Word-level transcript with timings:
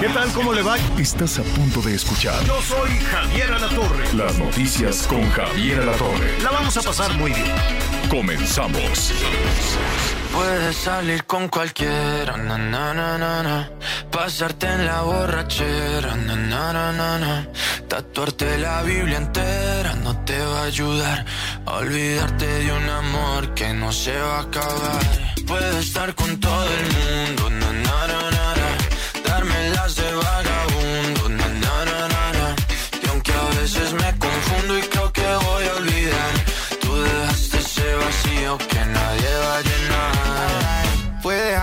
¿Qué 0.00 0.08
tal? 0.08 0.32
¿Cómo 0.32 0.54
le 0.54 0.62
va? 0.62 0.76
Estás 0.98 1.38
a 1.38 1.42
punto 1.42 1.82
de 1.82 1.94
escuchar 1.94 2.42
Yo 2.44 2.60
soy 2.62 2.90
Javier 3.00 3.52
Alatorre. 3.52 4.12
las 4.14 4.38
noticias 4.38 5.06
con 5.06 5.28
Javier 5.30 5.80
Alatorre. 5.80 6.40
La 6.42 6.50
vamos 6.50 6.74
a 6.78 6.82
pasar 6.82 7.12
muy 7.18 7.32
bien. 7.32 7.54
Comenzamos. 8.08 9.12
Puedes 10.32 10.76
salir 10.76 11.24
con 11.24 11.48
cualquiera, 11.48 12.36
na, 12.38 12.56
na, 12.56 12.94
na, 12.94 13.18
na, 13.18 13.42
na. 13.42 13.70
pasarte 14.10 14.68
en 14.68 14.86
la 14.86 15.02
borrachera, 15.02 16.16
na, 16.16 16.34
na, 16.34 16.72
na, 16.72 16.92
na, 16.92 17.18
na. 17.18 17.48
tatuarte 17.88 18.56
la 18.58 18.82
Biblia 18.82 19.18
entera 19.18 19.94
no 19.96 20.16
te 20.24 20.38
va 20.38 20.62
a 20.62 20.64
ayudar 20.64 21.26
a 21.66 21.72
olvidarte 21.74 22.46
de 22.46 22.72
un 22.72 22.88
amor 22.88 23.52
que 23.54 23.74
no 23.74 23.92
se 23.92 24.16
va 24.18 24.38
a 24.38 24.42
acabar. 24.42 25.02
Puedes 25.46 25.76
estar 25.86 26.14
con 26.14 26.38
todo 26.40 26.64
el 26.78 26.86
mundo, 26.96 27.50
na, 27.50 27.72
na, 27.72 27.82
na, 27.82 28.06
na, 28.06 28.12
na. 28.14 28.19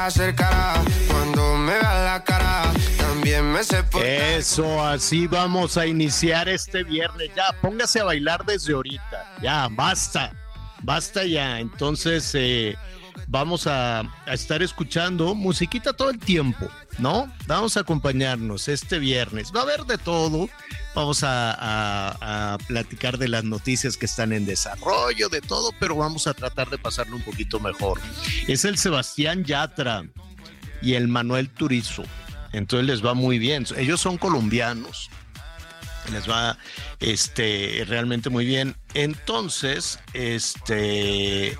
Cara 0.08 0.81
cuando 1.09 1.58
me 1.58 1.73
veas 1.73 2.05
la 2.05 2.23
cara. 2.23 2.72
También 2.97 3.52
me 3.52 3.61
por 3.91 4.05
Eso, 4.05 4.81
así 4.81 5.27
vamos 5.27 5.75
a 5.75 5.86
iniciar 5.86 6.47
este 6.47 6.83
viernes. 6.83 7.30
Ya, 7.36 7.52
póngase 7.61 8.00
a 8.00 8.05
bailar 8.05 8.45
desde 8.45 8.73
ahorita. 8.73 9.35
Ya, 9.41 9.67
basta. 9.69 10.31
Basta 10.81 11.25
ya. 11.25 11.59
Entonces, 11.59 12.31
eh, 12.35 12.78
vamos 13.28 13.67
a, 13.67 14.03
estar 14.28 14.61
escuchando 14.64 15.36
musiquita 15.36 15.94
todo 15.94 16.09
el 16.09 16.20
tiempo, 16.20 16.67
¿no? 16.97 17.31
Vamos 17.45 17.78
a 17.78 17.81
acompañarnos 17.81 18.67
este 18.67 19.00
viernes. 19.00 19.52
Va 19.56 19.59
a 19.59 19.64
haber 19.64 19.81
de 19.86 19.97
todo. 19.97 20.50
Vamos 20.95 21.23
a, 21.23 21.52
a- 21.52 22.53
a 22.53 22.58
platicar 22.58 23.17
de 23.19 23.28
las 23.28 23.44
noticias 23.44 23.97
que 23.97 24.06
están 24.08 24.34
en 24.34 24.45
desarrollo, 24.45 25.30
de 25.30 25.42
todo, 25.42 25.72
pero 25.80 25.95
vamos 25.95 26.25
a 26.25 26.34
tratar 26.34 26.69
de 26.69 26.78
pasarlo 26.80 27.16
un 27.16 27.22
poquito 27.22 27.59
mejor. 27.59 28.00
Es 28.47 28.66
el 28.66 28.78
Sebastián 28.78 29.44
Yatra 29.44 30.06
y 30.81 30.95
el 30.95 31.08
Manuel 31.08 31.50
Turizo. 31.50 32.03
Entonces 32.53 32.88
les 32.88 33.06
va 33.06 33.14
muy 33.14 33.38
bien. 33.38 33.66
Ellos 33.78 34.02
son 34.02 34.17
colombianos. 34.17 35.09
Les 36.12 36.28
va 36.28 36.58
este, 37.02 37.84
realmente 37.88 38.30
muy 38.30 38.45
bien. 38.45 38.75
Entonces, 38.94 40.00
este, 40.14 41.58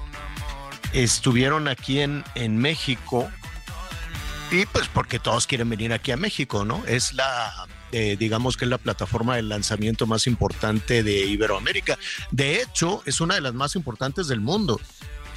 estuvieron 0.94 1.68
aquí 1.68 2.00
en, 2.00 2.24
en 2.36 2.58
México. 2.58 3.30
Y 4.52 4.66
pues 4.68 4.88
porque 4.88 5.20
todos 5.20 5.46
quieren 5.46 5.70
venir 5.70 5.92
aquí 5.92 6.12
a 6.12 6.18
México, 6.18 6.64
¿no? 6.64 6.82
Es 6.88 7.14
la, 7.14 7.68
eh, 7.92 8.16
digamos 8.18 8.56
que 8.56 8.64
es 8.66 8.70
la 8.72 8.78
plataforma 8.78 9.36
de 9.36 9.42
lanzamiento 9.42 10.08
más 10.08 10.26
importante 10.26 11.04
de 11.04 11.26
Iberoamérica. 11.26 11.98
De 12.32 12.62
hecho, 12.62 13.04
es 13.06 13.20
una 13.20 13.36
de 13.36 13.42
las 13.42 13.54
más 13.54 13.76
importantes 13.76 14.28
del 14.28 14.40
mundo 14.40 14.80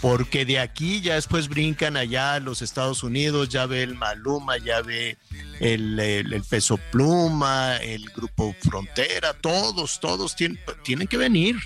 porque 0.01 0.47
de 0.47 0.59
aquí 0.61 1.03
ya 1.03 1.17
después 1.17 1.49
brincan 1.49 1.97
allá 1.99 2.35
a 2.35 2.41
los 2.41 2.63
Estados 2.63 3.03
Unidos, 3.03 3.51
ya 3.51 3.67
ve 3.67 3.83
el 3.83 3.97
Maluma, 3.97 4.57
ya 4.57 4.81
ve 4.81 5.19
el, 5.61 5.99
el- 6.01 6.33
el 6.33 6.43
Peso 6.45 6.79
Pluma, 6.91 7.77
el 7.77 8.09
Grupo 8.17 8.55
Frontera, 8.61 9.35
todos, 9.35 10.01
todos 10.01 10.35
tienen, 10.37 10.59
tienen 10.85 11.07
que 11.07 11.19
venir. 11.19 11.57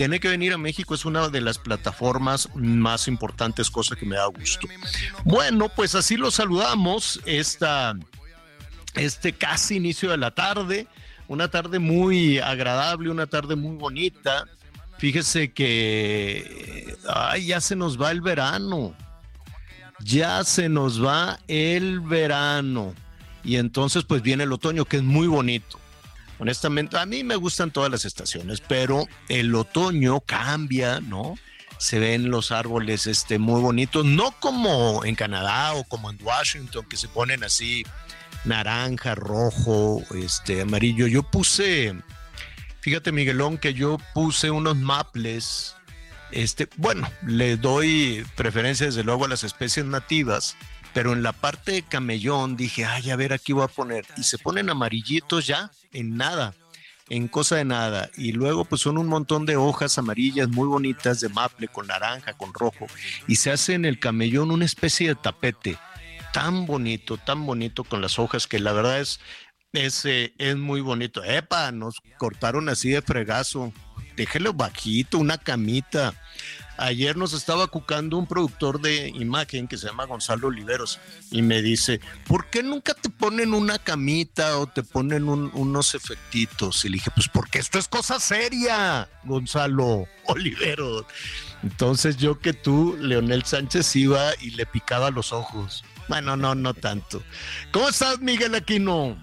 Tienen 0.00 0.18
que 0.18 0.28
venir 0.28 0.54
a 0.54 0.56
México, 0.56 0.94
es 0.94 1.04
una 1.04 1.28
de 1.28 1.42
las 1.42 1.58
plataformas 1.58 2.48
más 2.54 3.06
importantes, 3.06 3.70
cosa 3.70 3.96
que 3.96 4.06
me 4.06 4.16
da 4.16 4.24
gusto. 4.24 4.66
Bueno, 5.24 5.68
pues 5.68 5.94
así 5.94 6.16
lo 6.16 6.30
saludamos 6.30 7.20
esta, 7.26 7.94
este 8.94 9.34
casi 9.34 9.76
inicio 9.76 10.10
de 10.10 10.16
la 10.16 10.30
tarde, 10.30 10.86
una 11.28 11.48
tarde 11.50 11.80
muy 11.80 12.38
agradable, 12.38 13.10
una 13.10 13.26
tarde 13.26 13.56
muy 13.56 13.76
bonita. 13.76 14.46
Fíjese 14.96 15.52
que 15.52 16.96
ay, 17.06 17.48
ya 17.48 17.60
se 17.60 17.76
nos 17.76 18.00
va 18.00 18.10
el 18.10 18.22
verano. 18.22 18.94
Ya 20.02 20.44
se 20.44 20.70
nos 20.70 21.04
va 21.04 21.40
el 21.46 22.00
verano. 22.00 22.94
Y 23.44 23.56
entonces 23.56 24.04
pues 24.04 24.22
viene 24.22 24.44
el 24.44 24.52
otoño 24.54 24.86
que 24.86 24.96
es 24.96 25.02
muy 25.02 25.26
bonito. 25.26 25.78
Honestamente, 26.40 26.98
a 26.98 27.06
mí 27.06 27.22
me 27.22 27.36
gustan 27.36 27.70
todas 27.70 27.90
las 27.90 28.04
estaciones, 28.04 28.60
pero 28.60 29.06
el 29.28 29.54
otoño 29.54 30.20
cambia, 30.20 31.00
¿no? 31.00 31.36
Se 31.78 31.98
ven 31.98 32.30
los 32.30 32.50
árboles 32.50 33.06
este, 33.06 33.38
muy 33.38 33.60
bonitos, 33.60 34.04
no 34.04 34.32
como 34.40 35.04
en 35.04 35.14
Canadá 35.14 35.74
o 35.74 35.84
como 35.84 36.10
en 36.10 36.18
Washington, 36.22 36.86
que 36.88 36.96
se 36.96 37.08
ponen 37.08 37.44
así 37.44 37.84
naranja, 38.44 39.14
rojo, 39.14 40.02
este, 40.14 40.62
amarillo. 40.62 41.06
Yo 41.06 41.22
puse, 41.22 41.94
Fíjate, 42.80 43.12
Miguelón, 43.12 43.58
que 43.58 43.74
yo 43.74 43.98
puse 44.14 44.50
unos 44.50 44.76
maples. 44.76 45.76
Este, 46.32 46.68
bueno, 46.76 47.10
le 47.26 47.56
doy 47.56 48.24
preferencia 48.36 48.86
desde 48.86 49.04
luego 49.04 49.26
a 49.26 49.28
las 49.28 49.44
especies 49.44 49.84
nativas, 49.84 50.56
pero 50.94 51.12
en 51.12 51.22
la 51.22 51.32
parte 51.32 51.72
de 51.72 51.82
camellón 51.82 52.56
dije, 52.56 52.86
ay, 52.86 53.10
a 53.10 53.16
ver, 53.16 53.32
aquí 53.32 53.52
voy 53.52 53.64
a 53.64 53.68
poner. 53.68 54.06
Y 54.16 54.22
se 54.22 54.38
ponen 54.38 54.70
amarillitos 54.70 55.46
ya, 55.46 55.70
en 55.92 56.16
nada, 56.16 56.54
en 57.08 57.28
cosa 57.28 57.56
de 57.56 57.64
nada. 57.64 58.10
Y 58.16 58.32
luego, 58.32 58.64
pues 58.64 58.82
son 58.82 58.98
un 58.98 59.08
montón 59.08 59.46
de 59.46 59.56
hojas 59.56 59.98
amarillas 59.98 60.48
muy 60.48 60.68
bonitas 60.68 61.20
de 61.20 61.28
maple 61.28 61.68
con 61.68 61.86
naranja, 61.86 62.32
con 62.34 62.52
rojo. 62.54 62.86
Y 63.26 63.36
se 63.36 63.50
hace 63.50 63.74
en 63.74 63.84
el 63.84 63.98
camellón 63.98 64.50
una 64.50 64.64
especie 64.64 65.08
de 65.08 65.14
tapete 65.14 65.78
tan 66.32 66.66
bonito, 66.66 67.16
tan 67.16 67.44
bonito 67.44 67.84
con 67.84 68.00
las 68.00 68.18
hojas 68.18 68.46
que 68.46 68.60
la 68.60 68.72
verdad 68.72 69.00
es 69.00 69.20
es, 69.72 70.04
eh, 70.04 70.34
es 70.38 70.56
muy 70.56 70.80
bonito. 70.80 71.22
Epa, 71.22 71.70
nos 71.72 72.00
cortaron 72.18 72.68
así 72.68 72.90
de 72.90 73.02
fregazo. 73.02 73.72
Déjelo 74.20 74.52
bajito, 74.52 75.16
una 75.16 75.38
camita. 75.38 76.12
Ayer 76.76 77.16
nos 77.16 77.32
estaba 77.32 77.68
cucando 77.68 78.18
un 78.18 78.26
productor 78.26 78.78
de 78.82 79.08
imagen 79.08 79.66
que 79.66 79.78
se 79.78 79.86
llama 79.86 80.04
Gonzalo 80.04 80.48
Oliveros 80.48 80.98
y 81.30 81.40
me 81.40 81.62
dice, 81.62 82.02
¿por 82.26 82.50
qué 82.50 82.62
nunca 82.62 82.92
te 82.92 83.08
ponen 83.08 83.54
una 83.54 83.78
camita 83.78 84.58
o 84.58 84.66
te 84.66 84.82
ponen 84.82 85.26
un- 85.26 85.50
unos 85.54 85.94
efectitos? 85.94 86.84
Y 86.84 86.90
le 86.90 86.94
dije, 86.96 87.10
pues 87.14 87.28
porque 87.32 87.60
esto 87.60 87.78
es 87.78 87.88
cosa 87.88 88.20
seria, 88.20 89.08
Gonzalo 89.24 90.06
Oliveros. 90.26 91.06
Entonces 91.62 92.18
yo 92.18 92.38
que 92.40 92.52
tú, 92.52 92.98
Leonel 93.00 93.44
Sánchez, 93.44 93.96
iba 93.96 94.32
y 94.42 94.50
le 94.50 94.66
picaba 94.66 95.10
los 95.10 95.32
ojos. 95.32 95.82
Bueno, 96.08 96.36
no, 96.36 96.54
no 96.54 96.74
tanto. 96.74 97.22
¿Cómo 97.72 97.88
estás, 97.88 98.20
Miguel 98.20 98.54
Aquino? 98.54 99.16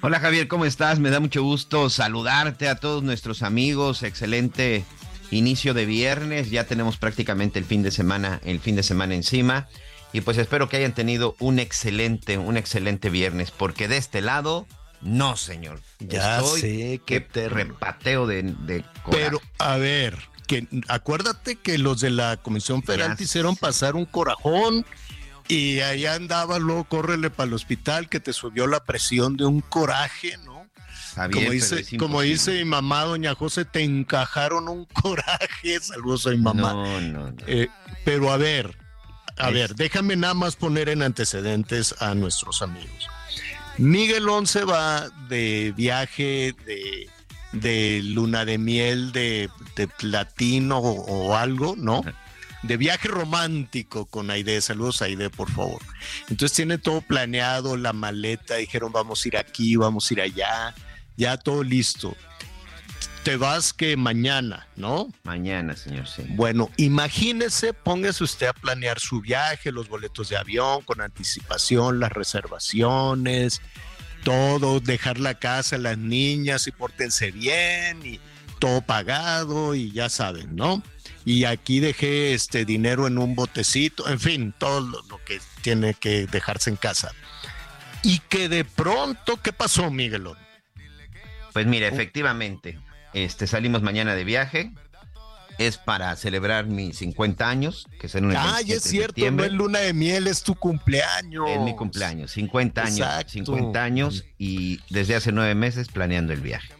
Hola 0.00 0.20
Javier, 0.20 0.46
¿cómo 0.46 0.64
estás? 0.64 1.00
Me 1.00 1.10
da 1.10 1.18
mucho 1.20 1.42
gusto 1.42 1.90
saludarte 1.90 2.68
a 2.68 2.76
todos 2.76 3.02
nuestros 3.02 3.42
amigos. 3.42 4.02
Excelente 4.04 4.84
inicio 5.30 5.74
de 5.74 5.86
viernes. 5.86 6.50
Ya 6.50 6.64
tenemos 6.64 6.96
prácticamente 6.98 7.58
el 7.58 7.64
fin 7.64 7.82
de 7.82 7.90
semana, 7.90 8.40
el 8.44 8.60
fin 8.60 8.76
de 8.76 8.82
semana 8.84 9.14
encima. 9.14 9.66
Y 10.12 10.20
pues 10.20 10.38
espero 10.38 10.68
que 10.68 10.76
hayan 10.76 10.94
tenido 10.94 11.34
un 11.40 11.58
excelente, 11.58 12.38
un 12.38 12.56
excelente 12.56 13.10
viernes, 13.10 13.50
porque 13.50 13.88
de 13.88 13.96
este 13.98 14.20
lado, 14.22 14.66
no, 15.02 15.36
señor. 15.36 15.80
Ya 15.98 16.38
Estoy- 16.38 16.60
sé, 16.60 17.00
qué 17.04 17.20
terno. 17.20 17.56
repateo 17.56 18.26
de, 18.26 18.42
de. 18.44 18.84
Pero, 19.10 19.42
a 19.58 19.76
ver, 19.76 20.16
que 20.46 20.66
acuérdate 20.86 21.56
que 21.56 21.76
los 21.76 22.00
de 22.00 22.10
la 22.10 22.36
Comisión 22.38 22.82
Federal 22.84 23.16
te 23.16 23.24
hicieron 23.24 23.56
pasar 23.56 23.96
un 23.96 24.06
corajón 24.06 24.86
y 25.48 25.80
allá 25.80 26.14
andaba, 26.14 26.58
luego 26.58 26.84
córrele 26.84 27.30
para 27.30 27.48
el 27.48 27.54
hospital 27.54 28.08
que 28.08 28.20
te 28.20 28.32
subió 28.32 28.66
la 28.66 28.84
presión 28.84 29.36
de 29.36 29.44
un 29.46 29.60
coraje, 29.60 30.36
¿no? 30.44 30.66
Como 31.32 31.50
dice, 31.50 31.96
como 31.96 32.20
dice 32.20 32.52
mi 32.52 32.64
mamá, 32.64 33.02
doña 33.04 33.34
José, 33.34 33.64
te 33.64 33.82
encajaron 33.82 34.68
un 34.68 34.84
coraje. 35.02 35.80
Saludos 35.80 36.26
a 36.26 36.30
mi 36.30 36.36
mamá. 36.38 36.72
No, 36.74 37.00
no, 37.00 37.30
no. 37.32 37.36
Eh, 37.46 37.68
pero 38.04 38.30
a 38.30 38.36
ver, 38.36 38.76
a 39.36 39.48
Es- 39.48 39.54
ver, 39.54 39.74
déjame 39.74 40.14
nada 40.16 40.34
más 40.34 40.54
poner 40.54 40.88
en 40.88 41.02
antecedentes 41.02 41.94
a 42.00 42.14
nuestros 42.14 42.62
amigos. 42.62 43.08
Miguel 43.78 44.28
Once 44.28 44.64
va 44.64 45.08
de 45.28 45.72
viaje 45.76 46.54
de, 46.66 47.08
de 47.52 48.00
luna 48.04 48.44
de 48.44 48.58
miel 48.58 49.10
de, 49.12 49.48
de 49.76 49.88
platino 49.88 50.78
o, 50.78 51.28
o 51.30 51.36
algo, 51.36 51.74
¿no? 51.76 52.02
De 52.62 52.76
viaje 52.76 53.08
romántico 53.08 54.06
con 54.06 54.30
Aide. 54.30 54.60
Saludos 54.60 55.02
Aide, 55.02 55.30
por 55.30 55.50
favor. 55.50 55.82
Entonces 56.28 56.56
tiene 56.56 56.78
todo 56.78 57.00
planeado, 57.00 57.76
la 57.76 57.92
maleta, 57.92 58.56
dijeron 58.56 58.92
vamos 58.92 59.24
a 59.24 59.28
ir 59.28 59.36
aquí, 59.36 59.76
vamos 59.76 60.10
a 60.10 60.14
ir 60.14 60.20
allá, 60.20 60.74
ya 61.16 61.36
todo 61.36 61.62
listo. 61.62 62.16
Te 63.24 63.36
vas 63.36 63.72
que 63.72 63.96
mañana, 63.96 64.68
¿no? 64.76 65.12
Mañana, 65.24 65.76
señor, 65.76 66.06
sí. 66.08 66.22
Bueno, 66.30 66.70
imagínese, 66.76 67.74
póngase 67.74 68.24
usted 68.24 68.46
a 68.46 68.52
planear 68.52 68.98
su 69.00 69.20
viaje, 69.20 69.70
los 69.70 69.88
boletos 69.88 70.30
de 70.30 70.36
avión 70.36 70.82
con 70.82 71.00
anticipación, 71.00 72.00
las 72.00 72.10
reservaciones, 72.12 73.60
todo, 74.24 74.80
dejar 74.80 75.18
la 75.18 75.34
casa, 75.38 75.78
las 75.78 75.98
niñas 75.98 76.66
y 76.66 76.72
pórtense 76.72 77.30
bien 77.30 78.04
y 78.04 78.20
todo 78.58 78.80
pagado 78.80 79.74
y 79.74 79.92
ya 79.92 80.08
saben, 80.08 80.56
¿no? 80.56 80.82
Y 81.28 81.44
aquí 81.44 81.78
dejé 81.78 82.32
este 82.32 82.64
dinero 82.64 83.06
en 83.06 83.18
un 83.18 83.34
botecito, 83.34 84.08
en 84.08 84.18
fin, 84.18 84.54
todo 84.56 84.80
lo, 84.80 85.02
lo 85.10 85.22
que 85.26 85.38
tiene 85.60 85.92
que 85.92 86.26
dejarse 86.26 86.70
en 86.70 86.76
casa. 86.76 87.12
Y 88.02 88.20
que 88.30 88.48
de 88.48 88.64
pronto, 88.64 89.36
¿qué 89.42 89.52
pasó, 89.52 89.90
Miguelón? 89.90 90.38
Pues 91.52 91.66
mira, 91.66 91.86
efectivamente, 91.86 92.78
este, 93.12 93.46
salimos 93.46 93.82
mañana 93.82 94.14
de 94.14 94.24
viaje. 94.24 94.72
Es 95.58 95.76
para 95.76 96.16
celebrar 96.16 96.64
mis 96.64 96.96
50 96.96 97.46
años, 97.46 97.86
que 98.00 98.08
serán 98.08 98.30
el 98.30 98.36
Ay, 98.38 98.64
27 98.64 98.76
es 98.76 98.82
cierto, 98.84 99.30
no 99.30 99.44
es 99.44 99.52
luna 99.52 99.80
de 99.80 99.92
miel, 99.92 100.28
es 100.28 100.42
tu 100.42 100.54
cumpleaños. 100.54 101.50
Es 101.50 101.60
mi 101.60 101.76
cumpleaños, 101.76 102.30
50 102.30 102.80
años, 102.80 103.00
Exacto. 103.00 103.32
50 103.32 103.84
años 103.84 104.24
y 104.38 104.80
desde 104.88 105.14
hace 105.14 105.30
nueve 105.32 105.54
meses 105.54 105.88
planeando 105.88 106.32
el 106.32 106.40
viaje. 106.40 106.77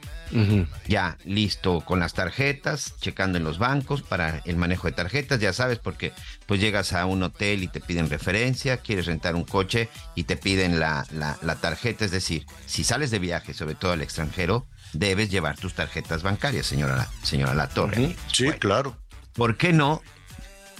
Ya 0.86 1.16
listo 1.24 1.80
con 1.80 2.00
las 2.00 2.12
tarjetas, 2.14 2.94
checando 3.00 3.38
en 3.38 3.44
los 3.44 3.58
bancos 3.58 4.02
para 4.02 4.40
el 4.44 4.56
manejo 4.56 4.86
de 4.86 4.92
tarjetas, 4.92 5.40
ya 5.40 5.52
sabes, 5.52 5.78
porque 5.78 6.12
pues 6.46 6.60
llegas 6.60 6.92
a 6.92 7.06
un 7.06 7.22
hotel 7.22 7.62
y 7.62 7.68
te 7.68 7.80
piden 7.80 8.10
referencia, 8.10 8.76
quieres 8.78 9.06
rentar 9.06 9.34
un 9.34 9.44
coche 9.44 9.88
y 10.14 10.24
te 10.24 10.36
piden 10.36 10.78
la, 10.80 11.06
la- 11.12 11.38
la 11.42 11.56
tarjeta, 11.56 12.04
es 12.04 12.10
decir, 12.10 12.44
si 12.66 12.84
sales 12.84 13.10
de 13.10 13.18
viaje, 13.18 13.54
sobre 13.54 13.74
todo 13.74 13.92
al 13.92 14.02
extranjero, 14.02 14.66
debes 14.92 15.30
llevar 15.30 15.56
tus 15.56 15.74
tarjetas 15.74 16.22
bancarias, 16.22 16.66
señora, 16.66 17.08
señora 17.22 17.54
La 17.54 17.68
Torre. 17.68 18.16
Sí, 18.32 18.44
Bueno, 18.44 18.58
claro. 18.60 18.96
¿Por 19.34 19.56
qué 19.56 19.72
no? 19.72 20.02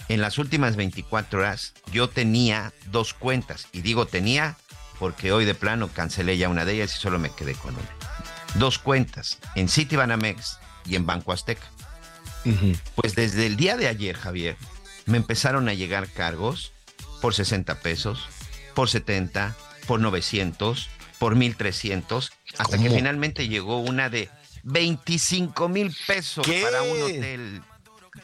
En 0.09 0.21
las 0.21 0.37
últimas 0.39 0.75
24 0.75 1.39
horas 1.39 1.73
yo 1.91 2.09
tenía 2.09 2.73
dos 2.91 3.13
cuentas 3.13 3.67
y 3.71 3.81
digo 3.81 4.07
tenía 4.07 4.57
porque 4.97 5.31
hoy 5.31 5.45
de 5.45 5.53
plano 5.55 5.87
cancelé 5.87 6.37
ya 6.37 6.49
una 6.49 6.65
de 6.65 6.73
ellas 6.73 6.95
y 6.95 6.99
solo 6.99 7.19
me 7.19 7.29
quedé 7.29 7.53
con 7.53 7.75
una. 7.75 7.98
Dos 8.55 8.79
cuentas 8.79 9.37
en 9.55 9.69
Citibanamex 9.69 10.59
y 10.85 10.95
en 10.95 11.05
Banco 11.05 11.31
Azteca. 11.31 11.65
Pues 12.95 13.15
desde 13.15 13.45
el 13.45 13.57
día 13.57 13.77
de 13.77 13.87
ayer, 13.87 14.15
Javier, 14.17 14.57
me 15.05 15.17
empezaron 15.17 15.69
a 15.69 15.73
llegar 15.73 16.07
cargos 16.09 16.71
por 17.21 17.33
60 17.35 17.75
pesos, 17.81 18.27
por 18.73 18.89
70, 18.89 19.55
por 19.87 19.99
900, 19.99 20.89
por 21.19 21.35
1300, 21.35 22.31
hasta 22.57 22.77
que 22.77 22.89
finalmente 22.89 23.47
llegó 23.47 23.79
una 23.79 24.09
de 24.09 24.29
25 24.63 25.67
mil 25.69 25.95
pesos 26.07 26.45
¿Qué? 26.45 26.61
para 26.63 26.81
un 26.81 27.01
hotel 27.03 27.61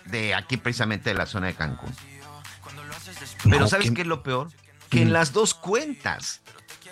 de 0.05 0.33
aquí 0.33 0.57
precisamente 0.57 1.09
de 1.11 1.15
la 1.15 1.25
zona 1.25 1.47
de 1.47 1.53
Cancún. 1.55 1.93
Pero 3.43 3.59
No, 3.59 3.67
¿sabes 3.67 3.89
qué- 3.89 3.93
qué 3.95 4.01
es 4.01 4.07
lo 4.07 4.23
peor? 4.23 4.49
Que 4.89 5.01
en 5.01 5.13
las 5.13 5.33
dos 5.33 5.53
cuentas. 5.53 6.41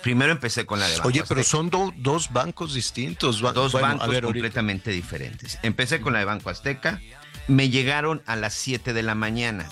Primero 0.03 0.31
empecé 0.33 0.65
con 0.65 0.79
la 0.79 0.87
de 0.87 0.97
Banco 0.97 1.07
Oye, 1.07 1.23
pero 1.27 1.41
Azteca. 1.41 1.57
son 1.57 1.69
do- 1.71 1.93
dos 1.97 2.31
bancos 2.31 2.73
distintos. 2.75 3.39
Dos 3.39 3.71
bueno, 3.71 3.87
bancos 3.87 4.07
ahorita. 4.07 4.21
completamente 4.27 4.91
diferentes. 4.91 5.57
Empecé 5.63 6.01
con 6.01 6.13
la 6.13 6.19
de 6.19 6.25
Banco 6.25 6.49
Azteca, 6.51 7.01
me 7.47 7.69
llegaron 7.69 8.21
a 8.25 8.35
las 8.35 8.53
7 8.53 8.93
de 8.93 9.01
la 9.01 9.15
mañana. 9.15 9.67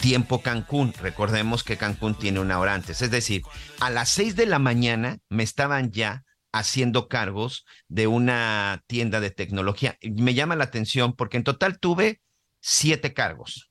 Tiempo 0.00 0.42
Cancún, 0.42 0.92
recordemos 1.00 1.64
que 1.64 1.76
Cancún 1.76 2.14
tiene 2.16 2.38
una 2.40 2.58
hora 2.60 2.74
antes, 2.74 3.02
es 3.02 3.10
decir, 3.10 3.42
a 3.80 3.90
las 3.90 4.08
6 4.10 4.36
de 4.36 4.46
la 4.46 4.58
mañana 4.60 5.18
me 5.28 5.42
estaban 5.42 5.90
ya 5.90 6.24
haciendo 6.52 7.08
cargos 7.08 7.64
de 7.88 8.06
una 8.06 8.82
tienda 8.86 9.18
de 9.20 9.30
tecnología. 9.30 9.98
Me 10.02 10.34
llama 10.34 10.54
la 10.56 10.64
atención 10.64 11.14
porque 11.14 11.36
en 11.36 11.44
total 11.44 11.78
tuve 11.80 12.20
siete 12.60 13.12
cargos. 13.12 13.70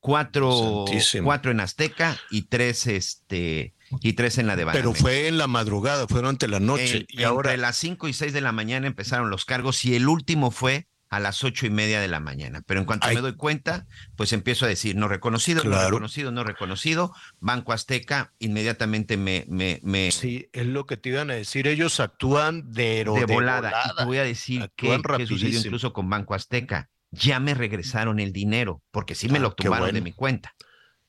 Cuatro, 0.00 0.84
cuatro 1.24 1.50
en 1.52 1.60
Azteca 1.60 2.16
y 2.30 2.42
tres, 2.48 2.86
este, 2.86 3.74
y 4.00 4.12
tres 4.14 4.38
en 4.38 4.46
la 4.46 4.56
de 4.56 4.64
Pero 4.66 4.90
Banamex. 4.90 5.00
fue 5.00 5.28
en 5.28 5.38
la 5.38 5.46
madrugada, 5.46 6.06
fue 6.08 6.20
durante 6.20 6.48
la 6.48 6.60
noche. 6.60 6.98
En- 6.98 7.06
y 7.08 7.22
ahora, 7.24 7.50
Entre 7.50 7.62
las 7.62 7.76
5 7.76 8.08
y 8.08 8.12
6 8.12 8.32
de 8.32 8.40
la 8.40 8.52
mañana 8.52 8.86
empezaron 8.86 9.30
los 9.30 9.44
cargos 9.44 9.84
y 9.84 9.94
el 9.94 10.08
último 10.08 10.50
fue 10.50 10.86
a 11.08 11.20
las 11.20 11.44
ocho 11.44 11.66
y 11.66 11.70
media 11.70 12.00
de 12.00 12.08
la 12.08 12.18
mañana. 12.18 12.62
Pero 12.66 12.80
en 12.80 12.86
cuanto 12.86 13.06
Ay. 13.06 13.14
me 13.14 13.20
doy 13.22 13.36
cuenta, 13.36 13.86
pues 14.16 14.32
empiezo 14.32 14.64
a 14.64 14.68
decir 14.68 14.96
no 14.96 15.06
reconocido, 15.06 15.62
no 15.62 15.80
reconocido, 15.80 16.32
no 16.32 16.42
reconocido. 16.42 17.12
Banco 17.38 17.72
Azteca 17.72 18.32
inmediatamente 18.40 19.16
me, 19.16 19.44
me, 19.48 19.78
me 19.84 20.10
sí, 20.10 20.48
es 20.52 20.66
lo 20.66 20.84
que 20.84 20.96
te 20.96 21.10
iban 21.10 21.30
a 21.30 21.34
decir. 21.34 21.68
Ellos 21.68 22.00
actúan 22.00 22.72
de, 22.72 23.04
de, 23.04 23.24
volada. 23.32 23.72
Y 23.92 23.96
te 23.96 24.04
voy 24.04 24.18
a 24.18 24.24
decir 24.24 24.68
qué, 24.74 24.94
Actúan 24.94 25.18
qué 25.18 25.26
sucedió 25.28 25.60
incluso 25.60 25.92
con 25.92 26.10
Banco 26.10 26.34
Azteca. 26.34 26.90
Ya 27.12 27.38
me 27.38 27.54
regresaron 27.54 28.18
el 28.18 28.32
dinero, 28.32 28.82
porque 28.90 29.14
sí 29.14 29.28
me 29.28 29.38
Ah, 29.38 29.42
lo 29.42 29.52
tomaron 29.52 29.94
de 29.94 30.00
mi 30.00 30.12
cuenta. 30.12 30.54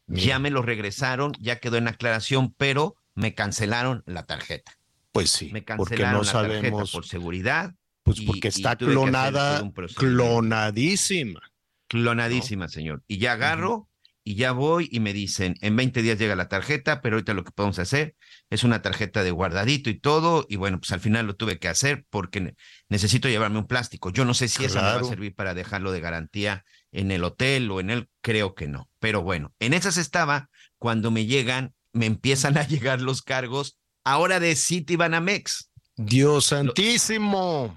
Ya 0.07 0.39
me 0.39 0.49
lo 0.51 0.61
regresaron, 0.61 1.33
ya 1.39 1.59
quedó 1.59 1.77
en 1.77 1.87
aclaración, 1.87 2.53
pero 2.57 2.95
me 3.13 3.33
cancelaron 3.35 4.03
la 4.05 4.25
tarjeta. 4.25 4.73
Pues 5.11 5.31
sí, 5.31 5.45
Me 5.51 5.61
porque 5.61 5.95
cancelaron 5.95 6.21
no 6.21 6.23
la 6.23 6.31
tarjeta 6.31 6.59
sabemos. 6.61 6.91
por 6.91 7.05
seguridad. 7.05 7.73
Pues 8.03 8.21
porque 8.21 8.47
y 8.47 8.49
está 8.49 8.75
clonada, 8.77 9.61
clonadísima. 9.95 11.41
Clonadísima, 11.87 12.67
señor. 12.67 13.03
Y 13.07 13.17
ya 13.17 13.33
agarro 13.33 13.89
y 14.23 14.35
ya 14.35 14.51
voy 14.51 14.89
y 14.91 14.99
me 14.99 15.13
dicen, 15.13 15.55
en 15.61 15.75
20 15.77 16.01
días 16.01 16.19
llega 16.19 16.35
la 16.35 16.49
tarjeta, 16.49 17.01
pero 17.01 17.15
ahorita 17.15 17.33
lo 17.33 17.43
que 17.45 17.51
podemos 17.51 17.79
hacer 17.79 18.15
es 18.49 18.63
una 18.63 18.81
tarjeta 18.81 19.23
de 19.23 19.31
guardadito 19.31 19.89
y 19.89 19.97
todo. 19.99 20.45
Y 20.49 20.57
bueno, 20.57 20.79
pues 20.79 20.91
al 20.91 20.99
final 20.99 21.25
lo 21.27 21.35
tuve 21.35 21.59
que 21.59 21.69
hacer 21.69 22.05
porque 22.09 22.41
ne- 22.41 22.55
necesito 22.89 23.29
llevarme 23.29 23.59
un 23.59 23.67
plástico. 23.67 24.09
Yo 24.11 24.25
no 24.25 24.33
sé 24.33 24.47
si 24.49 24.65
eso 24.65 24.75
me 24.75 24.81
va 24.81 24.89
a 24.89 24.93
Claro. 24.95 25.07
servir 25.07 25.33
para 25.33 25.53
dejarlo 25.53 25.91
de 25.93 26.01
garantía 26.01 26.65
en 26.91 27.11
el 27.11 27.23
hotel 27.23 27.69
o 27.71 27.79
en 27.79 27.89
el, 27.89 28.09
creo 28.21 28.55
que 28.55 28.67
no. 28.67 28.89
Pero 28.99 29.21
bueno, 29.21 29.53
en 29.59 29.73
esas 29.73 29.97
estaba 29.97 30.49
cuando 30.77 31.11
me 31.11 31.25
llegan, 31.25 31.73
me 31.93 32.05
empiezan 32.05 32.57
a 32.57 32.63
llegar 32.67 33.01
los 33.01 33.21
cargos 33.21 33.77
ahora 34.03 34.39
de 34.39 34.55
Citibanamex. 34.55 35.71
Dios 35.95 36.45
santísimo. 36.45 37.75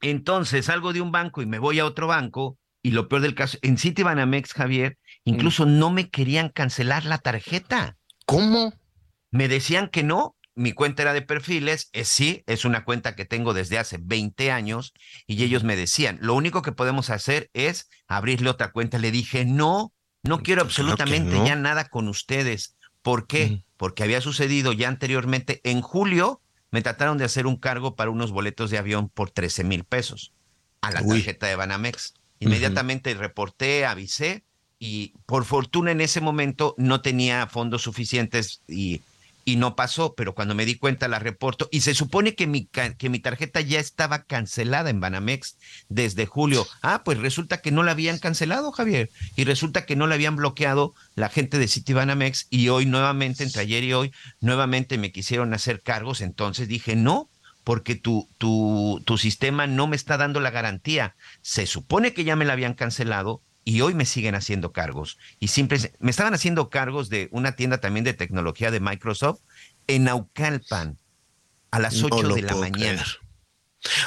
Entonces 0.00 0.66
salgo 0.66 0.92
de 0.92 1.00
un 1.00 1.12
banco 1.12 1.42
y 1.42 1.46
me 1.46 1.58
voy 1.58 1.78
a 1.78 1.86
otro 1.86 2.06
banco 2.06 2.58
y 2.82 2.92
lo 2.92 3.08
peor 3.08 3.22
del 3.22 3.34
caso, 3.34 3.58
en 3.62 3.76
Citibanamex, 3.76 4.54
Javier, 4.54 4.96
incluso 5.24 5.66
no 5.66 5.90
me 5.90 6.08
querían 6.08 6.48
cancelar 6.48 7.04
la 7.04 7.18
tarjeta. 7.18 7.96
¿Cómo? 8.24 8.72
Me 9.30 9.48
decían 9.48 9.88
que 9.88 10.02
no, 10.02 10.36
mi 10.58 10.72
cuenta 10.72 11.02
era 11.02 11.12
de 11.12 11.22
perfiles, 11.22 11.88
es 11.92 12.08
sí, 12.08 12.42
es 12.46 12.64
una 12.64 12.84
cuenta 12.84 13.14
que 13.14 13.24
tengo 13.24 13.54
desde 13.54 13.78
hace 13.78 13.98
20 14.00 14.50
años 14.50 14.92
y 15.28 15.42
ellos 15.44 15.62
me 15.62 15.76
decían, 15.76 16.18
lo 16.20 16.34
único 16.34 16.62
que 16.62 16.72
podemos 16.72 17.10
hacer 17.10 17.48
es 17.52 17.88
abrirle 18.08 18.50
otra 18.50 18.72
cuenta. 18.72 18.98
Le 18.98 19.12
dije, 19.12 19.44
no, 19.44 19.92
no 20.24 20.42
quiero 20.42 20.64
Pues 20.64 20.74
claro 20.74 20.90
absolutamente 20.90 21.36
no. 21.36 21.46
ya 21.46 21.54
nada 21.54 21.88
con 21.88 22.08
ustedes. 22.08 22.76
¿Por 23.02 23.28
qué? 23.28 23.62
Porque 23.76 24.02
había 24.02 24.20
sucedido 24.20 24.72
ya 24.72 24.88
anteriormente, 24.88 25.60
en 25.62 25.80
julio, 25.80 26.42
me 26.72 26.82
trataron 26.82 27.18
de 27.18 27.24
hacer 27.24 27.46
un 27.46 27.56
cargo 27.56 27.94
para 27.94 28.10
unos 28.10 28.32
boletos 28.32 28.70
de 28.70 28.78
avión 28.78 29.08
por 29.08 29.30
13 29.30 29.62
mil 29.62 29.84
pesos 29.84 30.32
a 30.80 30.90
la 30.90 31.02
Uy. 31.02 31.18
tarjeta 31.18 31.46
de 31.46 31.54
Banamex. 31.54 32.14
Inmediatamente 32.40 33.14
reporté, 33.14 33.86
avisé 33.86 34.42
y 34.80 35.14
por 35.24 35.44
fortuna 35.44 35.92
en 35.92 36.00
ese 36.00 36.20
momento 36.20 36.74
no 36.78 37.00
tenía 37.00 37.46
fondos 37.46 37.82
suficientes 37.82 38.62
y, 38.66 39.02
y 39.48 39.56
no 39.56 39.76
pasó, 39.76 40.12
pero 40.14 40.34
cuando 40.34 40.54
me 40.54 40.66
di 40.66 40.74
cuenta 40.74 41.08
la 41.08 41.18
reporto 41.18 41.70
y 41.72 41.80
se 41.80 41.94
supone 41.94 42.34
que 42.34 42.46
mi, 42.46 42.66
que 42.66 43.08
mi 43.08 43.18
tarjeta 43.18 43.62
ya 43.62 43.80
estaba 43.80 44.24
cancelada 44.24 44.90
en 44.90 45.00
Banamex 45.00 45.56
desde 45.88 46.26
julio. 46.26 46.66
Ah, 46.82 47.00
pues 47.02 47.16
resulta 47.16 47.62
que 47.62 47.70
no 47.70 47.82
la 47.82 47.92
habían 47.92 48.18
cancelado, 48.18 48.72
Javier, 48.72 49.08
y 49.36 49.44
resulta 49.44 49.86
que 49.86 49.96
no 49.96 50.06
la 50.06 50.16
habían 50.16 50.36
bloqueado 50.36 50.92
la 51.14 51.30
gente 51.30 51.58
de 51.58 51.66
Citibanamex 51.66 52.46
y 52.50 52.68
hoy 52.68 52.84
nuevamente, 52.84 53.42
entre 53.42 53.62
ayer 53.62 53.84
y 53.84 53.94
hoy, 53.94 54.12
nuevamente 54.42 54.98
me 54.98 55.12
quisieron 55.12 55.54
hacer 55.54 55.80
cargos, 55.80 56.20
entonces 56.20 56.68
dije, 56.68 56.94
no, 56.94 57.30
porque 57.64 57.94
tu, 57.94 58.28
tu, 58.36 59.00
tu 59.06 59.16
sistema 59.16 59.66
no 59.66 59.86
me 59.86 59.96
está 59.96 60.18
dando 60.18 60.40
la 60.40 60.50
garantía. 60.50 61.16
Se 61.40 61.64
supone 61.64 62.12
que 62.12 62.24
ya 62.24 62.36
me 62.36 62.44
la 62.44 62.52
habían 62.52 62.74
cancelado 62.74 63.40
y 63.64 63.80
hoy 63.82 63.94
me 63.94 64.04
siguen 64.06 64.34
haciendo 64.34 64.72
cargos. 64.72 65.18
Y 65.38 65.48
simple, 65.48 65.92
me 65.98 66.10
estaban 66.10 66.34
haciendo 66.34 66.70
cargos 66.70 67.08
de 67.08 67.28
una 67.32 67.52
tienda 67.52 67.78
también 67.78 68.04
de 68.04 68.14
tecnología 68.14 68.70
de 68.70 68.80
Microsoft 68.80 69.40
en 69.86 70.04
Naucalpan 70.04 70.98
a 71.70 71.78
las 71.78 71.96
No 72.00 72.06
8 72.10 72.22
lo 72.28 72.34
de 72.34 72.42
la 72.42 72.54
mañana. 72.56 73.02
creer. 73.02 73.18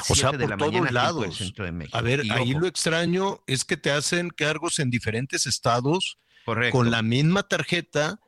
O 0.08 0.14
sea, 0.14 0.30
7 0.30 0.38
de 0.38 0.44
por 0.44 0.50
la 0.50 0.56
todos 0.56 0.92
lados. 0.92 1.36
centro 1.38 1.64
de 1.64 1.72
México. 1.72 1.96
A 1.96 2.02
ver, 2.02 2.24
Y 2.24 2.30
ahí 2.30 2.50
ojo, 2.52 2.60
lo 2.60 2.66
extraño 2.66 3.40
es 3.46 3.64
que 3.64 3.76
te 3.76 3.90
hacen 3.90 4.30
cargos 4.30 4.78
en 4.80 4.90
diferentes 4.90 5.46
estados 5.46 6.18
correcto. 6.44 6.76
con 6.76 6.90
la 6.90 7.02
misma 7.02 7.42
tarjeta. 7.44 8.18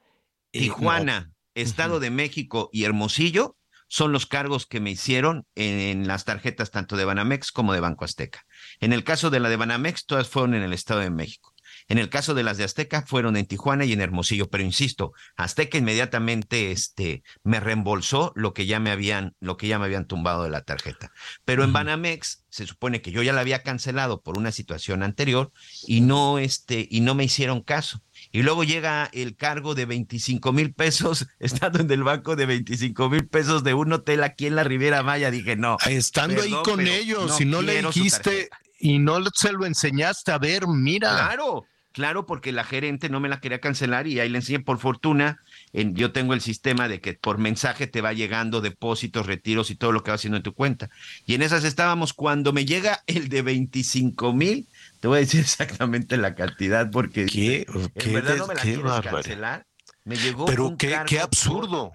Tijuana, 0.52 1.33
Estado 1.54 1.99
de 2.00 2.11
México 2.11 2.71
y 2.73 2.85
Hermosillo 2.85 3.57
son 3.88 4.12
los 4.12 4.26
cargos 4.26 4.67
que 4.67 4.81
me 4.81 4.91
hicieron 4.91 5.47
en, 5.55 5.79
en 5.79 6.07
las 6.07 6.25
tarjetas 6.25 6.71
tanto 6.71 6.97
de 6.97 7.05
Banamex 7.05 7.53
como 7.53 7.73
de 7.73 7.81
Banco 7.81 8.05
Azteca. 8.05 8.45
En 8.81 8.93
el 8.93 9.05
caso 9.05 9.31
de 9.31 9.41
la 9.41 9.49
de 9.49 9.57
Banamex, 9.57 10.07
todas 10.07 10.29
fueron 10.29 10.55
en 10.55 10.62
el 10.62 10.73
Estado 10.73 11.00
de 11.00 11.11
México. 11.11 11.55
En 11.88 11.99
el 11.99 12.09
caso 12.09 12.35
de 12.35 12.43
las 12.43 12.57
de 12.57 12.64
Azteca 12.64 13.05
fueron 13.07 13.37
en 13.37 13.47
Tijuana 13.47 13.85
y 13.85 13.93
en 13.93 14.00
Hermosillo, 14.00 14.49
pero 14.49 14.64
insisto, 14.64 15.12
Azteca 15.37 15.76
inmediatamente 15.76 16.71
este, 16.71 17.23
me 17.43 17.61
reembolsó 17.61 18.33
lo 18.35 18.55
que 18.55 18.67
ya 18.67 18.81
me 18.81 18.91
habían, 18.91 19.35
lo 19.41 19.57
que 19.57 19.69
ya 19.69 19.79
me 19.79 19.85
habían 19.85 20.07
tumbado 20.07 20.45
de 20.45 20.50
la 20.50 20.62
tarjeta. 20.62 21.12
Pero 21.45 21.64
en 21.64 21.73
Banamex 21.73 22.45
se 22.49 22.67
supone 22.67 23.03
que 23.03 23.11
yo 23.11 23.23
ya 23.23 23.33
la 23.33 23.43
había 23.43 23.62
cancelado 23.62 24.23
por 24.23 24.38
una 24.38 24.53
situación 24.53 25.03
anterior 25.03 25.53
y 25.87 26.00
no, 26.00 26.38
este, 26.38 26.87
y 26.91 27.00
no 27.00 27.14
me 27.14 27.25
hicieron 27.25 27.61
caso. 27.61 28.00
Y 28.35 28.43
luego 28.43 28.64
llega 28.64 29.09
el 29.12 29.37
cargo 29.37 29.76
de 29.76 29.87
25 29.87 30.53
mil 30.53 30.75
pesos, 30.75 31.29
estando 31.38 31.79
en 31.79 31.88
el 31.93 32.03
banco 32.03 32.35
de 32.35 32.47
25 32.47 33.09
mil 33.09 33.29
pesos 33.29 33.62
de 33.62 33.75
un 33.75 33.93
hotel 33.93 34.25
aquí 34.25 34.49
en 34.49 34.57
la 34.57 34.64
Riviera 34.64 35.05
Maya. 35.05 35.31
Dije, 35.31 35.55
no. 35.55 35.76
Estando 35.87 36.43
ahí 36.43 36.53
con 36.64 36.81
ellos, 36.81 37.37
si 37.37 37.45
no 37.45 37.62
le 37.62 37.81
dijiste 37.81 38.49
y 38.81 38.99
no 38.99 39.21
se 39.33 39.53
lo 39.53 39.67
enseñaste 39.67 40.33
a 40.33 40.38
ver, 40.38 40.67
mira. 40.67 41.11
Claro, 41.11 41.64
claro, 41.93 42.26
porque 42.26 42.50
la 42.50 42.64
gerente 42.64 43.09
no 43.09 43.21
me 43.21 43.29
la 43.29 43.38
quería 43.38 43.61
cancelar 43.61 44.09
y 44.09 44.19
ahí 44.19 44.29
le 44.29 44.38
enseñé 44.38 44.59
por 44.59 44.81
fortuna. 44.81 45.38
En, 45.73 45.95
yo 45.95 46.11
tengo 46.11 46.35
el 46.35 46.41
sistema 46.41 46.88
de 46.88 47.00
que 47.00 47.14
por 47.14 47.38
mensaje 47.38 47.87
te 47.87 48.00
va 48.00 48.12
llegando 48.14 48.61
depósitos, 48.61 49.26
retiros 49.26 49.71
y 49.71 49.76
todo 49.76 49.93
lo 49.93 50.03
que 50.03 50.11
va 50.11 50.17
haciendo 50.17 50.38
en 50.38 50.43
tu 50.43 50.55
cuenta. 50.55 50.91
Y 51.25 51.35
en 51.35 51.43
esas 51.43 51.62
estábamos. 51.62 52.12
Cuando 52.12 52.53
me 52.53 52.64
llega 52.64 53.05
el 53.07 53.29
de 53.29 53.43
25 53.43 54.33
mil, 54.33 54.67
te 55.04 55.08
voy 55.08 55.18
a 55.18 55.20
decir 55.20 55.40
exactamente 55.42 56.16
la 56.16 56.34
cantidad 56.34 56.90
porque 56.90 57.26
¿Qué? 57.26 57.66
en 57.68 57.90
verdad 58.14 58.37
no 58.38 58.46
me 58.46 58.54
la 58.54 58.62
quieres 58.62 58.82
cancelar. 59.02 59.66
Me 60.02 60.16
llegó 60.16 60.46
Pero 60.46 60.66
un 60.68 60.78
qué, 60.78 60.92
cargo 60.92 61.06
qué 61.11 61.16
por- 61.16 61.25
absurdo. 61.25 61.92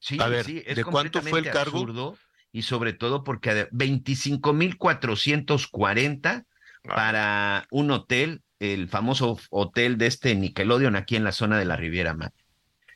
Sí, 0.00 0.18
A 0.20 0.26
ver, 0.26 0.44
sí, 0.44 0.60
es 0.66 0.74
¿de 0.74 0.82
cuánto 0.84 1.22
fue 1.22 1.38
el 1.38 1.44
cargo? 1.44 1.78
absurdo, 1.78 2.18
y 2.50 2.62
sobre 2.62 2.92
todo 2.92 3.22
porque 3.22 3.54
de 3.54 3.70
25.440 3.70 6.44
Ah. 6.86 6.94
para 6.96 7.68
un 7.70 7.92
hotel, 7.92 8.42
el 8.58 8.88
famoso 8.88 9.38
hotel 9.50 9.96
de 9.96 10.08
este 10.08 10.34
Nickelodeon 10.34 10.96
aquí 10.96 11.14
en 11.14 11.22
la 11.22 11.30
zona 11.30 11.56
de 11.56 11.66
la 11.66 11.76
Riviera 11.76 12.14
Maya. 12.14 12.32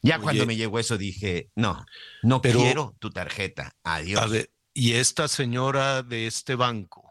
Ya 0.03 0.17
Oye. 0.17 0.25
cuando 0.25 0.47
me 0.47 0.57
llegó 0.57 0.81
eso 0.81 0.99
dije, 0.99 1.49
no, 1.55 1.87
no 2.25 2.43
Pero- 2.43 2.59
quiero 2.59 2.97
tu 2.99 3.11
tarjeta, 3.11 3.71
adiós. 3.85 4.21
A 4.21 4.27
ver, 4.27 4.51
y 4.75 4.95
esta 4.95 5.29
señora 5.29 6.03
de 6.03 6.27
este 6.27 6.57
banco, 6.57 7.08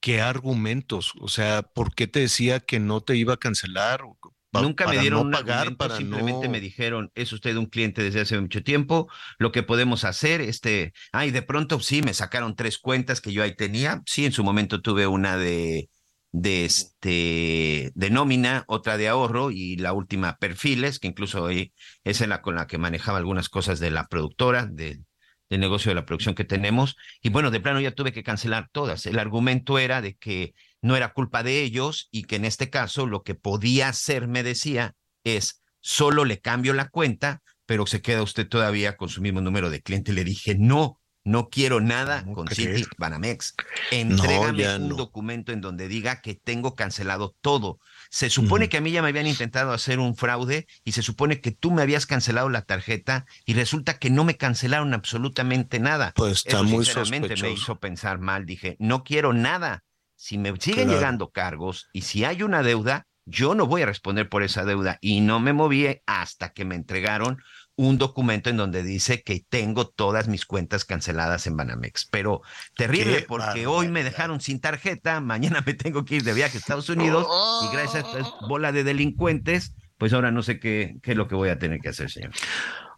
¿qué 0.00 0.20
argumentos? 0.20 1.12
O 1.20 1.28
sea, 1.28 1.62
¿por 1.62 1.94
qué 1.94 2.06
te 2.06 2.20
decía 2.20 2.60
que 2.60 2.80
no 2.80 3.00
te 3.02 3.16
iba 3.16 3.34
a 3.34 3.36
cancelar? 3.38 4.02
Pa- 4.50 4.60
Nunca 4.60 4.86
me 4.88 4.98
dieron 4.98 5.20
no 5.20 5.26
un 5.26 5.30
pagar, 5.30 5.68
argumento, 5.68 5.76
para 5.76 5.94
simplemente 5.96 6.48
no- 6.48 6.48
me 6.48 6.60
dijeron, 6.60 7.10
es 7.14 7.32
usted 7.32 7.54
un 7.56 7.66
cliente 7.66 8.02
desde 8.02 8.20
hace 8.22 8.40
mucho 8.40 8.62
tiempo, 8.62 9.08
lo 9.38 9.52
que 9.52 9.62
podemos 9.62 10.04
hacer, 10.04 10.40
este, 10.40 10.92
ay, 11.12 11.30
de 11.30 11.42
pronto 11.42 11.78
sí, 11.80 12.00
me 12.02 12.14
sacaron 12.14 12.56
tres 12.56 12.78
cuentas 12.78 13.20
que 13.20 13.32
yo 13.32 13.42
ahí 13.42 13.54
tenía, 13.54 14.02
sí, 14.06 14.24
en 14.24 14.32
su 14.32 14.42
momento 14.44 14.80
tuve 14.80 15.06
una 15.06 15.36
de, 15.36 15.90
de 16.32 16.64
este, 16.64 17.92
de 17.94 18.10
nómina, 18.10 18.64
otra 18.68 18.96
de 18.96 19.08
ahorro 19.08 19.50
y 19.50 19.76
la 19.76 19.92
última 19.92 20.36
perfiles, 20.38 20.98
que 20.98 21.08
incluso 21.08 21.44
ahí 21.46 21.74
es 22.04 22.20
en 22.22 22.30
la 22.30 22.40
con 22.40 22.54
la 22.54 22.66
que 22.66 22.78
manejaba 22.78 23.18
algunas 23.18 23.50
cosas 23.50 23.80
de 23.80 23.90
la 23.90 24.06
productora, 24.08 24.64
del 24.66 25.04
del 25.50 25.60
negocio 25.60 25.90
de 25.90 25.94
la 25.94 26.04
producción 26.04 26.34
que 26.34 26.44
tenemos, 26.44 26.96
y 27.22 27.30
bueno, 27.30 27.50
de 27.50 27.60
plano 27.60 27.80
ya 27.80 27.92
tuve 27.92 28.12
que 28.12 28.22
cancelar 28.22 28.68
todas. 28.72 29.06
El 29.06 29.18
argumento 29.18 29.78
era 29.78 30.00
de 30.02 30.16
que 30.16 30.54
no 30.82 30.96
era 30.96 31.12
culpa 31.12 31.42
de 31.42 31.62
ellos 31.62 32.08
y 32.10 32.24
que 32.24 32.36
en 32.36 32.44
este 32.44 32.70
caso 32.70 33.06
lo 33.06 33.22
que 33.22 33.34
podía 33.34 33.88
hacer, 33.88 34.28
me 34.28 34.42
decía, 34.42 34.94
es 35.24 35.62
solo 35.80 36.24
le 36.24 36.40
cambio 36.40 36.74
la 36.74 36.88
cuenta, 36.88 37.42
pero 37.66 37.86
se 37.86 38.00
queda 38.00 38.22
usted 38.22 38.48
todavía 38.48 38.96
con 38.96 39.08
su 39.08 39.20
mismo 39.20 39.40
número 39.40 39.70
de 39.70 39.82
cliente. 39.82 40.12
Le 40.12 40.24
dije, 40.24 40.54
no, 40.54 41.00
no 41.24 41.48
quiero 41.50 41.80
nada 41.80 42.22
¿Cómo 42.22 42.34
con 42.34 42.46
crees? 42.46 42.78
City 42.78 42.90
Banamex. 42.96 43.54
Entrégame 43.90 44.76
un 44.76 44.88
no. 44.88 44.96
documento 44.96 45.52
en 45.52 45.60
donde 45.60 45.88
diga 45.88 46.20
que 46.20 46.34
tengo 46.34 46.74
cancelado 46.74 47.36
todo. 47.40 47.78
Se 48.10 48.30
supone 48.30 48.68
que 48.68 48.78
a 48.78 48.80
mí 48.80 48.90
ya 48.90 49.02
me 49.02 49.08
habían 49.08 49.26
intentado 49.26 49.72
hacer 49.72 49.98
un 49.98 50.16
fraude 50.16 50.66
y 50.84 50.92
se 50.92 51.02
supone 51.02 51.40
que 51.40 51.50
tú 51.50 51.70
me 51.70 51.82
habías 51.82 52.06
cancelado 52.06 52.48
la 52.48 52.62
tarjeta 52.62 53.26
y 53.44 53.54
resulta 53.54 53.98
que 53.98 54.10
no 54.10 54.24
me 54.24 54.36
cancelaron 54.36 54.94
absolutamente 54.94 55.78
nada. 55.78 56.12
Pues 56.16 56.38
está 56.38 56.56
Eso 56.58 56.64
muy 56.64 56.84
sinceramente 56.84 57.28
me 57.30 57.36
sospechoso. 57.36 57.62
hizo 57.62 57.80
pensar 57.80 58.18
mal. 58.18 58.46
Dije, 58.46 58.76
no 58.78 59.04
quiero 59.04 59.32
nada. 59.32 59.84
Si 60.16 60.38
me 60.38 60.50
siguen 60.58 60.84
Claro. 60.86 60.92
llegando 60.98 61.30
cargos 61.30 61.88
y 61.92 62.02
si 62.02 62.24
hay 62.24 62.42
una 62.42 62.62
deuda, 62.62 63.06
yo 63.24 63.54
no 63.54 63.66
voy 63.66 63.82
a 63.82 63.86
responder 63.86 64.28
por 64.28 64.42
esa 64.42 64.64
deuda. 64.64 64.98
Y 65.02 65.20
no 65.20 65.38
me 65.38 65.52
moví 65.52 65.86
hasta 66.06 66.48
que 66.54 66.64
me 66.64 66.74
entregaron 66.76 67.42
un 67.78 67.96
documento 67.96 68.50
en 68.50 68.56
donde 68.56 68.82
dice 68.82 69.22
que 69.22 69.44
tengo 69.48 69.86
todas 69.86 70.26
mis 70.26 70.44
cuentas 70.44 70.84
canceladas 70.84 71.46
en 71.46 71.56
Banamex. 71.56 72.08
Pero 72.10 72.42
terrible 72.76 73.18
Qué 73.18 73.22
porque 73.22 73.68
hoy 73.68 73.86
me 73.86 74.02
dejaron 74.02 74.40
sin 74.40 74.60
tarjeta, 74.60 75.20
mañana 75.20 75.62
me 75.66 75.74
tengo 75.74 76.04
que 76.04 76.16
ir 76.16 76.24
de 76.24 76.34
viaje 76.34 76.58
a 76.58 76.60
Estados 76.60 76.88
Unidos 76.88 77.26
y 77.64 77.72
gracias 77.72 78.04
a 78.04 78.18
esta 78.18 78.46
bola 78.48 78.72
de 78.72 78.82
delincuentes, 78.82 79.74
pues 79.96 80.12
ahora 80.12 80.32
no 80.32 80.42
sé 80.42 80.58
qué, 80.58 80.96
qué 81.04 81.12
es 81.12 81.16
lo 81.16 81.28
que 81.28 81.36
voy 81.36 81.50
a 81.50 81.58
tener 81.60 81.78
que 81.78 81.90
hacer, 81.90 82.10
señor. 82.10 82.32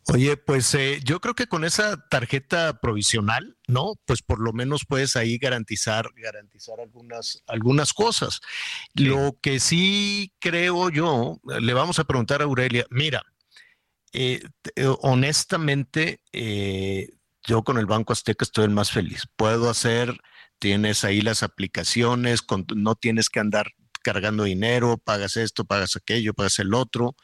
Oye, 0.07 0.39
pues 0.39 0.75
eh, 0.75 1.01
yo 1.05 1.21
creo 1.21 1.35
que 1.35 1.47
con 1.47 1.65
esa 1.65 2.03
tarjeta 2.09 2.81
provisional, 2.81 3.59
¿no? 3.69 3.93
Pues 4.07 4.23
por 4.23 4.41
lo 4.41 4.55
menos 4.55 4.87
puedes 4.89 5.15
ahí 5.15 5.37
garantizar, 5.37 6.09
garantizar 6.17 6.81
algunas, 6.81 7.43
algunas 7.47 7.93
cosas. 7.93 8.41
Lo 8.95 9.37
que 9.43 9.61
sí 9.61 10.33
creo 10.39 10.89
yo, 10.89 11.39
le 11.45 11.75
vamos 11.75 11.99
a 11.99 12.05
preguntar 12.05 12.41
a 12.41 12.45
Aurelia, 12.45 12.87
mira, 12.89 13.23
eh, 14.13 14.43
te- 14.63 14.73
honestamente, 15.03 16.21
eh, 16.33 17.09
yo 17.47 17.63
con 17.63 17.79
el 17.79 17.87
Banco 17.87 18.13
Azteca 18.13 18.45
estoy 18.45 18.65
el 18.65 18.71
más 18.71 18.91
feliz. 18.91 19.23
Puedo 19.37 19.71
hacer, 19.71 20.19
tienes 20.59 21.05
ahí 21.05 21.21
las 21.21 21.43
aplicaciones, 21.43 22.43
con- 22.43 22.67
no 22.77 22.95
tienes 22.95 23.29
que 23.29 23.41
andar 23.41 23.73
cargando 24.03 24.45
dinero, 24.45 24.99
pagas 24.99 25.37
esto, 25.37 25.65
pagas 25.65 25.97
aquello, 25.97 26.35
pagas 26.35 26.59
el 26.59 26.75
otro 26.75 27.15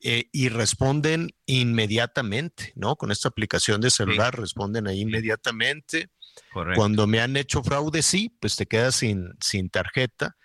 eh, 0.00 0.28
y 0.32 0.48
responden 0.48 1.30
inmediatamente, 1.46 2.72
¿no? 2.76 2.96
Con 2.96 3.10
esta 3.10 3.28
aplicación 3.28 3.80
de 3.80 3.90
celular 3.90 4.38
responden 4.38 4.86
ahí 4.86 5.00
inmediatamente. 5.00 6.08
Correcto. 6.52 6.80
Cuando 6.80 7.06
me 7.06 7.20
han 7.20 7.36
hecho 7.36 7.62
fraude, 7.62 8.02
sí, 8.02 8.36
pues 8.40 8.56
te 8.56 8.66
quedas 8.66 8.96
sin, 8.96 9.30
sin 9.40 9.70
tarjeta, 9.70 10.36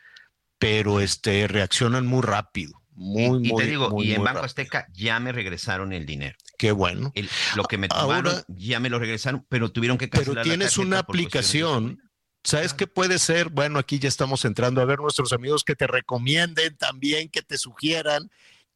pero 0.57 0.99
este, 0.99 1.47
reaccionan 1.47 2.05
muy 2.05 2.21
rápido. 2.21 2.78
Muy, 3.01 3.45
y, 3.45 3.49
y 3.49 3.51
muy, 3.53 3.63
te 3.63 3.69
digo, 3.69 3.89
muy, 3.91 4.07
y 4.07 4.11
en 4.11 4.17
Banco 4.17 4.39
rápido. 4.39 4.45
Azteca 4.45 4.87
ya 4.93 5.19
me 5.21 5.31
regresaron 5.31 5.93
el 5.93 6.05
dinero. 6.05 6.35
Qué 6.57 6.73
bueno. 6.73 7.13
El- 7.15 7.29
lo 7.55 7.63
que 7.63 7.77
me 7.77 7.87
Ahora- 7.91 8.21
tomaron 8.23 8.43
ya 8.49 8.79
me 8.81 8.89
lo 8.89 8.99
regresaron, 8.99 9.45
pero 9.47 9.71
tuvieron 9.71 9.97
que 9.97 10.07
Pero 10.09 10.23
cancelar 10.25 10.45
la 10.45 10.51
tienes 10.51 10.77
una 10.77 10.99
aplicación. 10.99 11.97
¿Sabes 12.43 12.73
qué 12.73 12.87
puede 12.87 13.17
ser? 13.19 13.49
Bueno, 13.49 13.79
aquí 13.79 13.99
ya 13.99 14.07
estamos 14.09 14.43
entrando 14.45 14.81
a 14.81 14.85
ver 14.85 14.99
nuestros 14.99 15.31
amigos 15.33 15.63
que 15.63 15.75
te 15.75 15.87
recomienden 15.87 16.75
también, 16.77 17.29
que 17.29 17.41
te 17.41 17.57
sugieran 17.57 18.29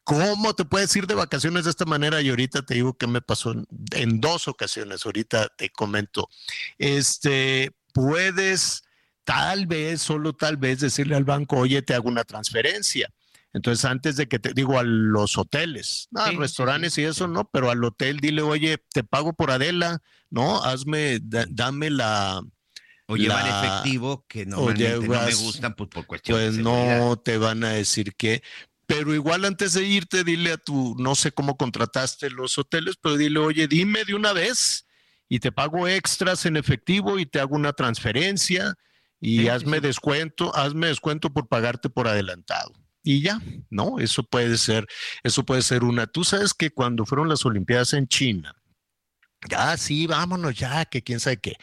cómo 0.06 0.54
te 0.54 0.66
puedes 0.66 0.94
ir 0.98 1.08
de 1.08 1.16
vacaciones 1.16 1.64
de 1.66 1.70
esta 1.72 1.86
manera. 1.86 2.22
Y 2.22 2.30
ahorita 2.30 2.62
te 2.64 2.74
digo 2.76 2.94
que 2.98 3.08
me 3.08 3.22
pasó 3.22 3.52
en, 3.52 3.66
en 3.92 4.20
dos 4.22 4.48
ocasiones. 4.48 5.06
Ahorita 5.06 5.48
te 5.58 5.70
comento. 5.70 6.30
Este, 6.78 7.72
puedes 7.94 8.84
tal 9.24 9.66
vez, 9.68 10.02
solo 10.02 10.34
tal 10.34 10.58
vez 10.58 10.80
decirle 10.82 11.16
al 11.16 11.24
banco, 11.24 11.58
oye, 11.58 11.82
te 11.82 11.94
hago 11.94 12.10
una 12.10 12.24
transferencia. 12.26 13.10
Entonces, 13.54 13.86
antes 13.86 14.16
de 14.16 14.28
que 14.28 14.40
te 14.40 14.54
digo 14.54 14.80
a 14.80 14.84
los 14.84 15.38
hoteles, 15.38 16.08
no, 16.12 16.26
Sí, 16.26 16.36
restaurantes 16.38 16.94
sí, 16.94 17.02
y 17.02 17.06
eso, 17.06 17.28
sí. 17.28 17.34
no, 17.34 17.48
pero 17.52 17.70
al 17.70 17.84
hotel 17.84 18.20
dile, 18.20 18.42
oye, 18.42 18.80
te 18.92 19.04
pago 19.04 19.34
por 19.34 19.52
Adela, 19.52 20.02
¿no? 20.32 20.64
Hazme, 20.64 21.20
da- 21.22 21.46
dame 21.50 21.92
la, 21.92 22.42
O 23.06 23.16
llevan 23.16 23.46
la- 23.46 23.52
efectivo 23.60 24.26
que 24.28 24.46
normalmente 24.48 25.08
no 25.08 25.22
me 25.22 25.36
gustan 25.36 25.76
pues, 25.76 25.90
por 25.90 26.08
cuestiones 26.08 26.46
pues 26.46 26.58
de 26.58 26.64
no 26.64 27.22
te 27.24 27.38
van 27.38 27.64
a 27.64 27.70
decir 27.70 28.16
que, 28.16 28.42
pero 28.88 29.14
igual 29.14 29.46
antes 29.46 29.74
de 29.74 29.84
irte, 29.86 30.24
dile 30.24 30.54
a 30.54 30.58
tu, 30.58 30.96
no 30.98 31.14
sé 31.14 31.32
cómo 31.32 31.56
contrataste 31.56 32.32
los 32.32 32.58
hoteles, 32.58 32.96
pero 33.02 33.18
dile, 33.18 33.40
oye, 33.40 33.68
dime 33.68 34.04
de 34.04 34.16
una 34.16 34.34
vez 34.34 34.88
y 35.30 35.40
te 35.40 35.52
pago 35.52 35.88
extras 35.88 36.46
en 36.48 36.58
efectivo 36.58 37.20
y 37.20 37.26
te 37.28 37.40
hago 37.40 37.56
una 37.56 37.74
transferencia 37.74 38.74
y 39.22 39.42
sí, 39.42 39.50
hazme 39.50 39.78
sí. 39.78 39.84
descuento, 39.84 40.56
hazme 40.56 40.88
descuento 40.88 41.32
por 41.32 41.48
pagarte 41.48 41.90
por 41.90 42.08
adelantado. 42.08 42.74
Y 43.04 43.22
ya, 43.22 43.40
¿no? 43.70 44.00
Eso 44.00 44.24
puede 44.24 44.58
ser, 44.58 44.88
eso 45.24 45.44
puede 45.44 45.62
ser 45.62 45.84
una. 45.84 46.08
Tú 46.08 46.24
sabes 46.24 46.54
que 46.54 46.72
cuando 46.72 47.06
fueron 47.06 47.30
las 47.30 47.46
Olimpiadas 47.46 47.94
en 47.94 48.08
China, 48.08 48.56
ya 49.50 49.76
sí, 49.78 50.08
vámonos 50.08 50.56
ya, 50.56 50.86
que 50.86 51.02
quién 51.04 51.20
sabe 51.20 51.38
qué. 51.38 51.58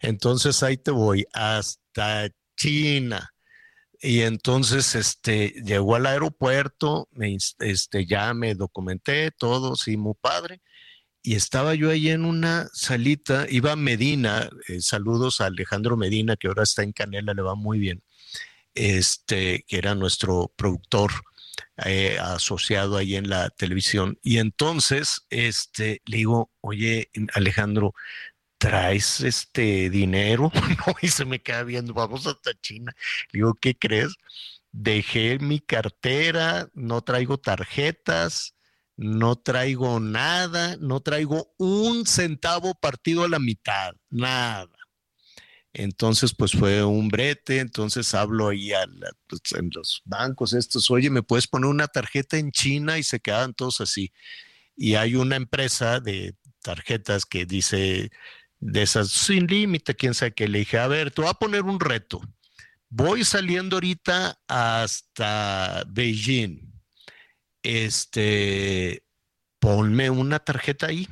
Entonces 0.00 0.62
ahí 0.62 0.76
te 0.76 0.92
voy 0.92 1.26
hasta 1.32 2.28
China. 2.56 3.30
Y 4.00 4.20
entonces 4.20 4.94
este 4.94 5.54
llegó 5.64 5.96
al 5.96 6.06
aeropuerto, 6.06 7.08
me, 7.12 7.36
este, 7.60 8.06
ya 8.06 8.34
me 8.34 8.54
documenté 8.54 9.30
todo, 9.32 9.76
sí, 9.76 9.96
muy 9.96 10.14
padre. 10.20 10.60
Y 11.22 11.36
estaba 11.36 11.74
yo 11.74 11.90
ahí 11.90 12.10
en 12.10 12.26
una 12.26 12.68
salita, 12.74 13.46
iba 13.48 13.76
Medina, 13.76 14.50
eh, 14.68 14.80
saludos 14.82 15.40
a 15.40 15.46
Alejandro 15.46 15.96
Medina, 15.96 16.36
que 16.36 16.48
ahora 16.48 16.64
está 16.64 16.82
en 16.82 16.92
Canela, 16.92 17.32
le 17.34 17.42
va 17.42 17.54
muy 17.54 17.78
bien, 17.78 18.02
este, 18.74 19.64
que 19.66 19.78
era 19.78 19.94
nuestro 19.94 20.52
productor 20.56 21.12
eh, 21.84 22.18
asociado 22.20 22.96
ahí 22.96 23.16
en 23.16 23.28
la 23.28 23.50
televisión. 23.50 24.18
Y 24.22 24.38
entonces, 24.38 25.26
este, 25.30 26.02
le 26.06 26.18
digo, 26.18 26.50
oye, 26.60 27.10
Alejandro, 27.34 27.94
¿traes 28.58 29.20
este 29.20 29.90
dinero? 29.90 30.52
y 31.02 31.08
se 31.08 31.24
me 31.24 31.40
queda 31.40 31.62
viendo, 31.64 31.94
vamos 31.94 32.26
hasta 32.26 32.52
China. 32.60 32.92
Le 33.32 33.38
digo, 33.38 33.54
¿qué 33.54 33.76
crees? 33.76 34.14
dejé 34.74 35.38
mi 35.38 35.60
cartera, 35.60 36.68
no 36.74 37.02
traigo 37.02 37.38
tarjetas, 37.38 38.56
no 38.96 39.36
traigo 39.36 40.00
nada, 40.00 40.76
no 40.80 41.00
traigo 41.00 41.54
un 41.58 42.06
centavo 42.06 42.74
partido 42.74 43.24
a 43.24 43.28
la 43.28 43.38
mitad, 43.38 43.94
nada. 44.10 44.68
Entonces, 45.74 46.32
pues 46.32 46.52
fue 46.52 46.84
un 46.84 47.08
brete, 47.08 47.58
entonces 47.58 48.14
hablo 48.14 48.48
ahí 48.48 48.72
a 48.72 48.86
pues, 49.26 49.42
en 49.58 49.70
los 49.74 50.02
bancos 50.04 50.52
estos, 50.52 50.88
oye, 50.88 51.10
¿me 51.10 51.24
puedes 51.24 51.48
poner 51.48 51.68
una 51.68 51.88
tarjeta 51.88 52.38
en 52.38 52.52
China? 52.52 52.96
Y 52.96 53.02
se 53.02 53.18
quedaban 53.18 53.54
todos 53.54 53.80
así. 53.80 54.12
Y 54.76 54.94
hay 54.94 55.16
una 55.16 55.34
empresa 55.34 55.98
de 55.98 56.36
tarjetas 56.62 57.26
que 57.26 57.44
dice 57.44 58.12
de 58.60 58.82
esas 58.82 59.10
sin 59.10 59.48
límite, 59.48 59.96
quién 59.96 60.14
sabe 60.14 60.32
qué. 60.32 60.46
Le 60.46 60.60
dije, 60.60 60.78
a 60.78 60.86
ver, 60.86 61.10
te 61.10 61.22
voy 61.22 61.30
a 61.30 61.34
poner 61.34 61.62
un 61.62 61.80
reto. 61.80 62.20
Voy 62.88 63.24
saliendo 63.24 63.76
ahorita 63.76 64.38
hasta 64.46 65.84
Beijing. 65.88 66.72
Este, 67.64 69.04
ponme 69.58 70.08
una 70.08 70.38
tarjeta 70.38 70.86
ahí. 70.86 71.08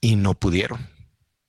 Y 0.00 0.14
no 0.14 0.34
pudieron. 0.34 0.97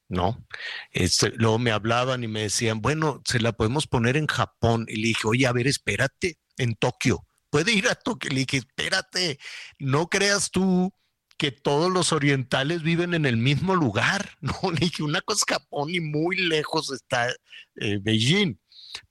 No. 0.10 0.44
Este, 0.92 1.32
luego 1.38 1.60
me 1.60 1.72
hablaban 1.72 2.24
y 2.24 2.28
me 2.28 2.42
decían, 2.42 2.82
bueno, 2.82 3.22
se 3.26 3.40
la 3.40 3.54
podemos 3.54 3.88
poner 3.88 4.18
en 4.18 4.28
Japón. 4.28 4.86
Y 4.90 4.98
le 4.98 5.08
dije, 5.10 5.28
oye, 5.28 5.48
a 5.48 5.54
ver, 5.54 5.68
espérate, 5.68 6.40
en 6.58 6.76
Tokio. 6.76 7.26
Puede 7.52 7.72
ir 7.74 7.88
a 7.88 7.96
Tokio. 7.96 8.32
Le 8.32 8.40
dije, 8.42 8.58
espérate, 8.58 9.40
no 9.78 10.10
creas 10.10 10.52
tú 10.52 10.94
que 11.38 11.52
todos 11.52 11.92
los 11.92 12.12
orientales 12.12 12.84
viven 12.84 13.14
en 13.14 13.26
el 13.26 13.38
mismo 13.38 13.76
lugar. 13.76 14.32
No, 14.42 14.72
le 14.72 14.80
dije, 14.80 15.04
una 15.04 15.22
cosa 15.22 15.44
es 15.48 15.56
Japón 15.58 15.90
y 15.94 16.02
muy 16.02 16.36
lejos 16.36 16.92
está 16.92 17.30
eh, 17.76 18.00
Beijing. 18.02 18.60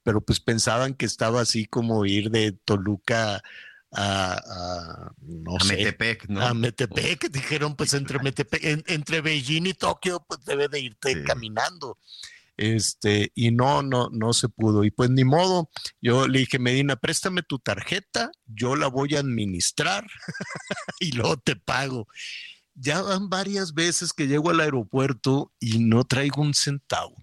Pero 0.02 0.20
pues 0.20 0.40
pensaban 0.40 0.94
que 0.94 1.06
estaba 1.06 1.40
así 1.40 1.66
como 1.66 2.04
ir 2.04 2.30
de 2.30 2.52
Toluca 2.52 3.40
a, 3.92 5.10
no 5.20 5.58
sé, 5.60 5.76
Metepec, 5.76 6.28
¿no? 6.28 6.42
A 6.42 6.54
Metepec, 6.54 7.30
dijeron 7.32 7.76
pues 7.76 7.94
entre 7.94 8.18
Metepec, 8.18 8.84
entre 8.86 9.20
Beijing 9.20 9.66
y 9.66 9.74
Tokio, 9.74 10.24
pues 10.26 10.44
debe 10.44 10.68
de 10.68 10.80
irte 10.80 11.22
caminando. 11.24 11.98
Este, 12.58 13.30
y 13.36 13.52
no, 13.52 13.82
no, 13.82 14.10
no 14.10 14.32
se 14.32 14.48
pudo. 14.48 14.84
Y 14.84 14.90
pues 14.90 15.10
ni 15.10 15.24
modo, 15.24 15.70
yo 16.02 16.26
le 16.26 16.40
dije, 16.40 16.58
Medina, 16.58 16.96
préstame 16.96 17.42
tu 17.42 17.60
tarjeta, 17.60 18.32
yo 18.46 18.74
la 18.74 18.88
voy 18.88 19.14
a 19.14 19.20
administrar 19.20 20.04
y 21.00 21.12
luego 21.12 21.36
te 21.36 21.54
pago. 21.54 22.08
Ya 22.74 23.00
van 23.02 23.30
varias 23.30 23.74
veces 23.74 24.12
que 24.12 24.26
llego 24.26 24.50
al 24.50 24.60
aeropuerto 24.60 25.52
y 25.60 25.78
no 25.78 26.04
traigo 26.04 26.42
un 26.42 26.52
centavo. 26.52 27.14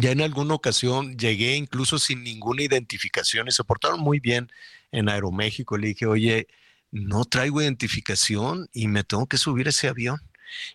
Ya 0.00 0.10
en 0.10 0.20
alguna 0.20 0.54
ocasión 0.54 1.16
llegué 1.16 1.56
incluso 1.56 1.98
sin 1.98 2.22
ninguna 2.22 2.62
identificación 2.62 3.48
y 3.48 3.52
se 3.52 3.64
portaron 3.64 4.00
muy 4.00 4.20
bien 4.20 4.48
en 4.92 5.08
Aeroméxico. 5.08 5.78
Le 5.78 5.88
dije, 5.88 6.06
oye, 6.06 6.48
no 6.90 7.24
traigo 7.24 7.62
identificación 7.62 8.68
y 8.72 8.88
me 8.88 9.04
tengo 9.04 9.26
que 9.26 9.38
subir 9.38 9.68
ese 9.68 9.88
avión. 9.88 10.18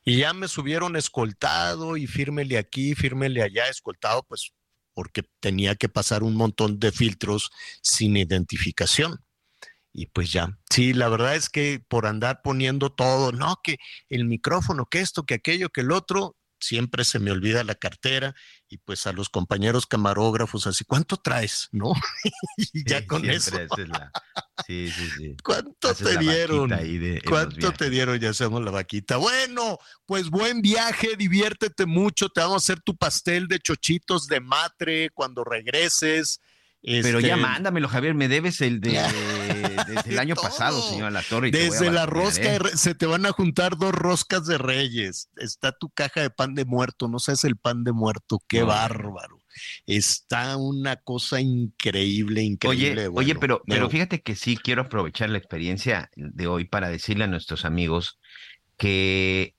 Y 0.03 0.17
ya 0.17 0.33
me 0.33 0.47
subieron 0.47 0.95
escoltado 0.95 1.97
y 1.97 2.07
fírmele 2.07 2.57
aquí, 2.57 2.95
fírmele 2.95 3.43
allá, 3.43 3.67
escoltado, 3.67 4.23
pues 4.23 4.51
porque 4.93 5.23
tenía 5.39 5.75
que 5.75 5.87
pasar 5.87 6.23
un 6.23 6.35
montón 6.35 6.79
de 6.79 6.91
filtros 6.91 7.51
sin 7.81 8.17
identificación. 8.17 9.23
Y 9.93 10.07
pues 10.07 10.31
ya, 10.31 10.57
sí, 10.69 10.93
la 10.93 11.09
verdad 11.09 11.35
es 11.35 11.49
que 11.49 11.83
por 11.87 12.05
andar 12.05 12.41
poniendo 12.43 12.91
todo, 12.91 13.31
no, 13.31 13.57
que 13.63 13.77
el 14.09 14.25
micrófono, 14.25 14.85
que 14.85 14.99
esto, 15.01 15.23
que 15.25 15.35
aquello, 15.35 15.69
que 15.69 15.81
el 15.81 15.91
otro, 15.91 16.37
siempre 16.62 17.03
se 17.03 17.20
me 17.20 17.32
olvida 17.32 17.63
la 17.63 17.75
cartera 17.75 18.36
y 18.70 18.77
pues 18.77 19.06
a 19.08 19.12
los 19.12 19.30
compañeros 19.30 19.86
camarógrafos 19.86 20.68
así, 20.68 20.86
¿cuánto 20.86 21.18
traes? 21.18 21.68
¿No? 21.72 21.94
y 22.58 22.89
ya 22.89 23.06
con 23.06 23.30
eso. 23.30 23.58
Sí, 24.65 24.89
sí, 24.89 25.10
sí. 25.18 25.36
¿Cuánto 25.44 25.94
te 25.94 26.18
dieron? 26.18 26.72
¿Cuánto 27.27 27.74
te 27.74 27.89
dieron? 27.89 28.20
Ya 28.20 28.30
hacemos 28.30 28.63
la 28.63 28.72
vaquita. 28.72 29.18
Bueno, 29.18 29.80
pues 30.06 30.30
buen 30.30 30.62
viaje, 30.62 31.15
diviértete 31.18 31.86
mucho, 31.86 32.30
te 32.30 32.41
vamos 32.41 32.63
a 32.63 32.65
hacer 32.65 32.82
tu 32.82 32.95
pastel 32.95 33.47
de 33.47 33.60
chochitos 33.60 34.28
de 34.28 34.39
matre 34.39 35.10
cuando 35.10 35.43
regreses. 35.43 36.39
Pero 36.84 37.20
ya 37.20 37.36
este, 37.36 37.41
mándamelo, 37.41 37.88
Javier, 37.88 38.15
me 38.15 38.28
debes 38.28 38.60
el 38.62 38.82
de 38.82 38.91
desde 39.88 40.10
el 40.10 40.20
año 40.20 40.36
pasado, 40.36 40.82
señor 40.82 41.12
La 41.12 41.22
Torre. 41.22 41.52
Desde 41.52 41.91
la 41.91 42.06
rosca, 42.06 42.56
¿eh? 42.56 42.60
se 42.76 42.96
te 42.96 43.06
van 43.06 43.26
a 43.26 43.32
juntar 43.32 43.78
dos 43.78 43.91
roscas 43.91 44.48
de 44.48 44.58
reyes. 44.58 45.30
Está 45.38 45.74
tu 45.74 45.89
caja 45.89 46.22
de 46.22 46.32
pan 46.32 46.56
de 46.56 46.65
muerto, 46.65 47.08
no 47.08 47.20
sabes 47.20 47.44
el 47.44 47.56
pan 47.56 47.84
de 47.84 47.91
muerto, 47.91 48.39
qué 48.48 48.63
bárbaro. 48.63 49.39
Está 49.86 50.58
una 50.58 50.96
cosa 50.96 51.39
increíble, 51.39 52.41
increíble. 52.41 53.08
Oye, 53.10 53.34
oye 53.34 53.36
pero, 53.36 53.62
pero 53.67 53.89
fíjate 53.89 54.22
que 54.22 54.36
sí 54.36 54.58
quiero 54.58 54.84
aprovechar 54.84 55.30
la 55.30 55.38
experiencia 55.38 56.10
de 56.15 56.48
hoy 56.48 56.65
para 56.65 56.89
decirle 56.89 57.26
a 57.26 57.28
nuestros 57.28 57.65
amigos 57.65 58.17
que 58.78 59.56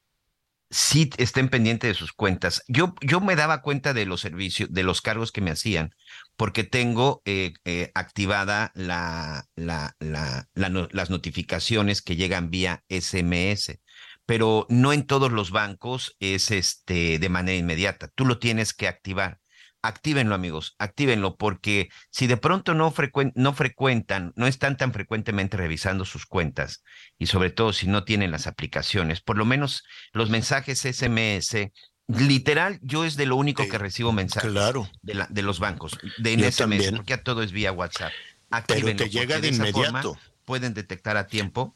sí 0.73 1.11
estén 1.19 1.49
pendientes 1.49 1.91
de 1.91 1.95
sus 1.95 2.13
cuentas. 2.13 2.65
Yo, 2.67 2.95
yo 3.03 3.21
me 3.21 3.37
daba 3.37 3.63
cuenta 3.63 3.93
de 3.93 4.07
los 4.07 4.23
servicios, 4.23 4.73
de 4.73 4.83
los 4.83 5.03
cargos 5.03 5.31
que 5.31 5.43
me 5.43 5.51
hacían, 5.51 5.95
porque 6.37 6.64
tengo 6.64 7.23
eh, 7.25 7.55
eh, 7.64 7.90
activada 7.95 8.73
la, 8.75 9.47
la, 9.55 9.95
la, 10.01 10.49
las 10.55 11.11
notificaciones 11.11 12.03
que 12.03 12.16
llegan 12.16 12.51
vía 12.51 12.83
SMS, 12.88 13.81
pero 14.27 14.66
no 14.68 14.92
en 14.92 15.07
todos 15.07 15.33
los 15.33 15.51
bancos 15.51 16.16
es 16.21 16.51
este, 16.51 17.18
de 17.18 17.29
manera 17.29 17.59
inmediata. 17.59 18.09
Tú 18.14 18.25
lo 18.25 18.38
tienes 18.38 18.73
que 18.75 18.88
activar 18.88 19.38
actívenlo, 19.83 20.35
amigos, 20.35 20.77
actívenlo, 20.79 21.37
porque 21.37 21.88
si 22.11 22.27
de 22.29 22.37
pronto 22.37 22.73
no, 22.73 22.95
no 23.35 23.53
frecuentan, 23.53 24.33
no 24.37 24.47
están 24.47 24.77
tan 24.77 24.92
frecuentemente 24.92 25.57
revisando 25.57 26.05
sus 26.05 26.25
cuentas, 26.25 26.85
y 27.18 27.27
sobre 27.27 27.51
todo 27.51 27.73
si 27.73 27.88
no 27.88 28.05
tienen 28.05 28.31
las 28.31 28.47
aplicaciones, 28.47 29.21
por 29.21 29.37
lo 29.37 29.45
menos 29.45 29.83
los 30.12 30.31
mensajes 30.31 30.85
SMS, 30.85 31.73
literal, 32.09 32.79
yo 32.83 33.05
es 33.05 33.17
de 33.17 33.27
lo 33.27 33.37
único 33.37 33.67
que 33.69 33.79
recibo 33.79 34.12
mensajes 34.12 34.51
claro. 34.51 34.88
de, 35.03 35.15
la, 35.15 35.27
de 35.31 35.43
los 35.43 35.59
bancos, 35.59 35.99
de 36.19 36.51
SMS, 36.51 36.93
porque 36.93 37.15
a 37.15 37.23
todo 37.23 37.43
es 37.43 37.53
vía 37.53 37.73
WhatsApp. 37.73 38.12
Actívenlo, 38.51 38.87
Pero 38.87 39.05
te 39.05 39.11
llega 39.11 39.41
de, 39.41 39.49
inmediato. 39.49 40.19
pueden 40.45 40.75
detectar 40.75 41.17
a 41.17 41.27
tiempo 41.27 41.75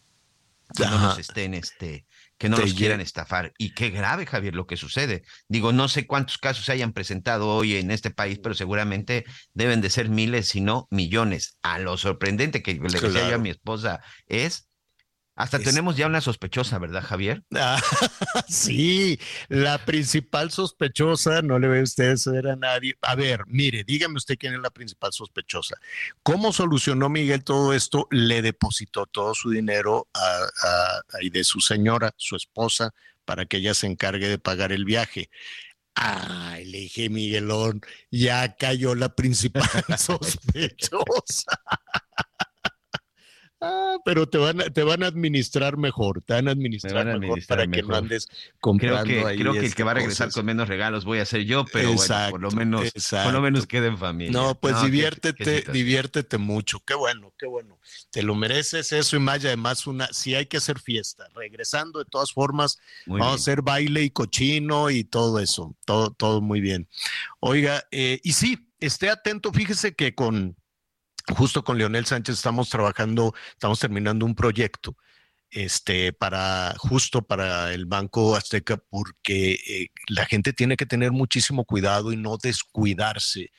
que 0.75 0.85
no 0.85 0.99
nos 0.99 1.19
estén 1.19 1.55
este, 1.55 2.07
que 2.39 2.49
no 2.49 2.59
los 2.59 2.75
quieran 2.75 3.01
estafar. 3.01 3.55
Y 3.57 3.73
qué 3.73 3.91
grave, 3.91 4.27
Javier, 4.27 4.55
lo 4.55 4.67
que 4.67 4.77
sucede. 4.77 5.23
Digo, 5.49 5.73
no 5.73 5.89
sé 5.89 6.07
cuántos 6.07 6.39
casos 6.39 6.65
se 6.65 6.73
hayan 6.73 6.93
presentado 6.93 7.49
hoy 7.49 7.77
en 7.77 7.91
este 7.91 8.11
país, 8.11 8.39
pero 8.43 8.55
seguramente 8.55 9.25
deben 9.55 9.81
de 9.81 9.91
ser 9.91 10.09
miles, 10.09 10.49
si 10.49 10.61
no 10.61 10.89
millones. 10.91 11.57
A 11.63 11.79
lo 11.79 11.97
sorprendente 11.97 12.63
que 12.63 12.75
le 12.75 13.01
decía 13.01 13.31
yo 13.31 13.37
a 13.37 13.39
mi 13.39 13.51
esposa 13.51 14.01
es 14.27 14.66
hasta 15.37 15.59
tenemos 15.59 15.99
ya 15.99 16.07
una 16.07 16.23
sospechosa, 16.23 16.79
¿verdad, 16.79 17.05
Javier? 17.05 17.45
Ah, 17.59 17.81
sí, 18.49 19.19
la 19.49 19.85
principal 19.85 20.51
sospechosa, 20.51 21.43
no 21.43 21.59
le 21.59 21.69
ve 21.69 21.83
usted 21.83 22.17
ver 22.27 22.49
a 22.49 22.57
nadie. 22.57 22.95
A 23.03 23.15
ver, 23.15 23.45
mire, 23.47 23.85
dígame 23.85 24.17
usted 24.17 24.37
quién 24.39 24.55
es 24.55 24.61
la 24.61 24.71
principal 24.71 25.13
sospechosa. 25.13 25.77
¿Cómo 26.23 26.53
solucionó 26.53 27.09
Miguel 27.09 27.45
todo 27.45 27.75
esto? 27.75 28.09
Le 28.11 28.41
depositó 28.41 29.07
todo 29.07 29.35
su 29.35 29.51
dinero 29.51 30.09
a, 30.15 31.03
de 31.21 31.45
su 31.45 31.61
señora, 31.61 32.15
su 32.17 32.37
esposa, 32.37 32.95
para 33.25 33.45
que 33.45 33.59
ella 33.59 33.75
se 33.75 33.87
encargue 33.87 34.29
de 34.29 34.39
pagar 34.39 34.73
el 34.73 34.85
viaje. 34.85 35.29
Ay, 35.95 36.65
le 36.67 36.79
dije, 36.79 37.11
Miguelón, 37.11 37.81
ya 38.11 38.55
cayó 38.57 38.95
la 38.95 39.15
principal 39.15 39.63
sospechosa. 39.99 41.61
Ah, 43.61 43.97
pero 44.05 44.29
te 44.29 44.37
van, 44.37 44.61
a, 44.61 44.65
te 44.65 44.83
van 44.83 45.03
a 45.03 45.07
administrar 45.07 45.79
mejor, 45.79 46.21
te 46.21 46.35
van 46.35 46.47
a 46.49 46.51
administrar, 46.51 47.19
mejor 47.19 47.39
para 47.47 47.67
que 47.67 47.83
no 47.83 47.97
andes 47.97 48.29
comprando 48.61 49.05
creo 49.05 49.23
que, 49.23 49.29
ahí 49.29 49.39
Creo 49.39 49.53
que 49.53 49.59
el 49.61 49.65
que 49.65 49.69
este, 49.69 49.83
va 49.83 49.93
a 49.93 49.95
regresar 49.95 50.31
con 50.31 50.45
menos 50.45 50.69
regalos 50.69 51.07
voy 51.07 51.21
a 51.21 51.25
ser 51.25 51.45
yo, 51.45 51.65
pero 51.73 51.95
bueno, 51.95 52.31
por 52.31 52.41
lo 52.43 52.51
menos, 52.51 52.93
por 52.93 53.33
lo 53.33 53.41
menos 53.41 53.67
quede 53.67 53.87
en 53.87 53.97
familia. 53.97 54.31
No, 54.31 54.55
pues 54.61 54.83
diviértete, 54.83 55.65
diviértete 55.73 56.37
mucho. 56.37 56.81
Qué 56.81 56.95
bueno, 56.95 57.33
qué 57.39 57.47
bueno. 57.47 57.79
Te 58.11 58.23
lo 58.23 58.35
mereces 58.35 58.93
eso 58.93 59.17
y 59.17 59.21
más, 59.21 59.43
y 59.43 59.47
además 59.47 59.87
una, 59.87 60.07
si 60.13 60.35
hay 60.35 60.45
que 60.47 60.59
hacer 60.59 60.79
fiesta. 60.79 61.29
Regresando 61.35 61.99
de 61.99 62.05
todas 62.05 62.33
formas, 62.33 62.79
vamos 63.07 63.27
a 63.27 63.35
hacer 63.35 63.63
baile 63.63 64.03
y 64.03 64.11
cochino 64.11 64.91
y 64.91 65.05
todo 65.05 65.41
eso, 65.41 65.75
todo, 65.87 66.11
todo 66.11 66.43
muy 66.43 66.61
bien. 66.61 66.89
Oiga, 67.41 67.87
eh, 67.91 68.21
y 68.23 68.33
sí, 68.33 68.69
esté 68.81 69.09
atento, 69.09 69.51
fíjese 69.51 69.95
que 69.95 70.15
con 70.15 70.57
justo 71.35 71.65
con 71.65 71.79
Leonel 71.79 72.07
Sánchez 72.07 72.37
estamos 72.37 72.69
trabajando, 72.69 73.35
estamos 73.51 73.79
terminando 73.79 74.25
un 74.25 74.35
proyecto 74.35 74.97
este, 75.51 76.13
para 76.13 76.75
justo 76.79 77.23
para 77.23 77.73
el 77.73 77.87
Banco 77.87 78.37
Azteca, 78.37 78.77
porque 78.91 79.53
eh, 79.55 79.89
la 80.09 80.27
gente 80.27 80.53
tiene 80.53 80.77
que 80.77 80.87
tener 80.87 81.13
muchísimo 81.13 81.65
cuidado 81.65 82.13
y 82.13 82.17
no 82.17 82.37
descuidarse, 82.37 83.51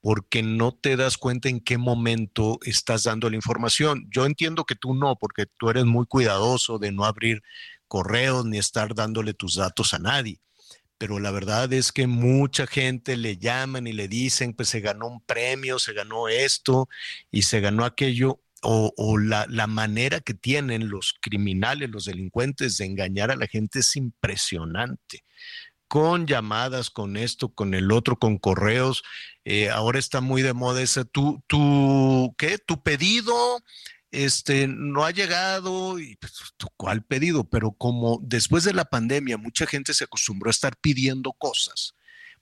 porque 0.00 0.42
no 0.42 0.72
te 0.72 0.96
das 0.96 1.18
cuenta 1.18 1.48
en 1.48 1.60
qué 1.60 1.78
momento 1.78 2.58
estás 2.62 3.04
dando 3.04 3.28
la 3.28 3.36
información. 3.36 4.08
Yo 4.10 4.26
entiendo 4.26 4.64
que 4.64 4.76
tú 4.76 4.94
no, 4.94 5.16
porque 5.16 5.46
tú 5.58 5.70
eres 5.70 5.84
muy 5.84 6.06
cuidadoso 6.06 6.78
de 6.78 6.92
no 6.92 7.04
abrir 7.04 7.42
correos 7.88 8.44
ni 8.44 8.58
estar 8.58 8.94
dándole 8.94 9.34
tus 9.34 9.56
datos 9.56 9.94
a 9.94 9.98
nadie 9.98 10.40
pero 11.00 11.18
la 11.18 11.30
verdad 11.30 11.72
es 11.72 11.92
que 11.92 12.06
mucha 12.06 12.66
gente 12.66 13.16
le 13.16 13.38
llaman 13.38 13.86
y 13.86 13.92
le 13.94 14.06
dicen, 14.06 14.52
pues 14.52 14.68
se 14.68 14.80
ganó 14.80 15.06
un 15.06 15.22
premio, 15.22 15.78
se 15.78 15.94
ganó 15.94 16.28
esto 16.28 16.90
y 17.30 17.44
se 17.44 17.60
ganó 17.60 17.86
aquello, 17.86 18.42
o, 18.60 19.16
la, 19.16 19.46
manera 19.66 20.20
que 20.20 20.34
tienen 20.34 20.90
los 20.90 21.14
criminales, 21.22 21.88
los 21.88 22.04
delincuentes 22.04 22.76
de 22.76 22.84
engañar 22.84 23.30
a 23.30 23.36
la 23.36 23.46
gente 23.46 23.78
es 23.78 23.96
impresionante. 23.96 25.24
Con 25.88 26.26
llamadas, 26.26 26.90
con 26.90 27.16
esto, 27.16 27.48
con 27.48 27.72
el 27.72 27.92
otro, 27.92 28.18
con 28.18 28.36
correos. 28.36 29.02
Eh, 29.46 29.70
ahora 29.70 29.98
está 29.98 30.20
muy 30.20 30.42
de 30.42 30.52
moda 30.52 30.82
ese, 30.82 31.06
tu, 31.06 31.42
tu, 31.46 32.34
¿qué? 32.36 32.58
Tu 32.58 32.82
pedido 32.82 33.62
este, 34.10 34.66
no 34.66 35.04
ha 35.04 35.10
llegado, 35.10 35.98
y 35.98 36.16
pues, 36.16 36.32
¿cuál 36.76 37.04
pedido? 37.04 37.44
Pero 37.44 37.72
como 37.72 38.18
después 38.22 38.64
de 38.64 38.74
la 38.74 38.84
pandemia 38.84 39.36
mucha 39.36 39.66
gente 39.66 39.94
se 39.94 40.04
acostumbró 40.04 40.50
a 40.50 40.52
estar 40.52 40.76
pidiendo 40.76 41.32
cosas, 41.32 41.94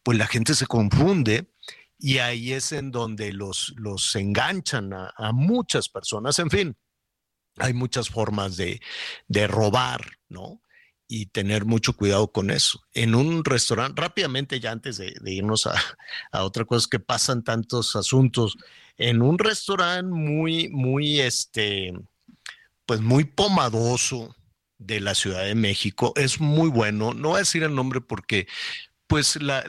pues 0.03 0.19
la 0.19 0.27
gente 0.27 0.55
se 0.55 0.67
confunde 0.67 1.53
y 1.99 2.19
ahí 2.19 2.53
es 2.53 2.73
en 2.73 2.91
donde 2.91 3.33
los, 3.33 3.75
los 3.77 4.15
enganchan 4.17 4.93
a, 4.93 5.33
muchas 5.33 5.89
personas. 5.89 6.39
En 6.39 6.51
fin, 6.51 6.77
hay 7.57 7.75
muchas 7.75 8.09
formas 8.09 8.57
de, 8.57 8.81
de 9.27 9.47
robar, 9.47 10.19
¿no? 10.29 10.63
y 11.11 11.27
tener 11.27 11.65
mucho 11.65 11.95
cuidado 11.95 12.31
con 12.31 12.51
eso. 12.51 12.83
En 12.93 13.15
un 13.15 13.43
restaurante, 13.43 14.01
rápidamente 14.01 14.61
ya 14.61 14.73
antes 14.73 14.99
de, 14.99 15.15
irnos 15.25 15.67
a, 15.67 15.75
a, 16.33 16.45
otra 16.45 16.67
cosa, 16.67 16.87
que 16.91 17.01
pasan 17.01 17.43
tantos 17.43 17.97
asuntos, 17.97 18.59
en 18.99 19.23
un 19.23 19.39
restaurante 19.39 20.13
muy, 20.13 20.69
muy, 20.69 21.21
este, 21.21 21.93
pues 22.85 23.01
muy 23.01 23.25
pomadoso 23.25 24.35
de 24.79 25.01
la 25.01 25.15
Ciudad 25.15 25.45
de 25.45 25.55
México, 25.55 26.13
es 26.17 26.41
muy 26.41 26.69
bueno, 26.69 27.15
no 27.15 27.31
voy 27.31 27.37
a 27.37 27.41
decir 27.41 27.63
el 27.63 27.75
nombre 27.75 28.01
porque, 28.01 28.47
pues 29.07 29.41
la, 29.41 29.65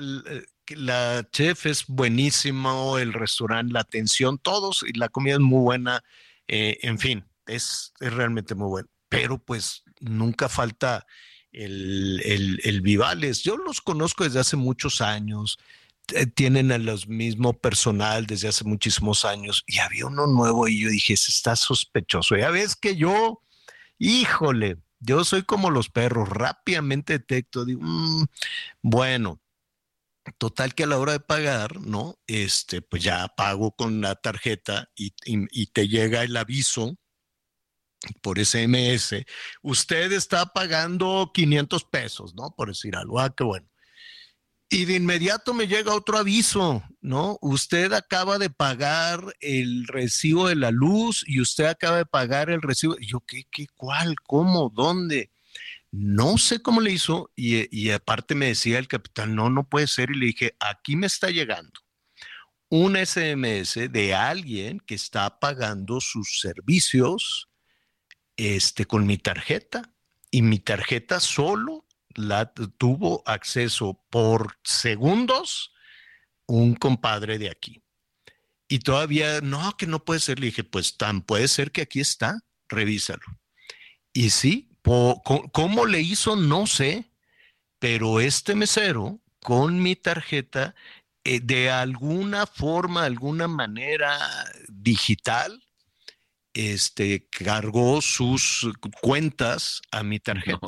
la, 0.68 1.28
chef 1.32 1.65
es 1.65 1.86
buenísimo, 1.88 2.98
el 2.98 3.13
restaurante, 3.13 3.74
la 3.74 3.82
atención, 3.82 4.38
todos, 4.38 4.84
y 4.88 4.98
la 4.98 5.10
comida 5.10 5.36
es 5.36 5.39
muy 5.39 5.62
buena, 5.62 6.04
eh, 6.48 6.78
en 6.82 7.00
fin, 7.00 7.26
es, 7.48 7.94
es 8.00 8.13
realmente 8.13 8.56
muy 8.56 8.68
bueno, 8.68 8.89
pero 9.10 9.39
pues 9.39 9.84
nunca 10.00 10.50
falta 10.50 11.06
el, 11.52 12.60
el, 12.63 12.82
Vivales. 12.82 13.44
Yo 13.44 13.58
los 13.58 13.82
conozco 13.82 14.24
desde 14.24 14.39
hace 14.39 14.56
muchos 14.56 15.02
años, 15.02 15.58
eh, 15.58 15.88
tienen 16.36 16.72
a 16.72 16.78
los 16.78 17.08
mismo 17.08 17.54
personal 17.54 18.26
desde 18.26 18.50
hace 18.50 18.63
muchísimos 18.63 19.26
años 19.26 19.63
y 19.67 19.80
había 19.80 20.06
uno 20.06 20.28
nuevo 20.28 20.67
y 20.67 20.82
yo 20.82 20.89
dije, 20.89 21.13
está 21.13 21.56
sospechoso. 21.56 22.36
Ya 22.36 22.50
ves 22.50 22.76
que 22.76 22.95
yo, 22.95 23.41
híjole, 23.98 24.78
yo 25.00 25.24
soy 25.24 25.43
como 25.43 25.69
los 25.72 25.89
perros, 25.89 26.30
rápidamente 26.30 27.13
detecto, 27.13 27.65
digo, 27.65 27.82
mm, 27.84 28.26
bueno, 28.82 29.41
total 30.38 30.76
que 30.76 30.84
a 30.84 30.88
la 30.88 31.00
hora 31.00 31.13
de 31.13 31.19
pagar, 31.19 31.80
¿no? 31.82 32.19
Este, 32.28 32.82
pues 32.82 33.04
ya 33.04 33.28
pago 33.36 33.72
con 33.72 34.02
la 34.02 34.15
tarjeta 34.15 34.89
y, 34.95 35.13
y 35.26 35.67
te 35.67 35.88
llega 35.88 36.24
el 36.24 36.38
aviso 36.38 36.98
por 38.22 38.39
SMS, 38.39 39.26
usted 39.62 40.12
está 40.13 40.45
pagando 40.48 41.32
500 41.34 41.84
pesos, 41.86 42.34
¿no? 42.36 42.52
Por 42.56 42.69
decir 42.69 42.95
algo, 42.95 43.19
ah, 43.19 43.34
qué 43.36 43.43
bueno. 43.43 43.67
Y 44.69 44.86
de 44.86 44.95
inmediato 44.95 45.53
me 45.53 45.67
llega 45.67 45.95
otro 45.95 46.17
aviso, 46.17 46.84
¿no? 47.01 47.39
Usted 47.41 47.91
acaba 47.93 48.38
de 48.38 48.51
pagar 48.51 49.21
el 49.39 49.88
recibo 49.88 50.47
de 50.47 50.55
la 50.55 50.69
luz 50.69 51.23
y 51.25 51.41
usted 51.41 51.65
acaba 51.65 51.97
de 51.97 52.05
pagar 52.05 52.51
el 52.51 52.62
recibo. 52.62 52.95
Yo, 52.99 53.19
¿qué, 53.21 53.45
qué, 53.51 53.65
cuál, 53.75 54.15
cómo, 54.27 54.69
dónde? 54.69 55.32
No 55.91 56.38
sé 56.38 56.62
cómo 56.62 56.82
le 56.82 56.91
hizo 56.91 57.32
y, 57.36 57.65
y 57.75 57.89
aparte 57.89 58.36
me 58.36 58.47
decía 58.47 58.77
el 58.77 58.88
capitán, 58.88 59.34
no, 59.34 59.49
no 59.49 59.67
puede 59.67 59.88
ser. 59.88 60.12
Y 60.12 60.19
le 60.19 60.25
dije, 60.27 60.55
aquí 60.60 60.95
me 60.95 61.08
está 61.08 61.32
llegando 61.32 61.71
un 62.69 62.95
SMS 62.95 63.91
de 63.91 64.13
alguien 64.13 64.79
que 64.79 64.95
está 64.95 65.39
pagando 65.39 65.99
sus 65.99 66.39
servicios 66.39 67.49
este, 68.38 68.86
con 68.86 69.08
mi 69.08 69.17
tarjeta 69.17 69.91
y 70.32 70.43
mi 70.43 70.60
tarjeta 70.60 71.19
solo 71.19 71.86
la 72.15 72.52
tuvo 72.54 73.24
acceso 73.26 74.04
por 74.10 74.58
segundos 74.63 75.74
un 76.48 76.76
compadre 76.76 77.38
de 77.38 77.50
aquí. 77.50 77.84
Y 78.67 78.80
todavía, 78.80 79.41
no, 79.41 79.76
que 79.78 79.88
no 79.88 80.04
puede 80.04 80.19
ser. 80.19 80.39
Le 80.39 80.48
dije, 80.48 80.63
pues 80.63 80.98
tan 80.98 81.22
puede 81.22 81.48
ser 81.48 81.72
que 81.72 81.82
aquí 81.82 82.00
está, 82.00 82.39
revísalo. 82.67 83.26
Y 84.13 84.30
sí, 84.32 84.69
¿cómo 84.84 85.86
le 85.86 86.02
hizo? 86.02 86.36
No 86.36 86.67
sé, 86.67 87.12
pero 87.80 88.19
este 88.19 88.56
mesero 88.56 89.22
con 89.41 89.82
mi 89.82 89.95
tarjeta, 89.95 90.76
eh, 91.24 91.39
de 91.39 91.72
alguna 91.72 92.45
forma, 92.45 93.06
alguna 93.06 93.48
manera 93.48 94.19
digital, 94.67 95.63
este, 96.54 97.28
cargó 97.30 98.02
sus 98.02 98.67
cuentas 99.02 99.82
a 99.91 100.04
mi 100.04 100.19
tarjeta. 100.19 100.67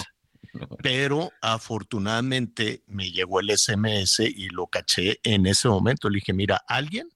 Pero 0.82 1.32
afortunadamente 1.42 2.84
me 2.88 3.12
llegó 3.12 3.40
el 3.40 3.58
SMS 3.58 4.20
y 4.20 4.50
lo 4.50 4.68
caché 4.68 5.20
en 5.24 5.46
ese 5.46 5.68
momento. 5.68 6.10
Le 6.10 6.16
dije, 6.16 6.34
mira, 6.34 6.62
alguien, 6.68 7.10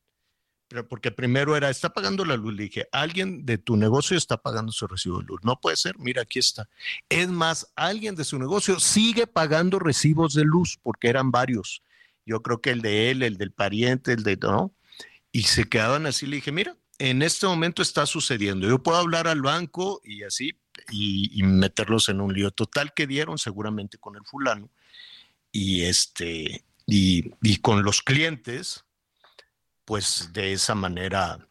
pero 0.68 0.88
porque 0.88 1.12
primero 1.12 1.56
era, 1.56 1.70
está 1.70 1.94
pagando 1.94 2.26
la 2.26 2.38
luz. 2.38 2.54
Le 2.54 2.64
dije, 2.64 2.88
alguien 2.92 3.46
de 3.46 3.58
tu 3.58 3.78
negocio 3.78 4.18
está 4.18 4.38
pagando 4.38 4.72
su 4.72 4.88
recibo 4.88 5.20
de 5.20 5.26
luz. 5.26 5.40
No 5.44 5.60
puede 5.60 5.78
ser, 5.78 5.98
mira, 6.00 6.24
aquí 6.24 6.40
está. 6.40 6.68
Es 7.08 7.28
más, 7.30 7.72
alguien 7.76 8.16
de 8.16 8.24
su 8.24 8.40
negocio 8.40 8.80
sigue 8.80 9.28
pagando 9.28 9.80
recibos 9.80 10.34
de 10.34 10.44
luz 10.44 10.80
porque 10.82 11.10
eran 11.10 11.32
varios. 11.32 11.84
Yo 12.26 12.42
creo 12.42 12.62
que 12.62 12.72
el 12.72 12.82
de 12.82 13.12
él, 13.12 13.22
el 13.22 13.38
del 13.38 13.52
pariente, 13.52 14.14
el 14.14 14.24
de, 14.24 14.38
¿no? 14.38 14.74
Y 15.32 15.44
se 15.44 15.70
quedaban 15.70 16.08
así. 16.08 16.26
Le 16.26 16.38
dije, 16.38 16.52
mira, 16.52 16.76
en 16.98 17.22
este 17.22 17.46
momento 17.46 17.82
está 17.82 18.06
sucediendo. 18.06 18.68
Yo 18.68 18.82
puedo 18.82 18.98
hablar 18.98 19.28
al 19.28 19.42
banco 19.42 20.02
y 20.04 20.24
así, 20.24 20.58
y, 20.92 21.42
meterlos 21.44 22.10
en 22.10 22.22
un 22.22 22.34
lío 22.34 22.52
total 22.52 22.94
que 22.94 23.08
dieron 23.08 23.38
seguramente 23.38 23.98
con 23.98 24.16
el 24.16 24.26
fulano. 24.26 24.70
Y 25.52 25.84
este, 25.84 26.64
y, 26.86 27.32
y 27.42 27.58
con 27.58 27.84
los 27.84 28.02
clientes, 28.02 28.86
pues 29.86 30.32
de 30.34 30.54
esa 30.54 30.76
manera 30.76 31.48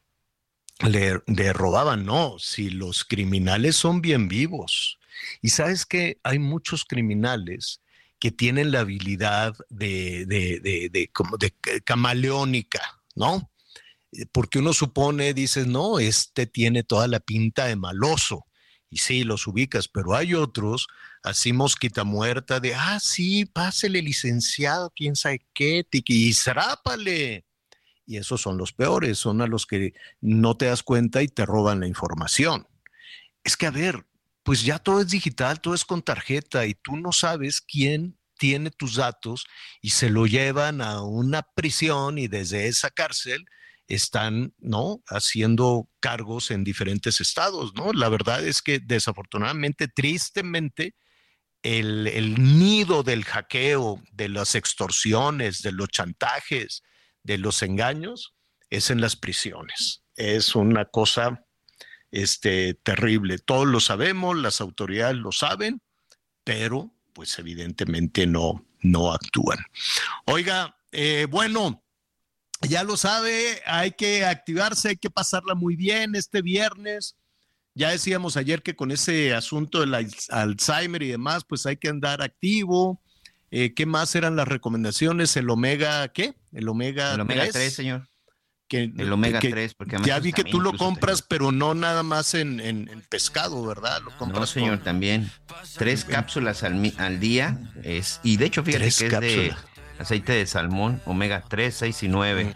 le, 0.81 1.23
le, 1.27 1.53
robaban. 1.53 2.05
No, 2.05 2.39
si 2.39 2.71
los 2.71 3.05
criminales 3.05 3.77
son 3.77 4.01
bien 4.01 4.29
vivos. 4.29 4.99
Y 5.41 5.51
sabes 5.51 5.87
que 5.87 6.19
hay 6.23 6.39
muchos 6.39 6.85
criminales 6.85 7.81
que 8.19 8.31
tienen 8.31 8.73
la 8.73 8.81
habilidad 8.81 9.55
de, 9.69 10.25
de, 10.27 10.61
de, 10.61 10.89
de, 10.91 11.83
camaleónica, 11.85 12.81
¿no? 13.15 13.51
Porque 14.33 14.61
uno 14.61 14.73
supone, 14.73 15.35
dices, 15.35 15.67
no, 15.67 15.99
este 15.99 16.47
tiene 16.47 16.85
toda 16.85 17.09
la 17.09 17.21
pinta 17.21 17.67
de 17.67 17.77
maloso. 17.77 18.47
Y 18.95 18.99
sí, 18.99 19.25
los 19.25 19.49
ubicas, 19.49 19.89
pero 19.89 20.15
hay 20.15 20.35
otros, 20.35 20.87
así 21.25 21.53
mosquita 21.53 22.05
muerta, 22.05 22.61
de, 22.61 22.77
ah, 22.77 23.01
sí, 23.01 23.45
pásele 23.45 24.01
licenciado, 24.01 24.93
quién 24.95 25.17
sabe 25.17 25.45
qué, 25.53 25.85
y 25.91 26.33
zrápale. 26.33 27.45
Y 28.07 28.19
esos 28.19 28.41
son 28.41 28.57
los 28.57 28.73
peores, 28.73 29.19
son 29.19 29.41
a 29.41 29.49
los 29.49 29.67
que 29.67 29.95
no 30.21 30.57
te 30.57 30.67
das 30.67 30.85
cuenta 30.85 31.25
y 31.25 31.27
te 31.27 31.45
roban 31.45 31.81
la 31.81 31.89
información. 31.89 32.69
Es 33.43 33.57
que, 33.57 33.67
a 33.67 33.73
ver, 33.73 34.07
pues 34.45 34.63
ya 34.63 34.79
todo 34.79 35.01
es 35.01 35.09
digital, 35.09 35.61
todo 35.61 35.75
es 35.75 35.85
con 35.85 36.01
tarjeta 36.01 36.65
y 36.65 36.75
tú 36.75 36.97
no 36.97 37.11
sabes 37.11 37.61
quién 37.61 38.17
tiene 38.39 38.71
tus 38.71 38.95
datos 38.95 39.45
y 39.83 39.91
se 39.91 40.09
lo 40.09 40.25
llevan 40.27 40.81
a 40.81 41.03
una 41.03 41.43
prisión 41.43 42.17
y 42.17 42.29
desde 42.29 42.69
esa 42.69 42.91
cárcel 42.91 43.45
están, 43.88 44.55
¿no? 44.59 45.03
Haciendo 45.09 45.88
cargos 46.01 46.51
en 46.51 46.64
diferentes 46.64 47.20
estados, 47.20 47.75
¿no? 47.75 47.92
La 47.92 48.09
verdad 48.09 48.47
es 48.47 48.62
que 48.62 48.79
desafortunadamente, 48.79 49.88
tristemente, 49.88 50.94
el, 51.62 52.07
el 52.07 52.59
nido 52.59 53.03
del 53.03 53.25
hackeo, 53.25 54.03
de 54.12 54.29
las 54.29 54.55
extorsiones, 54.55 55.62
de 55.62 55.73
los 55.73 55.88
chantajes, 55.88 56.83
de 57.23 57.38
los 57.38 57.62
engaños, 57.62 58.35
es 58.70 58.90
en 58.90 59.01
las 59.01 59.16
prisiones. 59.16 60.03
Es 60.16 60.55
una 60.55 60.85
cosa 60.85 61.44
este, 62.11 62.75
terrible. 62.75 63.38
Todos 63.38 63.66
lo 63.66 63.81
sabemos, 63.81 64.37
las 64.37 64.61
autoridades 64.61 65.16
lo 65.16 65.33
saben, 65.33 65.83
pero 66.44 66.94
pues 67.12 67.38
evidentemente 67.38 68.27
no, 68.27 68.66
no 68.81 69.12
actúan. 69.12 69.59
Oiga, 70.27 70.77
eh, 70.92 71.27
bueno, 71.31 71.84
ya 72.66 72.85
lo 72.85 72.96
sabe, 72.96 73.61
hay 73.66 73.92
que 73.92 74.24
activarse, 74.24 74.90
hay 74.90 74.96
que 74.96 75.11
pasarla 75.11 75.55
muy 75.55 75.77
bien 75.77 76.14
este 76.14 76.42
viernes. 76.42 77.16
Ya 77.74 77.90
decíamos 77.90 78.37
ayer 78.37 78.62
que 78.62 78.77
con 78.77 78.90
ese 78.92 79.35
asunto 79.35 79.81
del 79.81 79.94
Alzheimer 80.31 81.03
y 81.03 81.09
demás, 81.09 81.44
pues 81.48 81.66
hay 81.66 81.77
que 81.77 81.88
andar 81.88 82.22
activo. 82.22 83.00
Eh, 83.50 83.74
¿Qué 83.74 83.85
más 83.87 84.14
eran 84.14 84.37
las 84.37 84.46
recomendaciones? 84.48 85.37
El 85.37 85.50
omega, 85.50 86.07
¿qué? 86.09 86.35
El 86.53 86.68
omega, 86.68 87.14
el 87.14 87.20
omega 87.20 87.48
3, 87.50 87.72
señor. 87.74 88.09
Que, 88.66 88.85
El 88.96 89.12
omega 89.12 89.40
que 89.40 89.50
3, 89.50 89.74
porque 89.74 89.96
además 89.96 90.07
ya 90.09 90.18
vi 90.20 90.33
que 90.33 90.42
tú 90.42 90.59
lo 90.61 90.72
compras, 90.72 91.20
pero 91.22 91.53
no 91.53 91.74
nada 91.74 92.03
más 92.03 92.33
en, 92.35 92.61
en- 92.61 92.88
en 92.88 93.03
pescado, 93.03 93.64
¿verdad? 93.66 94.00
Lo 94.03 94.16
compras 94.16 94.40
No, 94.40 94.46
señor, 94.46 94.77
con- 94.79 94.85
también. 94.85 95.31
Tres 95.77 96.05
cápsulas 96.05 96.62
al, 96.62 97.20
día. 97.20 97.59
Es, 97.83 98.20
y 98.22 98.38
de 98.38 98.46
hecho, 98.46 98.62
fíjate 98.64 98.85
Tres 98.85 98.98
que 98.98 99.05
es 99.07 99.11
de 99.11 99.18
cápsulas. 99.18 99.59
Aceite 100.05 100.35
de 100.35 100.47
salmón, 100.47 101.01
omega 101.07 101.43
3, 101.49 101.75
6 101.75 102.03
y 102.03 102.09
9. 102.09 102.55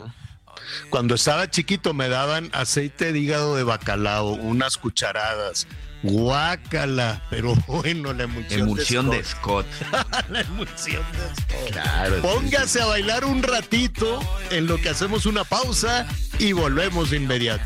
Cuando 0.91 1.15
estaba 1.15 1.49
chiquito 1.51 1.95
me 1.95 2.09
daban 2.09 2.51
aceite 2.53 3.13
de 3.13 3.19
hígado 3.19 3.57
de 3.57 3.65
bacalao, 3.65 4.33
unas 4.33 4.77
cucharadas. 4.77 5.67
Guácala, 6.03 7.23
pero 7.31 7.55
bueno, 7.67 8.13
la 8.13 8.25
emulsión, 8.25 8.61
Emulsión 8.61 9.11
de 9.11 9.17
de 9.17 9.25
Scott. 9.25 9.67
La 10.29 10.43
emulsión 10.43 11.03
de 11.13 11.43
Scott. 11.43 11.73
Claro. 11.73 12.17
sí, 12.17 12.21
Póngase 12.23 12.83
a 12.83 12.87
bailar 12.87 13.25
un 13.25 13.43
ratito 13.43 14.21
en 14.51 14.67
lo 14.67 14.77
que 14.77 14.91
hacemos 14.91 15.27
una 15.27 15.43
pausa 15.45 16.07
y 16.39 16.53
volvemos 16.53 17.11
de 17.11 17.17
inmediato. 17.17 17.65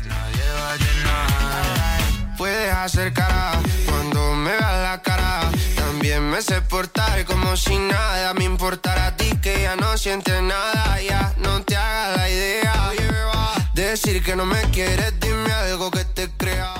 Puedes 2.37 2.73
hacer 2.73 3.13
cara 3.13 3.61
cuando 3.85 4.33
me 4.33 4.51
veas 4.51 4.81
la 4.81 5.01
cara. 5.03 5.51
También 6.03 6.29
me 6.31 6.41
sé 6.41 6.61
portar 6.61 7.23
como 7.23 7.55
si 7.55 7.77
nada 7.77 8.33
me 8.33 8.43
importara 8.43 9.07
a 9.07 9.15
ti 9.15 9.31
que 9.41 9.61
ya 9.61 9.77
no 9.77 9.97
sientes 9.97 10.43
nada. 10.43 11.01
Ya 11.01 11.33
no 11.37 11.63
te 11.63 11.77
hagas 11.77 12.17
la 12.17 12.29
idea. 12.29 12.91
Decir 13.73 14.21
que 14.21 14.35
no 14.35 14.45
me 14.45 14.61
quieres, 14.63 15.17
dime 15.21 15.49
algo 15.53 15.89
que 15.91 16.03
te 16.03 16.29
crea. 16.31 16.73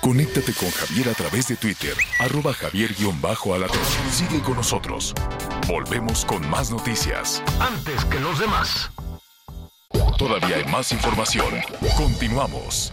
Conéctate 0.00 0.52
con 0.52 0.70
Javier 0.70 1.08
a 1.08 1.14
través 1.14 1.48
de 1.48 1.56
Twitter, 1.56 1.96
arroba 2.20 2.54
javier-alatón. 2.54 3.80
Sigue 4.12 4.40
con 4.40 4.54
nosotros. 4.54 5.12
Volvemos 5.66 6.24
con 6.24 6.48
más 6.48 6.70
noticias. 6.70 7.42
Antes 7.58 8.04
que 8.04 8.20
los 8.20 8.38
demás. 8.38 8.90
Todavía 10.16 10.58
hay 10.58 10.64
más 10.66 10.92
información. 10.92 11.52
Continuamos. 11.96 12.92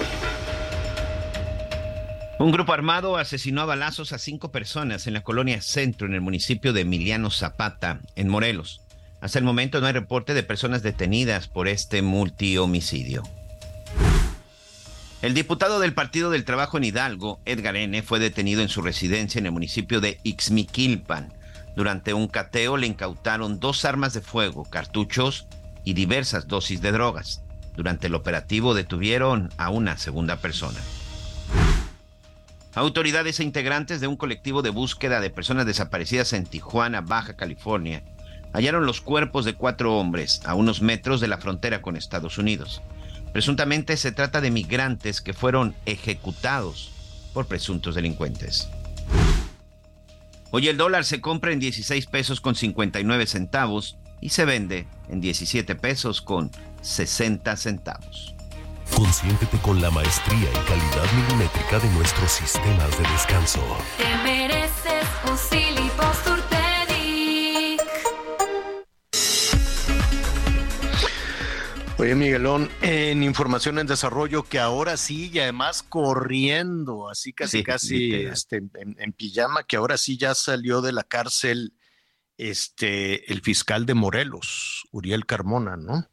Un 2.41 2.51
grupo 2.51 2.73
armado 2.73 3.17
asesinó 3.17 3.61
a 3.61 3.65
balazos 3.65 4.13
a 4.13 4.17
cinco 4.17 4.51
personas 4.51 5.05
en 5.05 5.13
la 5.13 5.21
colonia 5.21 5.61
Centro, 5.61 6.07
en 6.07 6.15
el 6.15 6.21
municipio 6.21 6.73
de 6.73 6.81
Emiliano 6.81 7.29
Zapata, 7.29 7.99
en 8.15 8.29
Morelos. 8.29 8.81
Hasta 9.21 9.37
el 9.37 9.45
momento 9.45 9.79
no 9.79 9.85
hay 9.85 9.93
reporte 9.93 10.33
de 10.33 10.41
personas 10.41 10.81
detenidas 10.81 11.47
por 11.47 11.67
este 11.67 12.01
multihomicidio. 12.01 13.21
El 15.21 15.35
diputado 15.35 15.79
del 15.79 15.93
Partido 15.93 16.31
del 16.31 16.43
Trabajo 16.43 16.79
en 16.79 16.85
Hidalgo, 16.85 17.39
Edgar 17.45 17.75
N., 17.75 18.01
fue 18.01 18.17
detenido 18.17 18.63
en 18.63 18.69
su 18.69 18.81
residencia 18.81 19.37
en 19.37 19.45
el 19.45 19.51
municipio 19.51 20.01
de 20.01 20.19
Ixmiquilpan. 20.23 21.31
Durante 21.75 22.15
un 22.15 22.27
cateo 22.27 22.75
le 22.75 22.87
incautaron 22.87 23.59
dos 23.59 23.85
armas 23.85 24.15
de 24.15 24.21
fuego, 24.21 24.65
cartuchos 24.65 25.45
y 25.83 25.93
diversas 25.93 26.47
dosis 26.47 26.81
de 26.81 26.91
drogas. 26.91 27.43
Durante 27.75 28.07
el 28.07 28.15
operativo 28.15 28.73
detuvieron 28.73 29.51
a 29.57 29.69
una 29.69 29.95
segunda 29.97 30.37
persona. 30.37 30.79
Autoridades 32.73 33.39
e 33.39 33.43
integrantes 33.43 33.99
de 33.99 34.07
un 34.07 34.15
colectivo 34.15 34.61
de 34.61 34.69
búsqueda 34.69 35.19
de 35.19 35.29
personas 35.29 35.65
desaparecidas 35.65 36.31
en 36.31 36.45
Tijuana, 36.45 37.01
Baja 37.01 37.35
California, 37.35 38.01
hallaron 38.53 38.85
los 38.85 39.01
cuerpos 39.01 39.43
de 39.43 39.55
cuatro 39.55 39.97
hombres 39.97 40.41
a 40.45 40.55
unos 40.55 40.81
metros 40.81 41.19
de 41.19 41.27
la 41.27 41.37
frontera 41.37 41.81
con 41.81 41.97
Estados 41.97 42.37
Unidos. 42.37 42.81
Presuntamente 43.33 43.97
se 43.97 44.13
trata 44.13 44.39
de 44.39 44.51
migrantes 44.51 45.19
que 45.19 45.33
fueron 45.33 45.75
ejecutados 45.85 46.91
por 47.33 47.45
presuntos 47.45 47.95
delincuentes. 47.95 48.69
Hoy 50.51 50.69
el 50.69 50.77
dólar 50.77 51.03
se 51.03 51.19
compra 51.19 51.51
en 51.51 51.59
16 51.59 52.05
pesos 52.07 52.39
con 52.39 52.55
59 52.55 53.25
centavos 53.25 53.97
y 54.21 54.29
se 54.29 54.45
vende 54.45 54.87
en 55.09 55.19
17 55.19 55.75
pesos 55.75 56.21
con 56.21 56.51
60 56.81 57.55
centavos. 57.57 58.35
Consiéntete 58.95 59.57
con 59.59 59.81
la 59.81 59.89
maestría 59.91 60.49
y 60.49 60.67
calidad 60.67 61.11
milimétrica 61.15 61.79
de 61.79 61.89
nuestros 61.91 62.31
sistemas 62.31 62.97
de 62.97 63.09
descanso. 63.09 63.61
Te 63.97 64.15
mereces 64.23 65.07
un 65.25 65.37
Posturpedic. 65.97 67.81
Oye, 71.97 72.15
Miguelón, 72.15 72.69
en 72.81 73.23
información 73.23 73.79
en 73.79 73.87
desarrollo 73.87 74.43
que 74.43 74.59
ahora 74.59 74.97
sí 74.97 75.29
y 75.33 75.39
además 75.39 75.83
corriendo, 75.83 77.09
así 77.09 77.33
casi 77.33 77.59
Sí, 77.59 77.63
casi 77.63 78.13
este, 78.13 78.57
en, 78.57 78.95
en 78.99 79.13
pijama, 79.13 79.63
que 79.63 79.77
ahora 79.77 79.97
sí 79.97 80.17
ya 80.17 80.35
salió 80.35 80.81
de 80.81 80.93
la 80.93 81.03
cárcel 81.03 81.73
este, 82.37 83.31
el 83.31 83.41
fiscal 83.41 83.85
de 83.85 83.93
Morelos, 83.93 84.87
Uriel 84.91 85.25
Carmona, 85.25 85.77
¿no? 85.77 86.07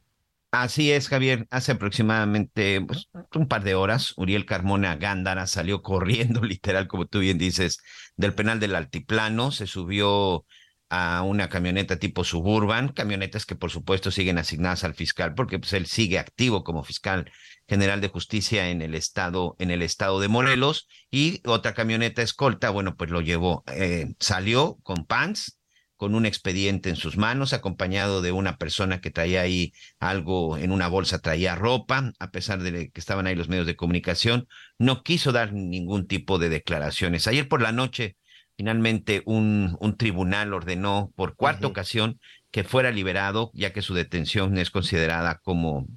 Así 0.50 0.92
es, 0.92 1.08
Javier. 1.08 1.46
Hace 1.50 1.72
aproximadamente 1.72 2.80
pues, 2.80 3.08
un 3.34 3.48
par 3.48 3.64
de 3.64 3.74
horas, 3.74 4.14
Uriel 4.16 4.46
Carmona 4.46 4.96
Gándara 4.96 5.46
salió 5.46 5.82
corriendo, 5.82 6.42
literal, 6.42 6.88
como 6.88 7.06
tú 7.06 7.18
bien 7.20 7.36
dices, 7.38 7.82
del 8.16 8.34
penal 8.34 8.58
del 8.58 8.74
Altiplano. 8.74 9.52
Se 9.52 9.66
subió 9.66 10.46
a 10.90 11.22
una 11.22 11.50
camioneta 11.50 11.98
tipo 11.98 12.24
Suburban, 12.24 12.88
camionetas 12.88 13.44
que 13.44 13.56
por 13.56 13.70
supuesto 13.70 14.10
siguen 14.10 14.38
asignadas 14.38 14.84
al 14.84 14.94
fiscal, 14.94 15.34
porque 15.34 15.58
pues, 15.58 15.74
él 15.74 15.86
sigue 15.86 16.18
activo 16.18 16.64
como 16.64 16.82
fiscal 16.82 17.30
general 17.68 18.00
de 18.00 18.08
justicia 18.08 18.70
en 18.70 18.80
el 18.80 18.94
estado, 18.94 19.54
en 19.58 19.70
el 19.70 19.82
estado 19.82 20.18
de 20.20 20.28
Morelos, 20.28 20.88
y 21.10 21.42
otra 21.46 21.74
camioneta 21.74 22.22
escolta, 22.22 22.70
bueno, 22.70 22.96
pues 22.96 23.10
lo 23.10 23.20
llevó, 23.20 23.64
eh, 23.66 24.14
salió 24.18 24.78
con 24.82 25.04
pants, 25.04 25.57
con 25.98 26.14
un 26.14 26.24
expediente 26.26 26.88
en 26.88 26.96
sus 26.96 27.16
manos, 27.16 27.52
acompañado 27.52 28.22
de 28.22 28.30
una 28.30 28.56
persona 28.56 29.00
que 29.00 29.10
traía 29.10 29.42
ahí 29.42 29.72
algo 29.98 30.56
en 30.56 30.70
una 30.70 30.86
bolsa, 30.86 31.18
traía 31.18 31.56
ropa, 31.56 32.12
a 32.20 32.30
pesar 32.30 32.62
de 32.62 32.90
que 32.90 33.00
estaban 33.00 33.26
ahí 33.26 33.34
los 33.34 33.48
medios 33.48 33.66
de 33.66 33.74
comunicación, 33.74 34.46
no 34.78 35.02
quiso 35.02 35.32
dar 35.32 35.52
ningún 35.52 36.06
tipo 36.06 36.38
de 36.38 36.50
declaraciones. 36.50 37.26
Ayer 37.26 37.48
por 37.48 37.60
la 37.60 37.72
noche, 37.72 38.16
finalmente 38.56 39.22
un, 39.26 39.76
un 39.80 39.96
tribunal 39.96 40.54
ordenó 40.54 41.12
por 41.16 41.34
cuarta 41.34 41.66
ocasión 41.66 42.20
que 42.52 42.62
fuera 42.62 42.92
liberado, 42.92 43.50
ya 43.52 43.72
que 43.72 43.82
su 43.82 43.92
detención 43.92 44.56
es 44.56 44.70
considerada 44.70 45.40
como, 45.42 45.88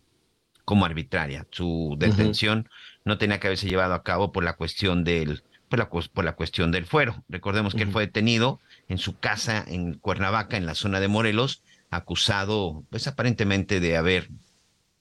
como 0.65 0.83
arbitraria. 0.83 1.45
Su 1.51 1.95
detención 1.99 2.67
no 3.05 3.19
tenía 3.19 3.39
que 3.39 3.47
haberse 3.47 3.69
llevado 3.69 3.93
a 3.93 4.01
cabo 4.01 4.31
por 4.31 4.43
la 4.43 4.53
cuestión 4.53 5.03
del, 5.03 5.43
por 5.69 5.77
la, 5.77 5.89
por 5.89 6.25
la 6.25 6.35
cuestión 6.35 6.71
del 6.71 6.87
fuero. 6.87 7.23
Recordemos 7.29 7.75
que 7.75 7.83
él 7.83 7.91
fue 7.91 8.07
detenido 8.07 8.59
en 8.91 8.97
su 8.97 9.17
casa 9.17 9.63
en 9.67 9.93
Cuernavaca, 9.93 10.57
en 10.57 10.65
la 10.65 10.75
zona 10.75 10.99
de 10.99 11.07
Morelos, 11.07 11.63
acusado, 11.89 12.83
pues 12.89 13.07
aparentemente 13.07 13.79
de 13.79 13.95
haber 13.95 14.29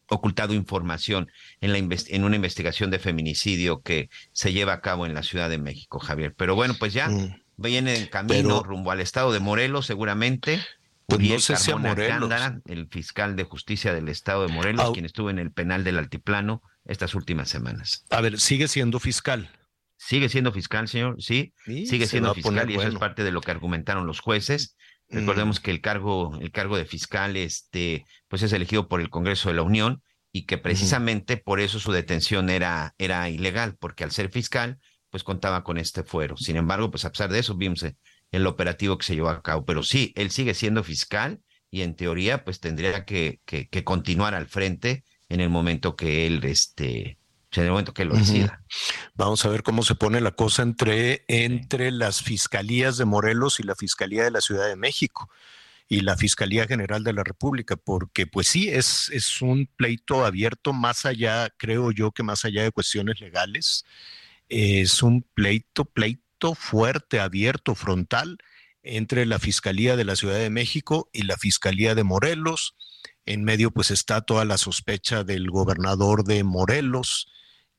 ocultado 0.06 0.54
información 0.54 1.28
en, 1.60 1.72
la 1.72 1.78
en 1.78 2.24
una 2.24 2.36
investigación 2.36 2.90
de 2.92 3.00
feminicidio 3.00 3.80
que 3.82 4.08
se 4.32 4.52
lleva 4.52 4.74
a 4.74 4.80
cabo 4.80 5.06
en 5.06 5.14
la 5.14 5.24
Ciudad 5.24 5.50
de 5.50 5.58
México, 5.58 5.98
Javier. 5.98 6.34
Pero 6.36 6.54
bueno, 6.54 6.74
pues 6.78 6.92
ya 6.92 7.10
viene 7.56 7.96
en 7.96 8.06
camino 8.06 8.60
Pero- 8.60 8.62
rumbo 8.62 8.92
al 8.92 9.00
estado 9.00 9.32
de 9.32 9.40
Morelos, 9.40 9.86
seguramente. 9.86 10.60
Pues 11.06 11.18
no 11.18 11.26
Uriel 11.26 11.40
sé 11.40 11.56
si 11.56 11.72
a 11.72 11.74
Carmona 11.74 11.88
Morelos. 11.90 12.28
Gándara, 12.28 12.60
el 12.66 12.86
fiscal 12.86 13.34
de 13.34 13.42
justicia 13.42 13.92
del 13.92 14.08
estado 14.08 14.46
de 14.46 14.52
Morelos, 14.52 14.92
quien 14.92 15.04
estuvo 15.04 15.30
en 15.30 15.40
el 15.40 15.50
penal 15.50 15.82
del 15.82 15.98
Altiplano 15.98 16.62
estas 16.84 17.16
últimas 17.16 17.48
semanas. 17.48 18.04
A 18.10 18.20
ver, 18.20 18.38
sigue 18.38 18.68
siendo 18.68 19.00
fiscal. 19.00 19.50
Sigue 20.02 20.30
siendo 20.30 20.50
fiscal, 20.50 20.88
señor, 20.88 21.22
sí, 21.22 21.52
Sí, 21.66 21.86
sigue 21.86 22.06
siendo 22.06 22.32
fiscal 22.34 22.70
y 22.70 22.74
eso 22.74 22.88
es 22.88 22.94
parte 22.94 23.22
de 23.22 23.30
lo 23.30 23.42
que 23.42 23.50
argumentaron 23.50 24.06
los 24.06 24.20
jueces. 24.20 24.74
Mm. 25.10 25.18
Recordemos 25.18 25.60
que 25.60 25.70
el 25.70 25.82
cargo, 25.82 26.38
el 26.40 26.50
cargo 26.50 26.78
de 26.78 26.86
fiscal, 26.86 27.36
este, 27.36 28.06
pues 28.26 28.42
es 28.42 28.54
elegido 28.54 28.88
por 28.88 29.02
el 29.02 29.10
Congreso 29.10 29.50
de 29.50 29.56
la 29.56 29.62
Unión 29.62 30.02
y 30.32 30.46
que 30.46 30.56
precisamente 30.56 31.36
por 31.36 31.60
eso 31.60 31.78
su 31.78 31.92
detención 31.92 32.48
era, 32.48 32.94
era 32.96 33.28
ilegal, 33.28 33.76
porque 33.78 34.02
al 34.02 34.10
ser 34.10 34.30
fiscal, 34.30 34.78
pues 35.10 35.22
contaba 35.22 35.64
con 35.64 35.76
este 35.76 36.02
fuero. 36.02 36.38
Sin 36.38 36.56
embargo, 36.56 36.90
pues 36.90 37.04
a 37.04 37.10
pesar 37.10 37.30
de 37.30 37.40
eso, 37.40 37.54
vimos 37.56 37.82
eh, 37.82 37.94
el 38.30 38.46
operativo 38.46 38.96
que 38.96 39.04
se 39.04 39.14
llevó 39.14 39.28
a 39.28 39.42
cabo. 39.42 39.66
Pero 39.66 39.82
sí, 39.82 40.14
él 40.16 40.30
sigue 40.30 40.54
siendo 40.54 40.82
fiscal 40.82 41.40
y 41.70 41.82
en 41.82 41.94
teoría, 41.94 42.42
pues 42.42 42.58
tendría 42.58 43.04
que, 43.04 43.40
que, 43.44 43.68
que 43.68 43.84
continuar 43.84 44.34
al 44.34 44.46
frente 44.46 45.04
en 45.28 45.40
el 45.40 45.50
momento 45.50 45.94
que 45.94 46.26
él, 46.26 46.42
este, 46.44 47.18
en 47.58 47.64
el 47.64 47.70
momento 47.70 47.92
que 47.92 48.04
lo 48.04 48.14
decida. 48.14 48.62
Vamos 49.14 49.44
a 49.44 49.48
ver 49.48 49.62
cómo 49.62 49.82
se 49.82 49.94
pone 49.94 50.20
la 50.20 50.30
cosa 50.32 50.62
entre, 50.62 51.24
entre 51.28 51.90
las 51.90 52.22
fiscalías 52.22 52.96
de 52.96 53.04
Morelos 53.04 53.58
y 53.58 53.64
la 53.64 53.74
Fiscalía 53.74 54.24
de 54.24 54.30
la 54.30 54.40
Ciudad 54.40 54.68
de 54.68 54.76
México 54.76 55.28
y 55.88 56.02
la 56.02 56.16
Fiscalía 56.16 56.66
General 56.68 57.02
de 57.02 57.12
la 57.12 57.24
República, 57.24 57.76
porque 57.76 58.26
pues 58.28 58.46
sí, 58.46 58.68
es, 58.68 59.10
es 59.12 59.42
un 59.42 59.68
pleito 59.76 60.24
abierto 60.24 60.72
más 60.72 61.04
allá, 61.04 61.48
creo 61.56 61.90
yo 61.90 62.12
que 62.12 62.22
más 62.22 62.44
allá 62.44 62.62
de 62.62 62.70
cuestiones 62.70 63.20
legales, 63.20 63.84
es 64.48 65.02
un 65.02 65.26
pleito 65.34 65.84
pleito 65.84 66.54
fuerte, 66.54 67.18
abierto, 67.18 67.74
frontal 67.74 68.38
entre 68.82 69.26
la 69.26 69.40
Fiscalía 69.40 69.96
de 69.96 70.04
la 70.04 70.16
Ciudad 70.16 70.38
de 70.38 70.50
México 70.50 71.10
y 71.12 71.24
la 71.24 71.36
Fiscalía 71.36 71.94
de 71.96 72.04
Morelos. 72.04 72.76
En 73.26 73.44
medio 73.44 73.72
pues 73.72 73.90
está 73.90 74.20
toda 74.20 74.44
la 74.44 74.58
sospecha 74.58 75.24
del 75.24 75.50
gobernador 75.50 76.24
de 76.24 76.44
Morelos, 76.44 77.26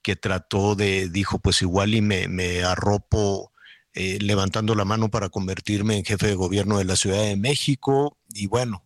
que 0.02 0.16
trató 0.16 0.76
de, 0.76 1.10
dijo 1.10 1.40
pues 1.40 1.62
igual 1.62 1.94
y 1.94 2.02
me, 2.02 2.28
me 2.28 2.64
arropo 2.64 3.52
eh, 3.94 4.20
levantando 4.22 4.74
la 4.74 4.86
mano 4.86 5.10
para 5.10 5.30
convertirme 5.30 5.98
en 5.98 6.06
jefe 6.06 6.28
de 6.28 6.36
gobierno 6.36 6.78
de 6.78 6.86
la 6.86 6.96
Ciudad 6.96 7.24
de 7.24 7.36
México. 7.36 8.18
Y 8.34 8.48
bueno, 8.48 8.84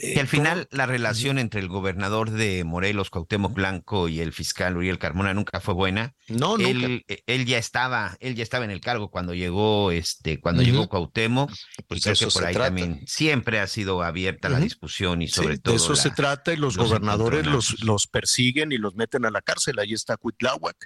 que 0.00 0.20
al 0.20 0.26
eh, 0.26 0.28
final 0.28 0.68
la 0.70 0.86
relación 0.86 1.38
entre 1.38 1.60
el 1.60 1.68
gobernador 1.68 2.30
de 2.30 2.64
Morelos, 2.64 3.10
Cuauhtémoc 3.10 3.52
Blanco, 3.52 4.08
y 4.08 4.20
el 4.20 4.32
fiscal 4.32 4.76
Uriel 4.76 4.98
Carmona 4.98 5.34
nunca 5.34 5.60
fue 5.60 5.74
buena. 5.74 6.14
No, 6.28 6.56
él, 6.56 6.80
nunca. 6.82 7.14
Él 7.26 7.46
ya 7.46 7.58
estaba, 7.58 8.16
él 8.20 8.34
ya 8.34 8.42
estaba 8.42 8.64
en 8.64 8.70
el 8.70 8.80
cargo 8.80 9.10
cuando 9.10 9.34
llegó, 9.34 9.90
este, 9.90 10.40
cuando 10.40 10.62
llegó 10.62 10.88
Cuauhtémoc. 10.88 11.50
Pues 11.86 12.00
y 12.00 12.02
creo 12.02 12.14
que 12.16 12.26
por 12.28 12.44
ahí 12.44 12.54
trata. 12.54 12.68
también 12.68 13.02
siempre 13.06 13.60
ha 13.60 13.66
sido 13.66 14.02
abierta 14.02 14.48
la 14.48 14.60
discusión 14.60 15.22
y 15.22 15.28
Sí, 15.28 15.34
sobre 15.34 15.54
de 15.56 15.58
todo. 15.58 15.74
eso 15.74 15.96
se 15.96 16.10
trata 16.10 16.52
y 16.52 16.56
los, 16.56 16.76
los 16.76 16.88
gobernadores 16.88 17.46
los, 17.46 17.82
los 17.82 18.06
persiguen 18.06 18.72
y 18.72 18.78
los 18.78 18.94
meten 18.94 19.24
a 19.24 19.30
la 19.30 19.42
cárcel. 19.42 19.78
Ahí 19.78 19.92
está 19.92 20.16
Cuitláhuac 20.16 20.76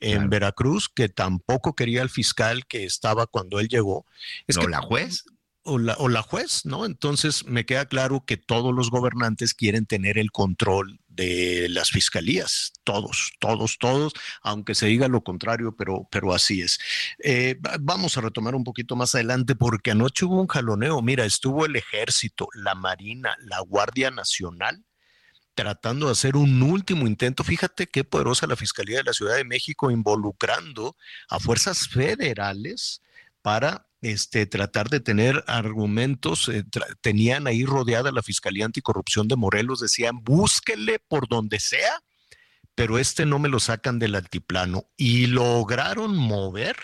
en 0.00 0.12
Claro. 0.14 0.28
Veracruz, 0.28 0.88
que 0.88 1.08
tampoco 1.08 1.74
quería 1.74 2.02
al 2.02 2.10
fiscal 2.10 2.66
que 2.66 2.84
estaba 2.84 3.26
cuando 3.26 3.60
él 3.60 3.68
llegó. 3.68 4.04
Es 4.46 4.56
¿No, 4.56 4.62
que 4.62 4.68
la 4.68 4.80
juez? 4.82 5.24
O 5.64 5.78
la, 5.78 5.94
o 5.98 6.08
la 6.08 6.22
juez, 6.22 6.64
¿no? 6.66 6.84
Entonces 6.86 7.44
me 7.46 7.64
queda 7.66 7.86
claro 7.86 8.24
que 8.26 8.36
todos 8.36 8.74
los 8.74 8.90
gobernantes 8.90 9.54
quieren 9.54 9.86
tener 9.86 10.18
el 10.18 10.30
control 10.30 11.00
de 11.08 11.68
las 11.70 11.90
fiscalías, 11.90 12.72
todos, 12.84 13.32
todos, 13.40 13.78
todos, 13.78 14.12
aunque 14.42 14.74
se 14.74 14.86
diga 14.86 15.08
lo 15.08 15.22
contrario, 15.24 15.74
pero, 15.76 16.06
pero 16.10 16.34
así 16.34 16.60
es. 16.60 16.78
Eh, 17.22 17.56
va- 17.64 17.76
vamos 17.80 18.16
a 18.16 18.20
retomar 18.20 18.54
un 18.54 18.64
poquito 18.64 18.94
más 18.96 19.14
adelante 19.14 19.54
porque 19.56 19.92
anoche 19.92 20.24
hubo 20.26 20.40
un 20.40 20.48
jaloneo, 20.48 21.00
mira, 21.02 21.24
estuvo 21.24 21.64
el 21.66 21.76
ejército, 21.76 22.48
la 22.54 22.74
marina, 22.74 23.36
la 23.40 23.60
Guardia 23.60 24.10
Nacional 24.10 24.84
tratando 25.54 26.06
de 26.06 26.12
hacer 26.12 26.36
un 26.36 26.60
último 26.62 27.06
intento. 27.06 27.44
Fíjate 27.44 27.86
qué 27.86 28.02
poderosa 28.04 28.46
la 28.46 28.56
Fiscalía 28.56 28.98
de 28.98 29.04
la 29.04 29.12
Ciudad 29.12 29.36
de 29.36 29.44
México 29.44 29.90
involucrando 29.90 30.96
a 31.28 31.38
fuerzas 31.38 31.88
federales 31.88 33.02
para 33.40 33.86
este, 34.04 34.46
tratar 34.46 34.90
de 34.90 35.00
tener 35.00 35.42
argumentos. 35.46 36.48
eh, 36.48 36.64
tenían 37.00 37.46
ahí 37.46 37.64
rodeada 37.64 38.12
la 38.12 38.22
Fiscalía 38.22 38.66
Anticorrupción 38.66 39.28
de 39.28 39.36
Morelos, 39.36 39.80
decían, 39.80 40.22
búsquele 40.22 40.98
por 40.98 41.26
donde 41.26 41.58
sea, 41.58 42.02
pero 42.74 42.98
este 42.98 43.24
no 43.24 43.38
me 43.38 43.48
lo 43.48 43.60
sacan 43.60 43.98
del 43.98 44.14
altiplano. 44.14 44.90
Y 44.96 45.26
lograron 45.26 46.16
mover 46.16 46.76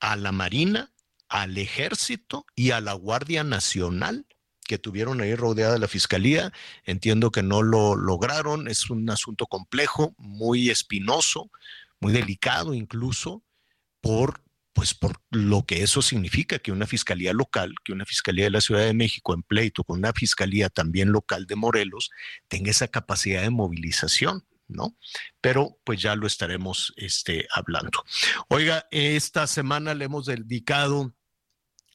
a 0.00 0.16
la 0.16 0.32
Marina, 0.32 0.92
al 1.28 1.56
Ejército 1.56 2.46
y 2.54 2.70
a 2.72 2.80
la 2.80 2.92
Guardia 2.92 3.42
Nacional 3.42 4.26
que 4.68 4.78
tuvieron 4.78 5.22
ahí 5.22 5.34
rodeada 5.34 5.78
la 5.78 5.88
fiscalía. 5.88 6.52
Entiendo 6.84 7.30
que 7.30 7.42
no 7.42 7.62
lo 7.62 7.96
lograron. 7.96 8.68
Es 8.68 8.90
un 8.90 9.08
asunto 9.08 9.46
complejo, 9.46 10.14
muy 10.18 10.68
espinoso, 10.68 11.50
muy 12.00 12.12
delicado 12.12 12.74
incluso, 12.74 13.42
por 14.02 14.42
pues 14.78 14.94
por 14.94 15.20
lo 15.32 15.66
que 15.66 15.82
eso 15.82 16.02
significa 16.02 16.60
que 16.60 16.70
una 16.70 16.86
fiscalía 16.86 17.32
local, 17.32 17.74
que 17.82 17.92
una 17.92 18.04
fiscalía 18.06 18.44
de 18.44 18.52
la 18.52 18.60
Ciudad 18.60 18.82
de 18.82 18.94
México 18.94 19.34
en 19.34 19.42
pleito 19.42 19.82
con 19.82 19.98
una 19.98 20.12
fiscalía 20.12 20.68
también 20.68 21.10
local 21.10 21.48
de 21.48 21.56
Morelos 21.56 22.10
tenga 22.46 22.70
esa 22.70 22.86
capacidad 22.86 23.42
de 23.42 23.50
movilización, 23.50 24.46
¿no? 24.68 24.96
Pero 25.40 25.80
pues 25.82 26.00
ya 26.00 26.14
lo 26.14 26.28
estaremos 26.28 26.94
este, 26.96 27.48
hablando. 27.52 28.04
Oiga, 28.50 28.86
esta 28.92 29.48
semana 29.48 29.94
le 29.94 30.04
hemos 30.04 30.26
dedicado 30.26 31.12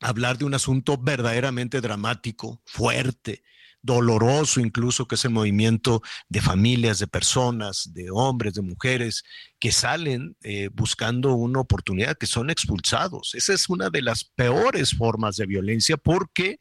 a 0.02 0.10
hablar 0.10 0.38
de 0.38 0.43
un 0.43 0.54
asunto 0.54 0.98
verdaderamente 0.98 1.80
dramático, 1.80 2.62
fuerte, 2.65 3.46
doloroso 3.84 4.62
incluso, 4.62 5.06
que 5.06 5.15
es 5.15 5.26
el 5.26 5.32
movimiento 5.32 6.02
de 6.30 6.41
familias, 6.41 6.98
de 7.00 7.08
personas, 7.08 7.93
de 7.93 8.10
hombres, 8.10 8.56
de 8.56 8.62
mujeres 8.62 9.24
que 9.60 9.72
salen 9.72 10.36
eh, 10.41 10.69
buscando 10.74 11.34
una 11.36 11.60
oportunidad, 11.60 12.17
que 12.17 12.26
son 12.26 12.50
expulsados. 12.50 13.36
Esa 13.36 13.54
es 13.54 13.69
una 13.69 13.89
de 13.89 14.02
las 14.02 14.24
peores 14.24 14.98
formas 14.98 15.36
de 15.36 15.46
violencia 15.46 15.98
porque 15.98 16.60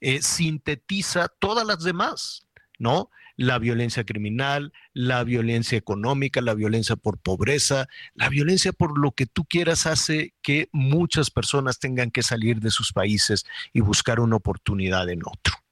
eh, 0.00 0.22
sintetiza 0.22 1.28
todas 1.38 1.66
las 1.66 1.84
demás, 1.84 2.46
¿no? 2.78 3.10
La 3.36 3.58
violencia 3.58 4.04
criminal, 4.04 4.72
la 4.94 5.22
violencia 5.24 5.76
económica, 5.76 6.40
la 6.40 6.54
violencia 6.54 6.96
por 6.96 7.18
pobreza, 7.18 7.88
la 8.14 8.28
violencia 8.28 8.72
por 8.72 8.98
lo 8.98 9.10
que 9.10 9.26
tú 9.26 9.44
quieras 9.44 9.86
hace 9.86 10.32
que 10.40 10.68
muchas 10.72 11.30
personas 11.30 11.78
tengan 11.78 12.10
que 12.10 12.22
salir 12.22 12.60
de 12.60 12.70
sus 12.70 12.92
países 12.92 13.44
y 13.72 13.80
buscar 13.80 14.20
una 14.20 14.36
oportunidad 14.36 15.08
en 15.10 15.22
otro. 15.26 15.63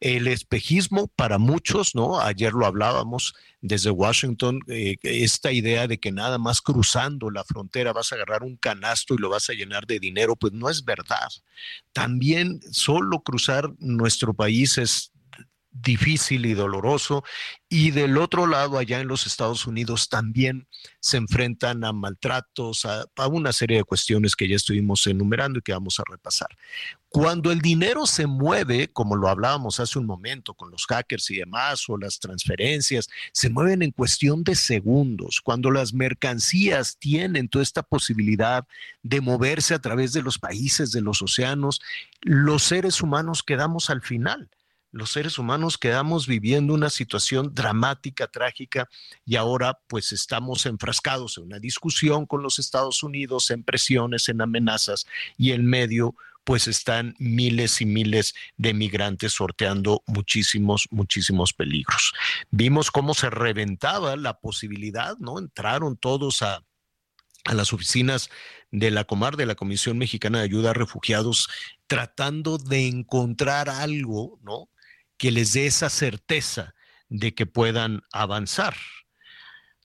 El 0.00 0.26
espejismo 0.28 1.08
para 1.08 1.38
muchos, 1.38 1.94
¿no? 1.94 2.20
Ayer 2.20 2.52
lo 2.52 2.66
hablábamos 2.66 3.34
desde 3.60 3.90
Washington, 3.90 4.60
eh, 4.66 4.96
esta 5.02 5.52
idea 5.52 5.86
de 5.86 5.98
que 5.98 6.10
nada 6.10 6.38
más 6.38 6.60
cruzando 6.60 7.30
la 7.30 7.44
frontera 7.44 7.92
vas 7.92 8.10
a 8.10 8.16
agarrar 8.16 8.42
un 8.42 8.56
canasto 8.56 9.14
y 9.14 9.18
lo 9.18 9.28
vas 9.28 9.48
a 9.50 9.52
llenar 9.52 9.86
de 9.86 10.00
dinero, 10.00 10.34
pues 10.34 10.52
no 10.52 10.68
es 10.68 10.84
verdad. 10.84 11.28
También 11.92 12.60
solo 12.72 13.20
cruzar 13.20 13.72
nuestro 13.78 14.34
país 14.34 14.78
es 14.78 15.12
difícil 15.72 16.46
y 16.46 16.54
doloroso. 16.54 17.24
Y 17.68 17.90
del 17.90 18.18
otro 18.18 18.46
lado, 18.46 18.78
allá 18.78 19.00
en 19.00 19.08
los 19.08 19.26
Estados 19.26 19.66
Unidos, 19.66 20.08
también 20.08 20.68
se 21.00 21.16
enfrentan 21.16 21.84
a 21.84 21.92
maltratos, 21.92 22.84
a, 22.84 23.06
a, 23.16 23.26
una 23.28 23.52
serie 23.52 23.78
de 23.78 23.84
cuestiones 23.84 24.36
que 24.36 24.48
ya 24.48 24.56
estuvimos 24.56 25.06
enumerando 25.06 25.58
y 25.58 25.62
que 25.62 25.72
vamos 25.72 25.98
a 25.98 26.04
repasar. 26.08 26.48
Cuando 27.12 27.52
el 27.52 27.60
dinero 27.60 28.06
se 28.06 28.26
mueve, 28.26 28.88
como 28.88 29.16
lo 29.16 29.28
hablábamos 29.28 29.78
hace 29.80 29.98
un 29.98 30.06
momento 30.06 30.54
con 30.54 30.70
los 30.70 30.86
hackers 30.86 31.30
y 31.30 31.36
demás, 31.36 31.84
o 31.90 31.98
las 31.98 32.18
transferencias, 32.18 33.06
se 33.34 33.50
mueven 33.50 33.82
en 33.82 33.90
cuestión 33.90 34.42
de 34.44 34.54
segundos. 34.54 35.42
Cuando 35.42 35.70
las 35.70 35.92
mercancías 35.92 36.96
tienen 36.98 37.50
toda 37.50 37.64
esta 37.64 37.82
posibilidad 37.82 38.66
de 39.02 39.20
moverse 39.20 39.74
a 39.74 39.78
través 39.78 40.14
de 40.14 40.22
los 40.22 40.38
países, 40.38 40.90
de 40.90 41.02
los 41.02 41.20
océanos, 41.20 41.82
los 42.22 42.62
seres 42.62 43.02
humanos 43.02 43.42
quedamos 43.42 43.90
al 43.90 44.00
final 44.00 44.48
los 44.92 45.10
seres 45.10 45.38
humanos 45.38 45.78
quedamos 45.78 46.26
viviendo 46.26 46.74
una 46.74 46.90
situación 46.90 47.54
dramática, 47.54 48.26
trágica, 48.26 48.90
y 49.24 49.36
ahora 49.36 49.78
pues 49.88 50.12
estamos 50.12 50.66
enfrascados 50.66 51.38
en 51.38 51.44
una 51.44 51.58
discusión 51.58 52.26
con 52.26 52.42
los 52.42 52.58
Estados 52.58 53.02
Unidos, 53.02 53.50
en 53.50 53.64
presiones, 53.64 54.28
en 54.28 54.42
amenazas, 54.42 55.06
y 55.38 55.52
en 55.52 55.64
medio 55.64 56.14
pues 56.44 56.68
están 56.68 57.14
miles 57.18 57.80
y 57.80 57.86
miles 57.86 58.34
de 58.56 58.74
migrantes 58.74 59.32
sorteando 59.32 60.02
muchísimos, 60.06 60.88
muchísimos 60.90 61.52
peligros. 61.52 62.12
Vimos 62.50 62.90
cómo 62.90 63.14
se 63.14 63.30
reventaba 63.30 64.16
la 64.16 64.38
posibilidad, 64.40 65.16
¿no? 65.18 65.38
Entraron 65.38 65.96
todos 65.96 66.42
a, 66.42 66.64
a 67.44 67.54
las 67.54 67.72
oficinas 67.72 68.30
de 68.70 68.90
la 68.90 69.04
Comar, 69.04 69.36
de 69.36 69.46
la 69.46 69.54
Comisión 69.54 69.98
Mexicana 69.98 70.38
de 70.38 70.44
Ayuda 70.44 70.70
a 70.70 70.74
Refugiados, 70.74 71.48
tratando 71.86 72.58
de 72.58 72.86
encontrar 72.86 73.68
algo, 73.68 74.38
¿no? 74.42 74.68
que 75.22 75.30
les 75.30 75.52
dé 75.52 75.66
esa 75.66 75.88
certeza 75.88 76.74
de 77.08 77.32
que 77.32 77.46
puedan 77.46 78.02
avanzar. 78.10 78.74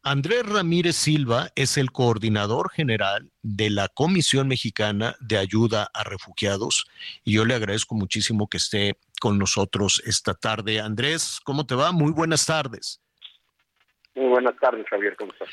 Andrés 0.10 0.46
Ramírez 0.46 0.96
Silva 0.96 1.50
es 1.56 1.78
el 1.78 1.91
coordinador 1.91 2.72
general 2.72 3.30
de 3.41 3.70
la 3.70 3.89
Comisión 3.89 4.48
Mexicana 4.48 5.17
de 5.20 5.38
Ayuda 5.38 5.89
a 5.93 6.06
Refugiados 6.06 6.86
y 7.26 7.34
yo 7.34 7.43
le 7.43 7.56
agradezco 7.56 7.93
muchísimo 7.93 8.48
que 8.48 8.56
esté 8.56 8.96
con 9.20 9.38
nosotros 9.38 10.02
esta 10.06 10.34
tarde. 10.34 10.80
Andrés, 10.80 11.41
¿cómo 11.43 11.65
te 11.65 11.76
va? 11.76 11.91
Muy 11.91 12.13
buenas 12.13 12.46
tardes. 12.46 13.02
Muy 14.15 14.30
buenas 14.30 14.58
tardes, 14.62 14.86
Javier, 14.89 15.17
¿cómo 15.17 15.34
estás? 15.34 15.50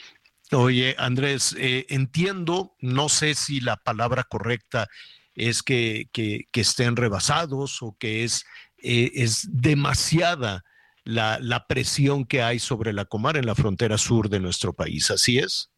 Oye, 0.53 0.95
Andrés, 0.99 1.57
eh, 1.59 1.87
entiendo, 1.89 2.77
no 2.79 3.09
sé 3.09 3.35
si 3.35 3.61
la 3.61 3.77
palabra 3.77 4.23
correcta 4.23 4.87
es 5.35 5.65
que, 5.65 6.09
que, 6.13 6.45
que 6.53 6.61
estén 6.61 6.95
rebasados 6.95 7.83
o 7.83 7.97
que 7.99 8.23
es 8.23 8.47
eh, 8.79 9.11
es 9.15 9.49
demasiada 9.51 10.63
la, 11.05 11.39
la, 11.41 11.67
presión 11.67 12.25
que 12.25 12.43
hay 12.43 12.59
sobre 12.59 12.93
la 12.93 13.05
Comar 13.05 13.37
en 13.37 13.47
la 13.47 13.55
frontera 13.55 13.99
sur 13.99 14.29
de 14.29 14.41
nuestro 14.41 14.73
país. 14.73 15.11
¿Así 15.11 15.39
es? 15.39 15.71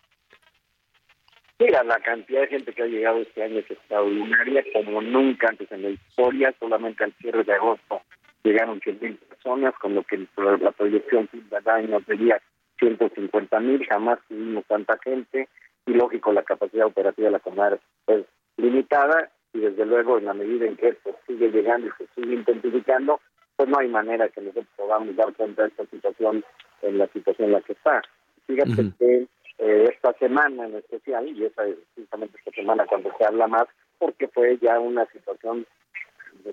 Mira, 1.59 1.83
la 1.85 1.99
cantidad 2.01 2.43
de 2.43 2.49
gente 2.49 2.73
que 2.73 2.83
ha 2.83 2.87
llegado 2.87 3.19
este 3.19 3.43
año 3.43 3.61
es 3.61 3.71
extraordinaria, 3.71 4.63
como 4.75 5.01
nunca 5.01 5.49
antes 5.49 5.71
en 5.73 5.83
la 5.83 5.91
historia. 5.91 6.55
Solamente 6.61 7.03
al 7.03 7.15
cierre 7.15 7.45
de 7.45 7.55
agosto 7.55 8.03
llegaron 8.45 8.81
100 8.81 8.99
mil 9.01 9.17
personas, 9.17 9.75
con 9.81 9.95
lo 9.95 10.03
que 10.03 10.27
la 10.37 10.73
proyección 10.73 11.29
año 11.65 12.01
sería 12.07 12.41
150 12.79 13.61
mil. 13.61 13.87
Jamás 13.87 14.19
tuvimos 14.29 14.67
tanta 14.67 14.99
gente 15.03 15.49
y, 15.87 15.93
lógico, 15.93 16.31
la 16.33 16.43
capacidad 16.43 16.87
operativa 16.87 17.29
de 17.29 17.33
la 17.33 17.41
Comar 17.41 17.81
es 18.07 18.25
limitada 18.59 19.31
y 19.55 19.61
desde 19.61 19.87
luego 19.87 20.19
en 20.19 20.27
la 20.27 20.35
medida 20.35 20.67
en 20.67 20.77
que 20.77 20.89
esto 20.89 21.17
sigue 21.27 21.51
llegando 21.51 21.87
y 21.87 21.91
se 21.97 22.07
sigue 22.15 22.35
intensificando, 22.35 23.21
pues 23.57 23.69
no 23.69 23.79
hay 23.79 23.89
manera 23.89 24.29
que 24.29 24.41
nosotros 24.41 24.67
podamos 24.77 25.17
dar 25.17 25.33
cuenta 25.35 25.63
de 25.63 25.69
esta 25.69 25.87
situación 25.87 26.45
en 26.83 26.99
la 26.99 27.07
situación 27.09 27.49
en 27.49 27.53
la 27.53 27.61
que 27.63 27.73
está. 27.73 28.03
Fíjate 28.47 28.71
uh 28.71 28.75
-huh. 28.75 28.99
que 28.99 29.27
eh, 29.59 29.89
esta 29.93 30.13
semana 30.15 30.67
en 30.67 30.77
especial, 30.77 31.27
y 31.29 31.45
esa 31.45 31.65
es 31.67 31.77
justamente 31.95 32.39
esta 32.39 32.51
semana 32.53 32.87
cuando 32.87 33.11
se 33.17 33.25
habla 33.25 33.47
más, 33.47 33.65
porque 33.99 34.29
fue 34.29 34.59
ya 34.59 34.79
una 34.79 35.07
situación 35.07 35.67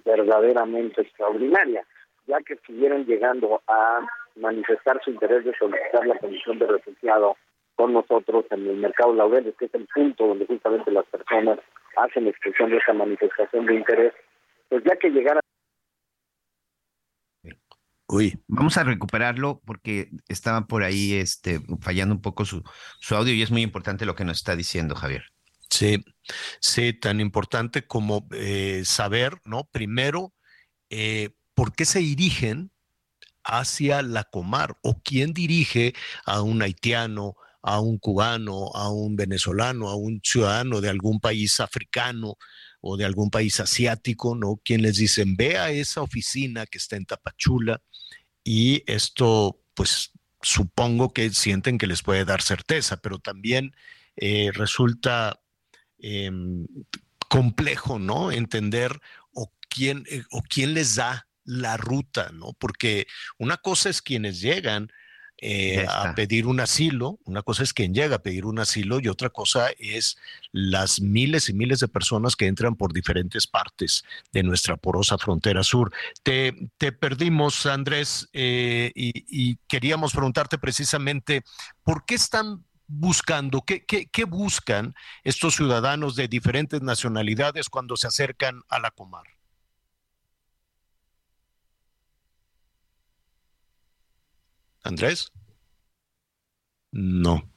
verdaderamente 0.05 1.01
extraordinaria, 1.01 1.85
ya 2.25 2.39
que 2.39 2.53
estuvieron 2.53 3.05
llegando 3.05 3.61
a 3.67 3.99
manifestar 4.35 4.99
su 5.03 5.11
interés 5.11 5.43
de 5.43 5.53
solicitar 5.55 6.07
la 6.07 6.17
condición 6.17 6.57
de 6.59 6.67
refugiado 6.67 7.35
con 7.75 7.93
nosotros 7.93 8.45
en 8.51 8.67
el 8.67 8.77
mercado 8.77 9.13
Laureles, 9.13 9.55
que 9.57 9.65
es 9.65 9.75
el 9.75 9.87
punto 9.93 10.27
donde 10.27 10.45
justamente 10.45 10.91
las 10.91 11.05
personas 11.05 11.59
hacen 11.97 12.27
expresión 12.27 12.69
de 12.69 12.77
esa 12.77 12.93
manifestación 12.93 13.65
de 13.65 13.75
interés, 13.75 14.13
pues 14.69 14.83
ya 14.83 14.95
que 14.95 15.09
llegara 15.09 15.41
Uy. 18.13 18.39
Vamos 18.47 18.77
a 18.77 18.83
recuperarlo 18.83 19.59
porque 19.65 20.11
estaba 20.27 20.67
por 20.67 20.83
ahí 20.83 21.13
este, 21.13 21.59
fallando 21.81 22.13
un 22.13 22.21
poco 22.21 22.45
su, 22.45 22.61
su 22.99 23.15
audio 23.15 23.33
y 23.33 23.41
es 23.41 23.49
muy 23.49 23.63
importante 23.63 24.05
lo 24.05 24.13
que 24.15 24.23
nos 24.23 24.37
está 24.37 24.55
diciendo 24.55 24.93
Javier. 24.93 25.23
Sí, 25.67 26.05
sí, 26.61 26.93
tan 26.93 27.19
importante 27.19 27.87
como 27.87 28.27
eh, 28.29 28.83
saber, 28.85 29.41
¿no? 29.45 29.63
Primero, 29.71 30.31
eh, 30.91 31.31
por 31.55 31.73
qué 31.73 31.85
se 31.85 31.99
dirigen 31.99 32.71
hacia 33.43 34.03
la 34.03 34.25
Comar 34.25 34.77
o 34.83 35.01
quién 35.01 35.33
dirige 35.33 35.95
a 36.23 36.43
un 36.43 36.61
haitiano, 36.61 37.33
a 37.63 37.79
un 37.79 37.97
cubano, 37.97 38.69
a 38.75 38.91
un 38.91 39.15
venezolano, 39.15 39.89
a 39.89 39.95
un 39.95 40.21
ciudadano 40.23 40.81
de 40.81 40.89
algún 40.89 41.19
país 41.19 41.59
africano 41.59 42.35
o 42.85 42.97
de 42.97 43.05
algún 43.05 43.29
país 43.29 43.61
asiático, 43.61 44.35
¿no? 44.35 44.59
Quien 44.63 44.81
les 44.81 44.97
dicen, 44.97 45.37
ve 45.37 45.57
a 45.57 45.71
esa 45.71 46.01
oficina 46.01 46.65
que 46.65 46.77
está 46.77 46.97
en 46.97 47.05
Tapachula 47.05 47.81
y 48.43 48.83
esto, 48.87 49.61
pues, 49.73 50.11
supongo 50.41 51.13
que 51.13 51.29
sienten 51.29 51.77
que 51.77 51.87
les 51.87 52.03
puede 52.03 52.25
dar 52.25 52.41
certeza, 52.41 52.97
pero 52.97 53.19
también 53.19 53.73
eh, 54.17 54.51
resulta 54.53 55.39
em, 55.97 56.67
complejo, 57.29 57.99
¿no? 57.99 58.33
Entender 58.33 58.99
o 59.31 59.53
quién, 59.69 60.03
eh, 60.09 60.23
o 60.31 60.41
quién 60.41 60.73
les 60.73 60.95
da 60.95 61.27
la 61.45 61.77
ruta, 61.77 62.31
¿no? 62.33 62.51
Porque 62.59 63.07
una 63.37 63.55
cosa 63.55 63.89
es 63.89 64.01
quienes 64.01 64.41
llegan 64.41 64.91
eh, 65.45 65.85
a 65.89 66.15
pedir 66.15 66.47
un 66.47 66.61
asilo. 66.61 67.19
Una 67.25 67.41
cosa 67.41 67.63
es 67.63 67.73
quien 67.73 67.93
llega 67.93 68.15
a 68.15 68.21
pedir 68.21 68.45
un 68.45 68.59
asilo 68.59 69.01
y 69.01 69.09
otra 69.09 69.29
cosa 69.29 69.71
es 69.77 70.17
las 70.53 71.01
miles 71.01 71.49
y 71.49 71.53
miles 71.53 71.81
de 71.81 71.89
personas 71.89 72.37
que 72.37 72.47
entran 72.47 72.77
por 72.77 72.93
diferentes 72.93 73.45
partes 73.45 74.05
de 74.31 74.41
nuestra 74.41 74.77
porosa 74.77 75.17
frontera 75.17 75.61
sur. 75.63 75.91
Te, 76.23 76.53
perdimos, 76.93 77.65
Andrés, 77.65 78.29
eh, 78.31 78.93
y, 78.95 79.57
queríamos 79.67 80.13
preguntarte 80.13 80.57
precisamente 80.57 81.43
por 81.83 82.05
qué 82.05 82.15
están 82.15 82.63
buscando, 82.87 83.63
qué, 83.63 83.83
qué 83.85 84.23
buscan 84.23 84.95
estos 85.25 85.55
ciudadanos 85.55 86.15
de 86.15 86.29
diferentes 86.29 86.81
nacionalidades 86.81 87.67
cuando 87.67 87.97
se 87.97 88.07
acercan 88.07 88.61
a 88.69 88.79
la 88.79 88.91
Comar. 88.91 89.25
Andrés. 94.83 95.31
No. 96.91 97.49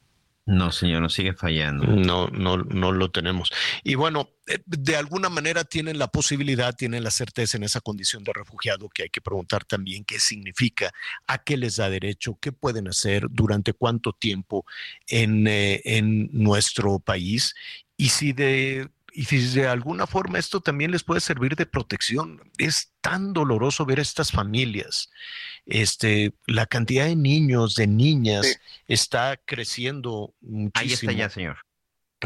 No, 0.47 0.71
señor, 0.71 1.01
nos 1.01 1.13
sigue 1.13 1.33
fallando. 1.33 1.85
No, 1.85 2.29
no, 2.29 2.55
no 2.55 2.93
lo 2.93 3.11
tenemos. 3.11 3.51
Y 3.83 3.95
bueno, 3.95 4.29
eh, 4.47 4.59
de 4.65 4.95
alguna 4.95 5.27
manera 5.27 5.65
tienen 5.65 5.99
la 5.99 6.07
posibilidad, 6.07 6.73
tienen 6.73 7.03
la 7.03 7.11
certeza 7.11 7.57
en 7.57 7.63
esa 7.63 7.81
condición 7.81 8.23
de 8.23 8.31
refugiado 8.31 8.87
que 8.87 9.03
hay 9.03 9.09
que 9.09 9.19
preguntar 9.19 9.65
también 9.65 10.05
qué 10.05 10.21
significa, 10.21 10.93
a 11.27 11.43
qué 11.43 11.57
les 11.57 11.75
da 11.75 11.89
derecho, 11.89 12.39
qué 12.41 12.53
pueden 12.53 12.87
hacer, 12.87 13.27
durante 13.29 13.73
cuánto 13.73 14.13
tiempo 14.13 14.65
en, 15.05 15.47
eh, 15.47 15.81
en 15.83 16.29
nuestro 16.31 16.99
país 16.99 17.53
y 17.97 18.07
si 18.07 18.31
de 18.31 18.89
y 19.17 19.25
si 19.25 19.39
de 19.47 19.67
alguna 19.67 20.05
forma 20.05 20.37
esto 20.37 20.61
también 20.61 20.91
les 20.91 21.03
puede 21.03 21.21
servir 21.21 21.55
de 21.55 21.65
protección. 21.65 22.39
Es 22.59 22.93
tan 23.01 23.33
doloroso 23.33 23.83
ver 23.83 23.97
a 23.97 24.03
estas 24.03 24.31
familias. 24.31 25.09
Este, 25.65 26.35
la 26.45 26.67
cantidad 26.67 27.07
de 27.07 27.15
niños, 27.15 27.73
de 27.73 27.87
niñas, 27.87 28.59
está 28.87 29.35
creciendo 29.43 30.35
muchísimo. 30.39 30.71
Ahí 30.75 30.93
está 30.93 31.11
ya, 31.13 31.29
señor. 31.31 31.57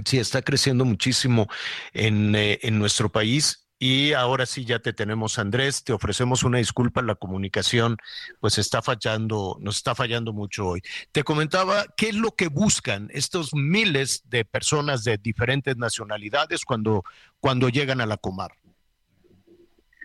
Sí, 0.04 0.20
está 0.20 0.42
creciendo 0.42 0.84
muchísimo 0.84 1.48
en, 1.94 2.36
eh, 2.36 2.60
en 2.62 2.78
nuestro 2.78 3.10
país 3.10 3.70
y 3.84 4.14
ahora 4.14 4.46
sí 4.46 4.64
ya 4.64 4.78
te 4.78 4.94
tenemos, 4.94 5.40
Andrés. 5.40 5.84
Te 5.84 5.92
ofrecemos 5.92 6.44
una 6.44 6.60
disculpa. 6.60 7.02
La 7.02 7.16
comunicación, 7.16 7.98
pues 8.40 8.60
está 8.60 8.84
fallando, 8.84 9.58
nos 9.60 9.78
está 9.78 9.96
fallando 9.96 10.34
mucho 10.34 10.68
hoy. 10.68 10.82
Te 11.12 11.24
comentaba 11.24 11.86
qué 11.98 12.10
es 12.10 12.16
lo 12.16 12.36
que 12.36 12.48
buscan 12.48 13.10
estos 13.12 13.56
miles 13.56 14.22
de 14.30 14.46
personas 14.46 15.04
de 15.04 15.18
diferentes 15.18 15.78
nacionalidades 15.78 16.64
cuando, 16.64 17.04
cuando 17.40 17.70
llegan 17.70 18.02
a 18.02 18.06
la 18.06 18.18
Comar. 18.18 18.52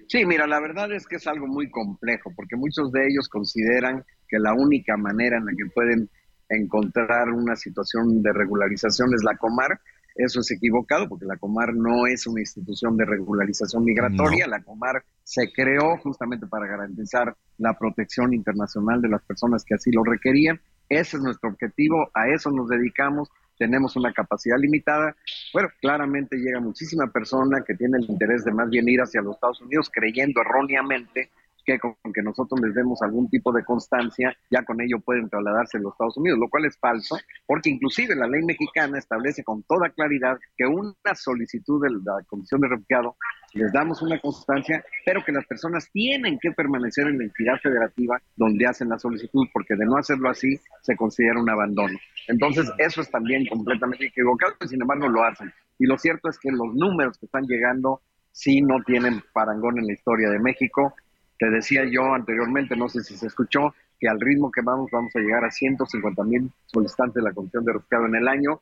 Sí, 0.09 0.25
mira, 0.25 0.47
la 0.47 0.59
verdad 0.59 0.91
es 0.93 1.07
que 1.07 1.17
es 1.17 1.27
algo 1.27 1.47
muy 1.47 1.69
complejo, 1.69 2.33
porque 2.35 2.57
muchos 2.57 2.91
de 2.93 3.09
ellos 3.09 3.29
consideran 3.29 4.07
que 4.27 4.39
la 4.39 4.55
única 4.55 4.97
manera 4.97 5.37
en 5.37 5.45
la 5.45 5.53
que 5.53 5.67
pueden 5.75 6.09
encontrar 6.49 7.29
una 7.29 7.57
situación 7.57 8.23
de 8.23 8.33
regularización 8.33 9.13
es 9.13 9.23
la 9.23 9.37
Comar, 9.37 9.79
eso 10.19 10.41
es 10.41 10.51
equivocado 10.51 11.09
porque 11.09 11.27
la 11.27 11.37
Comar 11.37 11.75
no 11.75 12.07
es 12.07 12.27
una 12.27 12.41
institución 12.41 12.97
de 12.97 13.05
regularización 13.05 13.85
migratoria. 13.85 14.47
La 14.47 14.63
Comar 14.63 15.05
se 15.23 15.53
creó 15.53 15.99
justamente 15.99 16.47
para 16.47 16.67
garantizar 16.67 17.37
la 17.59 17.79
protección 17.79 18.33
internacional 18.33 19.03
de 19.03 19.09
las 19.09 19.23
personas 19.23 19.65
que 19.65 19.75
así 19.75 19.91
lo 19.91 20.05
requerían. 20.05 20.61
Ese 20.89 21.17
es 21.17 21.23
nuestro 21.23 21.51
objetivo, 21.51 22.11
a 22.15 22.29
eso 22.29 22.51
nos 22.51 22.69
dedicamos. 22.69 23.29
Tenemos 23.59 23.97
una 23.97 24.13
capacidad 24.13 24.59
limitada. 24.59 25.17
Bueno, 25.53 25.69
claramente 25.81 26.37
llega 26.37 26.61
muchísima 26.61 27.11
persona 27.11 27.63
que 27.67 27.75
tiene 27.75 27.99
el 27.99 28.11
interés 28.11 28.45
de 28.45 28.53
más 28.53 28.69
bien 28.69 28.89
ir 28.89 29.01
hacia 29.01 29.23
los 29.23 29.35
Estados 29.35 29.61
Unidos 29.63 29.91
creyendo 29.93 30.41
erróneamente 30.43 31.31
que 31.67 31.79
con 31.81 31.97
que 32.15 32.23
nosotros 32.23 32.61
les 32.61 32.75
demos 32.75 33.03
algún 33.03 33.29
tipo 33.29 33.53
de 33.53 33.65
constancia, 33.65 34.35
ya 34.51 34.63
con 34.63 34.81
ello 34.81 35.01
pueden 35.01 35.29
trasladarse 35.29 35.77
a 35.77 35.81
los 35.81 35.93
Estados 35.93 36.17
Unidos, 36.17 36.39
lo 36.39 36.49
cual 36.49 36.65
es 36.65 36.79
falso, 36.79 37.19
porque 37.45 37.71
inclusive 37.71 38.15
la 38.15 38.29
ley 38.29 38.43
mexicana 38.45 38.99
establece 38.99 39.43
con 39.43 39.63
toda 39.65 39.91
claridad 39.91 40.39
que 40.57 40.65
una 40.65 40.95
solicitud 41.15 41.83
de 41.83 41.91
la 41.91 42.23
Comisión 42.27 42.61
de 42.61 42.69
Refugiado 42.69 43.17
les 43.53 43.73
damos 43.73 44.01
una 44.03 44.21
constancia, 44.21 44.85
pero 45.05 45.25
que 45.25 45.33
las 45.33 45.47
personas 45.47 45.91
tienen 45.91 46.39
que 46.41 46.53
permanecer 46.53 47.07
en 47.09 47.19
la 47.19 47.25
entidad 47.25 47.59
federativa 47.63 48.21
donde 48.37 48.67
hacen 48.67 48.89
la 48.89 48.99
solicitud, 48.99 49.47
porque 49.53 49.75
de 49.75 49.87
no 49.87 49.97
hacerlo 49.97 50.29
así 50.29 50.61
se 50.83 50.97
considera 50.97 51.41
un 51.41 51.51
abandono. 51.51 51.99
Entonces, 52.29 52.71
eso 52.79 53.01
es 53.01 53.11
también 53.11 53.47
completamente 53.47 54.07
equivocado, 54.07 54.55
sin 54.67 54.81
embargo 54.81 55.09
lo 55.09 55.25
hacen. 55.25 55.53
Y 55.79 55.87
lo 55.87 55.99
cierto 55.99 56.29
es 56.29 56.39
que 56.39 56.51
los 56.51 56.75
números 56.75 57.19
que 57.19 57.27
están 57.27 57.45
llegando 57.47 58.03
sí 58.31 58.61
no 58.61 58.83
tienen 58.85 59.23
parangón 59.33 59.79
en 59.79 59.87
la 59.87 59.95
historia 59.95 60.29
de 60.29 60.39
México 60.39 60.95
te 61.39 61.51
decía 61.51 61.85
yo 61.91 62.15
anteriormente, 62.15 62.77
no 62.77 62.89
sé 62.89 63.03
si 63.03 63.17
se 63.17 63.27
escuchó, 63.27 63.75
que 63.99 64.09
al 64.09 64.21
ritmo 64.21 64.51
que 64.51 64.63
vamos 64.63 64.91
vamos 64.91 65.15
a 65.15 65.21
llegar 65.21 65.45
a 65.45 65.51
150 65.51 66.23
mil 66.25 66.51
solicitantes 66.67 67.15
de 67.15 67.23
la 67.23 67.35
Comisión 67.35 67.65
de 67.65 67.73
Refugiados 67.75 68.09
en 68.09 68.15
el 68.17 68.29
año. 68.29 68.61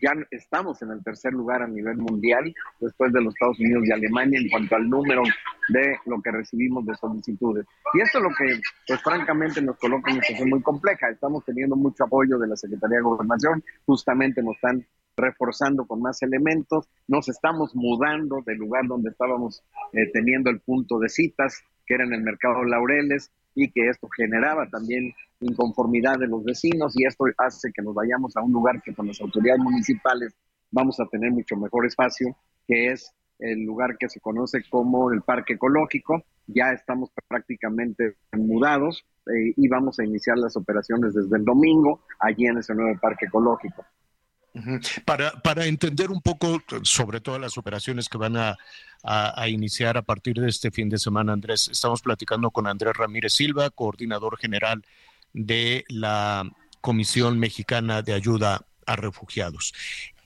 Ya 0.00 0.12
estamos 0.32 0.82
en 0.82 0.90
el 0.90 1.04
tercer 1.04 1.32
lugar 1.32 1.62
a 1.62 1.68
nivel 1.68 1.96
mundial, 1.96 2.52
después 2.80 3.12
de 3.12 3.22
los 3.22 3.34
Estados 3.34 3.60
Unidos 3.60 3.84
y 3.86 3.92
Alemania, 3.92 4.40
en 4.40 4.48
cuanto 4.48 4.74
al 4.74 4.88
número 4.88 5.22
de 5.68 5.96
lo 6.06 6.20
que 6.20 6.32
recibimos 6.32 6.84
de 6.86 6.94
solicitudes. 6.96 7.66
Y 7.94 8.00
esto 8.00 8.18
es 8.18 8.24
lo 8.24 8.30
que, 8.30 8.60
pues 8.88 9.00
francamente, 9.00 9.62
nos 9.62 9.78
coloca 9.78 10.10
en 10.10 10.16
una 10.16 10.24
situación 10.24 10.50
muy 10.50 10.62
compleja. 10.62 11.08
Estamos 11.08 11.44
teniendo 11.44 11.76
mucho 11.76 12.04
apoyo 12.04 12.36
de 12.38 12.48
la 12.48 12.56
Secretaría 12.56 12.96
de 12.96 13.02
Gobernación, 13.02 13.62
justamente 13.86 14.42
nos 14.42 14.56
están 14.56 14.84
reforzando 15.16 15.86
con 15.86 16.00
más 16.00 16.22
elementos, 16.22 16.88
nos 17.06 17.28
estamos 17.28 17.74
mudando 17.76 18.42
del 18.44 18.58
lugar 18.58 18.86
donde 18.86 19.10
estábamos 19.10 19.62
eh, 19.92 20.10
teniendo 20.12 20.50
el 20.50 20.60
punto 20.60 20.98
de 20.98 21.08
citas, 21.08 21.62
que 21.86 21.94
era 21.94 22.04
en 22.04 22.14
el 22.14 22.22
mercado 22.22 22.64
Laureles, 22.64 23.30
y 23.54 23.70
que 23.70 23.88
esto 23.88 24.08
generaba 24.16 24.68
también 24.68 25.12
inconformidad 25.40 26.18
de 26.18 26.28
los 26.28 26.44
vecinos 26.44 26.94
y 26.96 27.06
esto 27.06 27.24
hace 27.38 27.72
que 27.72 27.82
nos 27.82 27.94
vayamos 27.94 28.36
a 28.36 28.42
un 28.42 28.52
lugar 28.52 28.82
que 28.82 28.94
con 28.94 29.08
las 29.08 29.20
autoridades 29.20 29.60
municipales 29.60 30.34
vamos 30.70 30.98
a 31.00 31.06
tener 31.06 31.30
mucho 31.32 31.56
mejor 31.56 31.86
espacio, 31.86 32.34
que 32.66 32.92
es 32.92 33.12
el 33.38 33.64
lugar 33.64 33.96
que 33.98 34.08
se 34.08 34.20
conoce 34.20 34.62
como 34.70 35.10
el 35.10 35.22
Parque 35.22 35.54
Ecológico. 35.54 36.22
Ya 36.46 36.72
estamos 36.72 37.10
prácticamente 37.28 38.14
mudados 38.32 39.04
eh, 39.26 39.52
y 39.56 39.68
vamos 39.68 39.98
a 39.98 40.04
iniciar 40.04 40.38
las 40.38 40.56
operaciones 40.56 41.12
desde 41.12 41.36
el 41.36 41.44
domingo 41.44 42.00
allí 42.20 42.46
en 42.46 42.58
ese 42.58 42.74
nuevo 42.74 42.98
Parque 43.00 43.26
Ecológico. 43.26 43.84
Para, 45.06 45.32
para 45.40 45.64
entender 45.64 46.10
un 46.10 46.20
poco 46.20 46.62
sobre 46.82 47.20
todas 47.20 47.40
las 47.40 47.56
operaciones 47.56 48.08
que 48.08 48.18
van 48.18 48.36
a, 48.36 48.58
a, 49.02 49.48
iniciar 49.48 49.96
a 49.96 50.02
partir 50.02 50.34
de 50.36 50.48
este 50.48 50.70
fin 50.70 50.90
de 50.90 50.98
semana, 50.98 51.32
Andrés, 51.32 51.68
estamos 51.68 52.02
platicando 52.02 52.50
con 52.50 52.66
Andrés 52.66 52.94
Ramírez 52.94 53.32
Silva, 53.32 53.70
coordinador 53.70 54.38
general 54.38 54.84
de 55.32 55.84
la 55.88 56.44
Comisión 56.82 57.38
Mexicana 57.38 58.02
de 58.02 58.12
Ayuda 58.12 58.66
a 58.84 58.96
Refugiados. 58.96 59.72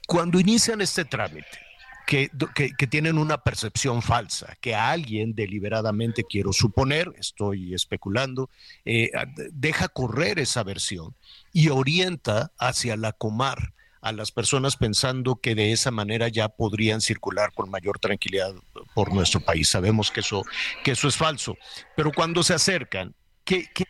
Cuando 0.07 0.39
inician 0.39 0.81
este 0.81 1.05
trámite, 1.05 1.59
que, 2.05 2.29
que, 2.55 2.87
tienen 2.87 3.17
una 3.17 3.37
percepción 3.37 4.01
falsa, 4.01 4.55
que 4.61 4.73
alguien 4.73 5.35
deliberadamente, 5.35 6.23
quiero 6.23 6.53
suponer, 6.53 7.11
estoy 7.17 7.73
especulando, 7.73 8.49
eh, 8.85 9.11
deja 9.51 9.89
correr 9.89 10.39
esa 10.39 10.63
versión 10.63 11.15
y 11.51 11.67
orienta 11.67 12.53
hacia 12.57 12.95
la 12.95 13.11
Comar 13.11 13.73
a 14.07 14.13
las 14.13 14.31
personas 14.31 14.77
pensando 14.77 15.35
que 15.35 15.53
de 15.53 15.73
esa 15.73 15.91
manera 15.91 16.29
ya 16.29 16.47
podrían 16.47 17.01
circular 17.01 17.51
con 17.53 17.69
mayor 17.69 17.99
tranquilidad 17.99 18.53
por 18.95 19.13
nuestro 19.13 19.41
país. 19.41 19.67
Sabemos 19.67 20.11
que 20.11 20.21
eso, 20.21 20.43
que 20.83 20.91
eso 20.91 21.09
es 21.09 21.17
falso, 21.17 21.57
pero 21.95 22.13
cuando 22.13 22.41
se 22.41 22.53
acercan, 22.53 23.13
¿qué, 23.43 23.67
qué, 23.73 23.83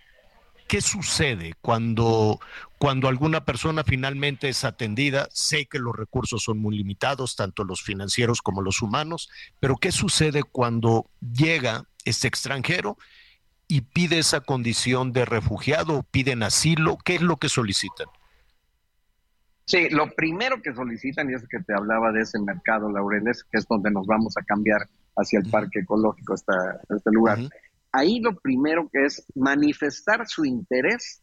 qué 0.67 0.81
sucede 0.81 1.53
cuando, 1.61 2.39
cuando 2.79 3.07
alguna 3.07 3.45
persona 3.45 3.83
finalmente 3.83 4.49
es 4.49 4.63
atendida? 4.63 5.27
Sé 5.31 5.67
que 5.67 5.77
los 5.77 5.95
recursos 5.95 6.41
son 6.41 6.57
muy 6.57 6.75
limitados, 6.75 7.35
tanto 7.35 7.63
los 7.63 7.83
financieros 7.83 8.41
como 8.41 8.63
los 8.63 8.81
humanos, 8.81 9.29
pero 9.59 9.75
¿qué 9.77 9.91
sucede 9.91 10.41
cuando 10.43 11.05
llega 11.21 11.83
este 12.05 12.27
extranjero? 12.27 12.97
y 13.69 13.81
pide 13.81 14.19
esa 14.19 14.39
condición 14.39 15.11
de 15.11 15.25
refugiado, 15.25 16.03
piden 16.09 16.41
asilo, 16.41 16.97
¿qué 17.03 17.15
es 17.15 17.21
lo 17.21 17.35
que 17.35 17.49
solicitan? 17.49 18.07
Sí, 19.67 19.89
lo 19.89 20.09
primero 20.15 20.61
que 20.61 20.73
solicitan, 20.73 21.29
y 21.29 21.33
es 21.33 21.45
que 21.45 21.59
te 21.59 21.73
hablaba 21.73 22.13
de 22.13 22.21
ese 22.21 22.39
mercado, 22.39 22.89
Laureles, 22.89 23.43
que 23.43 23.57
es 23.57 23.67
donde 23.67 23.91
nos 23.91 24.07
vamos 24.07 24.37
a 24.37 24.43
cambiar 24.43 24.79
hacia 25.17 25.39
el 25.39 25.49
parque 25.49 25.79
ecológico, 25.79 26.35
esta, 26.35 26.79
este 26.89 27.11
lugar. 27.11 27.39
Ahí 27.91 28.21
lo 28.21 28.33
primero 28.37 28.87
que 28.89 29.03
es 29.03 29.25
manifestar 29.35 30.25
su 30.25 30.45
interés 30.45 31.21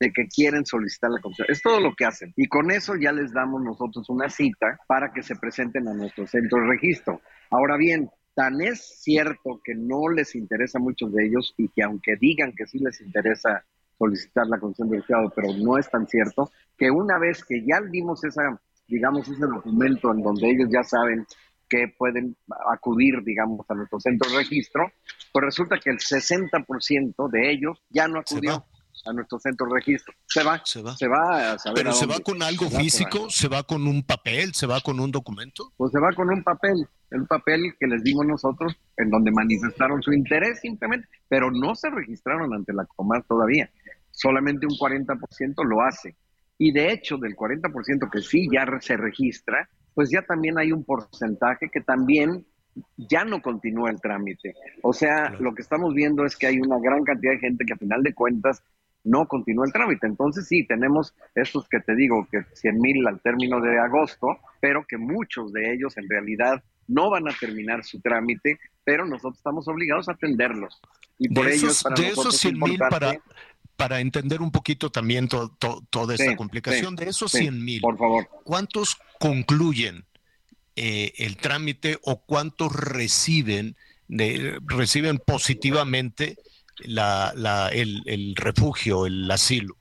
de 0.00 0.12
que 0.12 0.26
quieren 0.26 0.66
solicitar 0.66 1.10
la 1.10 1.20
comisión. 1.20 1.46
Es 1.48 1.62
todo 1.62 1.78
lo 1.78 1.94
que 1.94 2.06
hacen. 2.06 2.32
Y 2.36 2.48
con 2.48 2.72
eso 2.72 2.96
ya 2.96 3.12
les 3.12 3.32
damos 3.32 3.62
nosotros 3.62 4.08
una 4.10 4.28
cita 4.28 4.80
para 4.88 5.12
que 5.12 5.22
se 5.22 5.36
presenten 5.36 5.86
a 5.86 5.94
nuestro 5.94 6.26
centro 6.26 6.60
de 6.60 6.66
registro. 6.66 7.20
Ahora 7.50 7.76
bien, 7.76 8.10
tan 8.34 8.60
es 8.60 9.00
cierto 9.00 9.60
que 9.62 9.76
no 9.76 10.08
les 10.08 10.34
interesa 10.34 10.78
a 10.78 10.82
muchos 10.82 11.12
de 11.12 11.26
ellos 11.26 11.54
y 11.56 11.68
que 11.68 11.84
aunque 11.84 12.16
digan 12.16 12.52
que 12.56 12.66
sí 12.66 12.80
les 12.80 13.00
interesa 13.00 13.64
solicitar 13.98 14.46
la 14.46 14.58
condición 14.58 14.88
de 14.88 14.96
refugiado, 14.96 15.32
pero 15.34 15.48
no 15.58 15.76
es 15.78 15.90
tan 15.90 16.06
cierto, 16.06 16.50
que 16.76 16.90
una 16.90 17.18
vez 17.18 17.44
que 17.44 17.64
ya 17.66 17.80
dimos 17.90 18.24
esa, 18.24 18.42
digamos, 18.86 19.28
ese 19.28 19.46
documento 19.46 20.12
en 20.12 20.22
donde 20.22 20.50
ellos 20.50 20.68
ya 20.72 20.82
saben 20.82 21.26
que 21.68 21.92
pueden 21.98 22.36
acudir, 22.72 23.22
digamos, 23.24 23.60
a 23.68 23.74
nuestro 23.74 24.00
centro 24.00 24.30
de 24.30 24.38
registro, 24.38 24.90
pues 25.32 25.44
resulta 25.44 25.78
que 25.78 25.90
el 25.90 25.98
60% 25.98 27.30
de 27.30 27.52
ellos 27.52 27.82
ya 27.90 28.08
no 28.08 28.20
acudió 28.20 28.64
a 29.06 29.12
nuestro 29.12 29.38
centro 29.38 29.66
de 29.66 29.74
registro. 29.74 30.14
Se 30.26 30.42
va, 30.42 30.60
se 30.64 30.82
va, 30.82 30.96
se 30.96 31.08
va 31.08 31.52
a 31.52 31.58
saber 31.58 31.82
¿Pero 31.82 31.92
se 31.92 32.06
va 32.06 32.18
con 32.20 32.42
algo 32.42 32.68
físico? 32.68 33.28
¿Se 33.30 33.48
va 33.48 33.62
con 33.62 33.86
un 33.86 34.02
papel? 34.02 34.54
¿Se 34.54 34.66
va 34.66 34.80
con 34.80 34.98
un 35.00 35.10
documento? 35.10 35.72
Pues 35.76 35.92
se 35.92 36.00
va 36.00 36.12
con 36.14 36.30
un 36.30 36.42
papel, 36.42 36.86
el 37.10 37.26
papel 37.26 37.74
que 37.78 37.86
les 37.86 38.02
dimos 38.02 38.26
nosotros, 38.26 38.76
en 38.96 39.10
donde 39.10 39.30
manifestaron 39.30 40.02
su 40.02 40.12
interés 40.12 40.60
simplemente, 40.60 41.08
pero 41.28 41.50
no 41.50 41.74
se 41.74 41.90
registraron 41.90 42.52
ante 42.54 42.72
la 42.72 42.86
Comar 42.86 43.24
todavía. 43.24 43.70
Solamente 44.18 44.66
un 44.66 44.72
40% 44.72 45.64
lo 45.64 45.82
hace. 45.82 46.16
Y 46.58 46.72
de 46.72 46.92
hecho, 46.92 47.18
del 47.18 47.36
40% 47.36 48.10
que 48.10 48.20
sí 48.20 48.48
ya 48.52 48.66
se 48.80 48.96
registra, 48.96 49.68
pues 49.94 50.10
ya 50.10 50.22
también 50.22 50.58
hay 50.58 50.72
un 50.72 50.84
porcentaje 50.84 51.68
que 51.72 51.80
también 51.80 52.44
ya 52.96 53.24
no 53.24 53.40
continúa 53.40 53.90
el 53.90 54.00
trámite. 54.00 54.54
O 54.82 54.92
sea, 54.92 55.30
lo 55.38 55.54
que 55.54 55.62
estamos 55.62 55.94
viendo 55.94 56.24
es 56.24 56.36
que 56.36 56.48
hay 56.48 56.58
una 56.58 56.78
gran 56.80 57.04
cantidad 57.04 57.32
de 57.32 57.38
gente 57.38 57.64
que 57.64 57.74
a 57.74 57.76
final 57.76 58.02
de 58.02 58.12
cuentas 58.12 58.62
no 59.04 59.26
continúa 59.26 59.66
el 59.66 59.72
trámite. 59.72 60.08
Entonces 60.08 60.48
sí, 60.48 60.66
tenemos 60.66 61.14
estos 61.36 61.68
que 61.68 61.78
te 61.78 61.94
digo, 61.94 62.26
que 62.30 62.42
100 62.54 62.78
mil 62.80 63.06
al 63.06 63.20
término 63.20 63.60
de 63.60 63.78
agosto, 63.78 64.38
pero 64.60 64.84
que 64.86 64.98
muchos 64.98 65.52
de 65.52 65.74
ellos 65.74 65.96
en 65.96 66.08
realidad 66.08 66.62
no 66.88 67.10
van 67.10 67.28
a 67.28 67.36
terminar 67.38 67.84
su 67.84 68.00
trámite, 68.00 68.58
pero 68.82 69.04
nosotros 69.06 69.36
estamos 69.36 69.68
obligados 69.68 70.08
a 70.08 70.12
atenderlos. 70.12 70.80
Y 71.18 71.28
por 71.28 71.46
de 71.46 71.54
esos, 71.54 71.84
de 71.96 72.08
esos 72.08 72.36
100 72.36 72.58
mil 72.58 72.78
para, 72.78 73.12
para 73.78 74.00
entender 74.00 74.42
un 74.42 74.50
poquito 74.50 74.90
también 74.90 75.28
toda 75.28 76.14
esta 76.14 76.34
complicación, 76.34 76.96
de 76.96 77.10
esos 77.10 77.30
100 77.30 77.64
mil, 77.64 77.80
por 77.80 77.96
favor. 77.96 78.28
¿cuántos 78.42 78.96
concluyen 79.20 80.04
eh, 80.74 81.12
el 81.18 81.36
trámite 81.36 81.96
o 82.02 82.20
cuántos 82.20 82.74
reciben, 82.74 83.76
de, 84.08 84.58
reciben 84.66 85.18
positivamente 85.24 86.38
la, 86.80 87.32
la, 87.36 87.68
el, 87.68 88.02
el 88.06 88.34
refugio, 88.34 89.06
el 89.06 89.30
asilo? 89.30 89.76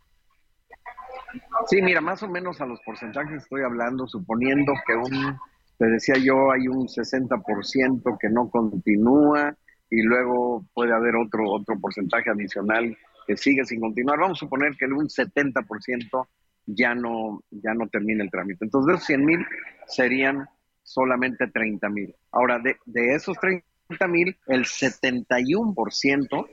Sí, 1.65 1.81
mira, 1.81 1.99
más 1.99 2.21
o 2.21 2.29
menos 2.29 2.61
a 2.61 2.67
los 2.67 2.79
porcentajes 2.81 3.41
estoy 3.41 3.63
hablando, 3.63 4.07
suponiendo 4.07 4.73
que 4.85 4.93
un, 4.93 5.39
te 5.79 5.87
decía 5.87 6.17
yo, 6.23 6.51
hay 6.51 6.67
un 6.67 6.87
60% 6.87 8.17
que 8.19 8.29
no 8.29 8.47
continúa 8.51 9.55
y 9.89 10.03
luego 10.03 10.67
puede 10.75 10.93
haber 10.93 11.15
otro, 11.15 11.49
otro 11.49 11.79
porcentaje 11.79 12.29
adicional 12.29 12.95
que 13.27 13.37
sigue 13.37 13.65
sin 13.65 13.81
continuar. 13.81 14.19
Vamos 14.19 14.39
a 14.39 14.45
suponer 14.45 14.75
que 14.77 14.85
un 14.85 15.07
70% 15.07 16.27
ya 16.65 16.95
no, 16.95 17.43
ya 17.51 17.73
no 17.73 17.87
termina 17.87 18.23
el 18.23 18.31
trámite. 18.31 18.65
Entonces, 18.65 18.87
de 18.87 18.93
esos 18.95 19.07
100 19.07 19.25
mil 19.25 19.45
serían 19.87 20.47
solamente 20.83 21.47
30 21.47 21.89
mil. 21.89 22.15
Ahora, 22.31 22.59
de, 22.59 22.77
de 22.85 23.15
esos 23.15 23.37
30 23.39 23.63
mil, 24.07 24.37
el 24.47 24.63
71% 24.65 26.47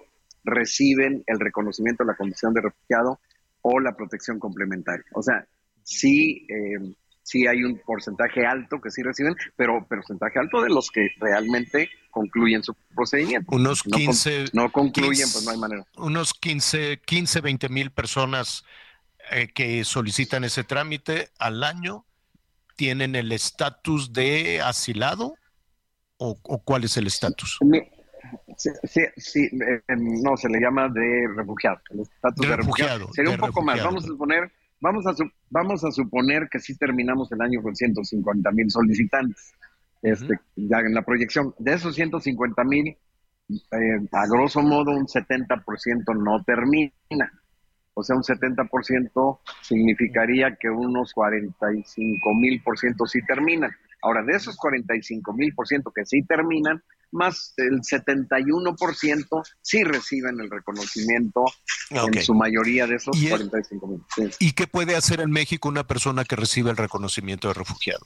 reciben 0.45 1.23
el 1.27 1.41
reconocimiento 1.41 2.05
de 2.05 2.09
la 2.09 2.17
condición 2.17 2.53
de 2.53 2.61
refugiado 2.63 3.19
o 3.63 3.81
la 3.81 3.97
protección 3.97 4.39
complementaria. 4.39 5.07
O 5.15 5.23
sea, 5.23 5.47
sí, 5.83 6.47
eh, 6.49 6.95
sí 7.25 7.49
hay 7.49 7.65
un 7.65 7.81
porcentaje 7.85 8.47
alto 8.47 8.81
que 8.81 8.91
sí 8.91 9.03
reciben, 9.03 9.35
pero 9.57 9.85
porcentaje 9.89 10.39
alto 10.39 10.63
de 10.63 10.69
los 10.69 10.91
que 10.91 11.09
realmente 11.19 11.91
concluyen 12.11 12.63
su 12.63 12.75
procedimiento. 12.95 13.51
Unos 13.57 13.83
15... 13.83 14.51
No, 14.53 14.71
concluyen, 14.71 15.29
pues 15.33 15.45
no 15.45 15.51
hay 15.51 15.59
manera. 15.59 15.85
Unos 15.97 16.33
15, 16.35 17.01
15 17.05 17.41
20 17.41 17.69
mil 17.71 17.91
personas 17.91 18.65
eh, 19.33 19.49
que 19.49 19.85
solicitan 19.85 20.45
ese 20.45 20.63
trámite 20.63 21.31
al 21.39 21.65
año 21.65 22.05
tienen 22.77 23.17
el 23.17 23.33
estatus 23.33 24.13
de 24.13 24.61
asilado 24.61 25.35
o, 26.19 26.39
o 26.43 26.59
cuál 26.63 26.85
es 26.85 26.97
el 26.97 27.07
estatus? 27.07 27.59
Sí, 28.57 28.71
sí, 29.17 29.49
eh, 29.53 29.83
no, 29.97 30.37
se 30.37 30.49
le 30.49 30.61
llama 30.61 30.89
de 30.89 31.27
refugiado. 31.35 31.81
El 31.91 32.01
estatus 32.01 32.49
de, 32.49 32.57
refugiado. 32.57 33.13
Sería 33.13 33.33
un 33.33 33.39
poco 33.39 33.63
más. 33.63 33.83
Vamos 33.83 34.05
a 34.05 34.09
suponer, 34.09 34.53
vamos 34.85 35.07
a, 35.07 35.15
vamos 35.49 35.83
a 35.83 35.91
suponer 35.91 36.47
que 36.51 36.61
sí 36.61 36.77
terminamos 36.77 37.33
el 37.33 37.41
año 37.41 37.63
con 37.63 37.75
150 37.75 38.51
mil 38.53 38.71
solicitantes. 38.71 39.55
Este, 40.03 40.39
ya 40.57 40.81
en 40.81 40.93
la 40.93 41.01
proyección. 41.01 41.55
De 41.59 41.73
esos 41.73 41.95
150 41.95 42.63
mil, 42.65 42.89
eh, 42.89 44.09
a 44.13 44.27
grosso 44.27 44.61
modo, 44.61 44.91
un 44.91 45.07
70% 45.07 46.15
no 46.23 46.45
termina. 46.45 47.33
O 47.95 48.03
sea, 48.03 48.15
un 48.15 48.23
70% 48.23 49.39
significaría 49.63 50.57
que 50.57 50.69
unos 50.69 51.15
45 51.15 52.35
mil 52.35 52.63
por 52.63 52.79
ciento 52.79 53.07
sí 53.07 53.21
terminan. 53.27 53.71
Ahora, 54.03 54.23
de 54.23 54.37
esos 54.37 54.55
45 54.59 55.33
mil 55.33 55.55
por 55.55 55.67
ciento 55.67 55.93
que 55.93 56.05
sí 56.05 56.23
terminan, 56.25 56.83
más 57.15 57.55
el 57.57 57.81
71% 57.81 59.43
sí 59.63 59.85
reciben 59.85 60.41
el 60.41 60.51
reconocimiento 60.51 61.45
en 61.91 62.23
su 62.23 62.35
mayoría 62.35 62.87
de 62.87 62.97
esos 62.97 63.17
45 63.17 63.87
mil. 63.87 64.03
¿Y 64.41 64.53
qué 64.53 64.67
puede 64.67 64.97
hacer 64.97 65.21
en 65.21 65.31
México 65.31 65.69
una 65.69 65.87
persona 65.87 66.25
que 66.25 66.37
recibe 66.37 66.71
el 66.71 66.77
reconocimiento 66.77 67.49
de 67.49 67.55
refugiado? 67.55 68.05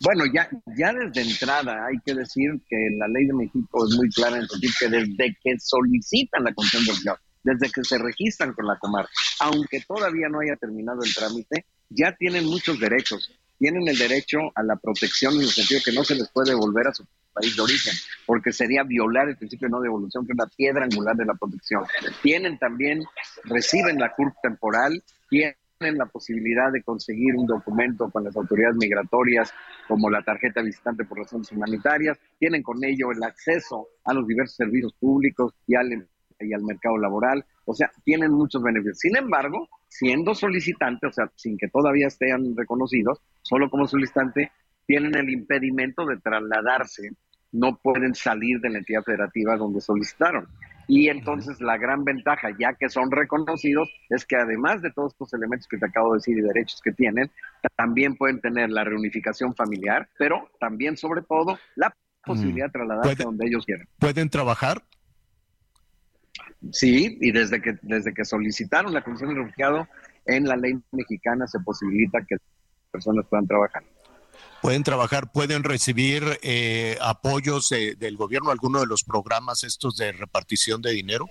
Bueno, 0.00 0.24
ya, 0.32 0.48
ya 0.76 0.92
desde 0.92 1.28
entrada 1.28 1.86
hay 1.86 1.98
que 2.06 2.14
decir 2.14 2.52
que 2.68 2.76
la 2.96 3.08
ley 3.08 3.26
de 3.26 3.34
México 3.34 3.86
es 3.86 3.96
muy 3.96 4.08
clara 4.10 4.36
en 4.36 4.46
decir 4.46 4.70
que 4.78 4.88
desde 4.88 5.36
que 5.42 5.58
solicitan 5.58 6.44
la 6.44 6.54
condición 6.54 6.84
de 6.84 6.92
refugiado, 6.92 7.18
desde 7.42 7.70
que 7.72 7.82
se 7.82 7.98
registran 7.98 8.52
con 8.52 8.66
la 8.66 8.78
Comar, 8.78 9.08
aunque 9.40 9.80
todavía 9.80 10.28
no 10.28 10.40
haya 10.40 10.56
terminado 10.56 11.02
el 11.02 11.12
trámite, 11.12 11.66
ya 11.90 12.14
tienen 12.16 12.44
muchos 12.44 12.78
derechos. 12.78 13.32
Tienen 13.58 13.88
el 13.88 13.98
derecho 13.98 14.38
a 14.54 14.62
la 14.62 14.76
protección 14.76 15.34
en 15.34 15.40
el 15.40 15.50
sentido 15.50 15.80
que 15.84 15.92
no 15.92 16.04
se 16.04 16.14
les 16.14 16.28
puede 16.28 16.50
devolver 16.50 16.86
a 16.86 16.94
su 16.94 17.04
país 17.38 17.56
de 17.56 17.62
origen, 17.62 17.94
porque 18.26 18.52
sería 18.52 18.82
violar 18.82 19.28
el 19.28 19.36
principio 19.36 19.68
de 19.68 19.72
no 19.72 19.80
devolución, 19.80 20.26
que 20.26 20.32
es 20.32 20.38
la 20.38 20.46
piedra 20.46 20.84
angular 20.84 21.16
de 21.16 21.24
la 21.24 21.34
protección. 21.34 21.84
Tienen 22.22 22.58
también, 22.58 23.02
reciben 23.44 23.98
la 23.98 24.12
CURP 24.14 24.34
temporal, 24.42 25.02
tienen 25.28 25.54
la 25.80 26.06
posibilidad 26.06 26.72
de 26.72 26.82
conseguir 26.82 27.36
un 27.36 27.46
documento 27.46 28.10
con 28.10 28.24
las 28.24 28.36
autoridades 28.36 28.76
migratorias, 28.76 29.52
como 29.86 30.10
la 30.10 30.22
tarjeta 30.22 30.60
visitante 30.62 31.04
por 31.04 31.18
razones 31.18 31.50
humanitarias, 31.52 32.18
tienen 32.38 32.62
con 32.62 32.82
ello 32.84 33.12
el 33.12 33.22
acceso 33.22 33.88
a 34.04 34.12
los 34.12 34.26
diversos 34.26 34.56
servicios 34.56 34.92
públicos 34.94 35.54
y 35.66 35.76
al, 35.76 36.08
y 36.40 36.52
al 36.52 36.62
mercado 36.62 36.98
laboral, 36.98 37.44
o 37.64 37.74
sea, 37.74 37.90
tienen 38.04 38.32
muchos 38.32 38.62
beneficios. 38.62 38.98
Sin 38.98 39.16
embargo, 39.16 39.68
siendo 39.88 40.34
solicitante, 40.34 41.06
o 41.06 41.12
sea, 41.12 41.30
sin 41.36 41.56
que 41.56 41.68
todavía 41.68 42.08
estén 42.08 42.56
reconocidos, 42.56 43.20
solo 43.42 43.70
como 43.70 43.86
solicitante, 43.86 44.50
tienen 44.86 45.14
el 45.16 45.30
impedimento 45.30 46.06
de 46.06 46.16
trasladarse 46.16 47.10
no 47.52 47.78
pueden 47.78 48.14
salir 48.14 48.60
de 48.60 48.70
la 48.70 48.78
entidad 48.78 49.02
federativa 49.02 49.56
donde 49.56 49.80
solicitaron. 49.80 50.48
Y 50.86 51.08
entonces 51.08 51.60
la 51.60 51.76
gran 51.76 52.02
ventaja, 52.04 52.48
ya 52.58 52.72
que 52.72 52.88
son 52.88 53.10
reconocidos, 53.10 53.90
es 54.08 54.24
que 54.24 54.36
además 54.36 54.80
de 54.80 54.90
todos 54.90 55.12
estos 55.12 55.34
elementos 55.34 55.68
que 55.68 55.76
te 55.76 55.86
acabo 55.86 56.12
de 56.12 56.18
decir 56.18 56.38
y 56.38 56.40
derechos 56.40 56.80
que 56.82 56.92
tienen, 56.92 57.30
también 57.76 58.16
pueden 58.16 58.40
tener 58.40 58.70
la 58.70 58.84
reunificación 58.84 59.54
familiar, 59.54 60.08
pero 60.18 60.48
también 60.58 60.96
sobre 60.96 61.22
todo 61.22 61.58
la 61.76 61.94
posibilidad 62.24 62.66
de 62.66 62.72
trasladarse 62.72 63.22
donde 63.22 63.46
ellos 63.46 63.66
quieran. 63.66 63.86
¿Pueden 63.98 64.30
trabajar? 64.30 64.82
Sí, 66.72 67.18
y 67.20 67.32
desde 67.32 67.60
que, 67.60 67.78
desde 67.82 68.14
que 68.14 68.24
solicitaron 68.24 68.92
la 68.92 69.02
condición 69.02 69.34
de 69.34 69.42
refugiado, 69.42 69.88
en 70.24 70.44
la 70.44 70.56
ley 70.56 70.74
mexicana 70.92 71.46
se 71.46 71.60
posibilita 71.60 72.20
que 72.26 72.36
personas 72.90 73.26
puedan 73.28 73.46
trabajar. 73.46 73.82
Pueden 74.60 74.82
trabajar, 74.82 75.30
pueden 75.32 75.62
recibir 75.62 76.24
eh, 76.42 76.98
apoyos 77.00 77.68
del 77.70 78.16
gobierno, 78.16 78.50
alguno 78.50 78.80
de 78.80 78.86
los 78.86 79.04
programas 79.04 79.62
estos 79.64 79.96
de 79.96 80.12
repartición 80.12 80.82
de 80.82 80.90
dinero. 80.90 81.26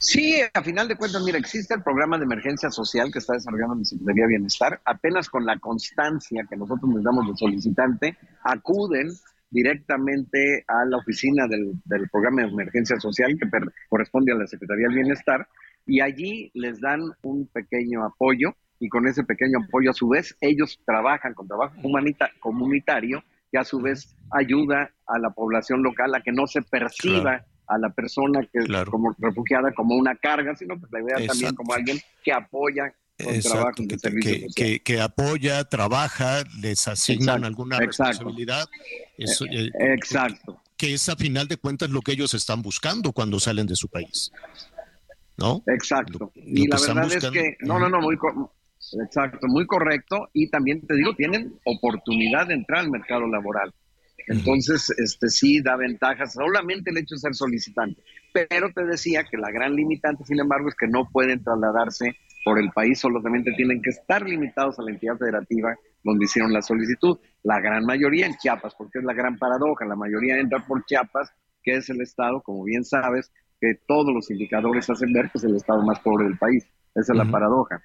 Sí, 0.00 0.40
a 0.54 0.62
final 0.62 0.86
de 0.86 0.96
cuentas, 0.96 1.22
mira, 1.22 1.38
existe 1.38 1.74
el 1.74 1.82
programa 1.82 2.18
de 2.18 2.24
emergencia 2.24 2.70
social 2.70 3.10
que 3.12 3.18
está 3.18 3.34
desarrollando 3.34 3.76
la 3.76 3.84
Secretaría 3.84 4.24
de 4.24 4.28
Bienestar. 4.28 4.80
Apenas 4.84 5.28
con 5.28 5.44
la 5.44 5.58
constancia 5.58 6.46
que 6.48 6.56
nosotros 6.56 6.92
les 6.94 7.02
damos 7.02 7.26
de 7.26 7.36
solicitante, 7.36 8.16
acuden 8.44 9.10
directamente 9.50 10.64
a 10.68 10.84
la 10.84 10.98
oficina 10.98 11.48
del, 11.48 11.80
programa 12.10 12.42
de 12.42 12.48
emergencia 12.48 13.00
social 13.00 13.36
que 13.38 13.48
corresponde 13.88 14.32
a 14.32 14.36
la 14.36 14.46
Secretaría 14.46 14.86
del 14.86 14.96
Bienestar 14.96 15.48
y 15.86 16.00
allí 16.00 16.50
les 16.54 16.80
dan 16.80 17.00
un 17.22 17.46
pequeño 17.46 18.04
apoyo 18.04 18.54
y 18.80 18.88
con 18.88 19.06
ese 19.06 19.24
pequeño 19.24 19.58
apoyo 19.66 19.90
a 19.90 19.94
su 19.94 20.08
vez 20.08 20.36
ellos 20.40 20.78
trabajan 20.84 21.34
con 21.34 21.48
trabajo 21.48 21.74
humanita 21.82 22.30
comunitario 22.40 23.22
que 23.50 23.58
a 23.58 23.64
su 23.64 23.80
vez 23.80 24.14
ayuda 24.30 24.90
a 25.06 25.18
la 25.18 25.30
población 25.30 25.82
local 25.82 26.14
a 26.14 26.20
que 26.20 26.32
no 26.32 26.46
se 26.46 26.62
perciba 26.62 27.44
a 27.66 27.78
la 27.78 27.90
persona 27.90 28.40
que 28.52 28.60
como 28.90 29.14
refugiada 29.18 29.72
como 29.72 29.94
una 29.94 30.14
carga, 30.16 30.54
sino 30.56 30.76
que 30.76 30.86
la 30.90 31.00
idea 31.00 31.26
también 31.26 31.54
como 31.54 31.72
alguien 31.74 31.98
que 32.24 32.32
apoya 32.32 32.94
con 33.22 33.40
trabajo 33.40 33.72
que, 34.54 34.80
que, 34.80 35.00
apoya, 35.00 35.64
trabaja, 35.64 36.44
les 36.60 36.86
asignan 36.86 37.44
alguna 37.44 37.78
responsabilidad. 37.78 38.68
Eso, 39.16 39.44
eh, 39.46 39.66
eh, 39.66 39.94
exacto. 39.94 40.62
Que 40.76 40.94
es 40.94 41.08
a 41.08 41.16
final 41.16 41.48
de 41.48 41.56
cuentas 41.56 41.90
lo 41.90 42.00
que 42.00 42.12
ellos 42.12 42.32
están 42.34 42.62
buscando 42.62 43.12
cuando 43.12 43.40
salen 43.40 43.66
de 43.66 43.74
su 43.74 43.88
país. 43.88 44.30
¿No? 45.36 45.62
Exacto. 45.66 46.32
y 46.34 46.66
la 46.66 46.78
verdad 46.80 47.12
es 47.12 47.30
que, 47.30 47.56
no, 47.60 47.78
no, 47.78 47.88
no, 47.88 48.00
muy, 48.00 48.16
exacto, 49.00 49.46
muy 49.48 49.66
correcto. 49.66 50.28
Y 50.32 50.50
también 50.50 50.86
te 50.86 50.94
digo, 50.94 51.14
tienen 51.14 51.54
oportunidad 51.64 52.46
de 52.46 52.54
entrar 52.54 52.80
al 52.80 52.90
mercado 52.90 53.26
laboral. 53.26 53.72
Entonces, 54.28 54.90
este 54.98 55.28
sí 55.28 55.62
da 55.62 55.76
ventajas, 55.76 56.34
solamente 56.34 56.90
el 56.90 56.98
hecho 56.98 57.14
de 57.14 57.20
ser 57.20 57.34
solicitante. 57.34 58.02
Pero 58.32 58.70
te 58.74 58.84
decía 58.84 59.24
que 59.24 59.38
la 59.38 59.50
gran 59.50 59.74
limitante, 59.74 60.24
sin 60.24 60.38
embargo, 60.38 60.68
es 60.68 60.74
que 60.74 60.86
no 60.86 61.08
pueden 61.10 61.42
trasladarse 61.42 62.16
por 62.44 62.58
el 62.58 62.70
país, 62.70 62.98
solamente 62.98 63.52
tienen 63.56 63.80
que 63.80 63.90
estar 63.90 64.22
limitados 64.22 64.78
a 64.78 64.82
la 64.82 64.90
entidad 64.90 65.16
federativa 65.16 65.74
donde 66.04 66.26
hicieron 66.26 66.52
la 66.52 66.62
solicitud. 66.62 67.18
La 67.42 67.60
gran 67.60 67.84
mayoría 67.84 68.26
en 68.26 68.36
Chiapas, 68.36 68.74
porque 68.76 68.98
es 68.98 69.04
la 69.04 69.14
gran 69.14 69.38
paradoja, 69.38 69.86
la 69.86 69.96
mayoría 69.96 70.38
entra 70.38 70.64
por 70.66 70.84
Chiapas, 70.84 71.30
que 71.62 71.76
es 71.76 71.88
el 71.88 72.00
estado, 72.02 72.42
como 72.42 72.64
bien 72.64 72.84
sabes, 72.84 73.32
que 73.60 73.74
todos 73.86 74.14
los 74.14 74.30
indicadores 74.30 74.88
hacen 74.90 75.12
ver 75.12 75.30
que 75.30 75.38
es 75.38 75.44
el 75.44 75.56
estado 75.56 75.82
más 75.82 76.00
pobre 76.00 76.26
del 76.26 76.38
país. 76.38 76.64
Esa 76.94 77.12
es 77.12 77.18
la 77.18 77.24
paradoja. 77.24 77.82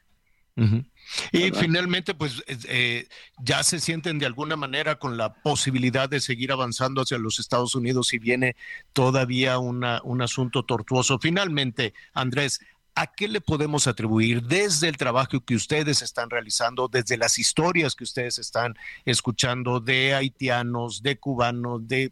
Y 0.55 1.51
finalmente, 1.51 2.13
pues 2.13 2.43
eh, 2.47 3.07
ya 3.41 3.63
se 3.63 3.79
sienten 3.79 4.19
de 4.19 4.25
alguna 4.25 4.55
manera 4.55 4.99
con 4.99 5.17
la 5.17 5.33
posibilidad 5.33 6.07
de 6.07 6.19
seguir 6.19 6.51
avanzando 6.51 7.01
hacia 7.01 7.17
los 7.17 7.39
Estados 7.39 7.75
Unidos 7.75 8.13
y 8.13 8.19
viene 8.19 8.55
todavía 8.93 9.57
una, 9.57 10.01
un 10.03 10.21
asunto 10.21 10.63
tortuoso. 10.63 11.19
Finalmente, 11.19 11.93
Andrés, 12.13 12.59
¿a 12.95 13.07
qué 13.07 13.27
le 13.27 13.41
podemos 13.41 13.87
atribuir 13.87 14.43
desde 14.43 14.87
el 14.87 14.97
trabajo 14.97 15.43
que 15.43 15.55
ustedes 15.55 16.01
están 16.01 16.29
realizando, 16.29 16.87
desde 16.87 17.17
las 17.17 17.39
historias 17.39 17.95
que 17.95 18.03
ustedes 18.03 18.37
están 18.39 18.75
escuchando 19.05 19.79
de 19.79 20.13
haitianos, 20.13 21.01
de 21.01 21.17
cubanos, 21.17 21.87
de, 21.87 22.11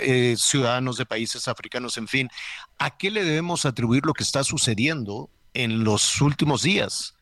eh, 0.00 0.36
ciudadanos 0.38 0.96
de 0.96 1.06
países 1.06 1.48
africanos, 1.48 1.98
en 1.98 2.08
fin, 2.08 2.28
¿a 2.78 2.96
qué 2.96 3.10
le 3.10 3.24
debemos 3.24 3.66
atribuir 3.66 4.06
lo 4.06 4.14
que 4.14 4.22
está 4.22 4.42
sucediendo 4.42 5.28
en 5.52 5.84
los 5.84 6.20
últimos 6.20 6.62
días? 6.62 7.13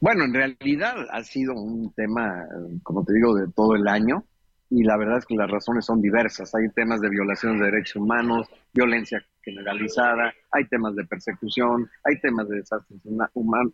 Bueno, 0.00 0.24
en 0.24 0.32
realidad 0.32 1.06
ha 1.10 1.24
sido 1.24 1.54
un 1.54 1.92
tema, 1.92 2.46
como 2.84 3.04
te 3.04 3.14
digo, 3.14 3.34
de 3.34 3.50
todo 3.52 3.74
el 3.74 3.88
año 3.88 4.24
y 4.70 4.84
la 4.84 4.96
verdad 4.96 5.18
es 5.18 5.26
que 5.26 5.34
las 5.34 5.50
razones 5.50 5.86
son 5.86 6.00
diversas. 6.00 6.54
Hay 6.54 6.68
temas 6.70 7.00
de 7.00 7.08
violación 7.08 7.58
de 7.58 7.66
derechos 7.66 7.96
humanos, 7.96 8.48
violencia 8.72 9.24
generalizada, 9.42 10.32
hay 10.52 10.66
temas 10.66 10.94
de 10.94 11.04
persecución, 11.04 11.90
hay 12.04 12.20
temas 12.20 12.48
de 12.48 12.58
desastres, 12.58 13.00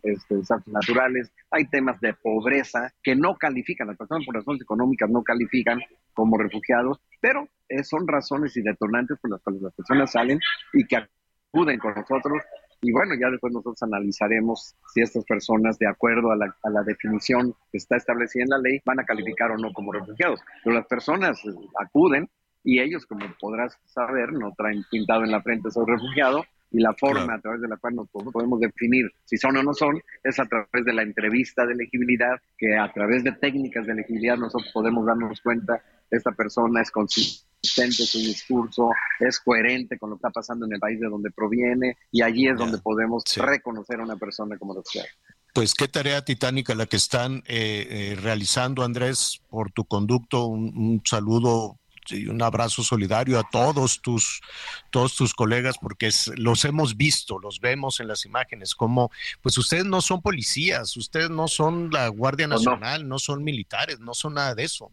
este, 0.03 0.37
desastres 0.37 0.73
naturales, 0.73 1.31
hay 1.51 1.67
temas 1.67 1.99
de 1.99 2.13
pobreza 2.13 2.91
que 3.03 3.15
no 3.15 3.35
califican, 3.35 3.87
las 3.87 3.97
personas 3.97 4.25
por 4.25 4.35
razones 4.35 4.61
económicas 4.61 5.09
no 5.09 5.21
califican 5.21 5.79
como 6.13 6.37
refugiados, 6.37 7.01
pero 7.19 7.47
eh, 7.67 7.83
son 7.83 8.07
razones 8.07 8.55
y 8.57 8.61
detonantes 8.61 9.19
por 9.19 9.31
las 9.31 9.41
cuales 9.41 9.61
las 9.61 9.73
personas 9.73 10.11
salen 10.11 10.39
y 10.73 10.85
que 10.85 10.97
acuden 10.97 11.77
con 11.77 11.93
nosotros 11.93 12.41
y 12.85 12.91
bueno, 12.91 13.15
ya 13.19 13.31
después 13.31 13.51
nosotros 13.51 13.81
analizaremos 13.81 14.75
si 14.93 15.01
estas 15.01 15.25
personas, 15.25 15.79
de 15.79 15.87
acuerdo 15.87 16.31
a 16.31 16.35
la, 16.35 16.55
a 16.61 16.69
la, 16.69 16.83
definición 16.83 17.55
que 17.71 17.79
está 17.79 17.95
establecida 17.95 18.43
en 18.43 18.49
la 18.49 18.59
ley, 18.59 18.79
van 18.85 18.99
a 18.99 19.05
calificar 19.05 19.49
o 19.49 19.57
no 19.57 19.73
como 19.73 19.91
refugiados. 19.91 20.39
Pero 20.63 20.75
las 20.75 20.85
personas 20.85 21.43
eh, 21.45 21.49
acuden 21.81 22.29
y 22.63 22.79
ellos, 22.79 23.07
como 23.07 23.25
podrás 23.39 23.75
saber, 23.85 24.33
no 24.33 24.53
traen 24.55 24.83
pintado 24.91 25.23
en 25.23 25.31
la 25.31 25.41
frente 25.41 25.71
soy 25.71 25.85
refugiado 25.87 26.45
y 26.71 26.79
la 26.79 26.93
forma 26.93 27.33
a 27.33 27.39
través 27.39 27.61
de 27.61 27.67
la 27.67 27.77
cual 27.77 27.95
nos 27.95 28.09
podemos 28.09 28.59
definir 28.59 29.11
si 29.23 29.37
son 29.37 29.57
o 29.57 29.63
no 29.63 29.73
son 29.73 29.99
es 30.23 30.39
a 30.39 30.45
través 30.45 30.85
de 30.85 30.93
la 30.93 31.01
entrevista 31.01 31.65
de 31.65 31.73
elegibilidad, 31.73 32.39
que 32.57 32.77
a 32.77 32.91
través 32.91 33.23
de 33.23 33.31
técnicas 33.31 33.87
de 33.87 33.93
elegibilidad 33.93 34.37
nosotros 34.37 34.69
podemos 34.73 35.05
darnos 35.05 35.41
cuenta 35.41 35.81
esta 36.11 36.31
persona 36.33 36.81
es 36.81 36.91
consistente 36.91 37.54
su 37.65 38.19
discurso, 38.19 38.89
es 39.19 39.39
coherente 39.39 39.97
con 39.97 40.09
lo 40.09 40.15
que 40.15 40.19
está 40.19 40.29
pasando 40.29 40.65
en 40.65 40.73
el 40.73 40.79
país 40.79 40.99
de 40.99 41.07
donde 41.07 41.31
proviene 41.31 41.97
y 42.11 42.21
allí 42.21 42.47
es 42.47 42.57
donde 42.57 42.77
podemos 42.77 43.23
reconocer 43.35 43.99
a 43.99 44.03
una 44.03 44.15
persona 44.17 44.57
como 44.57 44.73
refugiada. 44.73 45.07
Pues 45.53 45.73
qué 45.73 45.87
tarea 45.87 46.23
titánica 46.23 46.75
la 46.75 46.85
que 46.85 46.97
están 46.97 47.37
eh, 47.47 47.87
eh, 47.89 48.17
realizando, 48.21 48.83
Andrés, 48.83 49.41
por 49.49 49.71
tu 49.71 49.85
conducto. 49.85 50.47
un 50.47 51.01
saludo 51.05 51.79
y 52.09 52.27
un 52.27 52.41
abrazo 52.41 52.83
solidario 52.83 53.39
a 53.39 53.49
todos 53.49 54.01
tus, 54.01 54.41
todos 54.91 55.15
tus 55.15 55.33
colegas, 55.33 55.77
porque 55.79 56.09
los 56.35 56.65
hemos 56.65 56.97
visto, 56.97 57.39
los 57.39 57.59
vemos 57.59 57.99
en 57.99 58.07
las 58.07 58.25
imágenes, 58.25 58.75
como 58.75 59.11
pues 59.41 59.57
ustedes 59.57 59.85
no 59.85 60.01
son 60.01 60.21
policías, 60.21 60.95
ustedes 60.97 61.29
no 61.29 61.47
son 61.47 61.89
la 61.91 62.07
Guardia 62.07 62.47
Nacional, 62.47 63.07
no. 63.07 63.19
son 63.19 63.43
militares, 63.43 63.99
no 63.99 64.13
son 64.13 64.35
nada 64.35 64.55
de 64.55 64.63
eso, 64.63 64.91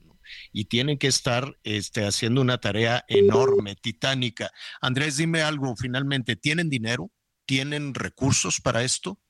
y 0.53 0.67
tienen 0.67 0.99
que 0.99 1.09
estar 1.09 1.59
este, 1.65 2.07
haciendo 2.07 2.41
una 2.41 2.59
tarea 2.59 3.05
enorme, 3.09 3.77
titánica. 3.77 4.51
Andrés, 4.81 5.17
dime 5.17 5.43
algo, 5.43 5.75
finalmente, 5.77 6.37
¿tienen 6.37 6.71
dinero? 6.71 7.11
¿Tienen 7.45 7.95
recursos 7.95 8.61
para 8.61 8.83
esto? 8.83 9.21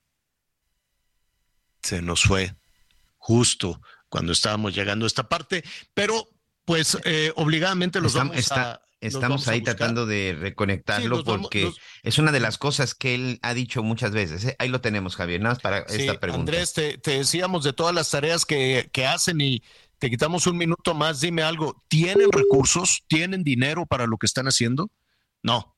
Se 1.81 2.01
nos 2.01 2.23
fue 2.23 2.55
justo 3.17 3.81
cuando 4.09 4.31
estábamos 4.31 4.75
llegando 4.75 5.05
a 5.05 5.07
esta 5.07 5.27
parte, 5.27 5.63
pero 5.93 6.29
pues 6.65 6.97
eh, 7.05 7.31
obligadamente 7.35 8.01
los 8.01 8.13
vamos 8.13 8.51
a... 8.51 8.81
Estamos 9.03 9.49
ahí 9.49 9.61
tratando 9.61 10.05
de 10.05 10.37
reconectarlo 10.39 11.25
porque 11.25 11.73
es 12.03 12.17
una 12.19 12.31
de 12.31 12.39
las 12.39 12.57
cosas 12.57 12.95
que 12.95 13.15
él 13.15 13.39
ha 13.41 13.53
dicho 13.53 13.83
muchas 13.83 14.11
veces. 14.11 14.45
¿eh? 14.45 14.55
Ahí 14.59 14.69
lo 14.69 14.79
tenemos, 14.79 15.17
Javier, 15.17 15.41
nada 15.41 15.55
más 15.55 15.61
para 15.61 15.79
esta 15.79 16.21
pregunta. 16.21 16.53
Andrés, 16.53 16.71
te, 16.71 16.97
decíamos 17.03 17.65
de 17.65 17.73
todas 17.73 17.93
las 17.93 18.09
tareas 18.09 18.45
que, 18.45 18.89
que 18.93 19.05
hacen 19.05 19.41
y 19.41 19.61
te 19.99 20.09
quitamos 20.09 20.47
un 20.47 20.57
minuto 20.57 20.93
más. 20.93 21.19
Dime 21.19 21.43
algo, 21.43 21.83
¿tienen 21.89 22.31
recursos? 22.31 23.03
¿Tienen 23.07 23.43
dinero 23.43 23.85
para 23.85 24.07
lo 24.07 24.17
que 24.17 24.25
están 24.25 24.47
haciendo? 24.47 24.89
No, 25.41 25.75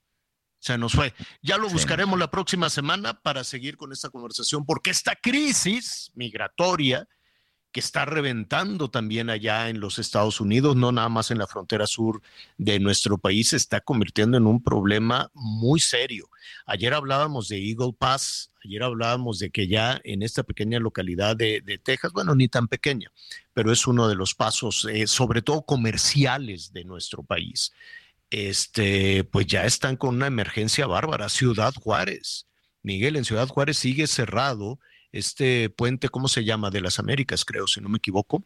se 0.59 0.77
nos 0.77 0.93
fue. 0.93 1.13
Ya 1.41 1.57
lo 1.57 1.69
buscaremos 1.69 2.17
la 2.19 2.29
próxima 2.31 2.69
semana 2.69 3.21
para 3.21 3.43
seguir 3.43 3.77
con 3.77 3.91
esta 3.91 4.09
conversación, 4.09 4.65
porque 4.65 4.91
esta 4.91 5.15
crisis 5.15 6.11
migratoria 6.15 7.07
que 7.75 7.81
está 7.81 8.05
reventando 8.05 8.89
también 8.89 9.29
allá 9.29 9.67
en 9.67 9.81
los 9.81 9.99
Estados 9.99 10.39
Unidos, 10.39 10.77
no 10.77 10.93
nada 10.93 11.09
más 11.09 11.29
en 11.29 11.39
la 11.39 11.45
frontera 11.45 11.85
sur 11.87 12.21
de 12.57 12.79
nuestro 12.79 13.17
país, 13.17 13.49
se 13.49 13.57
está 13.57 13.81
convirtiendo 13.81 14.37
en 14.37 14.47
un 14.47 14.63
problema 14.63 15.29
muy 15.33 15.81
serio. 15.81 16.29
Ayer 16.65 16.93
hablábamos 16.93 17.49
de 17.49 17.57
Eagle 17.57 17.91
Pass, 17.91 18.53
ayer 18.63 18.81
hablábamos 18.81 19.39
de 19.39 19.49
que 19.49 19.67
ya 19.67 19.99
en 20.05 20.23
esta 20.23 20.43
pequeña 20.43 20.79
localidad 20.79 21.35
de, 21.35 21.81
Texas, 21.83 22.13
bueno, 22.13 22.33
ni 22.33 22.47
tan 22.47 22.69
pequeña, 22.69 23.11
pero 23.53 23.73
es 23.73 23.85
uno 23.87 24.07
de 24.07 24.15
los 24.15 24.35
pasos, 24.35 24.87
eh, 24.89 25.05
sobre 25.05 25.41
todo 25.41 25.63
comerciales 25.63 26.71
de 26.71 26.85
nuestro 26.85 27.23
país. 27.23 27.73
Este, 28.29 29.25
pues 29.25 29.47
ya 29.47 29.65
están 29.65 29.97
con 29.97 30.15
una 30.15 30.27
emergencia 30.27 30.87
bárbara. 30.87 31.27
Ciudad 31.27 31.73
Juárez, 31.73 32.47
Miguel, 32.83 33.17
en 33.17 33.25
Ciudad 33.25 33.49
Juárez 33.49 33.77
sigue 33.77 34.07
cerrado 34.07 34.79
este 35.15 35.69
puente, 35.69 36.09
¿cómo 36.09 36.27
se 36.27 36.43
llama? 36.43 36.69
De 36.69 36.81
las 36.81 36.99
Américas, 36.99 37.45
creo, 37.45 37.67
si 37.67 37.79
no 37.79 37.87
me 37.87 37.99
equivoco. 37.99 38.43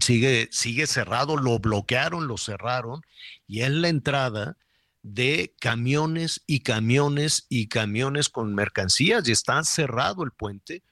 Sigue, 0.00 0.48
sigue 0.52 0.86
cerrado, 0.86 1.36
lo 1.36 1.58
bloquearon, 1.58 2.26
lo 2.26 2.36
cerraron, 2.36 3.00
y 3.46 3.62
es 3.62 3.70
la 3.70 3.88
entrada 3.88 4.58
de 5.02 5.54
camiones 5.60 6.42
y 6.46 6.60
camiones 6.60 7.46
y 7.48 7.68
camiones 7.68 8.28
con 8.28 8.54
mercancías, 8.54 9.26
y 9.26 9.32
está 9.32 9.64
cerrado 9.64 10.24
el 10.24 10.32
puente. 10.32 10.82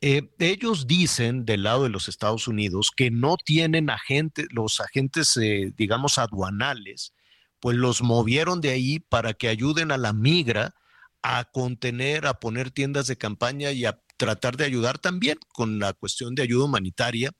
Eh, 0.00 0.30
ellos 0.38 0.86
dicen 0.86 1.44
del 1.44 1.64
lado 1.64 1.84
de 1.84 1.90
los 1.90 2.08
Estados 2.08 2.48
Unidos 2.48 2.90
que 2.90 3.10
no 3.10 3.36
tienen 3.36 3.90
agentes, 3.90 4.46
los 4.50 4.80
agentes, 4.80 5.36
eh, 5.36 5.72
digamos, 5.76 6.16
aduanales, 6.16 7.12
pues 7.60 7.76
los 7.76 8.02
movieron 8.02 8.62
de 8.62 8.70
ahí 8.70 8.98
para 8.98 9.34
que 9.34 9.48
ayuden 9.48 9.92
a 9.92 9.98
la 9.98 10.12
migra 10.12 10.74
a 11.22 11.44
contener, 11.44 12.26
a 12.26 12.40
poner 12.40 12.70
tiendas 12.70 13.06
de 13.06 13.16
campaña 13.16 13.70
y 13.70 13.84
a 13.84 14.01
tratar 14.16 14.56
de 14.56 14.64
ayudar 14.64 14.98
también 14.98 15.38
con 15.52 15.78
la 15.78 15.92
cuestión 15.92 16.34
de 16.34 16.42
ayuda 16.42 16.64
humanitaria 16.64 17.32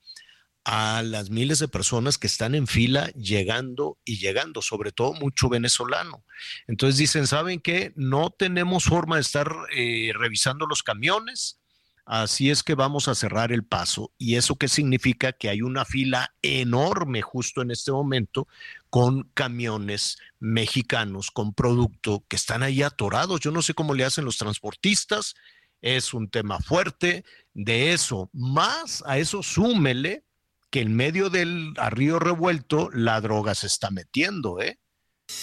a 0.65 1.03
las 1.03 1.31
miles 1.31 1.59
de 1.59 1.69
personas 1.69 2.19
que 2.19 2.27
están 2.27 2.55
en 2.55 2.67
fila 2.67 3.09
llegando 3.11 3.99
y 4.05 4.19
llegando, 4.19 4.63
sobre 4.63 4.93
todo 4.93 5.13
mucho 5.13 5.49
venezolano. 5.49 6.25
Entonces 6.69 6.99
dicen, 6.99 7.27
¿saben 7.27 7.61
qué? 7.61 7.93
No 7.97 8.31
tenemos 8.31 8.85
forma 8.85 9.17
de 9.17 9.23
estar 9.23 9.53
eh, 9.75 10.13
revisando 10.15 10.67
los 10.67 10.83
camiones, 10.83 11.59
así 12.05 12.51
es 12.51 12.63
que 12.63 12.75
vamos 12.75 13.09
a 13.09 13.17
cerrar 13.17 13.51
el 13.51 13.65
paso. 13.65 14.13
¿Y 14.19 14.37
eso 14.37 14.57
qué 14.57 14.69
significa? 14.69 15.33
Que 15.33 15.49
hay 15.49 15.63
una 15.63 15.85
fila 15.85 16.33
enorme 16.43 17.23
justo 17.23 17.63
en 17.63 17.73
este 17.73 17.91
momento 17.91 18.47
con 18.89 19.25
camiones 19.35 20.19
mexicanos, 20.39 21.33
con 21.33 21.55
producto 21.55 22.25
que 22.29 22.37
están 22.37 22.63
ahí 22.63 22.83
atorados. 22.83 23.41
Yo 23.41 23.51
no 23.51 23.63
sé 23.63 23.75
cómo 23.75 23.95
le 23.95 24.05
hacen 24.05 24.25
los 24.25 24.39
transportistas, 24.39 25.35
es 25.83 26.15
un 26.15 26.31
tema 26.31 26.61
fuerte. 26.61 27.25
De 27.53 27.93
eso, 27.93 28.31
más 28.33 29.05
a 29.07 29.19
eso 29.19 29.43
súmele 29.43 30.25
que 30.71 30.81
en 30.81 30.97
medio 30.97 31.29
del 31.29 31.75
río 31.91 32.19
revuelto 32.19 32.89
la 32.95 33.21
droga 33.21 33.55
se 33.55 33.67
está 33.67 33.91
metiendo, 33.91 34.59
¿eh? 34.61 34.79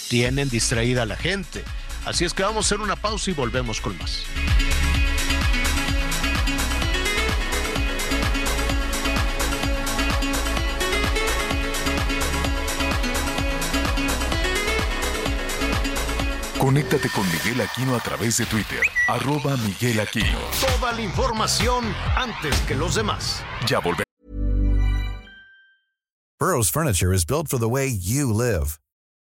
Tienen 0.10 0.50
distraída 0.50 1.04
a 1.04 1.06
la 1.06 1.16
gente. 1.16 1.64
Así 2.06 2.26
es 2.26 2.34
que 2.34 2.42
vamos 2.42 2.66
a 2.66 2.68
hacer 2.68 2.84
una 2.84 2.96
pausa 2.96 3.30
y 3.30 3.34
volvemos 3.36 3.80
con 3.80 3.96
más. 4.00 4.24
Conéctate 16.60 17.08
con 17.16 17.26
Miguel 17.32 17.62
Aquino 17.62 17.96
a 17.96 18.02
través 18.02 18.36
de 18.36 18.46
Twitter, 18.46 18.82
arroba 19.08 19.56
Miguel 19.64 20.02
Aquino. 20.02 20.40
Toda 20.60 20.92
la 20.92 21.02
información 21.02 21.86
antes 22.18 22.54
que 22.68 22.76
los 22.76 22.96
demás. 22.96 23.42
Ya 23.66 23.80
volvemos. 23.80 24.04
Burroughs 26.38 26.70
Furniture 26.70 27.14
is 27.14 27.24
built 27.24 27.48
for 27.48 27.58
the 27.58 27.70
way 27.70 27.88
you 27.88 28.34
live. 28.34 28.78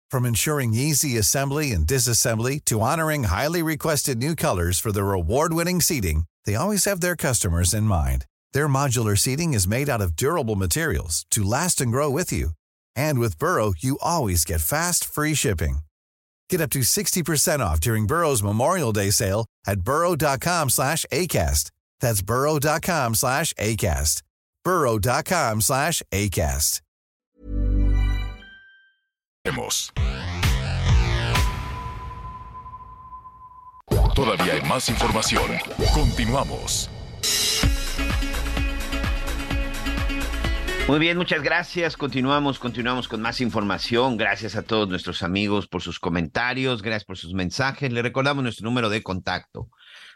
From 0.09 0.25
ensuring 0.25 0.73
easy 0.73 1.17
assembly 1.17 1.73
and 1.73 1.85
disassembly 1.85 2.63
to 2.65 2.79
honoring 2.79 3.25
highly 3.25 3.61
requested 3.61 4.17
new 4.17 4.33
colors 4.33 4.79
for 4.79 4.93
their 4.93 5.11
award-winning 5.11 5.81
seating, 5.81 6.23
they 6.45 6.55
always 6.55 6.85
have 6.85 7.01
their 7.01 7.17
customers 7.17 7.73
in 7.73 7.83
mind. 7.83 8.25
Their 8.53 8.69
modular 8.69 9.17
seating 9.17 9.53
is 9.53 9.67
made 9.67 9.89
out 9.89 9.99
of 10.01 10.15
durable 10.15 10.55
materials 10.55 11.25
to 11.31 11.43
last 11.43 11.81
and 11.81 11.91
grow 11.91 12.09
with 12.09 12.31
you. 12.31 12.51
And 12.95 13.19
with 13.19 13.37
Burrow, 13.37 13.73
you 13.77 13.97
always 14.01 14.45
get 14.45 14.61
fast, 14.61 15.03
free 15.03 15.33
shipping. 15.33 15.79
Get 16.49 16.61
up 16.61 16.69
to 16.71 16.79
60% 16.79 17.59
off 17.59 17.79
during 17.79 18.07
Burrow's 18.07 18.43
Memorial 18.43 18.91
Day 18.91 19.09
sale 19.11 19.45
at 19.67 19.81
burrow.com 19.81 20.69
slash 20.69 21.05
ACAST. 21.11 21.71
That's 21.99 22.21
burrow.com 22.21 23.15
slash 23.15 23.53
ACAST. 23.53 24.21
burrow.com 24.63 25.61
slash 25.61 26.01
ACAST. 26.11 26.81
Todavía 34.15 34.53
hay 34.53 34.61
más 34.67 34.89
información. 34.89 35.51
Continuamos. 35.93 36.89
Muy 40.87 40.99
bien, 40.99 41.17
muchas 41.17 41.41
gracias. 41.41 41.97
Continuamos, 41.97 42.59
continuamos 42.59 43.07
con 43.07 43.19
más 43.19 43.41
información. 43.41 44.17
Gracias 44.17 44.55
a 44.55 44.61
todos 44.61 44.87
nuestros 44.87 45.23
amigos 45.23 45.67
por 45.67 45.81
sus 45.81 45.99
comentarios, 45.99 46.83
gracias 46.83 47.05
por 47.05 47.17
sus 47.17 47.33
mensajes. 47.33 47.91
Le 47.91 48.03
recordamos 48.03 48.43
nuestro 48.43 48.65
número 48.65 48.89
de 48.89 49.01
contacto: 49.01 49.71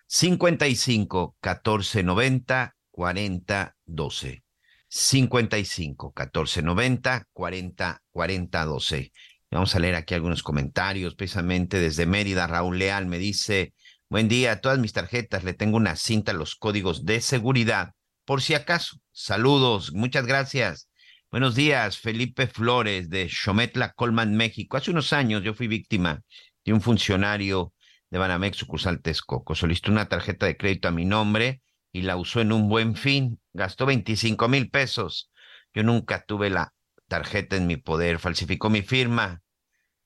55 0.05 1.37
14 1.41 2.03
90 2.03 2.75
40 2.91 3.75
12. 3.83 4.43
55 4.87 6.11
14 6.11 6.61
90 6.61 7.27
40 7.33 8.03
40 8.11 8.65
12. 8.65 9.11
Vamos 9.49 9.73
a 9.73 9.79
leer 9.79 9.95
aquí 9.95 10.13
algunos 10.13 10.43
comentarios, 10.43 11.15
precisamente 11.15 11.79
desde 11.79 12.05
Mérida. 12.05 12.45
Raúl 12.45 12.77
Leal 12.77 13.07
me 13.07 13.17
dice: 13.17 13.73
Buen 14.07 14.27
día, 14.27 14.51
a 14.51 14.61
todas 14.61 14.77
mis 14.77 14.93
tarjetas 14.93 15.43
le 15.43 15.55
tengo 15.55 15.77
una 15.77 15.95
cinta, 15.95 16.31
los 16.31 16.53
códigos 16.53 17.05
de 17.05 17.21
seguridad, 17.21 17.95
por 18.23 18.43
si 18.43 18.53
acaso. 18.53 18.99
Saludos, 19.21 19.91
muchas 19.91 20.25
gracias. 20.25 20.89
Buenos 21.29 21.53
días, 21.53 21.97
Felipe 21.97 22.47
Flores 22.47 23.09
de 23.09 23.27
Xometla, 23.27 23.91
Colman, 23.91 24.33
México. 24.37 24.77
Hace 24.77 24.91
unos 24.91 25.11
años 25.11 25.43
yo 25.43 25.53
fui 25.53 25.67
víctima 25.67 26.21
de 26.63 26.71
un 26.71 26.79
funcionario 26.79 27.73
de 28.09 28.17
Banamex 28.17 28.55
sucursal 28.55 29.01
Texcoco. 29.01 29.55
Solicitó 29.55 29.91
una 29.91 30.07
tarjeta 30.07 30.45
de 30.45 30.55
crédito 30.55 30.87
a 30.87 30.91
mi 30.91 31.03
nombre 31.03 31.61
y 31.91 32.03
la 32.03 32.15
usó 32.15 32.39
en 32.39 32.53
un 32.53 32.69
buen 32.69 32.95
fin. 32.95 33.41
Gastó 33.51 33.85
25 33.85 34.47
mil 34.47 34.69
pesos. 34.69 35.29
Yo 35.73 35.83
nunca 35.83 36.23
tuve 36.25 36.49
la 36.49 36.73
tarjeta 37.09 37.57
en 37.57 37.67
mi 37.67 37.75
poder. 37.75 38.19
Falsificó 38.19 38.69
mi 38.69 38.83
firma. 38.83 39.41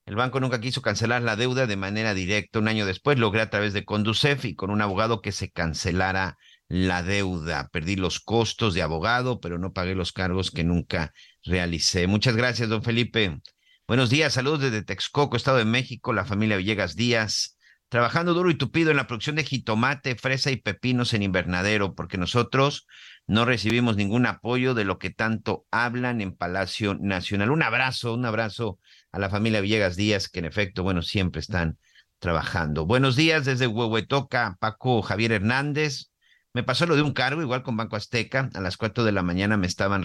El 0.07 0.15
banco 0.15 0.39
nunca 0.39 0.59
quiso 0.59 0.81
cancelar 0.81 1.21
la 1.21 1.35
deuda 1.35 1.67
de 1.67 1.77
manera 1.77 2.15
directa. 2.15 2.57
Un 2.57 2.67
año 2.67 2.87
después 2.87 3.19
logré 3.19 3.41
a 3.41 3.51
través 3.51 3.73
de 3.73 3.85
Conducef 3.85 4.43
y 4.43 4.55
con 4.55 4.71
un 4.71 4.81
abogado 4.81 5.21
que 5.21 5.31
se 5.31 5.51
cancelara 5.51 6.35
la 6.67 7.03
deuda. 7.03 7.69
Perdí 7.71 7.95
los 7.95 8.19
costos 8.19 8.73
de 8.73 8.81
abogado, 8.81 9.39
pero 9.39 9.57
no 9.57 9.73
pagué 9.73 9.95
los 9.95 10.11
cargos 10.11 10.51
que 10.51 10.63
nunca 10.63 11.13
realicé. 11.43 12.07
Muchas 12.07 12.35
gracias, 12.35 12.69
don 12.69 12.83
Felipe. 12.83 13.39
Buenos 13.87 14.09
días, 14.09 14.33
saludos 14.33 14.61
desde 14.61 14.83
Texcoco, 14.83 15.35
Estado 15.35 15.57
de 15.57 15.65
México, 15.65 16.13
la 16.13 16.25
familia 16.25 16.57
Villegas 16.57 16.95
Díaz. 16.95 17.57
Trabajando 17.89 18.33
duro 18.33 18.49
y 18.49 18.55
tupido 18.55 18.89
en 18.89 18.97
la 18.97 19.05
producción 19.05 19.35
de 19.35 19.43
jitomate, 19.43 20.15
fresa 20.15 20.49
y 20.49 20.55
pepinos 20.55 21.13
en 21.13 21.21
invernadero, 21.21 21.93
porque 21.93 22.17
nosotros 22.17 22.87
no 23.27 23.45
recibimos 23.45 23.95
ningún 23.95 24.25
apoyo 24.25 24.73
de 24.73 24.83
lo 24.83 24.97
que 24.97 25.11
tanto 25.11 25.65
hablan 25.69 26.21
en 26.21 26.35
Palacio 26.35 26.95
Nacional. 26.99 27.51
Un 27.51 27.61
abrazo, 27.61 28.15
un 28.15 28.25
abrazo 28.25 28.79
a 29.11 29.19
la 29.19 29.29
familia 29.29 29.61
Villegas 29.61 29.95
Díaz, 29.95 30.27
que 30.27 30.39
en 30.39 30.45
efecto, 30.45 30.81
bueno, 30.81 31.03
siempre 31.03 31.39
están 31.39 31.77
trabajando. 32.17 32.85
Buenos 32.85 33.15
días 33.15 33.45
desde 33.45 33.67
Huehuetoca, 33.67 34.57
Paco 34.59 35.01
Javier 35.01 35.33
Hernández. 35.33 36.12
Me 36.55 36.61
pasó 36.61 36.85
lo 36.85 36.95
de 36.95 37.01
un 37.01 37.13
cargo, 37.13 37.41
igual 37.41 37.63
con 37.63 37.75
Banco 37.75 37.95
Azteca. 37.95 38.51
A 38.53 38.61
las 38.61 38.77
cuatro 38.77 39.03
de 39.03 39.11
la 39.11 39.23
mañana 39.23 39.57
me 39.57 39.65
estaban 39.65 40.03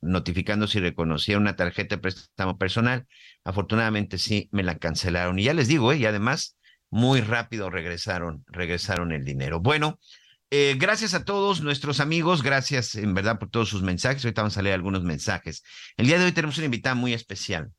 notificando 0.00 0.66
si 0.66 0.80
reconocía 0.80 1.38
una 1.38 1.54
tarjeta 1.54 1.94
de 1.94 2.02
préstamo 2.02 2.58
personal. 2.58 3.06
Afortunadamente 3.44 4.18
sí, 4.18 4.48
me 4.50 4.64
la 4.64 4.78
cancelaron. 4.78 5.38
Y 5.38 5.44
ya 5.44 5.54
les 5.54 5.68
digo, 5.68 5.92
¿eh? 5.92 5.98
y 5.98 6.06
además 6.06 6.56
muy 6.90 7.20
rápido 7.20 7.70
regresaron, 7.70 8.44
regresaron 8.48 9.12
el 9.12 9.24
dinero. 9.24 9.60
Bueno, 9.60 10.00
eh, 10.50 10.74
gracias 10.76 11.14
a 11.14 11.24
todos 11.24 11.60
nuestros 11.60 12.00
amigos, 12.00 12.42
gracias 12.42 12.96
en 12.96 13.14
verdad 13.14 13.38
por 13.38 13.50
todos 13.50 13.68
sus 13.68 13.82
mensajes. 13.82 14.24
Ahorita 14.24 14.42
vamos 14.42 14.58
a 14.58 14.62
leer 14.62 14.74
algunos 14.74 15.04
mensajes. 15.04 15.62
El 15.96 16.08
día 16.08 16.18
de 16.18 16.24
hoy 16.24 16.32
tenemos 16.32 16.58
una 16.58 16.64
invitada 16.64 16.96
muy 16.96 17.12
especial. 17.12 17.70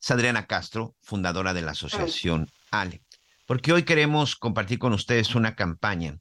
Es 0.00 0.10
Adriana 0.10 0.46
Castro, 0.46 0.96
fundadora 1.02 1.52
de 1.52 1.60
la 1.60 1.72
asociación 1.72 2.48
ALE, 2.70 3.02
porque 3.44 3.74
hoy 3.74 3.82
queremos 3.82 4.34
compartir 4.34 4.78
con 4.78 4.94
ustedes 4.94 5.34
una 5.34 5.54
campaña 5.54 6.18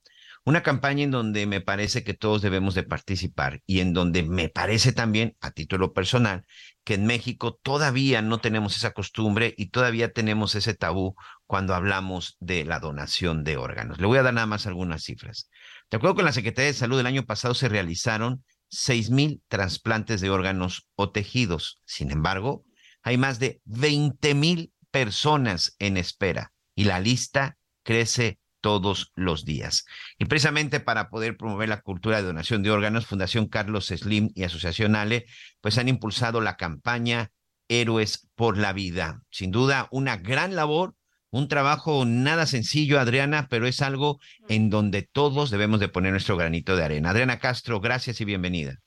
una 0.50 0.64
campaña 0.64 1.04
en 1.04 1.12
donde 1.12 1.46
me 1.46 1.62
parece 1.62 2.04
que 2.04 2.16
todos 2.16 2.42
debemos 2.42 2.74
de 2.74 2.82
participar 2.82 3.62
y 3.68 3.82
en 3.82 3.94
donde 3.94 4.24
me 4.24 4.50
parece 4.50 4.94
también, 4.94 5.38
a 5.42 5.52
título 5.52 5.94
personal, 5.94 6.44
que 6.84 6.96
en 6.96 7.06
México 7.06 7.60
todavía 7.62 8.24
no 8.24 8.40
tenemos 8.40 8.76
esa 8.76 8.92
costumbre 8.92 9.54
y 9.58 9.68
todavía 9.68 10.12
tenemos 10.12 10.56
ese 10.56 10.74
tabú 10.74 11.16
cuando 11.46 11.76
hablamos 11.76 12.36
de 12.40 12.66
la 12.66 12.80
donación 12.80 13.44
de 13.44 13.58
órganos. 13.58 14.00
Le 14.00 14.08
voy 14.08 14.18
a 14.18 14.24
dar 14.24 14.34
nada 14.34 14.48
más 14.48 14.66
algunas 14.66 15.04
cifras. 15.04 15.52
De 15.92 15.98
acuerdo 15.98 16.16
con 16.16 16.26
la 16.26 16.34
Secretaría 16.34 16.72
de 16.72 16.74
Salud, 16.74 17.00
el 17.00 17.06
año 17.06 17.26
pasado 17.28 17.54
se 17.54 17.70
realizaron 17.70 18.44
6 18.70 19.12
mil 19.12 19.44
trasplantes 19.50 20.20
de 20.20 20.32
órganos 20.32 20.88
o 20.96 21.12
tejidos. 21.12 21.80
Sin 21.86 22.10
embargo, 22.10 22.66
hay 23.04 23.20
más 23.20 23.38
de 23.38 23.62
20 23.66 24.34
mil 24.34 24.74
personas 24.90 25.76
en 25.78 25.96
espera 25.96 26.54
y 26.74 26.86
la 26.86 27.00
lista 27.00 27.58
crece 27.84 28.40
todos 28.62 29.12
los 29.16 29.46
días. 29.46 29.86
Y 30.18 30.26
precisamente 30.26 30.80
para 30.80 31.10
poder 31.10 31.38
promover 31.38 31.70
la 31.70 31.82
cultura 31.82 32.18
de 32.18 32.28
donación 32.28 32.64
de 32.64 32.72
órganos, 32.72 33.06
Fundación 33.06 33.48
Carlos 33.48 33.88
Slim 33.88 34.30
y 34.36 34.44
Asociación 34.44 34.96
Ale, 34.96 35.26
pues 35.62 35.78
han 35.78 35.88
impulsado 35.88 36.42
la 36.42 36.58
campaña 36.58 37.32
Héroes 37.68 38.30
por 38.36 38.58
la 38.58 38.74
Vida. 38.74 39.22
Sin 39.30 39.52
duda, 39.52 39.88
una 39.92 40.18
gran 40.18 40.56
labor, 40.56 40.96
un 41.32 41.48
trabajo 41.48 42.04
nada 42.06 42.46
sencillo, 42.46 43.00
Adriana, 43.00 43.48
pero 43.50 43.68
es 43.68 43.82
algo 43.82 44.20
en 44.48 44.70
donde 44.70 45.04
todos 45.04 45.52
debemos 45.52 45.80
de 45.80 45.90
poner 45.90 46.12
nuestro 46.12 46.36
granito 46.36 46.76
de 46.76 46.84
arena. 46.84 47.12
Adriana 47.12 47.40
Castro, 47.40 47.80
gracias 47.80 48.20
y 48.22 48.26
bienvenida. 48.26 48.80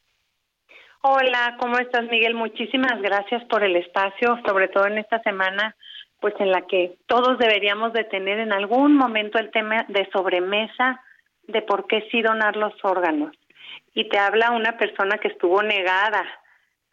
Hola, 1.04 1.56
¿cómo 1.58 1.78
estás, 1.78 2.08
Miguel? 2.10 2.34
Muchísimas 2.34 3.00
gracias 3.02 3.42
por 3.50 3.64
el 3.64 3.74
espacio, 3.76 4.38
sobre 4.46 4.68
todo 4.68 4.86
en 4.86 4.98
esta 4.98 5.20
semana 5.22 5.74
pues 6.22 6.34
en 6.38 6.52
la 6.52 6.62
que 6.62 6.94
todos 7.06 7.36
deberíamos 7.36 7.92
de 7.92 8.04
tener 8.04 8.38
en 8.38 8.52
algún 8.52 8.96
momento 8.96 9.38
el 9.38 9.50
tema 9.50 9.84
de 9.88 10.08
sobremesa 10.12 11.02
de 11.48 11.62
por 11.62 11.88
qué 11.88 12.08
sí 12.12 12.22
donar 12.22 12.56
los 12.56 12.72
órganos. 12.84 13.32
Y 13.92 14.08
te 14.08 14.18
habla 14.18 14.52
una 14.52 14.78
persona 14.78 15.18
que 15.18 15.28
estuvo 15.28 15.62
negada 15.62 16.24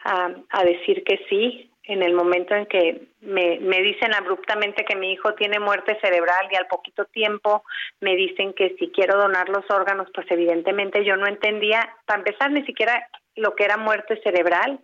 a, 0.03 0.63
decir 0.63 1.03
que 1.03 1.23
sí, 1.29 1.71
en 1.83 2.01
el 2.01 2.13
momento 2.13 2.55
en 2.55 2.65
que 2.65 3.07
me, 3.21 3.59
me 3.59 3.81
dicen 3.83 4.15
abruptamente 4.15 4.83
que 4.83 4.95
mi 4.95 5.11
hijo 5.11 5.35
tiene 5.35 5.59
muerte 5.59 5.97
cerebral 6.01 6.47
y 6.51 6.55
al 6.55 6.67
poquito 6.67 7.05
tiempo 7.05 7.63
me 7.99 8.15
dicen 8.15 8.53
que 8.53 8.75
si 8.79 8.89
quiero 8.89 9.17
donar 9.17 9.49
los 9.49 9.69
órganos, 9.69 10.07
pues 10.13 10.25
evidentemente 10.31 11.05
yo 11.05 11.15
no 11.17 11.27
entendía, 11.27 11.95
para 12.05 12.19
empezar, 12.19 12.49
ni 12.51 12.65
siquiera 12.65 13.07
lo 13.35 13.55
que 13.55 13.65
era 13.65 13.77
muerte 13.77 14.19
cerebral. 14.23 14.79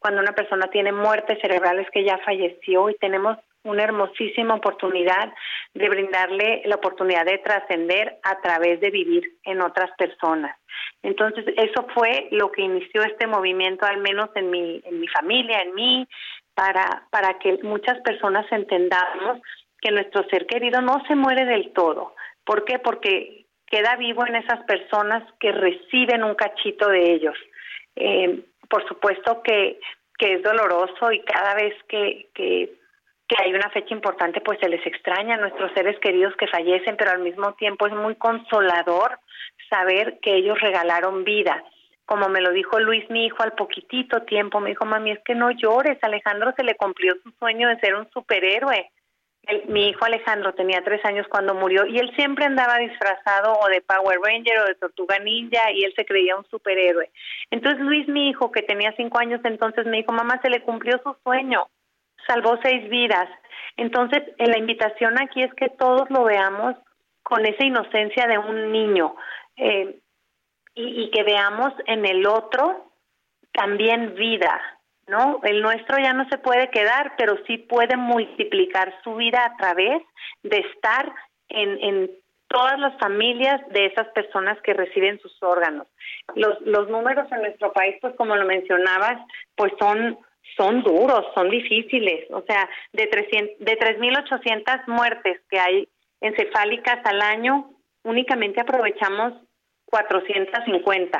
Cuando 0.00 0.20
una 0.20 0.32
persona 0.32 0.66
tiene 0.66 0.90
muerte 0.90 1.38
cerebral 1.40 1.78
es 1.78 1.90
que 1.90 2.04
ya 2.04 2.18
falleció 2.18 2.90
y 2.90 2.96
tenemos 2.96 3.38
una 3.64 3.82
hermosísima 3.82 4.54
oportunidad 4.54 5.32
de 5.72 5.88
brindarle 5.88 6.62
la 6.66 6.76
oportunidad 6.76 7.24
de 7.24 7.38
trascender 7.38 8.18
a 8.22 8.40
través 8.40 8.80
de 8.80 8.90
vivir 8.90 9.24
en 9.44 9.60
otras 9.60 9.90
personas. 9.96 10.56
Entonces, 11.02 11.44
eso 11.56 11.86
fue 11.94 12.28
lo 12.30 12.52
que 12.52 12.62
inició 12.62 13.02
este 13.02 13.26
movimiento, 13.26 13.86
al 13.86 13.98
menos 13.98 14.30
en 14.34 14.50
mi, 14.50 14.80
en 14.84 15.00
mi 15.00 15.08
familia, 15.08 15.62
en 15.62 15.74
mí, 15.74 16.08
para, 16.54 17.06
para 17.10 17.38
que 17.38 17.58
muchas 17.62 18.00
personas 18.00 18.46
entendamos 18.52 19.40
que 19.80 19.90
nuestro 19.90 20.24
ser 20.28 20.46
querido 20.46 20.80
no 20.80 21.02
se 21.06 21.14
muere 21.14 21.44
del 21.44 21.72
todo. 21.72 22.14
¿Por 22.44 22.64
qué? 22.64 22.78
Porque 22.78 23.46
queda 23.66 23.96
vivo 23.96 24.26
en 24.26 24.36
esas 24.36 24.62
personas 24.64 25.22
que 25.40 25.52
reciben 25.52 26.22
un 26.22 26.34
cachito 26.34 26.88
de 26.88 27.12
ellos. 27.12 27.36
Eh, 27.96 28.44
por 28.68 28.86
supuesto 28.88 29.42
que, 29.42 29.80
que 30.18 30.34
es 30.34 30.42
doloroso 30.42 31.12
y 31.12 31.20
cada 31.20 31.54
vez 31.54 31.74
que, 31.88 32.28
que 32.34 32.72
que 33.28 33.36
hay 33.42 33.54
una 33.54 33.70
fecha 33.70 33.94
importante, 33.94 34.40
pues 34.40 34.58
se 34.60 34.68
les 34.68 34.84
extraña 34.86 35.34
a 35.34 35.38
nuestros 35.38 35.72
seres 35.72 35.98
queridos 36.00 36.34
que 36.36 36.46
fallecen, 36.46 36.96
pero 36.96 37.12
al 37.12 37.20
mismo 37.20 37.54
tiempo 37.54 37.86
es 37.86 37.94
muy 37.94 38.16
consolador 38.16 39.18
saber 39.70 40.18
que 40.20 40.36
ellos 40.36 40.60
regalaron 40.60 41.24
vida. 41.24 41.64
Como 42.04 42.28
me 42.28 42.42
lo 42.42 42.50
dijo 42.50 42.78
Luis, 42.80 43.08
mi 43.08 43.26
hijo, 43.26 43.42
al 43.42 43.52
poquitito 43.52 44.22
tiempo, 44.22 44.60
me 44.60 44.70
dijo, 44.70 44.84
mami, 44.84 45.12
es 45.12 45.20
que 45.24 45.34
no 45.34 45.50
llores, 45.50 45.98
Alejandro 46.02 46.52
se 46.54 46.64
le 46.64 46.76
cumplió 46.76 47.14
su 47.22 47.30
sueño 47.38 47.68
de 47.68 47.78
ser 47.80 47.94
un 47.94 48.10
superhéroe. 48.10 48.90
mi 49.68 49.88
hijo 49.88 50.04
Alejandro 50.04 50.52
tenía 50.52 50.84
tres 50.84 51.02
años 51.06 51.26
cuando 51.30 51.54
murió 51.54 51.86
y 51.86 51.98
él 51.98 52.12
siempre 52.14 52.44
andaba 52.44 52.76
disfrazado 52.76 53.58
o 53.58 53.68
de 53.68 53.80
Power 53.80 54.18
Ranger 54.22 54.58
o 54.58 54.66
de 54.66 54.74
Tortuga 54.74 55.18
Ninja 55.18 55.72
y 55.72 55.84
él 55.84 55.94
se 55.96 56.04
creía 56.04 56.36
un 56.36 56.44
superhéroe. 56.50 57.10
Entonces 57.50 57.80
Luis, 57.80 58.06
mi 58.06 58.28
hijo, 58.28 58.52
que 58.52 58.60
tenía 58.60 58.92
cinco 58.98 59.18
años 59.18 59.40
entonces, 59.44 59.86
me 59.86 59.96
dijo, 59.96 60.12
mamá, 60.12 60.38
se 60.42 60.50
le 60.50 60.60
cumplió 60.60 61.00
su 61.02 61.16
sueño 61.24 61.68
salvó 62.26 62.58
seis 62.62 62.88
vidas. 62.88 63.28
Entonces, 63.76 64.22
eh, 64.38 64.46
la 64.46 64.58
invitación 64.58 65.20
aquí 65.20 65.42
es 65.42 65.52
que 65.54 65.68
todos 65.68 66.08
lo 66.10 66.24
veamos 66.24 66.76
con 67.22 67.44
esa 67.46 67.64
inocencia 67.64 68.26
de 68.26 68.38
un 68.38 68.70
niño 68.70 69.16
eh, 69.56 69.98
y, 70.74 71.04
y, 71.04 71.10
que 71.10 71.22
veamos 71.22 71.72
en 71.86 72.04
el 72.04 72.26
otro 72.26 72.90
también 73.52 74.14
vida, 74.14 74.60
¿no? 75.06 75.40
El 75.44 75.62
nuestro 75.62 75.96
ya 75.98 76.12
no 76.12 76.28
se 76.28 76.38
puede 76.38 76.70
quedar, 76.70 77.14
pero 77.16 77.36
sí 77.46 77.58
puede 77.58 77.96
multiplicar 77.96 78.94
su 79.02 79.14
vida 79.14 79.44
a 79.44 79.56
través 79.56 80.02
de 80.42 80.58
estar 80.58 81.12
en, 81.48 82.10
todas 82.48 82.78
las 82.78 82.96
familias 82.98 83.60
de 83.70 83.86
esas 83.86 84.06
personas 84.08 84.60
que 84.62 84.74
reciben 84.74 85.18
sus 85.18 85.42
órganos. 85.42 85.88
Los, 86.36 86.60
los 86.60 86.88
números 86.88 87.26
en 87.32 87.40
nuestro 87.40 87.72
país, 87.72 87.96
pues 88.00 88.14
como 88.14 88.36
lo 88.36 88.44
mencionabas, 88.44 89.20
pues 89.56 89.72
son 89.80 90.18
son 90.56 90.82
duros, 90.82 91.26
son 91.34 91.50
difíciles. 91.50 92.26
O 92.30 92.42
sea, 92.42 92.68
de, 92.92 93.06
300, 93.06 93.58
de 93.58 93.78
3.800 93.78 94.86
muertes 94.86 95.40
que 95.50 95.58
hay 95.58 95.88
encefálicas 96.20 96.98
al 97.04 97.20
año, 97.20 97.70
únicamente 98.02 98.60
aprovechamos 98.60 99.34
450. 99.86 101.18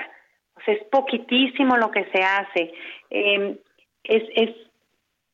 O 0.56 0.60
sea, 0.60 0.74
es 0.74 0.84
poquitísimo 0.84 1.76
lo 1.76 1.90
que 1.90 2.04
se 2.12 2.22
hace. 2.22 2.72
Eh, 3.10 3.58
es, 4.04 4.22
es, 4.34 4.56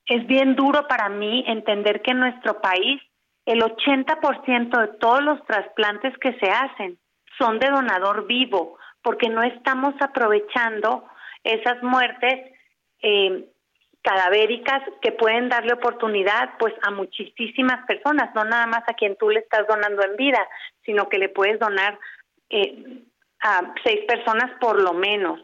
es 0.06 0.26
bien 0.26 0.56
duro 0.56 0.86
para 0.88 1.08
mí 1.08 1.44
entender 1.46 2.02
que 2.02 2.12
en 2.12 2.20
nuestro 2.20 2.60
país 2.60 3.00
el 3.46 3.62
80% 3.62 4.80
de 4.80 4.98
todos 4.98 5.22
los 5.22 5.44
trasplantes 5.44 6.16
que 6.18 6.32
se 6.38 6.50
hacen 6.50 6.98
son 7.38 7.58
de 7.58 7.68
donador 7.68 8.26
vivo, 8.26 8.78
porque 9.02 9.28
no 9.28 9.42
estamos 9.42 9.94
aprovechando 10.00 11.04
esas 11.42 11.82
muertes 11.82 12.52
eh, 13.02 13.46
cadavéricas 14.02 14.82
que 15.02 15.12
pueden 15.12 15.48
darle 15.48 15.74
oportunidad 15.74 16.50
pues 16.58 16.74
a 16.82 16.90
muchísimas 16.90 17.84
personas, 17.86 18.34
no 18.34 18.44
nada 18.44 18.66
más 18.66 18.82
a 18.86 18.94
quien 18.94 19.16
tú 19.16 19.30
le 19.30 19.40
estás 19.40 19.66
donando 19.66 20.02
en 20.02 20.16
vida, 20.16 20.46
sino 20.84 21.08
que 21.08 21.18
le 21.18 21.28
puedes 21.28 21.58
donar 21.58 21.98
eh, 22.48 23.02
a 23.42 23.74
seis 23.84 24.00
personas 24.06 24.50
por 24.60 24.82
lo 24.82 24.94
menos. 24.94 25.40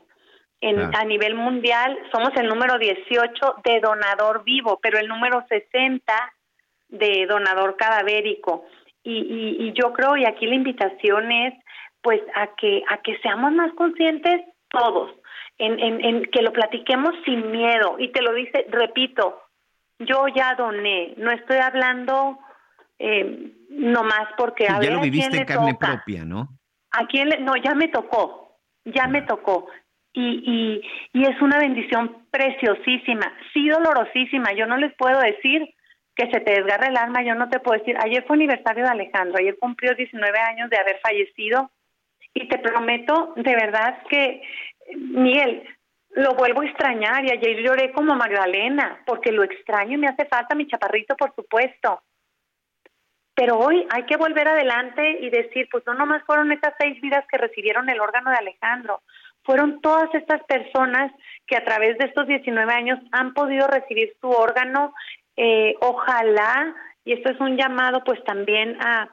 En, 0.61 0.95
A 0.97 1.05
nivel 1.05 1.35
mundial 1.35 1.99
somos 2.11 2.31
el 2.37 2.49
número 2.49 2.79
18 2.79 3.57
de 3.63 3.81
donador 3.81 4.43
vivo, 4.43 4.81
pero 4.83 4.99
el 4.99 5.07
número 5.07 5.45
60 5.49 6.33
de 6.89 7.27
donador 7.27 7.77
cadavérico. 7.77 8.65
Y, 9.03 9.19
y, 9.19 9.69
y 9.69 9.73
yo 9.75 9.93
creo, 9.93 10.17
y 10.17 10.25
aquí 10.25 10.47
la 10.47 10.55
invitación 10.55 11.31
es 11.31 11.55
pues 12.01 12.23
a 12.35 12.55
que, 12.57 12.83
a 12.89 12.99
que 12.99 13.19
seamos 13.19 13.53
más 13.53 13.73
conscientes 13.75 14.43
todos, 14.71 15.11
en, 15.59 15.79
en, 15.79 16.05
en 16.05 16.25
que 16.27 16.43
lo 16.43 16.53
platiquemos 16.53 17.15
sin 17.25 17.51
miedo. 17.51 17.97
Y 17.99 18.13
te 18.13 18.23
lo 18.23 18.33
dice, 18.35 18.67
repito, 18.71 19.43
yo 19.99 20.27
ya 20.35 20.55
doné, 20.55 21.15
no 21.17 21.31
estoy 21.31 21.59
hablando 21.59 22.39
eh, 22.99 23.53
nomás 23.71 24.29
porque... 24.37 24.67
a 24.69 24.81
ya 24.81 24.91
lo 24.91 25.01
viviste 25.01 25.37
en 25.37 25.45
carne 25.45 25.75
propia, 25.75 26.25
¿no? 26.25 26.49
¿A 26.93 27.07
quién 27.07 27.29
le, 27.29 27.41
no, 27.41 27.57
ya 27.57 27.75
me 27.75 27.89
tocó, 27.89 28.59
ya 28.85 29.07
me 29.07 29.23
tocó. 29.23 29.67
Y, 30.13 30.81
y, 31.13 31.21
y 31.21 31.25
es 31.25 31.41
una 31.43 31.59
bendición 31.59 32.27
preciosísima, 32.31 33.33
sí 33.53 33.69
dolorosísima. 33.69 34.53
Yo 34.53 34.67
no 34.67 34.79
les 34.79 34.95
puedo 34.97 35.21
decir 35.21 35.75
que 36.15 36.31
se 36.31 36.41
te 36.41 36.53
desgarre 36.53 36.89
el 36.89 36.97
alma, 36.97 37.23
yo 37.23 37.35
no 37.35 37.51
te 37.51 37.61
puedo 37.61 37.79
decir, 37.79 37.97
ayer 38.03 38.25
fue 38.27 38.37
aniversario 38.37 38.85
de 38.85 38.91
Alejandro, 38.91 39.37
ayer 39.39 39.59
cumplió 39.59 39.95
19 39.95 40.39
años 40.39 40.71
de 40.71 40.79
haber 40.79 40.99
fallecido 41.01 41.71
y 42.33 42.49
te 42.49 42.59
prometo 42.59 43.35
de 43.37 43.55
verdad 43.55 43.99
que 44.09 44.41
Miguel, 44.95 45.65
lo 46.11 46.35
vuelvo 46.35 46.63
a 46.63 46.67
extrañar 46.67 47.25
y 47.25 47.31
ayer 47.31 47.63
lloré 47.63 47.93
como 47.93 48.15
Magdalena, 48.15 49.03
porque 49.07 49.33
lo 49.33 49.43
extraño 49.43 49.95
y 49.95 49.99
me 49.99 50.09
hace 50.09 50.25
falta 50.27 50.55
mi 50.55 50.67
chaparrito, 50.67 51.17
por 51.17 51.35
supuesto. 51.35 52.03
Pero 53.35 53.59
hoy 53.59 53.87
hay 53.91 54.05
que 54.05 54.17
volver 54.17 54.49
adelante 54.49 55.19
y 55.21 55.29
decir, 55.29 55.69
pues 55.71 55.85
no 55.87 55.93
nomás 55.93 56.23
fueron 56.25 56.53
estas 56.53 56.75
seis 56.79 56.99
vidas 57.03 57.25
que 57.31 57.37
recibieron 57.37 57.91
el 57.91 58.01
órgano 58.01 58.31
de 58.31 58.39
Alejandro, 58.39 59.03
fueron 59.45 59.81
todas 59.83 60.13
estas 60.15 60.43
personas 60.45 61.13
que 61.47 61.57
a 61.57 61.65
través 61.65 61.99
de 61.99 62.07
estos 62.07 62.27
19 62.27 62.73
años 62.73 62.99
han 63.13 63.35
podido 63.35 63.67
recibir 63.69 64.13
su 64.21 64.29
órgano. 64.29 64.95
Eh, 65.37 65.75
ojalá, 65.81 66.75
y 67.05 67.13
esto 67.13 67.31
es 67.31 67.41
un 67.41 67.57
llamado 67.57 68.03
pues 68.05 68.25
también 68.25 68.77
a, 68.81 69.09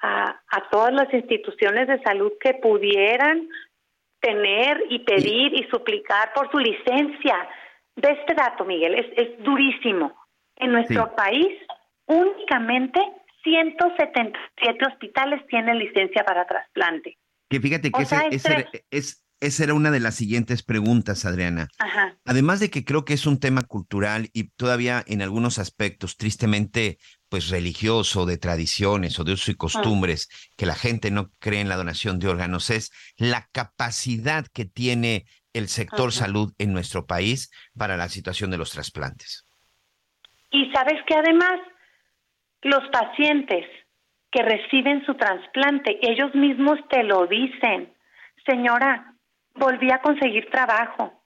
a, 0.00 0.40
a 0.50 0.70
todas 0.70 0.94
las 0.94 1.12
instituciones 1.12 1.88
de 1.88 2.00
salud 2.02 2.32
que 2.40 2.54
pudieran 2.54 3.48
tener 4.24 4.82
y 4.88 5.00
pedir 5.00 5.52
y 5.54 5.68
suplicar 5.70 6.32
por 6.34 6.50
su 6.50 6.58
licencia. 6.58 7.48
De 7.94 8.10
este 8.10 8.34
dato, 8.34 8.64
Miguel, 8.64 8.94
es, 8.94 9.06
es 9.16 9.44
durísimo. 9.44 10.14
En 10.56 10.72
nuestro 10.72 11.14
país, 11.14 11.48
únicamente 12.06 13.00
177 13.42 14.86
hospitales 14.86 15.46
tienen 15.48 15.78
licencia 15.78 16.24
para 16.24 16.46
trasplante. 16.46 17.18
Que 17.50 17.60
fíjate 17.60 17.90
que 17.90 18.02
ese, 18.02 18.86
es, 18.90 19.24
esa 19.40 19.64
era 19.64 19.74
una 19.74 19.90
de 19.90 20.00
las 20.00 20.14
siguientes 20.14 20.62
preguntas, 20.62 21.24
Adriana. 21.24 21.68
Ajá. 21.78 22.16
Además 22.24 22.60
de 22.60 22.70
que 22.70 22.84
creo 22.84 23.04
que 23.04 23.14
es 23.14 23.26
un 23.26 23.38
tema 23.38 23.62
cultural 23.62 24.30
y 24.32 24.50
todavía 24.56 25.04
en 25.06 25.22
algunos 25.22 25.58
aspectos 25.58 26.16
tristemente 26.16 26.98
pues 27.34 27.50
religioso, 27.50 28.26
de 28.26 28.38
tradiciones 28.38 29.18
o 29.18 29.24
de 29.24 29.32
usos 29.32 29.48
y 29.48 29.56
costumbres, 29.56 30.28
que 30.56 30.66
la 30.66 30.76
gente 30.76 31.10
no 31.10 31.30
cree 31.40 31.60
en 31.60 31.68
la 31.68 31.74
donación 31.74 32.20
de 32.20 32.28
órganos, 32.28 32.70
es 32.70 32.92
la 33.18 33.48
capacidad 33.50 34.44
que 34.54 34.66
tiene 34.66 35.24
el 35.52 35.66
sector 35.66 36.12
salud 36.12 36.52
en 36.58 36.72
nuestro 36.72 37.06
país 37.06 37.50
para 37.76 37.96
la 37.96 38.08
situación 38.08 38.52
de 38.52 38.58
los 38.58 38.70
trasplantes. 38.70 39.44
Y 40.52 40.70
sabes 40.70 41.02
que 41.08 41.16
además 41.16 41.58
los 42.62 42.88
pacientes 42.92 43.66
que 44.30 44.44
reciben 44.44 45.04
su 45.04 45.16
trasplante, 45.16 45.98
ellos 46.02 46.32
mismos 46.36 46.78
te 46.88 47.02
lo 47.02 47.26
dicen. 47.26 47.92
Señora, 48.46 49.12
volví 49.56 49.90
a 49.90 50.00
conseguir 50.00 50.48
trabajo. 50.52 51.20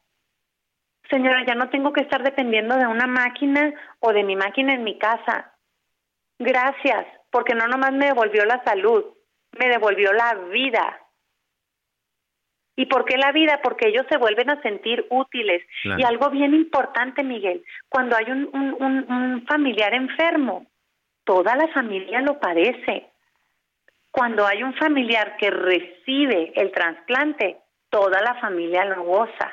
Señora, 1.10 1.44
ya 1.46 1.54
no 1.54 1.68
tengo 1.68 1.92
que 1.92 2.00
estar 2.00 2.22
dependiendo 2.22 2.76
de 2.76 2.86
una 2.86 3.06
máquina 3.06 3.74
o 4.00 4.14
de 4.14 4.24
mi 4.24 4.36
máquina 4.36 4.72
en 4.72 4.84
mi 4.84 4.96
casa. 4.96 5.52
Gracias, 6.38 7.06
porque 7.30 7.54
no 7.54 7.66
nomás 7.66 7.92
me 7.92 8.06
devolvió 8.06 8.44
la 8.44 8.62
salud, 8.64 9.04
me 9.58 9.68
devolvió 9.68 10.12
la 10.12 10.34
vida. 10.34 11.00
¿Y 12.76 12.86
por 12.86 13.04
qué 13.04 13.16
la 13.16 13.32
vida? 13.32 13.60
Porque 13.60 13.88
ellos 13.88 14.06
se 14.08 14.18
vuelven 14.18 14.50
a 14.50 14.62
sentir 14.62 15.04
útiles. 15.10 15.64
Y 15.82 16.04
algo 16.04 16.30
bien 16.30 16.54
importante, 16.54 17.24
Miguel, 17.24 17.64
cuando 17.88 18.16
hay 18.16 18.30
un, 18.30 18.48
un, 18.52 19.44
familiar 19.48 19.94
enfermo, 19.94 20.64
toda 21.24 21.56
la 21.56 21.66
familia 21.68 22.20
lo 22.20 22.38
padece. 22.38 23.10
Cuando 24.12 24.46
hay 24.46 24.62
un 24.62 24.74
familiar 24.74 25.36
que 25.38 25.50
recibe 25.50 26.52
el 26.54 26.70
trasplante, 26.70 27.58
toda 27.90 28.22
la 28.22 28.36
familia 28.36 28.84
lo 28.84 29.02
goza. 29.02 29.50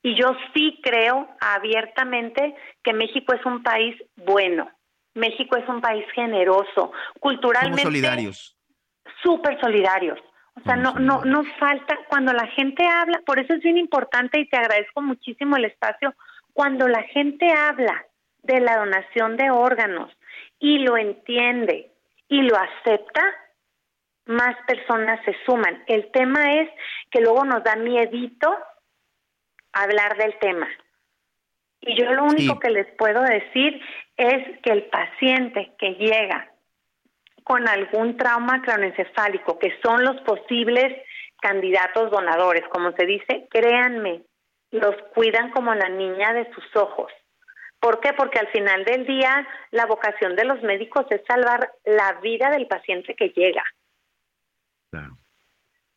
Y 0.00 0.14
yo 0.14 0.28
sí 0.54 0.78
creo 0.84 1.28
abiertamente 1.40 2.54
que 2.84 2.92
México 2.92 3.34
es 3.34 3.44
un 3.44 3.64
país 3.64 4.00
bueno. 4.14 4.70
México 5.14 5.56
es 5.56 5.68
un 5.68 5.80
país 5.80 6.04
generoso, 6.14 6.92
culturalmente. 7.18 7.82
Somos 7.82 7.92
solidarios. 7.92 8.56
Súper 9.22 9.60
solidarios. 9.60 10.18
O 10.54 10.60
sea, 10.62 10.76
no, 10.76 10.94
no, 10.94 11.24
no 11.24 11.44
falta, 11.58 11.98
cuando 12.08 12.32
la 12.32 12.46
gente 12.48 12.86
habla, 12.86 13.20
por 13.24 13.38
eso 13.38 13.54
es 13.54 13.62
bien 13.62 13.78
importante 13.78 14.40
y 14.40 14.48
te 14.48 14.56
agradezco 14.56 15.00
muchísimo 15.00 15.56
el 15.56 15.64
espacio, 15.64 16.14
cuando 16.52 16.88
la 16.88 17.02
gente 17.04 17.50
habla 17.50 18.04
de 18.42 18.60
la 18.60 18.78
donación 18.78 19.36
de 19.36 19.50
órganos 19.50 20.10
y 20.58 20.78
lo 20.78 20.96
entiende 20.96 21.90
y 22.28 22.42
lo 22.42 22.56
acepta, 22.56 23.22
más 24.26 24.56
personas 24.66 25.20
se 25.24 25.34
suman. 25.44 25.82
El 25.86 26.10
tema 26.12 26.52
es 26.52 26.70
que 27.10 27.20
luego 27.20 27.44
nos 27.44 27.64
da 27.64 27.76
miedito 27.76 28.54
hablar 29.72 30.16
del 30.16 30.38
tema. 30.38 30.68
Y 31.80 31.98
yo 31.98 32.12
lo 32.12 32.24
único 32.24 32.58
que 32.58 32.70
les 32.70 32.86
puedo 32.96 33.22
decir 33.22 33.80
es 34.20 34.60
que 34.60 34.70
el 34.70 34.84
paciente 34.84 35.72
que 35.78 35.94
llega 35.94 36.52
con 37.42 37.66
algún 37.66 38.18
trauma 38.18 38.60
craneoencefálico, 38.60 39.58
que 39.58 39.72
son 39.82 40.04
los 40.04 40.20
posibles 40.20 40.94
candidatos 41.40 42.10
donadores, 42.10 42.62
como 42.68 42.92
se 42.92 43.06
dice, 43.06 43.48
créanme, 43.50 44.22
los 44.72 44.94
cuidan 45.14 45.50
como 45.50 45.74
la 45.74 45.88
niña 45.88 46.34
de 46.34 46.52
sus 46.52 46.64
ojos. 46.76 47.10
¿Por 47.80 48.00
qué? 48.00 48.12
Porque 48.12 48.38
al 48.38 48.48
final 48.48 48.84
del 48.84 49.06
día 49.06 49.48
la 49.70 49.86
vocación 49.86 50.36
de 50.36 50.44
los 50.44 50.62
médicos 50.62 51.06
es 51.08 51.22
salvar 51.26 51.72
la 51.86 52.20
vida 52.20 52.50
del 52.50 52.66
paciente 52.66 53.14
que 53.16 53.30
llega. 53.30 53.64
Claro. 54.90 55.16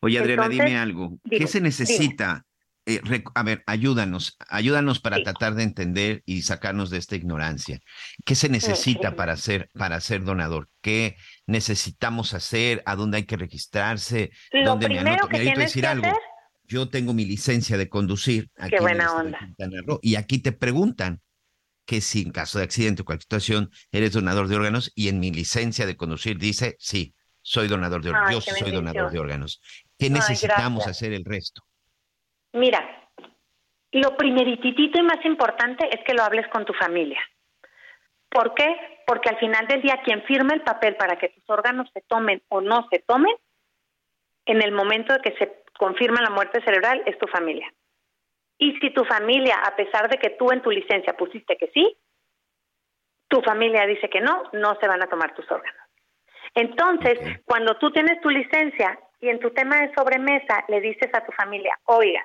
Oye, 0.00 0.18
Adriana, 0.18 0.48
dime 0.48 0.78
algo. 0.78 1.18
¿Qué 1.28 1.46
se 1.46 1.60
necesita? 1.60 2.42
Eh, 2.86 3.00
a 3.34 3.42
ver, 3.42 3.62
ayúdanos, 3.66 4.36
ayúdanos 4.48 5.00
para 5.00 5.22
tratar 5.22 5.54
de 5.54 5.62
entender 5.62 6.22
y 6.26 6.42
sacarnos 6.42 6.90
de 6.90 6.98
esta 6.98 7.16
ignorancia. 7.16 7.80
¿Qué 8.26 8.34
se 8.34 8.50
necesita 8.50 9.16
para 9.16 9.36
ser 9.38 9.70
para 9.72 9.98
ser 10.00 10.22
donador? 10.24 10.68
¿Qué 10.82 11.16
necesitamos 11.46 12.34
hacer? 12.34 12.82
¿A 12.84 12.94
dónde 12.94 13.16
hay 13.18 13.24
que 13.24 13.36
registrarse? 13.38 14.30
Lo 14.52 14.70
¿Dónde 14.70 14.86
primero 14.86 15.04
me 15.04 15.10
anoto? 15.12 15.28
que 15.28 15.38
Mira, 15.38 15.54
decir 15.62 15.82
que 15.82 15.88
algo. 15.88 16.06
hacer- 16.06 16.18
Yo 16.66 16.88
tengo 16.90 17.14
mi 17.14 17.24
licencia 17.24 17.76
de 17.78 17.88
conducir. 17.88 18.50
Aquí 18.58 18.76
Qué 18.76 18.80
buena 18.82 19.04
estado 19.04 19.18
de 19.20 19.26
onda. 19.26 19.38
Quintana 19.38 19.82
Roo, 19.86 19.98
y 20.02 20.16
aquí 20.16 20.38
te 20.38 20.52
preguntan 20.52 21.20
que 21.86 22.00
si 22.00 22.22
en 22.22 22.32
caso 22.32 22.58
de 22.58 22.64
accidente 22.64 23.02
o 23.02 23.04
cualquier 23.04 23.22
situación 23.24 23.70
eres 23.92 24.12
donador 24.12 24.48
de 24.48 24.56
órganos 24.56 24.90
y 24.94 25.08
en 25.08 25.20
mi 25.20 25.30
licencia 25.30 25.86
de 25.86 25.96
conducir 25.96 26.38
dice 26.38 26.76
sí, 26.78 27.14
soy 27.42 27.68
donador 27.68 28.02
de 28.02 28.10
órganos. 28.10 28.28
Ay, 28.30 28.34
Yo 28.34 28.40
soy 28.40 28.52
bendición. 28.54 28.84
donador 28.84 29.10
de 29.12 29.18
órganos. 29.18 29.60
¿Qué 29.98 30.06
Ay, 30.06 30.10
necesitamos 30.12 30.84
gracias. 30.84 30.96
hacer 30.98 31.12
el 31.14 31.24
resto? 31.24 31.62
Mira, 32.54 33.08
lo 33.90 34.16
primeritito 34.16 34.98
y 34.98 35.02
más 35.02 35.24
importante 35.24 35.88
es 35.92 36.04
que 36.04 36.14
lo 36.14 36.22
hables 36.22 36.46
con 36.48 36.64
tu 36.64 36.72
familia. 36.72 37.20
¿Por 38.30 38.54
qué? 38.54 39.02
Porque 39.06 39.28
al 39.28 39.38
final 39.38 39.66
del 39.66 39.82
día 39.82 40.00
quien 40.04 40.22
firma 40.22 40.54
el 40.54 40.62
papel 40.62 40.94
para 40.94 41.16
que 41.16 41.30
tus 41.30 41.42
órganos 41.50 41.90
se 41.92 42.00
tomen 42.02 42.42
o 42.48 42.60
no 42.60 42.86
se 42.90 43.00
tomen, 43.00 43.34
en 44.46 44.62
el 44.62 44.70
momento 44.70 45.12
de 45.12 45.20
que 45.20 45.36
se 45.36 45.64
confirma 45.78 46.22
la 46.22 46.30
muerte 46.30 46.62
cerebral 46.62 47.02
es 47.06 47.18
tu 47.18 47.26
familia. 47.26 47.72
Y 48.58 48.78
si 48.78 48.90
tu 48.90 49.04
familia, 49.04 49.56
a 49.56 49.74
pesar 49.74 50.08
de 50.08 50.18
que 50.18 50.30
tú 50.30 50.52
en 50.52 50.62
tu 50.62 50.70
licencia 50.70 51.16
pusiste 51.16 51.56
que 51.56 51.72
sí, 51.74 51.96
tu 53.26 53.40
familia 53.42 53.84
dice 53.84 54.08
que 54.08 54.20
no, 54.20 54.44
no 54.52 54.76
se 54.80 54.86
van 54.86 55.02
a 55.02 55.08
tomar 55.08 55.34
tus 55.34 55.50
órganos. 55.50 55.82
Entonces, 56.54 57.18
cuando 57.44 57.76
tú 57.78 57.90
tienes 57.90 58.20
tu 58.20 58.30
licencia 58.30 58.96
y 59.20 59.28
en 59.28 59.40
tu 59.40 59.50
tema 59.50 59.80
de 59.80 59.92
sobremesa 59.92 60.64
le 60.68 60.80
dices 60.80 61.10
a 61.14 61.24
tu 61.24 61.32
familia, 61.32 61.76
oiga, 61.86 62.24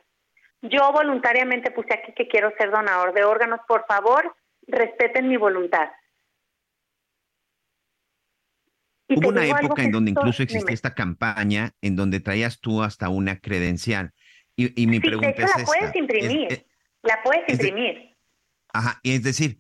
yo 0.61 0.91
voluntariamente 0.91 1.71
puse 1.71 1.93
aquí 1.93 2.13
que 2.13 2.27
quiero 2.27 2.51
ser 2.57 2.71
donador 2.71 3.13
de 3.13 3.23
órganos, 3.23 3.59
por 3.67 3.85
favor, 3.87 4.35
respeten 4.67 5.27
mi 5.27 5.37
voluntad. 5.37 5.89
Y 9.07 9.17
Hubo 9.17 9.29
una 9.29 9.45
época 9.47 9.81
en 9.83 9.91
donde 9.91 10.11
esto- 10.11 10.21
incluso 10.21 10.43
existía 10.43 10.59
dime. 10.65 10.73
esta 10.73 10.93
campaña 10.93 11.71
en 11.81 11.95
donde 11.95 12.19
traías 12.19 12.59
tú 12.59 12.83
hasta 12.83 13.09
una 13.09 13.39
credencial. 13.39 14.11
Y, 14.55 14.79
y 14.81 14.85
mi 14.87 14.97
Sí, 14.97 15.01
de 15.01 15.07
pregunta 15.07 15.29
hecho 15.29 15.41
es 15.45 15.49
la 15.55 15.61
esta. 15.61 15.65
puedes 15.65 15.89
es- 15.89 15.95
imprimir, 15.95 16.47
es- 16.53 16.65
la 17.01 17.23
puedes 17.23 17.43
es 17.47 17.57
de- 17.57 17.67
imprimir. 17.69 18.17
Ajá, 18.71 18.99
y 19.01 19.13
es 19.15 19.23
decir, 19.23 19.59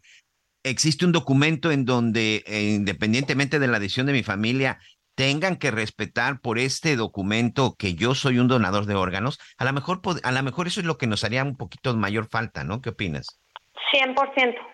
existe 0.63 1.03
un 1.05 1.11
documento 1.11 1.71
en 1.71 1.85
donde, 1.85 2.43
eh, 2.45 2.61
independientemente 2.75 3.57
de 3.57 3.67
la 3.67 3.79
decisión 3.79 4.05
de 4.05 4.13
mi 4.13 4.21
familia, 4.21 4.79
tengan 5.19 5.57
que 5.57 5.69
respetar 5.69 6.39
por 6.39 6.57
este 6.59 6.95
documento 6.95 7.75
que 7.77 7.93
yo 7.93 8.15
soy 8.15 8.39
un 8.39 8.47
donador 8.47 8.85
de 8.85 8.95
órganos. 8.95 9.37
A 9.57 9.65
lo 9.65 9.73
mejor, 9.73 9.99
a 10.23 10.31
lo 10.31 10.43
mejor 10.43 10.67
eso 10.67 10.79
es 10.79 10.85
lo 10.85 10.97
que 10.97 11.07
nos 11.07 11.25
haría 11.25 11.43
un 11.43 11.57
poquito 11.57 11.93
mayor 11.93 12.29
falta, 12.29 12.63
¿no? 12.63 12.81
¿Qué 12.81 12.91
opinas? 12.91 13.41
100%. 13.91 14.15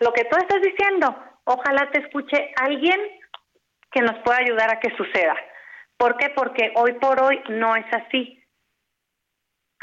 Lo 0.02 0.12
que 0.12 0.22
tú 0.30 0.36
estás 0.36 0.62
diciendo, 0.62 1.16
ojalá 1.42 1.90
te 1.90 1.98
escuche 1.98 2.52
alguien 2.62 2.96
que 3.90 4.02
nos 4.02 4.22
pueda 4.24 4.38
ayudar 4.38 4.70
a 4.70 4.78
que 4.78 4.96
suceda. 4.96 5.34
¿Por 5.96 6.16
qué? 6.16 6.30
Porque 6.30 6.70
hoy 6.76 6.92
por 7.00 7.20
hoy 7.20 7.40
no 7.48 7.74
es 7.74 7.86
así. 7.90 8.40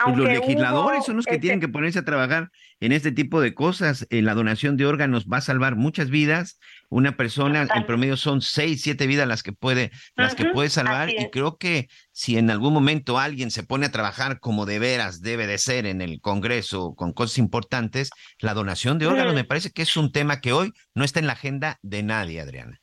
Pues 0.01 0.17
los 0.17 0.27
legisladores 0.27 0.99
hubo, 0.99 1.05
son 1.05 1.15
los 1.17 1.25
que 1.25 1.35
este, 1.35 1.41
tienen 1.41 1.59
que 1.59 1.67
ponerse 1.67 1.99
a 1.99 2.05
trabajar 2.05 2.51
en 2.79 2.93
este 2.93 3.11
tipo 3.11 3.41
de 3.41 3.53
cosas. 3.53 4.07
Eh, 4.09 4.21
la 4.21 4.33
donación 4.33 4.77
de 4.77 4.85
órganos 4.85 5.27
va 5.27 5.37
a 5.37 5.41
salvar 5.41 5.75
muchas 5.75 6.09
vidas. 6.09 6.57
Una 6.93 7.17
persona, 7.17 7.67
en 7.73 7.85
promedio, 7.87 8.17
son 8.17 8.41
seis, 8.41 8.83
siete 8.83 9.07
vidas 9.07 9.27
las 9.27 9.41
que 9.41 9.51
puede, 9.51 9.89
las 10.15 10.35
que 10.35 10.45
puede 10.45 10.69
salvar. 10.69 11.09
Y 11.09 11.31
creo 11.31 11.57
que 11.57 11.87
si 12.11 12.37
en 12.37 12.51
algún 12.51 12.71
momento 12.71 13.17
alguien 13.17 13.49
se 13.49 13.63
pone 13.63 13.87
a 13.87 13.91
trabajar 13.91 14.39
como 14.39 14.67
de 14.67 14.77
veras 14.77 15.21
debe 15.21 15.47
de 15.47 15.57
ser 15.57 15.87
en 15.87 16.01
el 16.01 16.21
Congreso 16.21 16.93
con 16.95 17.11
cosas 17.11 17.39
importantes, 17.39 18.11
la 18.39 18.53
donación 18.53 18.99
de 18.99 19.07
órganos 19.07 19.33
me 19.33 19.43
parece 19.43 19.71
que 19.71 19.81
es 19.81 19.97
un 19.97 20.11
tema 20.11 20.39
que 20.39 20.53
hoy 20.53 20.71
no 20.93 21.03
está 21.03 21.19
en 21.19 21.25
la 21.25 21.33
agenda 21.33 21.79
de 21.81 22.03
nadie, 22.03 22.39
Adriana. 22.39 22.79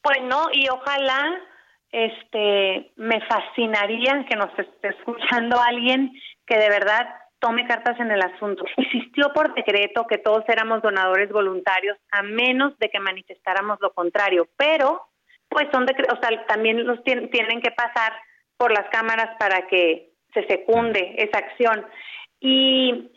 Pues 0.00 0.18
no, 0.22 0.46
y 0.52 0.68
ojalá 0.68 1.26
este 1.90 2.92
me 2.96 3.20
fascinaría 3.26 4.26
que 4.28 4.36
nos 4.36 4.56
esté 4.56 4.90
escuchando 4.90 5.60
alguien 5.60 6.12
que 6.46 6.56
de 6.56 6.68
verdad 6.68 7.08
tome 7.38 7.66
cartas 7.66 7.98
en 8.00 8.10
el 8.10 8.20
asunto. 8.22 8.64
Existió 8.76 9.32
por 9.32 9.54
decreto 9.54 10.06
que 10.06 10.18
todos 10.18 10.44
éramos 10.48 10.82
donadores 10.82 11.30
voluntarios 11.30 11.96
a 12.10 12.22
menos 12.22 12.78
de 12.78 12.90
que 12.90 13.00
manifestáramos 13.00 13.78
lo 13.80 13.92
contrario, 13.92 14.48
pero 14.56 15.02
pues 15.48 15.66
son 15.72 15.84
o 15.84 16.16
sea, 16.20 16.46
también 16.46 16.86
los 16.86 16.98
tien- 17.04 17.30
tienen 17.30 17.60
que 17.62 17.70
pasar 17.70 18.12
por 18.56 18.70
las 18.72 18.88
cámaras 18.90 19.36
para 19.38 19.66
que 19.68 20.10
se 20.34 20.46
secunde 20.46 21.14
esa 21.16 21.38
acción. 21.38 21.86
Y 22.40 23.10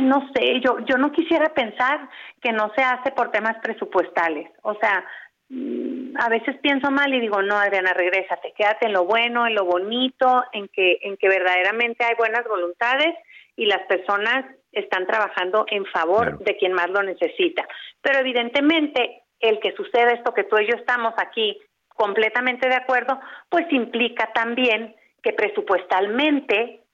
no 0.00 0.28
sé, 0.34 0.60
yo 0.60 0.78
yo 0.80 0.98
no 0.98 1.12
quisiera 1.12 1.54
pensar 1.54 2.08
que 2.42 2.52
no 2.52 2.70
se 2.76 2.82
hace 2.82 3.12
por 3.12 3.30
temas 3.30 3.56
presupuestales. 3.62 4.50
O 4.62 4.74
sea, 4.74 5.04
mm, 5.48 6.16
a 6.18 6.28
veces 6.28 6.56
pienso 6.60 6.90
mal 6.90 7.14
y 7.14 7.20
digo, 7.20 7.40
no, 7.42 7.56
Adriana, 7.56 7.94
regrésate, 7.94 8.52
quédate 8.56 8.86
en 8.86 8.92
lo 8.92 9.04
bueno, 9.04 9.46
en 9.46 9.54
lo 9.54 9.64
bonito, 9.64 10.44
en 10.52 10.68
que, 10.68 10.98
en 11.02 11.16
que 11.16 11.28
verdaderamente 11.28 12.04
hay 12.04 12.14
buenas 12.18 12.46
voluntades 12.46 13.14
y 13.58 13.66
las 13.66 13.82
personas 13.86 14.44
están 14.72 15.06
trabajando 15.06 15.66
en 15.68 15.84
favor 15.86 16.38
de 16.38 16.56
quien 16.56 16.72
más 16.72 16.88
lo 16.90 17.02
necesita. 17.02 17.66
Pero 18.00 18.20
evidentemente 18.20 19.24
el 19.40 19.58
que 19.60 19.72
suceda 19.72 20.12
esto 20.12 20.32
que 20.32 20.44
tú 20.44 20.56
y 20.58 20.66
yo 20.70 20.76
estamos 20.76 21.12
aquí 21.18 21.58
completamente 21.88 22.68
de 22.68 22.76
acuerdo, 22.76 23.18
pues 23.48 23.66
implica 23.72 24.30
también 24.32 24.94
que 25.22 25.32
presupuestalmente 25.32 26.84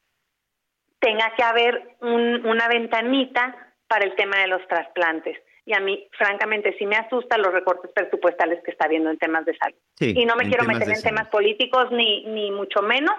tenga 0.98 1.32
que 1.36 1.42
haber 1.42 1.96
un- 2.00 2.46
una 2.46 2.66
ventanita 2.68 3.54
para 3.86 4.04
el 4.06 4.14
tema 4.14 4.38
de 4.38 4.46
los 4.48 4.66
trasplantes. 4.66 5.36
Y 5.66 5.74
a 5.74 5.80
mí, 5.80 6.08
francamente, 6.16 6.74
sí 6.78 6.86
me 6.86 6.96
asusta 6.96 7.36
los 7.38 7.52
recortes 7.52 7.90
presupuestales 7.94 8.62
que 8.64 8.70
está 8.70 8.86
habiendo 8.86 9.10
en 9.10 9.18
temas 9.18 9.44
de 9.44 9.56
salud. 9.56 9.76
Sí, 9.96 10.14
y 10.16 10.24
no 10.24 10.36
me 10.36 10.44
quiero 10.48 10.64
meter 10.64 10.88
en 10.88 10.96
salud. 10.96 11.16
temas 11.16 11.28
políticos 11.28 11.90
ni, 11.90 12.24
ni 12.26 12.50
mucho 12.50 12.80
menos, 12.82 13.14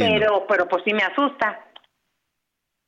pero, 0.00 0.46
pero 0.48 0.66
pues 0.68 0.82
sí 0.84 0.92
me 0.92 1.02
asusta. 1.04 1.64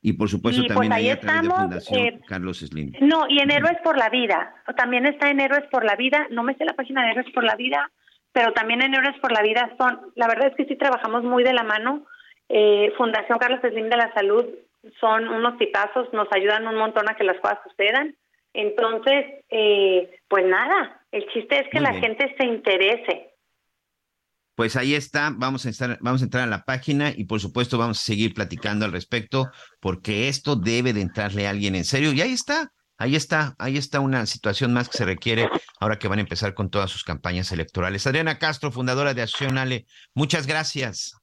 Y 0.00 0.12
por 0.12 0.28
supuesto 0.28 0.62
Y, 0.62 0.66
pues, 0.66 0.74
también 0.74 0.92
ahí 0.92 1.06
ahí 1.06 1.10
a 1.10 1.20
través 1.20 1.42
de 1.42 1.48
estamos, 1.48 1.62
Fundación 1.62 2.06
eh, 2.06 2.20
Carlos 2.26 2.58
Slim. 2.58 2.92
No, 3.00 3.26
y 3.28 3.40
en 3.40 3.50
Héroes 3.50 3.78
por 3.82 3.98
la 3.98 4.08
Vida. 4.10 4.54
También 4.76 5.06
está 5.06 5.30
en 5.30 5.40
Héroes 5.40 5.64
por 5.70 5.84
la 5.84 5.96
Vida. 5.96 6.26
No 6.30 6.42
me 6.42 6.54
sé 6.54 6.64
la 6.64 6.74
página 6.74 7.02
de 7.02 7.12
Héroes 7.12 7.32
por 7.34 7.44
la 7.44 7.56
Vida, 7.56 7.90
pero 8.32 8.52
también 8.52 8.82
en 8.82 8.94
Héroes 8.94 9.18
por 9.20 9.32
la 9.32 9.42
Vida 9.42 9.74
son. 9.78 10.00
La 10.14 10.28
verdad 10.28 10.48
es 10.48 10.54
que 10.56 10.66
sí 10.66 10.76
trabajamos 10.76 11.24
muy 11.24 11.42
de 11.42 11.52
la 11.52 11.64
mano. 11.64 12.06
Eh, 12.48 12.92
Fundación 12.96 13.38
Carlos 13.38 13.60
Slim 13.60 13.88
de 13.88 13.96
la 13.96 14.12
Salud 14.14 14.46
son 15.00 15.28
unos 15.28 15.58
tipazos, 15.58 16.12
nos 16.12 16.28
ayudan 16.32 16.66
un 16.66 16.76
montón 16.76 17.08
a 17.08 17.14
que 17.14 17.24
las 17.24 17.38
cosas 17.40 17.58
sucedan. 17.68 18.14
Entonces, 18.54 19.44
eh, 19.50 20.20
pues 20.28 20.46
nada, 20.46 21.00
el 21.12 21.26
chiste 21.28 21.60
es 21.60 21.68
que 21.68 21.80
la 21.80 21.94
gente 21.94 22.34
se 22.38 22.46
interese. 22.46 23.27
Pues 24.58 24.74
ahí 24.74 24.96
está, 24.96 25.32
vamos 25.32 25.66
a, 25.66 25.68
estar, 25.68 25.98
vamos 26.00 26.20
a 26.20 26.24
entrar 26.24 26.42
a 26.42 26.50
la 26.50 26.64
página 26.64 27.12
y 27.16 27.26
por 27.26 27.38
supuesto 27.38 27.78
vamos 27.78 28.00
a 28.00 28.02
seguir 28.02 28.34
platicando 28.34 28.84
al 28.84 28.90
respecto 28.90 29.52
porque 29.78 30.26
esto 30.26 30.56
debe 30.56 30.92
de 30.92 31.00
entrarle 31.00 31.46
a 31.46 31.50
alguien 31.50 31.76
en 31.76 31.84
serio 31.84 32.12
y 32.12 32.20
ahí 32.22 32.32
está, 32.32 32.72
ahí 32.96 33.14
está, 33.14 33.54
ahí 33.60 33.76
está 33.76 34.00
una 34.00 34.26
situación 34.26 34.72
más 34.72 34.88
que 34.88 34.98
se 34.98 35.04
requiere 35.04 35.48
ahora 35.78 36.00
que 36.00 36.08
van 36.08 36.18
a 36.18 36.22
empezar 36.22 36.54
con 36.54 36.70
todas 36.70 36.90
sus 36.90 37.04
campañas 37.04 37.52
electorales. 37.52 38.04
Adriana 38.08 38.40
Castro, 38.40 38.72
fundadora 38.72 39.14
de 39.14 39.22
Acción 39.22 39.58
Ale, 39.58 39.86
muchas 40.12 40.48
gracias. 40.48 41.14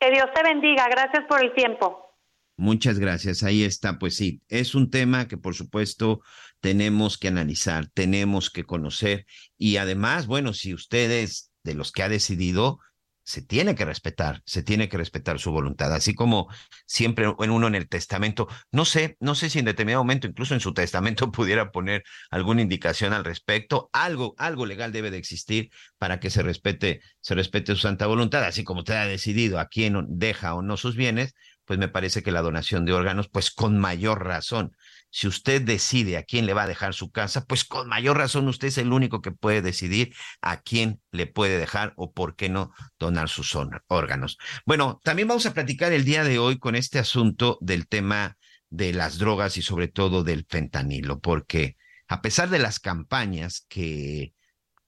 Que 0.00 0.10
Dios 0.10 0.26
te 0.34 0.42
bendiga, 0.42 0.88
gracias 0.88 1.22
por 1.28 1.40
el 1.40 1.54
tiempo. 1.54 2.18
Muchas 2.56 2.98
gracias. 2.98 3.44
Ahí 3.44 3.62
está, 3.62 4.00
pues 4.00 4.16
sí, 4.16 4.42
es 4.48 4.74
un 4.74 4.90
tema 4.90 5.28
que 5.28 5.36
por 5.36 5.54
supuesto 5.54 6.22
tenemos 6.58 7.16
que 7.16 7.28
analizar, 7.28 7.86
tenemos 7.94 8.50
que 8.50 8.64
conocer 8.64 9.24
y 9.56 9.76
además, 9.76 10.26
bueno, 10.26 10.52
si 10.52 10.74
ustedes 10.74 11.51
de 11.64 11.74
los 11.74 11.92
que 11.92 12.02
ha 12.02 12.08
decidido, 12.08 12.78
se 13.24 13.42
tiene 13.42 13.74
que 13.74 13.84
respetar, 13.84 14.42
se 14.46 14.62
tiene 14.62 14.88
que 14.88 14.96
respetar 14.96 15.38
su 15.38 15.52
voluntad, 15.52 15.92
así 15.92 16.14
como 16.14 16.48
siempre 16.86 17.32
en 17.38 17.50
uno 17.50 17.68
en 17.68 17.74
el 17.74 17.88
testamento, 17.88 18.48
no 18.72 18.84
sé, 18.84 19.16
no 19.20 19.34
sé 19.34 19.48
si 19.48 19.60
en 19.60 19.64
determinado 19.64 20.02
momento, 20.02 20.26
incluso 20.26 20.54
en 20.54 20.60
su 20.60 20.74
testamento 20.74 21.30
pudiera 21.32 21.70
poner 21.70 22.02
alguna 22.30 22.62
indicación 22.62 23.12
al 23.12 23.24
respecto, 23.24 23.90
algo, 23.92 24.34
algo 24.38 24.66
legal 24.66 24.92
debe 24.92 25.10
de 25.10 25.18
existir 25.18 25.70
para 25.98 26.18
que 26.18 26.30
se 26.30 26.42
respete, 26.42 27.00
se 27.20 27.34
respete 27.34 27.74
su 27.74 27.82
santa 27.82 28.06
voluntad, 28.06 28.44
así 28.44 28.64
como 28.64 28.80
usted 28.80 28.94
ha 28.94 29.06
decidido 29.06 29.60
a 29.60 29.68
quién 29.68 30.04
deja 30.08 30.54
o 30.54 30.62
no 30.62 30.76
sus 30.76 30.96
bienes, 30.96 31.34
pues 31.72 31.78
me 31.78 31.88
parece 31.88 32.22
que 32.22 32.32
la 32.32 32.42
donación 32.42 32.84
de 32.84 32.92
órganos, 32.92 33.30
pues 33.30 33.50
con 33.50 33.78
mayor 33.78 34.26
razón, 34.26 34.76
si 35.08 35.26
usted 35.26 35.62
decide 35.62 36.18
a 36.18 36.22
quién 36.22 36.44
le 36.44 36.52
va 36.52 36.64
a 36.64 36.66
dejar 36.66 36.92
su 36.92 37.10
casa, 37.10 37.46
pues 37.46 37.64
con 37.64 37.88
mayor 37.88 38.18
razón 38.18 38.46
usted 38.46 38.68
es 38.68 38.76
el 38.76 38.92
único 38.92 39.22
que 39.22 39.32
puede 39.32 39.62
decidir 39.62 40.14
a 40.42 40.60
quién 40.60 41.00
le 41.12 41.26
puede 41.26 41.56
dejar 41.56 41.94
o 41.96 42.12
por 42.12 42.36
qué 42.36 42.50
no 42.50 42.74
donar 42.98 43.30
sus 43.30 43.56
órganos. 43.86 44.36
Bueno, 44.66 45.00
también 45.02 45.28
vamos 45.28 45.46
a 45.46 45.54
platicar 45.54 45.94
el 45.94 46.04
día 46.04 46.24
de 46.24 46.38
hoy 46.38 46.58
con 46.58 46.74
este 46.74 46.98
asunto 46.98 47.56
del 47.62 47.88
tema 47.88 48.36
de 48.68 48.92
las 48.92 49.16
drogas 49.16 49.56
y 49.56 49.62
sobre 49.62 49.88
todo 49.88 50.24
del 50.24 50.44
fentanilo, 50.46 51.20
porque 51.20 51.78
a 52.06 52.20
pesar 52.20 52.50
de 52.50 52.58
las 52.58 52.80
campañas 52.80 53.64
que 53.66 54.34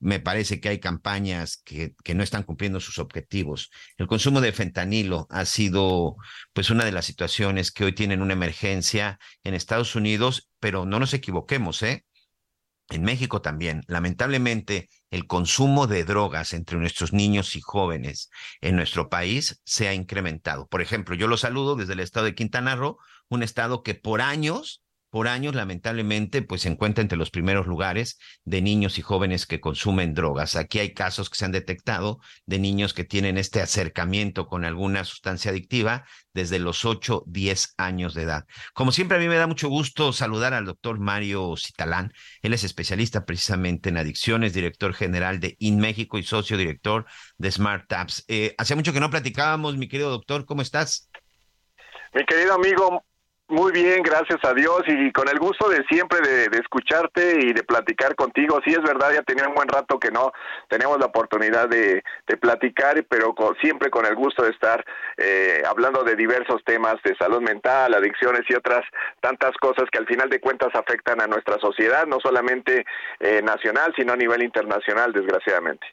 me 0.05 0.19
parece 0.19 0.59
que 0.59 0.69
hay 0.69 0.79
campañas 0.79 1.57
que, 1.65 1.95
que, 2.03 2.13
no 2.13 2.21
están 2.21 2.43
cumpliendo 2.43 2.79
sus 2.79 2.99
objetivos. 2.99 3.71
El 3.97 4.05
consumo 4.05 4.39
de 4.39 4.51
fentanilo 4.51 5.25
ha 5.31 5.45
sido 5.45 6.15
pues 6.53 6.69
una 6.69 6.85
de 6.85 6.91
las 6.91 7.05
situaciones 7.05 7.71
que 7.71 7.85
hoy 7.85 7.95
tienen 7.95 8.21
una 8.21 8.33
emergencia 8.33 9.17
en 9.43 9.55
Estados 9.55 9.95
Unidos, 9.95 10.51
pero 10.59 10.85
no 10.85 10.99
nos 10.99 11.15
equivoquemos, 11.15 11.81
¿eh? 11.81 12.05
En 12.89 13.01
México 13.01 13.41
también, 13.41 13.81
lamentablemente, 13.87 14.89
el 15.09 15.25
consumo 15.25 15.87
de 15.87 16.03
drogas 16.03 16.53
entre 16.53 16.77
nuestros 16.77 17.11
niños 17.11 17.55
y 17.55 17.61
jóvenes 17.61 18.29
en 18.61 18.75
nuestro 18.75 19.09
país 19.09 19.59
se 19.65 19.87
ha 19.87 19.95
incrementado. 19.95 20.67
Por 20.67 20.83
ejemplo, 20.83 21.15
yo 21.15 21.27
lo 21.27 21.37
saludo 21.37 21.75
desde 21.75 21.93
el 21.93 21.99
estado 21.99 22.27
de 22.27 22.35
Quintana 22.35 22.75
Roo, 22.75 22.99
un 23.27 23.41
estado 23.41 23.81
que 23.81 23.95
por 23.95 24.21
años 24.21 24.84
por 25.15 25.29
años, 25.29 25.55
lamentablemente, 25.55 26.41
pues 26.41 26.63
se 26.63 26.67
encuentra 26.67 27.01
entre 27.01 27.17
los 27.17 27.31
primeros 27.31 27.67
lugares 27.67 28.19
de 28.43 28.61
niños 28.61 28.99
y 28.99 29.01
jóvenes 29.01 29.45
que 29.45 29.61
consumen 29.61 30.13
drogas. 30.13 30.57
Aquí 30.57 30.79
hay 30.79 30.93
casos 30.93 31.29
que 31.29 31.37
se 31.37 31.45
han 31.45 31.53
detectado 31.53 32.19
de 32.45 32.59
niños 32.59 32.93
que 32.93 33.05
tienen 33.05 33.37
este 33.37 33.61
acercamiento 33.61 34.45
con 34.45 34.65
alguna 34.65 35.05
sustancia 35.05 35.51
adictiva 35.51 36.03
desde 36.33 36.59
los 36.59 36.83
8, 36.83 37.23
10 37.27 37.75
años 37.77 38.13
de 38.13 38.23
edad. 38.23 38.43
Como 38.73 38.91
siempre, 38.91 39.15
a 39.15 39.21
mí 39.21 39.29
me 39.29 39.37
da 39.37 39.47
mucho 39.47 39.69
gusto 39.69 40.11
saludar 40.11 40.53
al 40.53 40.65
doctor 40.65 40.99
Mario 40.99 41.53
Citalán. 41.55 42.11
Él 42.41 42.53
es 42.53 42.65
especialista 42.65 43.23
precisamente 43.23 43.87
en 43.87 43.95
adicciones, 43.95 44.53
director 44.53 44.93
general 44.93 45.39
de 45.39 45.55
In 45.59 45.79
México 45.79 46.17
y 46.17 46.23
socio 46.23 46.57
director 46.57 47.05
de 47.37 47.51
Smart. 47.53 47.89
Eh, 48.27 48.53
hace 48.57 48.75
mucho 48.75 48.91
que 48.91 48.99
no 48.99 49.09
platicábamos, 49.09 49.77
mi 49.77 49.87
querido 49.87 50.09
doctor, 50.09 50.43
¿cómo 50.43 50.61
estás? 50.61 51.09
Mi 52.13 52.25
querido 52.25 52.53
amigo, 52.53 53.05
muy 53.47 53.71
bien, 53.71 54.01
gracias 54.01 54.39
a 54.43 54.55
Dios 54.55 54.81
y 54.87 55.11
con 55.11 55.29
el 55.29 55.37
gusto 55.37 55.69
de 55.69 55.83
siempre 55.87 56.19
de, 56.21 56.57
escucharte 56.57 57.39
y 57.41 57.53
de 57.53 57.63
platicar 57.63 58.15
contigo. 58.15 58.59
Sí, 58.65 58.71
es 58.71 58.81
verdad, 58.81 59.13
ya 59.13 59.21
tenía 59.21 59.47
un 59.47 59.53
buen 59.53 59.67
rato 59.67 59.99
que 59.99 60.09
no 60.09 60.31
tenemos 60.67 60.97
la 60.99 61.05
oportunidad 61.05 61.69
de, 61.69 62.03
platicar, 62.41 63.05
pero 63.07 63.35
siempre 63.61 63.91
con 63.91 64.05
el 64.05 64.15
gusto 64.15 64.43
de 64.43 64.49
estar 64.49 64.83
eh, 65.17 65.61
hablando 65.67 66.03
de 66.03 66.15
diversos 66.15 66.63
temas 66.65 66.95
de 67.03 67.15
salud 67.17 67.41
mental, 67.41 67.93
adicciones 67.93 68.41
y 68.49 68.55
otras 68.55 68.83
tantas 69.21 69.51
cosas 69.57 69.85
que 69.91 69.99
al 69.99 70.07
final 70.07 70.29
de 70.29 70.39
cuentas 70.39 70.69
afectan 70.73 71.21
a 71.21 71.27
nuestra 71.27 71.59
sociedad, 71.59 72.07
no 72.07 72.17
solamente 72.19 72.83
eh, 73.19 73.41
nacional, 73.43 73.93
sino 73.95 74.13
a 74.13 74.17
nivel 74.17 74.43
internacional, 74.43 75.13
desgraciadamente. 75.13 75.85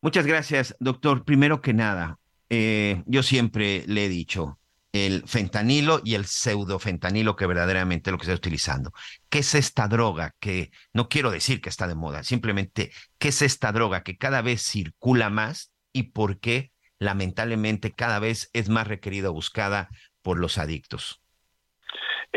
Muchas 0.00 0.26
gracias, 0.26 0.74
doctor. 0.80 1.24
Primero 1.24 1.60
que 1.60 1.74
nada, 1.74 2.18
eh, 2.48 3.02
yo 3.06 3.22
siempre 3.22 3.84
le 3.86 4.06
he 4.06 4.08
dicho, 4.08 4.58
el 4.94 5.24
fentanilo 5.26 6.00
y 6.04 6.14
el 6.14 6.24
pseudofentanilo 6.24 7.34
que 7.34 7.46
verdaderamente 7.46 8.10
es 8.10 8.12
lo 8.12 8.18
que 8.18 8.26
se 8.26 8.32
está 8.32 8.46
utilizando. 8.46 8.92
¿Qué 9.28 9.40
es 9.40 9.56
esta 9.56 9.88
droga 9.88 10.36
que 10.38 10.70
no 10.92 11.08
quiero 11.08 11.32
decir 11.32 11.60
que 11.60 11.68
está 11.68 11.88
de 11.88 11.96
moda, 11.96 12.22
simplemente 12.22 12.92
qué 13.18 13.28
es 13.28 13.42
esta 13.42 13.72
droga 13.72 14.04
que 14.04 14.16
cada 14.16 14.40
vez 14.40 14.62
circula 14.62 15.30
más 15.30 15.72
y 15.92 16.04
por 16.04 16.38
qué 16.38 16.70
lamentablemente 17.00 17.92
cada 17.92 18.20
vez 18.20 18.50
es 18.52 18.68
más 18.68 18.86
requerida 18.86 19.30
o 19.30 19.32
buscada 19.32 19.88
por 20.22 20.38
los 20.38 20.58
adictos? 20.58 21.23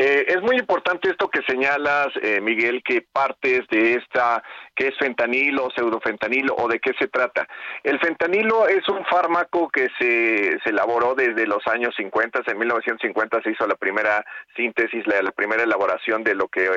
Eh, 0.00 0.26
es 0.28 0.40
muy 0.42 0.56
importante 0.56 1.10
esto 1.10 1.28
que 1.28 1.42
señalas, 1.42 2.06
eh, 2.22 2.40
Miguel, 2.40 2.84
que 2.84 3.02
partes 3.02 3.66
de 3.68 3.94
esta, 3.94 4.44
que 4.76 4.86
es 4.86 4.96
fentanilo, 4.96 5.70
pseudofentanilo 5.74 6.54
o 6.56 6.68
de 6.68 6.78
qué 6.78 6.92
se 7.00 7.08
trata. 7.08 7.48
El 7.82 7.98
fentanilo 7.98 8.68
es 8.68 8.88
un 8.88 9.04
fármaco 9.06 9.68
que 9.68 9.88
se, 9.98 10.60
se 10.62 10.70
elaboró 10.70 11.16
desde 11.16 11.48
los 11.48 11.66
años 11.66 11.96
50, 11.96 12.42
en 12.46 12.58
1950 12.58 13.42
se 13.42 13.50
hizo 13.50 13.66
la 13.66 13.74
primera 13.74 14.24
síntesis, 14.54 15.04
la, 15.08 15.20
la 15.20 15.32
primera 15.32 15.64
elaboración 15.64 16.22
de 16.22 16.36
lo 16.36 16.46
que 16.46 16.70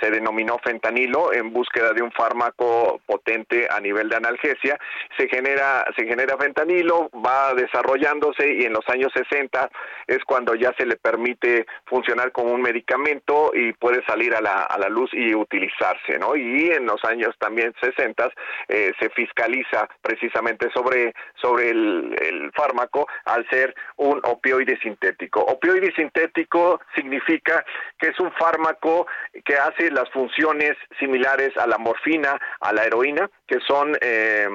se 0.00 0.10
denominó 0.10 0.58
fentanilo 0.58 1.32
en 1.32 1.52
búsqueda 1.52 1.92
de 1.92 2.02
un 2.02 2.10
fármaco 2.10 3.00
potente 3.06 3.68
a 3.70 3.78
nivel 3.78 4.08
de 4.08 4.16
analgesia. 4.16 4.80
Se 5.16 5.28
genera, 5.28 5.84
se 5.96 6.08
genera 6.08 6.36
fentanilo, 6.36 7.08
va 7.24 7.54
desarrollándose 7.54 8.52
y 8.52 8.64
en 8.64 8.72
los 8.72 8.88
años 8.88 9.12
60 9.14 9.70
es 10.08 10.24
cuando 10.24 10.56
ya 10.56 10.74
se 10.76 10.86
le 10.86 10.96
permite 10.96 11.66
funcionar 11.86 12.32
como 12.32 12.52
un 12.52 12.63
medicamento 12.64 13.52
y 13.54 13.72
puede 13.74 14.04
salir 14.06 14.34
a 14.34 14.40
la, 14.40 14.62
a 14.62 14.78
la 14.78 14.88
luz 14.88 15.10
y 15.12 15.34
utilizarse, 15.34 16.18
¿no? 16.18 16.34
Y 16.34 16.70
en 16.70 16.86
los 16.86 17.04
años 17.04 17.34
también 17.38 17.74
60 17.80 18.30
eh, 18.68 18.92
se 18.98 19.10
fiscaliza 19.10 19.88
precisamente 20.00 20.70
sobre, 20.72 21.14
sobre 21.40 21.70
el, 21.70 22.16
el 22.20 22.52
fármaco 22.52 23.06
al 23.26 23.48
ser 23.50 23.74
un 23.96 24.20
opioide 24.24 24.78
sintético. 24.80 25.40
Opioide 25.40 25.92
sintético 25.94 26.80
significa 26.94 27.64
que 27.98 28.08
es 28.08 28.18
un 28.18 28.32
fármaco 28.32 29.06
que 29.44 29.56
hace 29.56 29.90
las 29.90 30.08
funciones 30.10 30.72
similares 30.98 31.56
a 31.56 31.66
la 31.66 31.78
morfina, 31.78 32.40
a 32.60 32.72
la 32.72 32.84
heroína, 32.84 33.30
que 33.46 33.60
son 33.60 33.96
eh, 34.00 34.48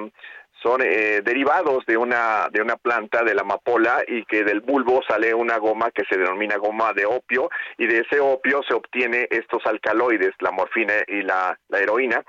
son 0.61 0.81
eh, 0.81 1.21
derivados 1.23 1.85
de 1.85 1.97
una 1.97 2.49
de 2.51 2.61
una 2.61 2.75
planta 2.75 3.23
de 3.23 3.33
la 3.33 3.41
amapola 3.41 4.03
y 4.07 4.25
que 4.25 4.43
del 4.43 4.61
bulbo 4.61 5.01
sale 5.07 5.33
una 5.33 5.57
goma 5.57 5.91
que 5.91 6.03
se 6.09 6.17
denomina 6.17 6.57
goma 6.57 6.93
de 6.93 7.05
opio 7.05 7.49
y 7.77 7.87
de 7.87 7.99
ese 7.99 8.19
opio 8.19 8.61
se 8.67 8.73
obtiene 8.73 9.27
estos 9.29 9.65
alcaloides, 9.65 10.33
la 10.39 10.51
morfina 10.51 10.93
y 11.07 11.21
la, 11.21 11.57
la 11.69 11.79
heroína. 11.79 12.23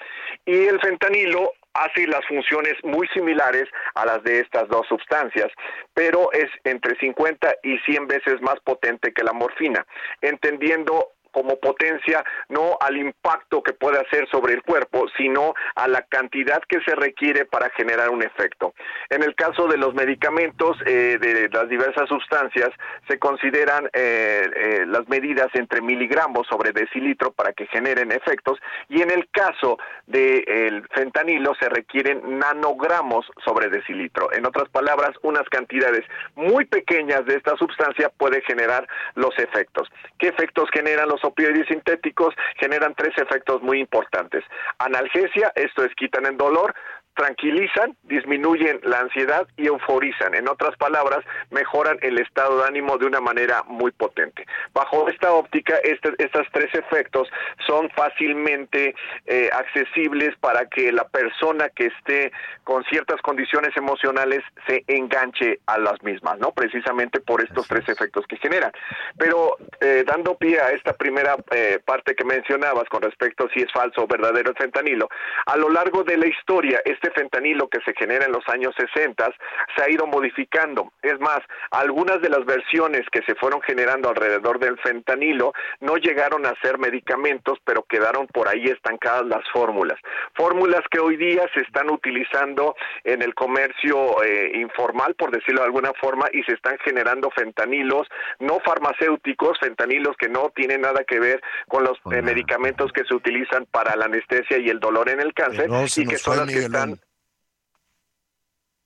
Y 0.44 0.66
el 0.66 0.81
fentanilo 0.81 1.52
hace 1.74 2.07
las 2.07 2.27
funciones 2.27 2.74
muy 2.82 3.07
similares 3.09 3.69
a 3.94 4.05
las 4.05 4.23
de 4.24 4.40
estas 4.40 4.69
dos 4.69 4.86
sustancias, 4.89 5.48
pero 5.94 6.32
es 6.32 6.51
entre 6.65 6.98
50 6.98 7.55
y 7.62 7.78
100 7.78 8.07
veces 8.07 8.40
más 8.40 8.59
potente 8.61 9.12
que 9.12 9.24
la 9.24 9.32
morfina, 9.32 9.86
entendiendo 10.20 11.12
como 11.31 11.57
potencia 11.57 12.24
no 12.48 12.77
al 12.81 12.97
impacto 12.97 13.62
que 13.62 13.73
puede 13.73 13.98
hacer 13.98 14.28
sobre 14.31 14.55
el 14.55 14.62
cuerpo, 14.62 15.07
sino 15.16 15.55
a 15.74 15.89
la 15.89 16.02
cantidad 16.02 16.62
que 16.69 16.81
se 16.82 16.94
requiere 16.94 17.44
para 17.44 17.70
generar 17.70 18.11
un 18.11 18.23
efecto. 18.23 18.74
En 19.09 19.23
el 19.23 19.35
caso 19.35 19.66
de 19.66 19.77
los 19.77 19.94
medicamentos, 19.94 20.77
eh, 20.86 21.19
de 21.20 21.48
las 21.48 21.69
diversas 21.69 22.09
sustancias, 22.09 22.70
se 23.09 23.19
consideran 23.19 23.89
eh, 23.93 24.48
eh, 24.55 24.85
las 24.86 25.09
medidas 25.09 25.48
entre 25.55 25.81
miligramos 25.81 26.47
sobre 26.48 26.73
decilitro 26.73 27.32
para 27.32 27.52
que 27.52 27.66
generen 27.66 28.12
efectos 28.12 28.59
y 28.89 29.02
en 29.02 29.11
el 29.11 29.28
caso 29.31 29.78
del 30.07 30.86
fentanilo 30.94 31.55
se 31.61 31.69
requieren 31.69 32.39
nanogramos 32.39 33.27
sobre 33.44 33.69
decilitro. 33.69 34.32
En 34.32 34.47
otras 34.47 34.69
palabras, 34.69 35.11
unas 35.23 35.48
cantidades 35.48 36.05
muy 36.35 36.65
pequeñas 36.65 37.24
de 37.27 37.36
esta 37.36 37.57
sustancia 37.57 38.11
puede 38.16 38.43
generar 38.43 38.86
los 39.15 39.36
efectos. 39.39 39.89
¿Qué 40.19 40.28
efectos 40.28 40.69
generan 40.73 41.09
los 41.09 41.19
opioides 41.24 41.66
sintéticos 41.68 42.34
generan 42.56 42.94
tres 42.94 43.16
efectos 43.18 43.62
muy 43.62 43.80
importantes. 43.80 44.44
Analgesia, 44.78 45.52
esto 45.55 45.84
es 45.84 45.94
quitan 45.94 46.26
el 46.26 46.36
dolor, 46.36 46.74
tranquilizan, 47.15 47.97
disminuyen 48.03 48.81
la 48.82 49.01
ansiedad 49.01 49.47
y 49.57 49.66
euforizan. 49.66 50.35
En 50.35 50.49
otras 50.49 50.77
palabras, 50.77 51.24
mejoran 51.51 51.99
el 52.03 52.19
estado 52.19 52.59
de 52.59 52.69
ánimo 52.69 52.99
de 52.99 53.07
una 53.07 53.20
manera 53.20 53.62
muy 53.66 53.91
potente. 53.91 54.47
Bajo 54.73 55.09
esta 55.09 55.32
óptica, 55.32 55.77
este, 55.82 56.12
estos 56.19 56.47
tres 56.53 56.74
efectos 56.74 57.28
son 57.66 57.91
fácilmente 57.91 58.95
eh, 59.27 59.51
accesibles 59.53 60.37
para 60.39 60.66
que 60.66 60.93
la 60.93 61.05
persona 61.09 61.69
que 61.69 61.87
esté 61.87 62.32
con 62.65 62.85
ciertas 62.85 63.20
condiciones 63.23 63.77
emocionales 63.77 64.43
se 64.66 64.85
enganche 64.87 65.61
a 65.66 65.78
las 65.78 66.03
mismas, 66.03 66.39
¿no? 66.39 66.53
Precisamente 66.53 67.20
por 67.20 67.43
estos 67.43 67.66
tres 67.66 67.89
efectos 67.89 68.27
que 68.27 68.37
generan. 68.37 68.73
Pero 69.19 69.57
eh, 69.81 70.05
dando 70.07 70.37
pie 70.37 70.61
a 70.61 70.70
esta 70.70 70.93
primera 70.93 71.37
eh, 71.51 71.78
parte 71.85 72.15
que 72.15 72.24
mencionabas 72.24 72.89
con 72.89 73.03
respecto 73.03 73.47
a 73.47 73.53
si 73.53 73.61
es 73.61 73.73
falso 73.73 74.03
o 74.03 74.07
verdadero 74.07 74.51
el 74.51 74.57
fentanilo, 74.57 75.09
a 75.47 75.57
lo 75.57 75.70
largo 75.70 76.05
de 76.05 76.16
la 76.16 76.27
historia, 76.27 76.81
este 77.01 77.10
fentanilo 77.12 77.68
que 77.68 77.81
se 77.81 77.94
genera 77.94 78.27
en 78.27 78.32
los 78.32 78.47
años 78.48 78.74
60 78.77 79.32
se 79.74 79.82
ha 79.82 79.90
ido 79.90 80.06
modificando. 80.06 80.93
Es 81.02 81.18
más, 81.20 81.40
algunas 81.70 82.20
de 82.20 82.28
las 82.28 82.44
versiones 82.44 83.02
que 83.10 83.22
se 83.22 83.35
fueron 83.35 83.62
generando 83.62 84.10
alrededor 84.10 84.59
del 84.59 84.78
fentanilo 84.78 85.52
no 85.81 85.97
llegaron 85.97 86.44
a 86.47 86.55
ser 86.60 86.78
medicamentos, 86.78 87.59
pero 87.64 87.82
quedaron 87.85 88.27
por 88.27 88.48
ahí 88.48 88.66
estancadas 88.66 89.27
las 89.27 89.43
fórmulas. 89.52 89.98
Fórmulas 90.35 90.82
que 90.90 91.01
hoy 91.01 91.16
día 91.16 91.43
se 91.55 91.60
están 91.60 91.90
utilizando 91.90 92.77
en 93.05 93.22
el 93.22 93.35
comercio 93.35 94.22
eh, 94.22 94.52
informal, 94.55 95.14
por 95.14 95.31
decirlo 95.31 95.60
de 95.60 95.66
alguna 95.66 95.93
forma, 96.01 96.27
y 96.32 96.43
se 96.43 96.52
están 96.52 96.77
generando 96.85 97.31
fentanilos 97.31 98.09
no 98.39 98.59
farmacéuticos, 98.60 99.59
fentanilos 99.59 100.16
que 100.16 100.28
no 100.28 100.52
tienen 100.55 100.82
nada 100.82 101.05
que 101.05 101.18
ver 101.18 101.40
con 101.68 101.85
los 101.85 101.98
eh, 102.12 102.22
medicamentos 102.22 102.93
que 102.93 103.05
se 103.05 103.14
utilizan 103.14 103.66
para 103.70 103.97
la 103.97 104.06
anestesia 104.06 104.59
y 104.59 104.68
el 104.68 104.81
dolor 104.81 105.09
en 105.09 105.20
el 105.20 105.32
cáncer, 105.32 105.68
y 105.70 106.06
que 106.06 106.18
son 106.18 106.36
las 106.36 106.47
que 106.47 106.59
están 106.59 106.89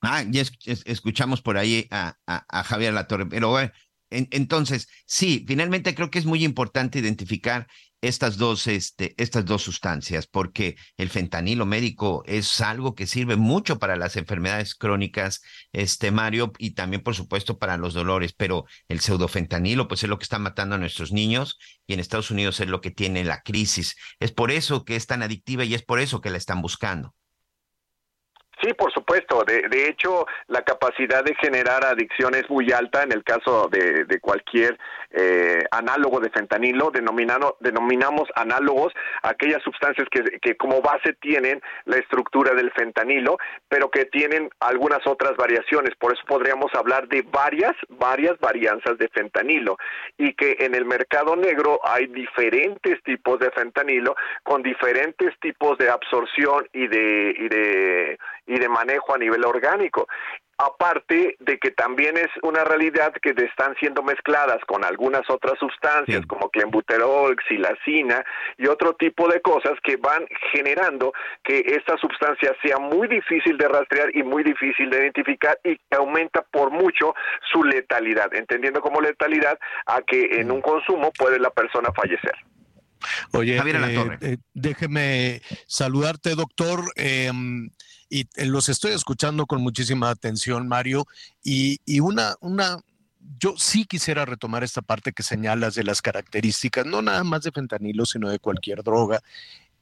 Ah, 0.05 0.25
ya 0.29 0.43
escuchamos 0.65 1.43
por 1.43 1.57
ahí 1.57 1.87
a, 1.91 2.17
Javier 2.65 2.95
Latorre, 2.95 3.27
pero 3.27 3.51
bueno, 3.51 3.71
entonces, 4.11 4.89
sí, 5.07 5.45
finalmente 5.47 5.95
creo 5.95 6.11
que 6.11 6.19
es 6.19 6.27
muy 6.27 6.45
importante 6.45 6.99
identificar 6.99 7.67
estas 8.01 8.37
dos, 8.37 8.67
este, 8.67 9.15
estas 9.17 9.47
dos 9.47 9.63
sustancias, 9.63 10.27
porque 10.27 10.77
el 10.99 11.09
fentanilo 11.09 11.65
médico 11.65 12.23
es 12.27 12.61
algo 12.61 12.95
que 12.95 13.07
sirve 13.07 13.37
mucho 13.37 13.79
para 13.79 13.97
las 13.97 14.17
enfermedades 14.17 14.75
crónicas, 14.75 15.41
este 15.73 16.11
Mario, 16.11 16.53
y 16.59 16.73
también, 16.73 17.03
por 17.03 17.15
supuesto, 17.15 17.59
para 17.59 17.79
los 17.79 17.95
dolores, 17.95 18.35
pero 18.35 18.67
el 18.89 19.01
pseudofentanilo, 19.01 19.89
pues 19.89 20.03
es 20.03 20.11
lo 20.11 20.19
que 20.19 20.25
está 20.25 20.39
matando 20.39 20.75
a 20.75 20.79
nuestros 20.79 21.13
niños, 21.13 21.59
y 21.87 21.95
en 21.95 22.01
Estados 22.01 22.31
Unidos 22.31 22.61
es 22.61 22.69
lo 22.69 22.81
que 22.81 22.91
tiene 22.91 23.25
la 23.25 23.41
crisis. 23.43 23.97
Es 24.21 24.33
por 24.33 24.51
eso 24.51 24.85
que 24.85 24.97
es 24.97 25.07
tan 25.07 25.23
adictiva 25.23 25.65
y 25.65 25.75
es 25.75 25.83
por 25.83 25.99
eso 25.99 26.21
que 26.21 26.31
la 26.31 26.37
están 26.37 26.61
buscando. 26.61 27.15
Sí, 28.63 28.73
por 28.75 28.93
supuesto. 28.93 29.43
De, 29.47 29.69
de, 29.69 29.89
hecho, 29.89 30.27
la 30.49 30.63
capacidad 30.63 31.25
de 31.25 31.35
generar 31.35 31.85
adicción 31.85 32.35
es 32.35 32.49
muy 32.49 32.71
alta 32.73 33.03
en 33.03 33.13
el 33.13 33.25
caso 33.25 33.69
de, 33.71 34.05
de 34.05 34.21
cualquier 34.21 34.79
eh, 35.15 35.65
análogo 35.71 36.21
de 36.21 36.31
fentanilo. 36.31 36.91
Denominamos 36.91 38.29
análogos 38.35 38.93
aquellas 39.23 39.63
sustancias 39.63 40.09
que, 40.11 40.23
que, 40.41 40.57
como 40.57 40.81
base 40.81 41.15
tienen 41.21 41.61
la 41.85 41.97
estructura 41.97 42.55
del 42.55 42.73
fentanilo, 42.73 43.39
pero 43.69 43.91
que 43.91 44.07
tienen 44.07 44.51
algunas 44.61 45.07
otras 45.07 45.37
variaciones. 45.37 45.95
Por 45.97 46.13
eso 46.13 46.23
podríamos 46.27 46.75
hablar 46.75 47.09
de 47.09 47.23
varias, 47.23 47.75
varias 47.89 48.39
varianzas 48.41 48.99
de 48.99 49.09
fentanilo 49.09 49.77
y 50.19 50.35
que 50.35 50.57
en 50.61 50.75
el 50.75 50.85
mercado 50.85 51.37
negro 51.37 51.81
hay 51.85 52.07
diferentes 52.07 53.03
tipos 53.05 53.39
de 53.39 53.51
fentanilo 53.51 54.17
con 54.43 54.63
diferentes 54.63 55.39
tipos 55.41 55.79
de 55.79 55.91
absorción 55.91 56.67
y 56.73 56.87
de, 56.89 57.35
y 57.39 57.49
de 57.49 58.19
y 58.47 58.59
de 58.59 58.69
manejo 58.69 59.15
a 59.15 59.19
nivel 59.19 59.45
orgánico. 59.45 60.07
Aparte 60.59 61.37
de 61.41 61.59
que 61.59 61.71
también 61.73 62.17
es 62.17 62.29
una 62.43 62.65
realidad 62.65 63.13
que 63.21 63.31
están 63.31 63.75
siendo 63.81 64.03
mezcladas 64.03 64.59
con 64.67 64.85
algunas 64.85 65.29
otras 65.29 65.59
sustancias 65.59 66.25
como 66.27 66.49
clenbuterol, 66.51 67.37
xilacina 67.49 68.25
y 68.57 68.67
otro 68.67 68.95
tipo 68.95 69.29
de 69.29 69.41
cosas 69.41 69.73
que 69.83 69.97
van 69.97 70.27
generando 70.53 71.13
que 71.43 71.59
esta 71.59 71.97
sustancia 71.99 72.55
sea 72.63 72.79
muy 72.79 73.09
difícil 73.09 73.59
de 73.59 73.69
rastrear 73.69 74.15
y 74.15 74.23
muy 74.23 74.45
difícil 74.45 74.91
de 74.91 74.99
identificar 74.99 75.59
y 75.65 75.77
que 75.77 75.97
aumenta 75.97 76.43
por 76.43 76.71
mucho 76.71 77.15
su 77.53 77.65
letalidad, 77.65 78.33
entendiendo 78.35 78.81
como 78.81 79.01
letalidad 79.01 79.59
a 79.87 80.03
que 80.03 80.41
en 80.41 80.51
un 80.51 80.61
consumo 80.61 81.13
puede 81.19 81.39
la 81.39 81.51
persona 81.51 81.91
fallecer. 81.93 82.35
Oye, 83.33 83.57
eh, 83.57 84.19
eh, 84.21 84.37
déjeme 84.55 85.43
saludarte, 85.67 86.35
doctor. 86.35 86.81
Em, 86.97 87.69
y 88.15 88.29
eh, 88.37 88.47
los 88.47 88.69
estoy 88.69 88.93
escuchando 88.93 89.45
con 89.45 89.61
muchísima 89.61 90.09
atención, 90.09 90.69
Mario, 90.69 91.05
y, 91.43 91.81
una, 91.99 92.37
una, 92.41 92.79
yo 93.41 93.55
sí 93.59 93.87
quisiera 93.87 94.25
retomar 94.25 94.63
esta 94.63 94.83
parte 94.83 95.13
que 95.13 95.25
señalas 95.25 95.75
de 95.75 95.83
las 95.83 96.01
características, 96.01 96.87
no 96.87 97.03
nada 97.03 97.25
más 97.25 97.43
de 97.43 97.51
fentanilo, 97.51 98.07
sino 98.07 98.31
de 98.31 98.39
cualquier 98.39 98.85
droga, 98.85 99.21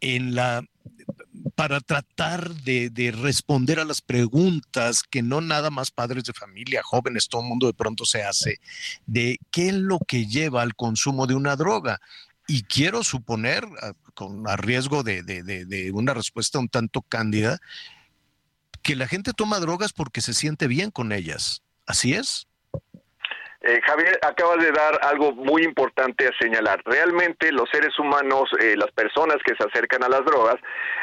en 0.00 0.34
la 0.34 0.64
para 1.54 1.80
tratar 1.80 2.54
de, 2.54 2.88
de, 2.88 3.10
responder 3.10 3.78
a 3.78 3.84
las 3.84 4.00
preguntas 4.00 5.02
que 5.02 5.22
no 5.22 5.42
nada 5.42 5.68
más 5.68 5.90
padres 5.90 6.24
de 6.24 6.32
familia, 6.32 6.82
jóvenes, 6.82 7.28
todo 7.28 7.42
el 7.42 7.48
mundo 7.48 7.66
de 7.66 7.74
pronto 7.74 8.06
se 8.06 8.22
hace, 8.22 8.60
de 9.04 9.38
qué 9.50 9.68
es 9.68 9.74
lo 9.74 9.98
que 9.98 10.26
lleva 10.26 10.62
al 10.62 10.74
consumo 10.74 11.26
de 11.26 11.34
una 11.34 11.54
droga. 11.56 12.00
Y 12.48 12.62
quiero 12.62 13.04
suponer, 13.04 13.64
con 14.14 14.48
a 14.48 14.56
riesgo 14.56 15.02
de, 15.02 15.22
de, 15.22 15.42
de 15.42 15.92
una 15.92 16.14
respuesta 16.14 16.58
un 16.58 16.68
tanto 16.68 17.02
cándida, 17.02 17.60
que 18.82 18.96
la 18.96 19.06
gente 19.06 19.32
toma 19.32 19.60
drogas 19.60 19.92
porque 19.92 20.20
se 20.20 20.34
siente 20.34 20.66
bien 20.66 20.90
con 20.90 21.12
ellas. 21.12 21.62
¿Así 21.86 22.14
es? 22.14 22.46
Eh, 23.64 23.80
Javier, 23.86 24.18
acabas 24.22 24.58
de 24.58 24.72
dar 24.72 24.98
algo 25.02 25.32
muy 25.32 25.62
importante 25.62 26.26
a 26.26 26.32
señalar. 26.40 26.82
Realmente 26.84 27.52
los 27.52 27.70
seres 27.70 27.96
humanos, 27.96 28.50
eh, 28.60 28.74
las 28.76 28.90
personas 28.90 29.36
que 29.44 29.54
se 29.54 29.64
acercan 29.64 30.02
a 30.02 30.08
las 30.08 30.24
drogas, 30.24 30.56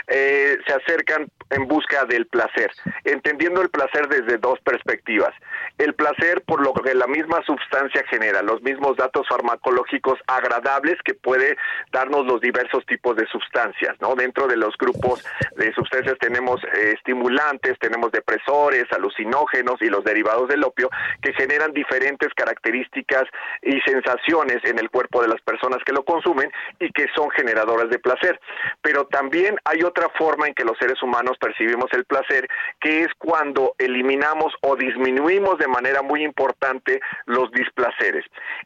eh, 0.07 0.57
se 0.67 0.73
acercan 0.73 1.29
en 1.51 1.67
busca 1.69 2.03
del 2.03 2.27
placer, 2.27 2.69
entendiendo 3.05 3.61
el 3.61 3.69
placer 3.69 4.09
desde 4.09 4.37
dos 4.37 4.59
perspectivas. 4.59 5.33
El 5.77 5.93
placer 5.93 6.43
por 6.45 6.61
lo 6.61 6.73
que 6.73 6.93
la 6.93 7.07
misma 7.07 7.41
sustancia 7.45 8.03
genera, 8.09 8.41
los 8.41 8.61
mismos 8.61 8.97
datos 8.97 9.25
farmacológicos 9.29 10.19
agradables 10.27 10.97
que 11.05 11.13
puede 11.13 11.55
darnos 11.93 12.25
los 12.25 12.41
diversos 12.41 12.85
tipos 12.85 13.15
de 13.15 13.25
sustancias, 13.27 13.95
¿no? 14.01 14.15
Dentro 14.15 14.47
de 14.47 14.57
los 14.57 14.77
grupos 14.77 15.25
de 15.55 15.73
sustancias 15.73 16.17
tenemos 16.19 16.61
estimulantes, 16.73 17.79
tenemos 17.79 18.11
depresores, 18.11 18.85
alucinógenos 18.91 19.81
y 19.81 19.87
los 19.87 20.03
derivados 20.03 20.49
del 20.49 20.63
opio 20.65 20.89
que 21.21 21.31
generan 21.33 21.71
diferentes 21.71 22.33
características 22.33 22.48
características 22.49 23.23
y 23.61 23.79
sensaciones 23.81 24.57
en 24.63 24.79
el 24.79 24.89
cuerpo 24.89 25.21
de 25.21 25.27
las 25.27 25.41
personas 25.41 25.79
que 25.85 25.93
lo 25.93 26.03
consumen 26.03 26.51
y 26.79 26.91
que 26.91 27.05
son 27.15 27.29
generadoras 27.31 27.89
de 27.89 27.99
placer. 27.99 28.39
Pero 28.81 29.05
también 29.05 29.55
hay 29.65 29.83
otra 29.83 30.09
forma 30.17 30.47
en 30.47 30.53
que 30.53 30.63
los 30.63 30.77
seres 30.79 31.01
humanos 31.03 31.37
percibimos 31.39 31.87
el 31.93 32.05
placer, 32.05 32.47
que 32.79 33.01
es 33.01 33.07
cuando 33.17 33.75
eliminamos 33.77 34.53
o 34.61 34.75
disminuimos 34.75 35.57
de 35.59 35.67
manera 35.67 36.01
muy 36.01 36.23
importante 36.23 36.99
los 37.25 37.51
displaceres. 37.51 38.25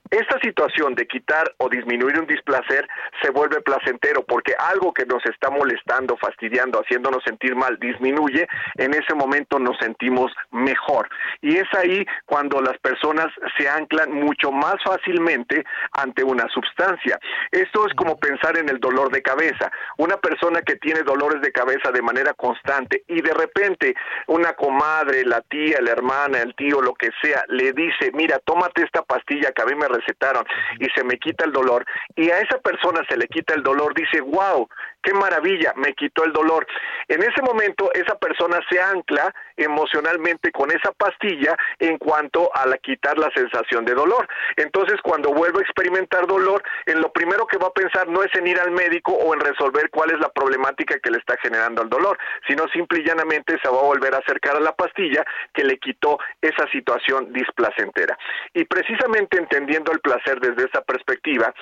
Esta 0.10 0.39
situación 0.39 0.95
de 0.95 1.07
quitar 1.07 1.53
o 1.57 1.69
disminuir 1.69 2.19
un 2.19 2.27
displacer 2.27 2.88
se 3.22 3.31
vuelve 3.31 3.61
placentero 3.61 4.23
porque 4.23 4.53
algo 4.57 4.93
que 4.93 5.05
nos 5.05 5.26
está 5.26 5.49
molestando, 5.49 6.15
fastidiando, 6.18 6.80
haciéndonos 6.80 7.23
sentir 7.23 7.55
mal, 7.55 7.77
disminuye, 7.80 8.47
en 8.77 8.93
ese 8.93 9.14
momento 9.15 9.60
nos 9.60 9.77
sentimos 9.77 10.31
mejor. 10.51 11.10
Y 11.41 11.57
es 11.57 11.68
ahí 11.73 12.05
cuando 12.26 12.61
las 12.61 12.77
personas 12.77 13.27
se 13.57 13.68
anclan 13.76 14.12
mucho 14.12 14.52
más 14.52 14.76
fácilmente 14.84 15.64
ante 15.94 16.24
una 16.24 16.48
sustancia. 16.50 17.20
Esto 17.52 17.88
es 17.88 17.94
como 17.95 18.18
pensar 18.18 18.58
en 18.58 18.70
el 18.70 18.80
dolor 18.80 19.12
de 19.12 19.22
cabeza. 19.22 19.72
Una 19.98 20.18
persona 20.18 20.62
que 20.62 20.76
tiene 20.78 21.02
dolores 21.04 21.41
de 21.41 21.52
cabeza 21.52 21.91
de 21.91 22.02
manera 22.02 22.34
constante 22.34 23.04
y 23.08 23.22
de 23.22 23.34
repente 23.34 23.95
una 24.28 24.54
comadre, 24.54 25.26
la 25.26 25.41
tía, 25.41 25.80
la 25.82 25.91
hermana, 25.91 26.41
el 26.41 26.56
tío, 26.56 26.82
lo 26.82 26.94
que 26.94 27.10
sea, 27.22 27.44
le 27.50 27.74
dice, 27.74 28.12
mira, 28.14 28.40
tómate 28.40 28.84
esta 28.84 29.02
pastilla 29.04 29.52
que 29.52 29.62
a 29.62 29.66
mí 29.66 29.76
me 29.76 29.88
recetaron 29.88 30.45
y 30.80 30.86
se 30.95 31.04
me 31.04 31.18
quita 31.18 31.45
el 31.45 31.52
dolor, 31.52 31.86
y 32.16 32.30
a 32.30 32.40
esa 32.40 32.60
persona 32.60 33.02
se 33.10 33.18
le 33.18 33.28
quita 33.28 33.54
el 33.54 33.64
dolor, 33.64 33.94
dice, 33.94 34.22
wow, 34.22 34.68
qué 35.02 35.14
maravilla, 35.14 35.74
me 35.76 35.94
quitó 35.94 36.24
el 36.24 36.32
dolor. 36.32 36.66
En 37.08 37.22
ese 37.22 37.41
momento 37.41 37.91
esa 37.94 38.18
persona 38.18 38.60
se 38.70 38.82
ancla 38.82 39.34
emocionalmente 39.58 40.52
con 40.52 40.72
esa 40.72 40.91
pastilla 40.94 41.56
en 41.80 41.98
cuanto 41.98 42.50
a 42.56 42.66
la 42.66 42.78
quitar 42.78 43.18
la 43.18 43.30
sensación 43.36 43.62
de 43.64 43.94
dolor. 43.94 44.27
Entonces 44.57 44.99
cuando 45.02 45.34
vuelve 45.34 45.60
a 45.60 45.61
experimentar 45.61 46.27
dolor, 46.27 46.61
en 46.85 47.02
lo 47.02 47.11
primero 47.11 47.48
que 47.48 47.57
va 47.57 47.68
a 47.68 47.73
pensar 47.73 48.07
no 48.07 48.23
es 48.23 48.34
en 48.35 48.48
ir 48.48 48.60
al 48.60 48.72
médico 48.72 49.14
o 49.14 49.34
en 49.34 49.40
resolver 49.40 49.90
cuál 49.90 50.11
es 50.11 50.19
la 50.19 50.30
problemática 50.30 50.99
que 50.99 51.10
le 51.10 51.18
está 51.18 51.35
generando 51.41 51.81
el 51.81 51.90
dolor, 51.90 52.18
sino 52.48 52.68
simple 52.69 52.99
y 52.99 53.06
llanamente 53.06 53.57
se 53.61 53.69
va 53.69 53.80
a 53.80 53.84
volver 53.84 54.14
a 54.14 54.19
acercar 54.19 54.57
a 54.57 54.60
la 54.60 54.73
pastilla 54.73 55.26
que 55.53 55.64
le 55.64 55.77
quitó 55.77 56.19
esa 56.41 56.68
situación 56.72 57.31
displacentera. 57.31 58.18
Y 58.53 58.65
precisamente 58.65 59.38
entendiendo 59.38 59.91
el 59.91 59.99
placer 59.99 60.40
desde 60.40 60.65
esa 60.65 60.81
perspectiva, 60.81 61.53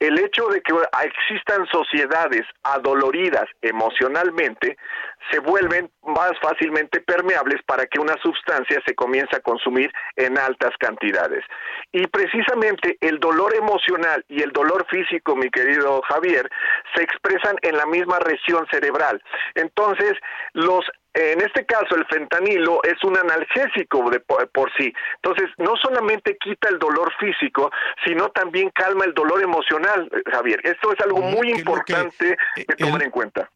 el 0.00 0.18
hecho 0.18 0.48
de 0.48 0.60
que 0.60 0.74
existan 1.04 1.66
sociedades 1.66 2.42
adoloridas 2.62 3.46
emocionalmente 3.62 4.76
se 5.30 5.38
vuelven 5.38 5.90
más 6.02 6.32
fácilmente 6.42 7.00
permeables 7.00 7.62
para 7.66 7.86
que 7.86 7.98
una 7.98 8.14
sustancia 8.22 8.82
se 8.86 8.94
comience 8.94 9.36
a 9.36 9.40
consumir 9.40 9.90
en 10.16 10.36
altas 10.38 10.72
cantidades. 10.78 11.44
Y 11.92 12.06
precisamente 12.08 12.98
el 13.00 13.18
dolor 13.18 13.54
emocional 13.54 14.24
y 14.28 14.42
el 14.42 14.50
dolor 14.52 14.86
físico, 14.90 15.36
mi 15.36 15.48
querido 15.50 16.02
Javier, 16.02 16.50
se 16.94 17.02
expresan 17.02 17.56
en 17.62 17.76
la 17.76 17.86
misma 17.86 18.18
región 18.18 18.66
cerebral. 18.70 19.22
Entonces, 19.54 20.14
los 20.52 20.84
en 21.14 21.40
este 21.40 21.64
caso, 21.64 21.94
el 21.96 22.04
fentanilo 22.06 22.80
es 22.82 23.02
un 23.04 23.16
analgésico 23.16 24.10
de 24.10 24.20
por, 24.20 24.70
sí. 24.76 24.92
Entonces, 25.16 25.48
no 25.58 25.76
solamente 25.76 26.36
quita 26.38 26.68
el 26.68 26.78
dolor 26.78 27.12
físico, 27.18 27.70
sino 28.04 28.30
también 28.30 28.70
calma 28.70 29.04
el 29.04 29.14
dolor 29.14 29.42
emocional, 29.42 30.10
Javier. 30.30 30.60
Esto 30.64 30.92
es 30.92 31.00
algo 31.00 31.20
muy 31.20 31.50
importante 31.50 32.36
que, 32.56 32.64
que 32.64 32.74
tomar 32.76 33.02
en 33.02 33.10
cuenta 33.10 33.48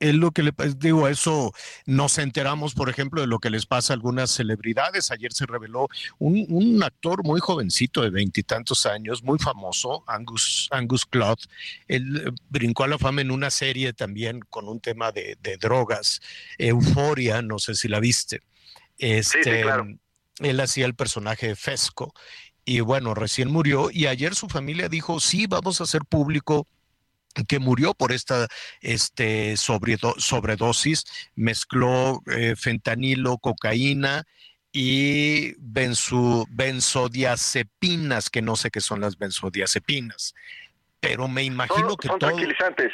es 0.00 0.14
lo 0.14 0.30
que 0.30 0.42
le 0.42 0.52
digo, 0.78 1.08
eso 1.08 1.52
nos 1.84 2.16
enteramos, 2.18 2.74
por 2.74 2.88
ejemplo, 2.88 3.20
de 3.20 3.26
lo 3.26 3.38
que 3.38 3.50
les 3.50 3.66
pasa 3.66 3.92
a 3.92 3.96
algunas 3.96 4.30
celebridades. 4.30 5.10
Ayer 5.10 5.32
se 5.32 5.44
reveló 5.44 5.88
un, 6.18 6.82
actor 6.82 7.22
muy 7.22 7.40
jovencito 7.40 8.00
de 8.00 8.08
veintitantos 8.08 8.86
años, 8.86 9.22
muy 9.22 9.38
famoso, 9.38 10.02
Angus, 10.06 10.68
Angus 10.70 11.04
Cloud. 11.04 11.38
Él 11.86 12.16
eh, 12.16 12.30
brincó 12.48 12.84
a 12.84 12.88
la 12.88 12.98
fama 12.98 13.20
en 13.20 13.30
una 13.30 13.50
serie 13.50 13.92
también 13.92 14.40
con 14.40 14.66
un 14.66 14.80
tema 14.80 15.12
de, 15.12 15.36
drogas, 15.60 16.20
Euforia, 16.56 17.42
no 17.42 17.58
sé 17.58 17.74
si 17.74 17.86
la 17.86 18.00
viste. 18.00 18.40
Este, 18.96 19.64
Él 20.38 20.60
hacía 20.60 20.86
el 20.86 20.94
personaje 20.94 21.48
de 21.48 21.56
Fesco 21.56 22.14
y 22.64 22.80
bueno, 22.80 23.14
recién 23.14 23.50
murió 23.50 23.90
y 23.90 24.06
ayer 24.06 24.34
su 24.34 24.48
familia 24.48 24.88
dijo, 24.88 25.20
sí, 25.20 25.46
vamos 25.46 25.80
a 25.80 25.84
hacer 25.84 26.02
público 26.04 26.66
que 27.48 27.58
murió 27.58 27.94
por 27.94 28.12
esta 28.12 28.46
este, 28.80 29.56
sobredosis, 29.56 31.04
mezcló 31.34 32.22
eh, 32.26 32.54
fentanilo, 32.56 33.38
cocaína 33.38 34.24
y 34.72 35.54
benzodiazepinas, 35.58 38.30
que 38.30 38.42
no 38.42 38.56
sé 38.56 38.70
qué 38.70 38.80
son 38.80 39.00
las 39.00 39.18
benzodiazepinas, 39.18 40.34
pero 41.00 41.28
me 41.28 41.42
imagino 41.42 41.96
que 41.96 42.08
son 42.08 42.18
todo... 42.18 42.30
tranquilizantes. 42.30 42.92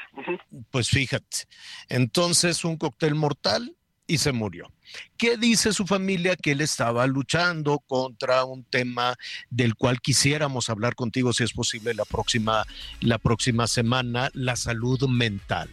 Pues 0.70 0.88
fíjate, 0.88 1.44
entonces 1.88 2.64
un 2.64 2.76
cóctel 2.76 3.14
mortal 3.14 3.75
y 4.06 4.18
se 4.18 4.32
murió. 4.32 4.72
¿Qué 5.16 5.36
dice 5.36 5.72
su 5.72 5.86
familia? 5.86 6.36
Que 6.36 6.52
él 6.52 6.60
estaba 6.60 7.06
luchando 7.06 7.80
contra 7.80 8.44
un 8.44 8.64
tema 8.64 9.16
del 9.50 9.74
cual 9.74 10.00
quisiéramos 10.00 10.70
hablar 10.70 10.94
contigo, 10.94 11.32
si 11.32 11.44
es 11.44 11.52
posible, 11.52 11.94
la 11.94 12.04
próxima, 12.04 12.64
la 13.00 13.18
próxima 13.18 13.66
semana, 13.66 14.30
la 14.32 14.56
salud 14.56 15.08
mental. 15.08 15.68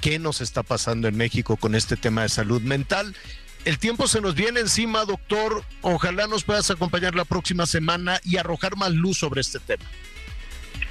¿Qué 0.00 0.18
nos 0.18 0.40
está 0.40 0.62
pasando 0.62 1.08
en 1.08 1.16
México 1.16 1.56
con 1.56 1.74
este 1.74 1.96
tema 1.96 2.22
de 2.22 2.30
salud 2.30 2.62
mental? 2.62 3.14
El 3.66 3.78
tiempo 3.78 4.08
se 4.08 4.22
nos 4.22 4.34
viene 4.34 4.60
encima, 4.60 5.04
doctor. 5.04 5.62
Ojalá 5.82 6.26
nos 6.26 6.44
puedas 6.44 6.70
acompañar 6.70 7.14
la 7.14 7.26
próxima 7.26 7.66
semana 7.66 8.18
y 8.24 8.38
arrojar 8.38 8.76
más 8.76 8.92
luz 8.92 9.18
sobre 9.18 9.42
este 9.42 9.58
tema. 9.58 9.84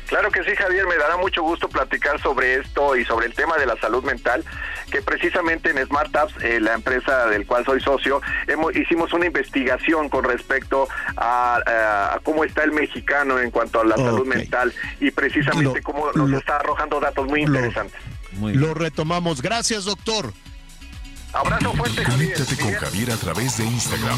Claro 0.09 0.31
que 0.31 0.43
sí, 0.43 0.55
Javier, 0.55 0.87
me 0.87 0.97
dará 0.97 1.17
mucho 1.17 1.43
gusto 1.43 1.69
platicar 1.69 2.19
sobre 2.19 2.55
esto 2.55 2.95
y 2.95 3.05
sobre 3.05 3.27
el 3.27 3.33
tema 3.35 3.57
de 3.57 3.67
la 3.67 3.77
salud 3.77 4.03
mental, 4.03 4.43
que 4.91 5.03
precisamente 5.03 5.69
en 5.69 5.85
Smart 5.85 6.15
Apps, 6.15 6.33
eh, 6.41 6.59
la 6.59 6.73
empresa 6.73 7.27
del 7.27 7.45
cual 7.45 7.63
soy 7.63 7.79
socio, 7.79 8.19
hemos, 8.47 8.75
hicimos 8.75 9.13
una 9.13 9.27
investigación 9.27 10.09
con 10.09 10.23
respecto 10.23 10.87
a, 11.15 12.19
cómo 12.23 12.43
está 12.43 12.63
el 12.63 12.71
mexicano 12.71 13.39
en 13.39 13.51
cuanto 13.51 13.81
a 13.81 13.85
la 13.85 13.97
salud 13.97 14.25
mental 14.25 14.73
y 14.99 15.11
precisamente 15.11 15.83
cómo 15.83 16.11
nos 16.13 16.33
está 16.33 16.55
arrojando 16.55 16.99
datos 16.99 17.27
muy 17.27 17.41
interesantes. 17.41 17.99
lo 18.41 18.73
retomamos. 18.73 19.43
Gracias, 19.43 19.85
doctor. 19.85 20.33
Abrazo 21.33 21.71
fuerte, 21.73 22.03
Javier. 22.03 22.33
Conéctate 22.33 22.61
con 22.63 22.73
Javier 22.73 23.11
a 23.11 23.17
través 23.17 23.57
de 23.57 23.65
Instagram. 23.65 24.17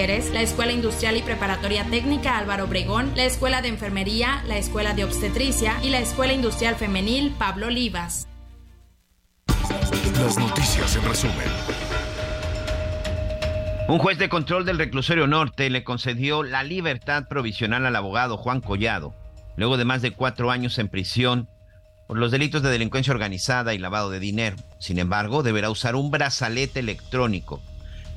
la 0.00 0.40
Escuela 0.40 0.72
Industrial 0.72 1.14
y 1.18 1.20
Preparatoria 1.20 1.84
Técnica 1.84 2.38
Álvaro 2.38 2.64
Obregón, 2.64 3.12
la 3.16 3.24
Escuela 3.24 3.60
de 3.60 3.68
Enfermería, 3.68 4.42
la 4.46 4.56
Escuela 4.56 4.94
de 4.94 5.04
Obstetricia 5.04 5.74
y 5.82 5.90
la 5.90 5.98
Escuela 5.98 6.32
Industrial 6.32 6.74
Femenil 6.74 7.34
Pablo 7.38 7.66
Olivas. 7.66 8.26
Las 10.14 10.38
noticias 10.38 10.96
en 10.96 11.04
resumen. 11.04 11.46
Un 13.88 13.98
juez 13.98 14.16
de 14.16 14.30
control 14.30 14.64
del 14.64 14.78
reclusorio 14.78 15.26
norte 15.26 15.68
le 15.68 15.84
concedió 15.84 16.44
la 16.44 16.64
libertad 16.64 17.28
provisional 17.28 17.84
al 17.84 17.94
abogado 17.94 18.38
Juan 18.38 18.62
Collado, 18.62 19.14
luego 19.58 19.76
de 19.76 19.84
más 19.84 20.00
de 20.00 20.12
cuatro 20.12 20.50
años 20.50 20.78
en 20.78 20.88
prisión 20.88 21.46
por 22.08 22.16
los 22.16 22.30
delitos 22.30 22.62
de 22.62 22.70
delincuencia 22.70 23.12
organizada 23.12 23.74
y 23.74 23.78
lavado 23.78 24.08
de 24.08 24.18
dinero. 24.18 24.56
Sin 24.78 24.98
embargo, 24.98 25.42
deberá 25.42 25.68
usar 25.68 25.94
un 25.94 26.10
brazalete 26.10 26.80
electrónico 26.80 27.60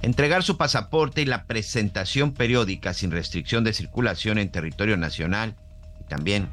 entregar 0.04 0.44
su 0.44 0.58
pasaporte 0.58 1.22
y 1.22 1.26
la 1.26 1.46
presentación 1.46 2.34
periódica 2.34 2.94
sin 2.94 3.10
restricción 3.10 3.64
de 3.64 3.74
circulación 3.74 4.38
en 4.38 4.52
territorio 4.52 4.98
nacional 4.98 5.56
y 6.00 6.04
también 6.04 6.50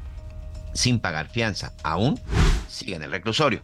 sin 0.73 0.99
pagar 0.99 1.27
fianza. 1.27 1.73
Aún 1.83 2.19
sigue 2.69 2.95
en 2.95 3.03
el 3.03 3.11
reclusorio. 3.11 3.61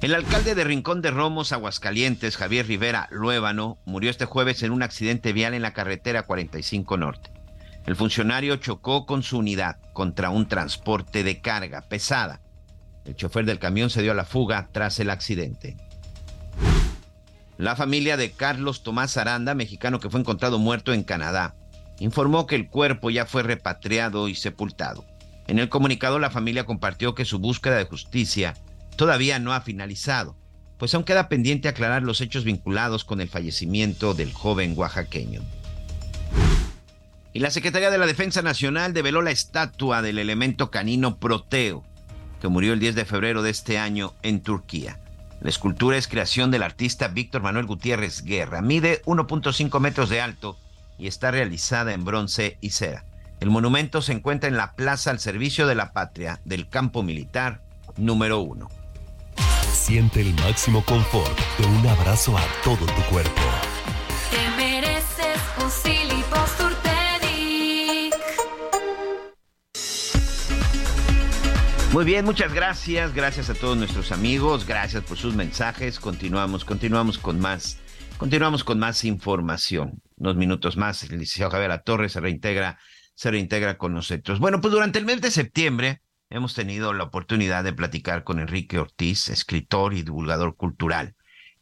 El 0.00 0.14
alcalde 0.14 0.54
de 0.54 0.64
Rincón 0.64 1.02
de 1.02 1.10
Romos, 1.10 1.52
Aguascalientes, 1.52 2.36
Javier 2.36 2.66
Rivera 2.66 3.08
Luébano, 3.10 3.78
murió 3.84 4.10
este 4.10 4.26
jueves 4.26 4.62
en 4.62 4.70
un 4.70 4.82
accidente 4.82 5.32
vial 5.32 5.52
en 5.52 5.62
la 5.62 5.72
carretera 5.72 6.22
45 6.22 6.96
Norte. 6.96 7.30
El 7.84 7.96
funcionario 7.96 8.56
chocó 8.56 9.06
con 9.06 9.22
su 9.22 9.38
unidad 9.38 9.78
contra 9.92 10.30
un 10.30 10.46
transporte 10.46 11.24
de 11.24 11.40
carga 11.40 11.82
pesada. 11.82 12.40
El 13.04 13.16
chofer 13.16 13.44
del 13.44 13.58
camión 13.58 13.90
se 13.90 14.02
dio 14.02 14.12
a 14.12 14.14
la 14.14 14.24
fuga 14.24 14.68
tras 14.72 15.00
el 15.00 15.10
accidente. 15.10 15.76
La 17.56 17.76
familia 17.76 18.16
de 18.16 18.32
Carlos 18.32 18.82
Tomás 18.82 19.16
Aranda, 19.16 19.54
mexicano 19.54 20.00
que 20.00 20.10
fue 20.10 20.18
encontrado 20.18 20.58
muerto 20.58 20.92
en 20.92 21.04
Canadá, 21.04 21.54
informó 22.00 22.46
que 22.46 22.56
el 22.56 22.68
cuerpo 22.68 23.10
ya 23.10 23.26
fue 23.26 23.44
repatriado 23.44 24.28
y 24.28 24.34
sepultado. 24.34 25.04
En 25.46 25.60
el 25.60 25.68
comunicado 25.68 26.18
la 26.18 26.30
familia 26.30 26.64
compartió 26.64 27.14
que 27.14 27.24
su 27.24 27.38
búsqueda 27.38 27.76
de 27.76 27.84
justicia 27.84 28.54
todavía 28.96 29.38
no 29.38 29.52
ha 29.52 29.60
finalizado, 29.60 30.36
pues 30.78 30.94
aún 30.94 31.04
queda 31.04 31.28
pendiente 31.28 31.68
aclarar 31.68 32.02
los 32.02 32.20
hechos 32.20 32.42
vinculados 32.42 33.04
con 33.04 33.20
el 33.20 33.28
fallecimiento 33.28 34.14
del 34.14 34.32
joven 34.32 34.74
oaxaqueño. 34.76 35.42
Y 37.32 37.40
la 37.40 37.50
Secretaría 37.50 37.90
de 37.90 37.98
la 37.98 38.06
Defensa 38.06 38.42
Nacional 38.42 38.92
develó 38.92 39.22
la 39.22 39.30
estatua 39.30 40.02
del 40.02 40.18
elemento 40.18 40.70
canino 40.70 41.18
Proteo, 41.18 41.84
que 42.40 42.48
murió 42.48 42.72
el 42.72 42.80
10 42.80 42.96
de 42.96 43.04
febrero 43.04 43.42
de 43.42 43.50
este 43.50 43.78
año 43.78 44.14
en 44.22 44.40
Turquía. 44.40 44.98
La 45.44 45.50
escultura 45.50 45.98
es 45.98 46.08
creación 46.08 46.50
del 46.50 46.62
artista 46.62 47.08
Víctor 47.08 47.42
Manuel 47.42 47.66
Gutiérrez 47.66 48.24
Guerra. 48.24 48.62
Mide 48.62 49.02
1.5 49.04 49.78
metros 49.78 50.08
de 50.08 50.22
alto 50.22 50.56
y 50.98 51.06
está 51.06 51.30
realizada 51.30 51.92
en 51.92 52.02
bronce 52.02 52.56
y 52.62 52.70
cera. 52.70 53.04
El 53.40 53.50
monumento 53.50 54.00
se 54.00 54.12
encuentra 54.12 54.48
en 54.48 54.56
la 54.56 54.72
Plaza 54.72 55.10
al 55.10 55.20
Servicio 55.20 55.66
de 55.66 55.74
la 55.74 55.92
Patria 55.92 56.40
del 56.46 56.66
Campo 56.66 57.02
Militar 57.02 57.60
número 57.98 58.40
1. 58.40 58.70
Siente 59.70 60.22
el 60.22 60.32
máximo 60.32 60.82
confort 60.82 61.38
de 61.58 61.66
un 61.66 61.86
abrazo 61.88 62.38
a 62.38 62.42
todo 62.64 62.86
tu 62.86 63.02
cuerpo. 63.10 63.42
Muy 71.94 72.04
bien, 72.04 72.24
muchas 72.24 72.52
gracias. 72.52 73.14
Gracias 73.14 73.50
a 73.50 73.54
todos 73.54 73.76
nuestros 73.76 74.10
amigos. 74.10 74.66
Gracias 74.66 75.04
por 75.04 75.16
sus 75.16 75.36
mensajes. 75.36 76.00
Continuamos, 76.00 76.64
continuamos 76.64 77.18
con 77.18 77.38
más. 77.38 77.78
Continuamos 78.16 78.64
con 78.64 78.80
más 78.80 79.04
información. 79.04 80.02
Unos 80.16 80.34
minutos 80.34 80.76
más. 80.76 81.04
El 81.04 81.20
licenciado 81.20 81.52
Javier 81.52 81.68
La 81.68 81.82
Torre 81.82 82.08
se 82.08 82.18
reintegra, 82.18 82.80
se 83.14 83.30
reintegra 83.30 83.78
con 83.78 83.94
nosotros. 83.94 84.40
Bueno, 84.40 84.60
pues 84.60 84.72
durante 84.72 84.98
el 84.98 85.04
mes 85.04 85.20
de 85.20 85.30
septiembre 85.30 86.02
hemos 86.30 86.54
tenido 86.54 86.92
la 86.94 87.04
oportunidad 87.04 87.62
de 87.62 87.72
platicar 87.72 88.24
con 88.24 88.40
Enrique 88.40 88.80
Ortiz, 88.80 89.28
escritor 89.28 89.94
y 89.94 90.02
divulgador 90.02 90.56
cultural, 90.56 91.14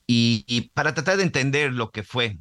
y, 0.06 0.70
para 0.72 0.94
tratar 0.94 1.18
de 1.18 1.24
entender 1.24 1.74
lo 1.74 1.90
que 1.90 2.04
fue 2.04 2.38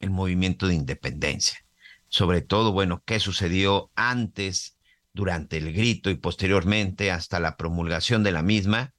el 0.00 0.10
movimiento 0.10 0.66
de 0.66 0.74
independencia, 0.74 1.64
sobre 2.08 2.40
todo, 2.40 2.72
bueno, 2.72 3.00
qué 3.06 3.20
sucedió 3.20 3.92
antes, 3.94 4.76
durante 5.14 5.58
el 5.58 5.72
grito 5.72 6.10
y 6.10 6.14
posteriormente 6.14 7.10
hasta 7.10 7.40
la 7.40 7.56
promulgación 7.56 8.22
de 8.22 8.32
la 8.32 8.42
misma, 8.42 8.92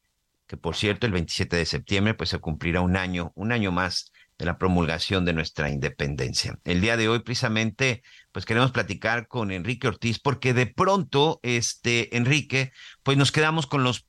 que 0.48 0.58
por 0.58 0.76
cierto 0.76 1.06
el 1.06 1.14
27 1.14 1.56
de 1.56 1.66
septiembre 1.66 2.14
pues 2.14 2.30
se 2.30 2.40
cumplirá 2.40 2.82
un 2.82 2.96
año, 2.96 3.32
un 3.36 3.52
año 3.52 3.72
más 3.72 4.12
de 4.38 4.46
la 4.46 4.58
promulgación 4.58 5.26
de 5.26 5.34
nuestra 5.34 5.70
independencia. 5.70 6.60
El 6.64 6.82
día 6.82 6.98
de 6.98 7.10
hoy 7.10 7.20
precisamente 7.20 8.04
pues 8.32 8.46
queremos 8.46 8.72
platicar 8.72 9.28
con 9.28 9.52
Enrique 9.52 9.88
Ortiz 9.88 10.20
porque 10.20 10.54
de 10.54 10.68
pronto 10.68 11.40
este 11.44 12.16
Enrique 12.18 12.72
pues 13.04 13.18
nos 13.18 13.32
quedamos 13.32 13.68
con 13.68 13.84
los 13.84 14.08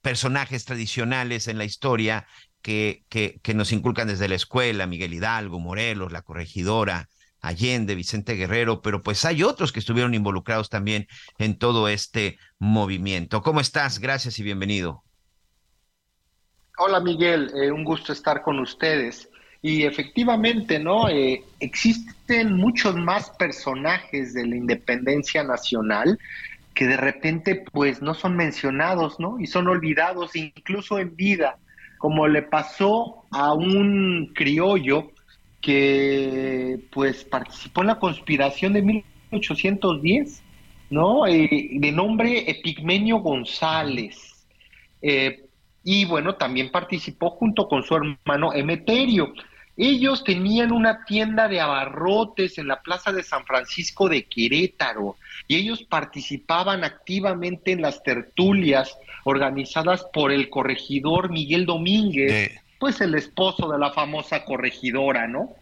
personajes 0.00 0.64
tradicionales 0.64 1.48
en 1.48 1.58
la 1.58 1.64
historia 1.64 2.26
que, 2.62 3.04
que, 3.08 3.40
que 3.42 3.54
nos 3.54 3.72
inculcan 3.72 4.08
desde 4.08 4.28
la 4.28 4.34
escuela, 4.34 4.86
Miguel 4.86 5.14
Hidalgo, 5.14 5.60
Morelos, 5.60 6.12
la 6.12 6.22
corregidora, 6.22 7.08
Allende, 7.44 7.94
Vicente 7.94 8.34
Guerrero, 8.34 8.80
pero 8.80 9.02
pues 9.02 9.24
hay 9.24 9.42
otros 9.42 9.70
que 9.72 9.80
estuvieron 9.80 10.14
involucrados 10.14 10.70
también 10.70 11.06
en 11.38 11.58
todo 11.58 11.88
este 11.88 12.38
movimiento. 12.58 13.42
¿Cómo 13.42 13.60
estás? 13.60 13.98
Gracias 13.98 14.38
y 14.38 14.42
bienvenido. 14.42 15.04
Hola 16.78 17.00
Miguel, 17.00 17.52
eh, 17.54 17.70
un 17.70 17.84
gusto 17.84 18.12
estar 18.12 18.42
con 18.42 18.58
ustedes. 18.58 19.28
Y 19.62 19.84
efectivamente, 19.84 20.78
¿no? 20.78 21.08
Eh, 21.08 21.42
existen 21.60 22.54
muchos 22.54 22.96
más 22.96 23.30
personajes 23.30 24.34
de 24.34 24.46
la 24.46 24.56
independencia 24.56 25.42
nacional 25.42 26.18
que 26.74 26.86
de 26.86 26.96
repente 26.96 27.64
pues 27.72 28.02
no 28.02 28.14
son 28.14 28.36
mencionados, 28.36 29.20
¿no? 29.20 29.38
Y 29.38 29.46
son 29.46 29.68
olvidados 29.68 30.34
incluso 30.34 30.98
en 30.98 31.14
vida, 31.14 31.58
como 31.98 32.26
le 32.26 32.42
pasó 32.42 33.24
a 33.30 33.54
un 33.54 34.32
criollo 34.34 35.12
que 35.64 36.78
pues 36.92 37.24
participó 37.24 37.80
en 37.80 37.86
la 37.86 37.98
conspiración 37.98 38.74
de 38.74 38.82
1810, 38.82 40.42
¿no? 40.90 41.26
Eh, 41.26 41.70
de 41.72 41.90
nombre 41.90 42.50
Epigmenio 42.50 43.20
González. 43.20 44.46
Eh, 45.00 45.46
y 45.82 46.04
bueno, 46.04 46.34
también 46.34 46.70
participó 46.70 47.30
junto 47.30 47.66
con 47.66 47.82
su 47.82 47.96
hermano 47.96 48.52
Emeterio. 48.52 49.32
Ellos 49.74 50.22
tenían 50.22 50.70
una 50.70 51.02
tienda 51.06 51.48
de 51.48 51.60
abarrotes 51.60 52.58
en 52.58 52.68
la 52.68 52.82
Plaza 52.82 53.10
de 53.10 53.22
San 53.22 53.46
Francisco 53.46 54.10
de 54.10 54.24
Querétaro 54.24 55.16
y 55.48 55.56
ellos 55.56 55.82
participaban 55.82 56.84
activamente 56.84 57.72
en 57.72 57.80
las 57.80 58.02
tertulias 58.02 58.96
organizadas 59.24 60.06
por 60.12 60.30
el 60.30 60.50
corregidor 60.50 61.30
Miguel 61.30 61.64
Domínguez, 61.64 62.60
pues 62.84 63.00
el 63.00 63.14
esposo 63.14 63.72
de 63.72 63.78
la 63.78 63.94
famosa 63.94 64.44
corregidora, 64.44 65.26
¿no? 65.26 65.54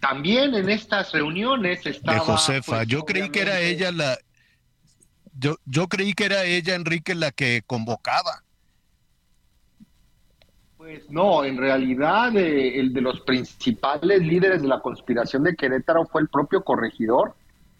También 0.00 0.54
en 0.54 0.70
estas 0.70 1.12
reuniones 1.12 1.84
estaba... 1.84 2.14
De 2.14 2.24
Josefa, 2.24 2.76
pues, 2.76 2.88
yo 2.88 3.04
creí 3.04 3.28
que 3.28 3.42
era 3.42 3.60
ella 3.60 3.92
la... 3.92 4.16
Yo, 5.38 5.56
yo 5.66 5.86
creí 5.86 6.14
que 6.14 6.24
era 6.24 6.44
ella, 6.44 6.76
Enrique, 6.76 7.14
la 7.14 7.30
que 7.30 7.60
convocaba. 7.66 8.42
Pues 10.78 11.10
no, 11.10 11.44
en 11.44 11.58
realidad 11.58 12.34
eh, 12.34 12.80
el 12.80 12.94
de 12.94 13.02
los 13.02 13.20
principales 13.20 14.22
líderes 14.22 14.62
de 14.62 14.68
la 14.68 14.80
conspiración 14.80 15.42
de 15.42 15.56
Querétaro 15.56 16.06
fue 16.06 16.22
el 16.22 16.28
propio 16.28 16.64
corregidor, 16.64 17.34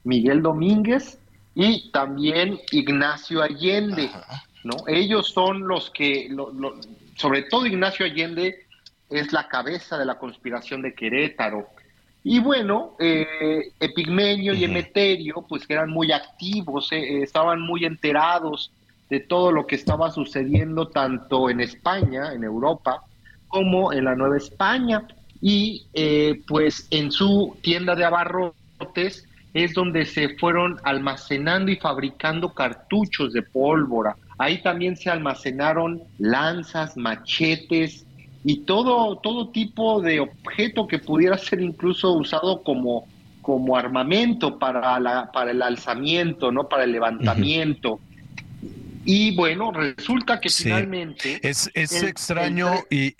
Miguel 0.04 0.42
Domínguez, 0.42 1.18
y 1.54 1.90
también 1.92 2.60
Ignacio 2.72 3.42
Allende, 3.42 4.10
¿no? 4.64 4.76
Ellos 4.86 5.30
son 5.30 5.66
los 5.66 5.88
que, 5.88 6.28
sobre 7.18 7.42
todo 7.42 7.66
Ignacio 7.66 8.06
Allende 8.06 8.66
es 9.10 9.32
la 9.32 9.48
cabeza 9.48 9.98
de 9.98 10.06
la 10.06 10.18
conspiración 10.18 10.82
de 10.82 10.94
Querétaro. 10.94 11.68
Y 12.22 12.40
bueno, 12.40 12.94
eh, 12.98 13.72
Epigmenio 13.80 14.54
y 14.54 14.64
Emeterio, 14.64 15.44
pues 15.48 15.66
que 15.66 15.74
eran 15.74 15.90
muy 15.90 16.12
activos, 16.12 16.92
eh, 16.92 17.22
estaban 17.22 17.60
muy 17.60 17.84
enterados 17.84 18.70
de 19.10 19.20
todo 19.20 19.50
lo 19.50 19.66
que 19.66 19.74
estaba 19.74 20.10
sucediendo 20.10 20.88
tanto 20.88 21.50
en 21.50 21.60
España, 21.60 22.32
en 22.32 22.44
Europa, 22.44 23.02
como 23.48 23.92
en 23.92 24.04
la 24.04 24.14
Nueva 24.14 24.36
España. 24.36 25.06
Y 25.40 25.86
eh, 25.94 26.42
pues 26.46 26.86
en 26.90 27.10
su 27.10 27.56
tienda 27.62 27.96
de 27.96 28.04
abarrotes 28.04 29.26
es 29.54 29.74
donde 29.74 30.04
se 30.04 30.36
fueron 30.36 30.78
almacenando 30.84 31.72
y 31.72 31.76
fabricando 31.76 32.52
cartuchos 32.54 33.32
de 33.32 33.42
pólvora. 33.42 34.16
Ahí 34.38 34.62
también 34.62 34.96
se 34.96 35.10
almacenaron 35.10 36.02
lanzas, 36.18 36.96
machetes 36.96 38.06
y 38.44 38.60
todo, 38.60 39.16
todo 39.16 39.50
tipo 39.50 40.00
de 40.00 40.20
objeto 40.20 40.86
que 40.86 41.00
pudiera 41.00 41.36
ser 41.38 41.60
incluso 41.60 42.12
usado 42.12 42.62
como, 42.62 43.08
como 43.42 43.76
armamento 43.76 44.58
para, 44.58 44.98
la, 45.00 45.30
para 45.32 45.50
el 45.50 45.60
alzamiento, 45.60 46.52
¿no? 46.52 46.68
para 46.68 46.84
el 46.84 46.92
levantamiento. 46.92 48.00
Y 49.04 49.34
bueno, 49.34 49.72
resulta 49.72 50.38
que 50.38 50.50
finalmente... 50.50 51.40
Es, 51.42 51.70
es 51.74 52.02
extraño 52.02 52.70
y... 52.90 53.16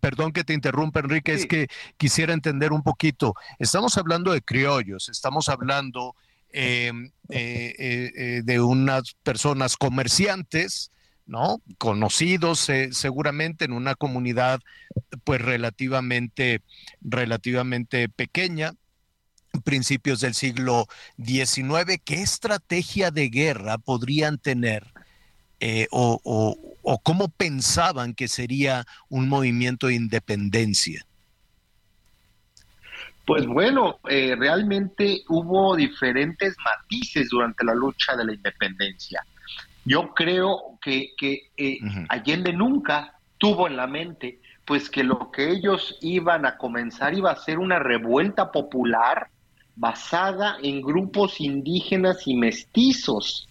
perdón 0.00 0.32
que 0.32 0.44
te 0.44 0.52
interrumpa, 0.52 1.00
Enrique, 1.00 1.32
es 1.32 1.46
que 1.46 1.68
quisiera 1.96 2.32
entender 2.32 2.72
un 2.72 2.82
poquito. 2.82 3.34
Estamos 3.58 3.96
hablando 3.98 4.32
de 4.32 4.42
criollos, 4.42 5.08
estamos 5.08 5.48
hablando 5.48 6.14
eh, 6.56 6.92
eh, 7.30 8.12
eh, 8.14 8.42
de 8.44 8.60
unas 8.60 9.14
personas 9.24 9.76
comerciantes, 9.76 10.92
¿no? 11.26 11.60
Conocidos 11.78 12.70
seguramente 12.92 13.64
en 13.64 13.72
una 13.72 13.96
comunidad 13.96 14.60
pues 15.24 15.40
relativamente, 15.40 16.62
relativamente 17.00 18.08
pequeña, 18.08 18.74
principios 19.64 20.20
del 20.20 20.34
siglo 20.34 20.86
XIX, 21.18 22.00
¿qué 22.04 22.22
estrategia 22.22 23.10
de 23.10 23.30
guerra 23.30 23.76
podrían 23.78 24.38
tener 24.38 24.92
o, 25.90 27.00
cómo 27.02 27.30
pensaban 27.30 28.14
que 28.14 28.28
sería 28.28 28.86
un 29.08 29.28
movimiento 29.28 29.88
de 29.88 29.94
independencia? 29.94 31.04
Pues 33.26 33.46
bueno, 33.46 33.98
eh, 34.08 34.36
realmente 34.38 35.22
hubo 35.28 35.76
diferentes 35.76 36.54
matices 36.62 37.28
durante 37.30 37.64
la 37.64 37.74
lucha 37.74 38.16
de 38.16 38.24
la 38.26 38.34
independencia. 38.34 39.24
Yo 39.84 40.12
creo 40.14 40.78
que, 40.80 41.14
eh, 41.56 41.78
Allende 42.08 42.52
nunca 42.52 43.14
tuvo 43.38 43.66
en 43.66 43.76
la 43.76 43.86
mente 43.86 44.40
pues 44.64 44.88
que 44.88 45.04
lo 45.04 45.30
que 45.30 45.50
ellos 45.50 45.98
iban 46.00 46.46
a 46.46 46.56
comenzar 46.56 47.14
iba 47.14 47.30
a 47.30 47.36
ser 47.36 47.58
una 47.58 47.78
revuelta 47.78 48.50
popular 48.50 49.28
basada 49.76 50.56
en 50.62 50.80
grupos 50.80 51.40
indígenas 51.40 52.26
y 52.26 52.34
mestizos, 52.34 53.48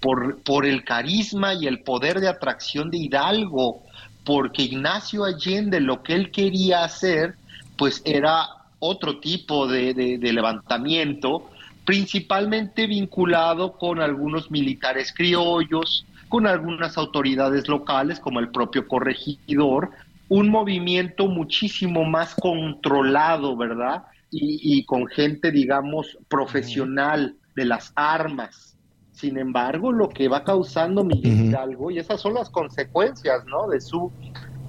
por, 0.00 0.42
por 0.42 0.66
el 0.66 0.84
carisma 0.84 1.54
y 1.54 1.66
el 1.66 1.82
poder 1.82 2.20
de 2.20 2.28
atracción 2.28 2.90
de 2.90 2.98
Hidalgo, 2.98 3.82
porque 4.24 4.62
Ignacio 4.62 5.24
Allende 5.24 5.80
lo 5.80 6.02
que 6.02 6.14
él 6.14 6.30
quería 6.30 6.84
hacer, 6.84 7.36
pues 7.76 8.02
era 8.04 8.46
otro 8.78 9.18
tipo 9.20 9.66
de, 9.66 9.94
de 9.94 10.32
levantamiento, 10.32 11.50
principalmente 11.84 12.86
vinculado 12.86 13.72
con 13.72 14.00
algunos 14.00 14.50
militares 14.50 15.12
criollos, 15.16 16.06
con 16.28 16.46
algunas 16.46 16.98
autoridades 16.98 17.68
locales, 17.68 18.20
como 18.20 18.40
el 18.40 18.50
propio 18.50 18.86
corregidor, 18.88 19.90
un 20.28 20.50
movimiento 20.50 21.28
muchísimo 21.28 22.04
más 22.04 22.34
controlado, 22.34 23.56
¿verdad? 23.56 24.04
y, 24.30 24.84
con 24.84 25.06
gente, 25.06 25.50
digamos, 25.50 26.18
profesional 26.28 27.36
de 27.54 27.64
las 27.64 27.92
armas. 27.94 28.76
Sin 29.12 29.38
embargo, 29.38 29.92
lo 29.92 30.08
que 30.08 30.28
va 30.28 30.44
causando 30.44 31.04
Miguel 31.04 31.46
Hidalgo, 31.46 31.90
y 31.90 31.98
esas 31.98 32.20
son 32.20 32.34
las 32.34 32.50
consecuencias, 32.50 33.46
¿no? 33.46 33.68
De 33.68 33.80
su, 33.80 34.12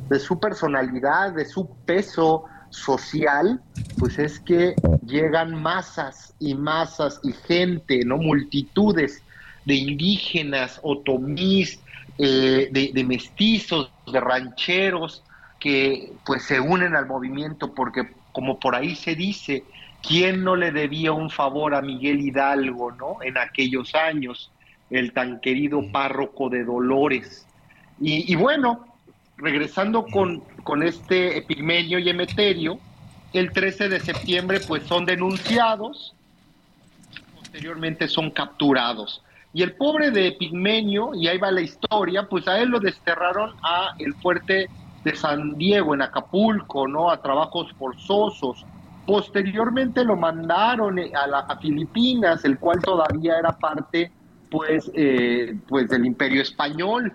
de 0.09 0.19
su 0.19 0.39
personalidad, 0.39 1.34
de 1.34 1.45
su 1.45 1.67
peso 1.85 2.45
social, 2.69 3.61
pues 3.98 4.19
es 4.19 4.39
que 4.39 4.76
llegan 5.06 5.56
masas 5.56 6.34
y 6.39 6.56
masas 6.56 7.19
y 7.23 7.31
gente, 7.34 8.03
¿no? 8.06 8.18
Multitudes 8.18 9.23
de 9.65 9.76
indígenas, 9.76 10.80
otomís, 10.84 11.80
eh, 12.18 12.69
de, 12.72 12.91
de, 12.94 13.03
mestizos, 13.03 13.91
de 14.11 14.19
rancheros, 14.19 15.23
que 15.60 16.14
pues 16.26 16.44
se 16.44 16.60
unen 16.60 16.95
al 16.95 17.06
movimiento 17.06 17.73
porque 17.73 18.07
como 18.31 18.60
por 18.60 18.76
ahí 18.76 18.95
se 18.95 19.15
dice, 19.15 19.64
¿quién 20.07 20.44
no 20.44 20.56
le 20.56 20.72
debía 20.72 21.11
un 21.11 21.30
favor 21.30 21.73
a 21.73 21.81
Miguel 21.81 22.22
Hidalgo, 22.22 22.91
¿no? 22.91 23.18
En 23.23 23.38
aquellos 23.38 23.95
años, 23.95 24.52
el 24.89 25.11
tan 25.14 25.39
querido 25.39 25.81
párroco 25.91 26.49
de 26.49 26.64
Dolores. 26.64 27.48
Y, 27.99 28.35
bueno, 28.35 28.85
regresando 29.38 30.06
con, 30.06 30.44
con 30.68 30.84
este 30.84 31.38
Epigmenio 31.38 31.98
y 31.98 32.10
Emeterio, 32.10 32.77
el 33.31 33.53
13 33.53 33.88
de 33.88 34.02
septiembre 34.02 34.60
pues 34.60 34.84
son 34.84 35.06
denunciados, 35.06 36.14
posteriormente 37.38 38.10
son 38.10 38.31
capturados. 38.31 39.23
Y 39.53 39.64
el 39.64 39.76
pobre 39.76 40.11
de 40.11 40.34
Pigmenio, 40.34 41.15
y 41.15 41.30
ahí 41.30 41.38
va 41.38 41.52
la 41.52 41.61
historia, 41.61 42.27
pues 42.27 42.49
a 42.49 42.60
él 42.60 42.68
lo 42.68 42.81
desterraron 42.81 43.56
a 43.64 43.95
el 43.98 44.14
fuerte 44.15 44.68
de 45.06 45.15
San 45.15 45.57
Diego, 45.57 45.94
en 45.94 46.02
Acapulco, 46.02 46.85
¿no? 46.85 47.10
A 47.10 47.22
trabajos 47.22 47.72
forzosos. 47.80 48.65
Posteriormente 49.06 50.03
lo 50.03 50.18
mandaron 50.18 50.99
eh, 50.99 51.14
a, 51.15 51.57
Filipinas, 51.61 52.44
el 52.44 52.60
cual 52.60 52.81
todavía 52.81 53.39
era 53.39 53.57
parte, 53.57 54.11
pues, 54.52 54.91
eh, 54.94 55.57
pues 55.69 55.88
del 55.88 56.06
Imperio 56.06 56.41
Español. 56.41 57.14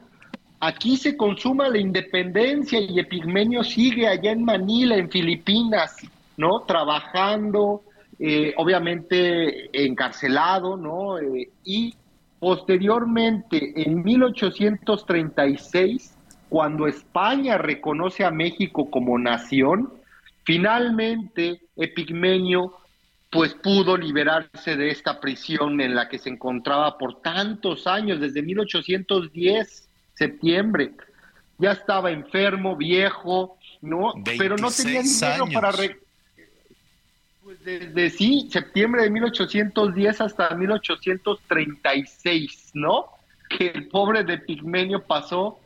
Aquí 0.64 0.96
se 0.96 1.16
consuma 1.16 1.68
la 1.68 1.78
independencia 1.78 2.78
y 2.78 3.00
Epigmenio 3.00 3.64
sigue 3.64 4.06
allá 4.06 4.30
en 4.30 4.44
Manila, 4.44 4.96
en 4.96 5.10
Filipinas, 5.10 5.96
¿no? 6.36 6.60
Trabajando, 6.60 7.82
eh, 8.20 8.54
obviamente 8.56 9.68
encarcelado, 9.72 10.76
¿no? 10.76 11.16
y 11.64 11.96
posteriormente, 12.38 13.72
en 13.74 14.04
1836, 14.04 16.14
cuando 16.48 16.86
España 16.86 17.58
reconoce 17.58 18.24
a 18.24 18.30
México 18.30 18.88
como 18.88 19.18
nación, 19.18 19.92
finalmente 20.44 21.62
Epigmenio 21.74 22.72
pues 23.32 23.54
pudo 23.54 23.96
liberarse 23.96 24.76
de 24.76 24.90
esta 24.90 25.18
prisión 25.18 25.80
en 25.80 25.96
la 25.96 26.08
que 26.08 26.18
se 26.18 26.28
encontraba 26.28 26.98
por 26.98 27.20
tantos 27.20 27.88
años, 27.88 28.20
desde 28.20 28.42
1810, 28.42 29.81
septiembre. 30.14 30.92
Ya 31.58 31.72
estaba 31.72 32.10
enfermo, 32.10 32.74
viejo, 32.76 33.58
¿no? 33.80 34.12
Pero 34.24 34.56
no 34.56 34.70
tenía 34.70 35.02
dinero 35.02 35.46
para... 35.52 35.72
Pues 37.42 37.62
desde 37.64 38.10
sí, 38.10 38.48
septiembre 38.50 39.02
de 39.02 39.10
1810 39.10 40.20
hasta 40.20 40.54
1836, 40.54 42.70
¿no? 42.74 43.06
Que 43.48 43.68
el 43.68 43.88
pobre 43.88 44.22
de 44.24 44.34
Epigmenio 44.34 45.02
pasó 45.02 45.58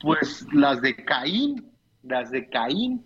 pues 0.00 0.44
las 0.52 0.80
de 0.82 0.96
Caín, 0.96 1.70
las 2.02 2.32
de 2.32 2.48
Caín. 2.48 3.04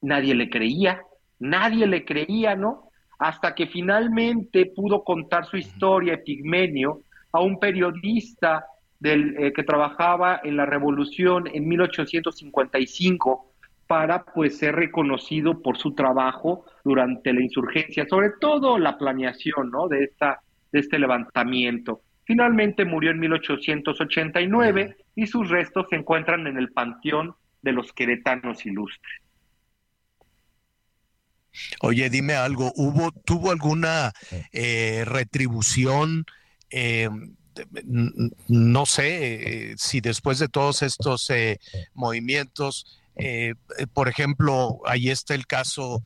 nadie 0.02 0.36
le 0.36 0.50
creía, 0.50 1.02
nadie 1.40 1.88
le 1.88 2.06
creía, 2.06 2.56
¿no? 2.56 2.88
hasta 3.20 3.56
que 3.56 3.68
finalmente 3.68 4.72
pudo 4.76 5.04
contar 5.04 5.46
su 5.46 5.58
historia, 5.58 6.14
Epigmenio, 6.14 7.02
a 7.32 7.42
un 7.42 7.60
periodista 7.60 8.66
del, 9.00 9.36
eh, 9.38 9.54
que 9.54 9.64
trabajaba 9.64 10.40
en 10.44 10.58
la 10.58 10.66
revolución 10.66 11.46
en 11.52 11.68
1855 11.68 13.47
para 13.88 14.26
pues 14.26 14.58
ser 14.58 14.76
reconocido 14.76 15.62
por 15.62 15.78
su 15.78 15.96
trabajo 15.96 16.66
durante 16.84 17.34
la 17.34 17.42
insurgencia, 17.42 18.06
sobre 18.10 18.32
todo 18.40 18.78
la 18.78 18.98
planeación 18.98 19.72
¿no? 19.72 19.88
de, 19.88 20.04
esta, 20.04 20.42
de 20.72 20.80
este 20.80 21.00
levantamiento. 21.00 22.02
Finalmente 22.26 22.84
murió 22.84 23.12
en 23.12 23.20
1889 23.20 24.98
y 25.16 25.28
sus 25.28 25.50
restos 25.50 25.88
se 25.90 25.96
encuentran 25.96 26.46
en 26.46 26.58
el 26.58 26.72
Panteón 26.74 27.36
de 27.62 27.72
los 27.72 27.94
Queretanos 27.94 28.66
Ilustres. 28.66 29.22
Oye, 31.82 32.10
dime 32.10 32.34
algo, 32.34 32.72
¿hubo, 32.76 33.12
tuvo 33.12 33.52
alguna 33.52 34.12
eh, 34.52 35.04
retribución? 35.06 36.26
Eh, 36.70 37.10
no 38.48 38.86
sé 38.86 39.72
eh, 39.72 39.76
si 39.78 40.02
después 40.02 40.38
de 40.38 40.50
todos 40.50 40.84
estos 40.84 41.32
movimientos, 41.94 43.02
por 43.94 44.08
ejemplo, 44.10 44.80
ahí 44.86 45.10
está 45.10 45.34
el 45.36 45.48
caso 45.48 46.04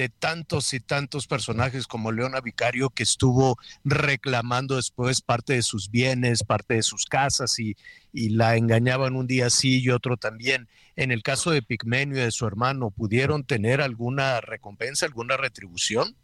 de 0.00 0.08
tantos 0.08 0.72
y 0.72 0.80
tantos 0.80 1.26
personajes 1.26 1.86
como 1.86 2.10
Leona 2.10 2.40
Vicario 2.40 2.88
que 2.88 3.02
estuvo 3.02 3.58
reclamando 3.84 4.76
después 4.76 5.20
parte 5.20 5.52
de 5.52 5.62
sus 5.62 5.90
bienes, 5.90 6.42
parte 6.42 6.74
de 6.74 6.82
sus 6.82 7.04
casas 7.04 7.58
y, 7.58 7.76
la 8.12 8.56
engañaban 8.56 9.14
un 9.14 9.26
día 9.26 9.50
sí 9.50 9.82
y 9.82 9.90
otro 9.90 10.16
también. 10.16 10.68
En 10.96 11.12
el 11.12 11.22
caso 11.22 11.50
de 11.50 11.62
Pigmenio 11.62 12.16
y 12.16 12.22
de 12.22 12.30
su 12.30 12.46
hermano, 12.46 12.90
¿pudieron 12.90 13.44
tener 13.44 13.82
alguna 13.82 14.40
recompensa, 14.40 15.04
alguna 15.04 15.36
retribución? 15.36 16.16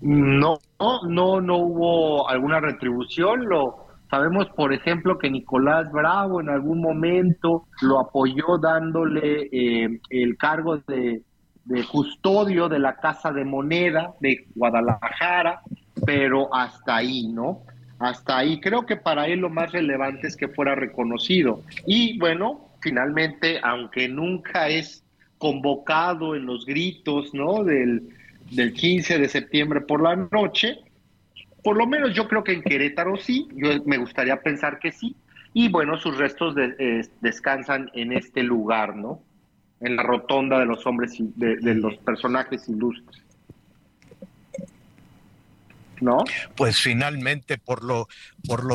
No, 0.00 0.58
no, 0.80 1.40
no 1.40 1.56
hubo 1.58 2.28
alguna 2.28 2.58
retribución. 2.58 3.44
Lo 3.46 3.81
sabemos, 4.12 4.46
por 4.50 4.74
ejemplo, 4.74 5.16
que 5.16 5.30
Nicolás 5.30 5.90
Bravo 5.90 6.42
en 6.42 6.50
algún 6.50 6.82
momento 6.82 7.64
lo 7.80 7.98
apoyó 7.98 8.58
dándole 8.60 9.48
eh, 9.50 10.00
el 10.10 10.36
cargo 10.36 10.76
de 10.86 11.22
custodio 11.90 12.68
de 12.68 12.78
la 12.78 12.96
Casa 12.96 13.32
de 13.32 13.46
Moneda 13.46 14.12
de 14.20 14.44
Guadalajara, 14.54 15.62
pero 16.04 16.54
hasta 16.54 16.96
ahí, 16.96 17.26
¿no? 17.28 17.62
Hasta 18.00 18.36
ahí. 18.36 18.60
Creo 18.60 18.84
que 18.84 18.96
para 18.96 19.28
él 19.28 19.40
lo 19.40 19.48
más 19.48 19.72
relevante 19.72 20.26
es 20.26 20.36
que 20.36 20.48
fuera 20.48 20.74
reconocido. 20.74 21.62
Y 21.86 22.18
bueno, 22.18 22.68
finalmente, 22.82 23.60
aunque 23.62 24.10
nunca 24.10 24.68
es 24.68 25.06
convocado 25.38 26.36
en 26.36 26.44
los 26.44 26.66
gritos, 26.66 27.32
¿no? 27.32 27.64
Del, 27.64 28.10
del 28.50 28.74
15 28.74 29.18
de 29.18 29.28
septiembre 29.30 29.80
por 29.80 30.02
la 30.02 30.16
noche, 30.16 30.80
por 31.62 31.76
lo 31.76 31.86
menos 31.86 32.14
yo 32.14 32.28
creo 32.28 32.44
que 32.44 32.52
en 32.52 32.62
Querétaro 32.62 33.16
sí, 33.16 33.48
yo 33.54 33.70
me 33.84 33.98
gustaría 33.98 34.42
pensar 34.42 34.78
que 34.78 34.92
sí. 34.92 35.16
Y 35.54 35.68
bueno, 35.68 35.98
sus 35.98 36.16
restos 36.16 36.56
eh, 36.56 37.02
descansan 37.20 37.90
en 37.94 38.12
este 38.12 38.42
lugar, 38.42 38.96
¿no? 38.96 39.22
en 39.82 39.96
la 39.96 40.02
rotonda 40.02 40.58
de 40.58 40.66
los 40.66 40.86
hombres, 40.86 41.12
de, 41.18 41.56
de 41.56 41.74
los 41.74 41.96
personajes 41.98 42.68
ilustres. 42.68 43.22
¿No? 46.00 46.24
Pues 46.56 46.78
finalmente, 46.80 47.58
por 47.58 47.84
lo, 47.84 48.08
por 48.46 48.64
lo. 48.64 48.74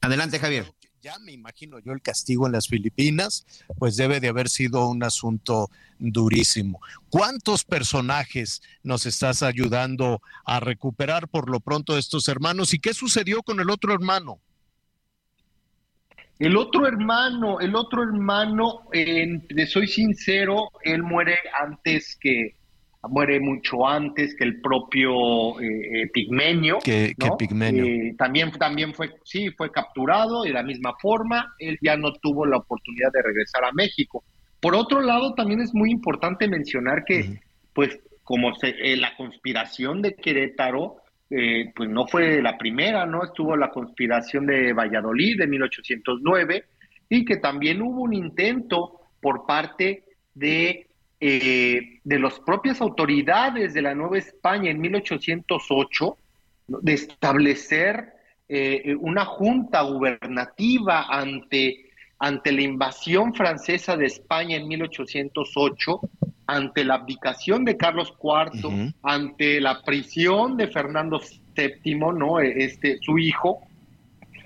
Adelante, 0.00 0.38
Javier. 0.38 0.72
Ya 1.00 1.16
me 1.20 1.30
imagino 1.30 1.78
yo 1.78 1.92
el 1.92 2.02
castigo 2.02 2.46
en 2.46 2.52
las 2.52 2.66
Filipinas, 2.66 3.46
pues 3.78 3.96
debe 3.96 4.18
de 4.18 4.28
haber 4.28 4.48
sido 4.48 4.88
un 4.88 5.04
asunto 5.04 5.70
durísimo. 6.00 6.80
¿Cuántos 7.08 7.64
personajes 7.64 8.62
nos 8.82 9.06
estás 9.06 9.44
ayudando 9.44 10.20
a 10.44 10.58
recuperar 10.58 11.28
por 11.28 11.48
lo 11.50 11.60
pronto 11.60 11.96
estos 11.96 12.26
hermanos? 12.26 12.74
¿Y 12.74 12.80
qué 12.80 12.94
sucedió 12.94 13.44
con 13.44 13.60
el 13.60 13.70
otro 13.70 13.94
hermano? 13.94 14.40
El 16.40 16.56
otro 16.56 16.86
hermano, 16.86 17.60
el 17.60 17.76
otro 17.76 18.02
hermano, 18.02 18.88
eh, 18.92 19.40
soy 19.68 19.86
sincero, 19.86 20.70
él 20.82 21.04
muere 21.04 21.38
antes 21.60 22.16
que, 22.20 22.57
muere 23.02 23.38
mucho 23.40 23.86
antes 23.86 24.34
que 24.34 24.44
el 24.44 24.60
propio 24.60 25.60
eh, 25.60 26.02
eh 26.02 26.10
Pigmenio. 26.12 26.78
Que, 26.78 27.14
Pigmenio. 27.38 27.84
Eh, 27.84 28.14
también, 28.18 28.50
también 28.52 28.94
fue, 28.94 29.10
sí, 29.24 29.50
fue 29.50 29.70
capturado 29.70 30.42
de 30.42 30.50
la 30.50 30.62
misma 30.62 30.94
forma, 31.00 31.54
él 31.58 31.78
ya 31.80 31.96
no 31.96 32.12
tuvo 32.12 32.44
la 32.46 32.56
oportunidad 32.56 33.12
de 33.12 33.22
regresar 33.22 33.64
a 33.64 33.72
México. 33.72 34.24
Por 34.60 34.74
otro 34.74 35.00
lado, 35.00 35.34
también 35.34 35.60
es 35.60 35.72
muy 35.72 35.90
importante 35.90 36.48
mencionar 36.48 37.04
que, 37.04 37.40
pues, 37.72 38.00
como 38.24 38.54
se, 38.56 38.96
la 38.96 39.16
conspiración 39.16 40.02
de 40.02 40.14
Querétaro, 40.14 40.96
eh, 41.30 41.72
pues 41.76 41.88
no 41.88 42.06
fue 42.06 42.42
la 42.42 42.58
primera, 42.58 43.06
¿no? 43.06 43.22
Estuvo 43.22 43.56
la 43.56 43.70
conspiración 43.70 44.46
de 44.46 44.72
Valladolid 44.72 45.38
de 45.38 45.46
1809 45.46 46.64
y 47.08 47.24
que 47.24 47.36
también 47.36 47.80
hubo 47.82 48.02
un 48.02 48.14
intento 48.14 49.00
por 49.20 49.46
parte 49.46 50.04
de, 50.34 50.87
eh, 51.20 52.00
de 52.04 52.18
las 52.18 52.38
propias 52.40 52.80
autoridades 52.80 53.74
de 53.74 53.82
la 53.82 53.94
Nueva 53.94 54.18
España 54.18 54.70
en 54.70 54.80
1808 54.80 56.16
de 56.68 56.92
establecer 56.92 58.14
eh, 58.48 58.94
una 59.00 59.24
junta 59.24 59.82
gubernativa 59.82 61.06
ante 61.08 61.88
ante 62.18 62.52
la 62.52 62.62
invasión 62.62 63.32
francesa 63.34 63.96
de 63.96 64.06
España 64.06 64.56
en 64.56 64.66
1808, 64.68 66.00
ante 66.46 66.84
la 66.84 66.94
abdicación 66.94 67.64
de 67.64 67.76
Carlos 67.76 68.12
IV, 68.20 68.92
ante 69.02 69.60
la 69.60 69.82
prisión 69.82 70.56
de 70.56 70.68
Fernando 70.68 71.20
VII, 71.56 71.94
¿no? 71.94 72.40
Este, 72.40 72.98
su 73.02 73.18
hijo, 73.18 73.60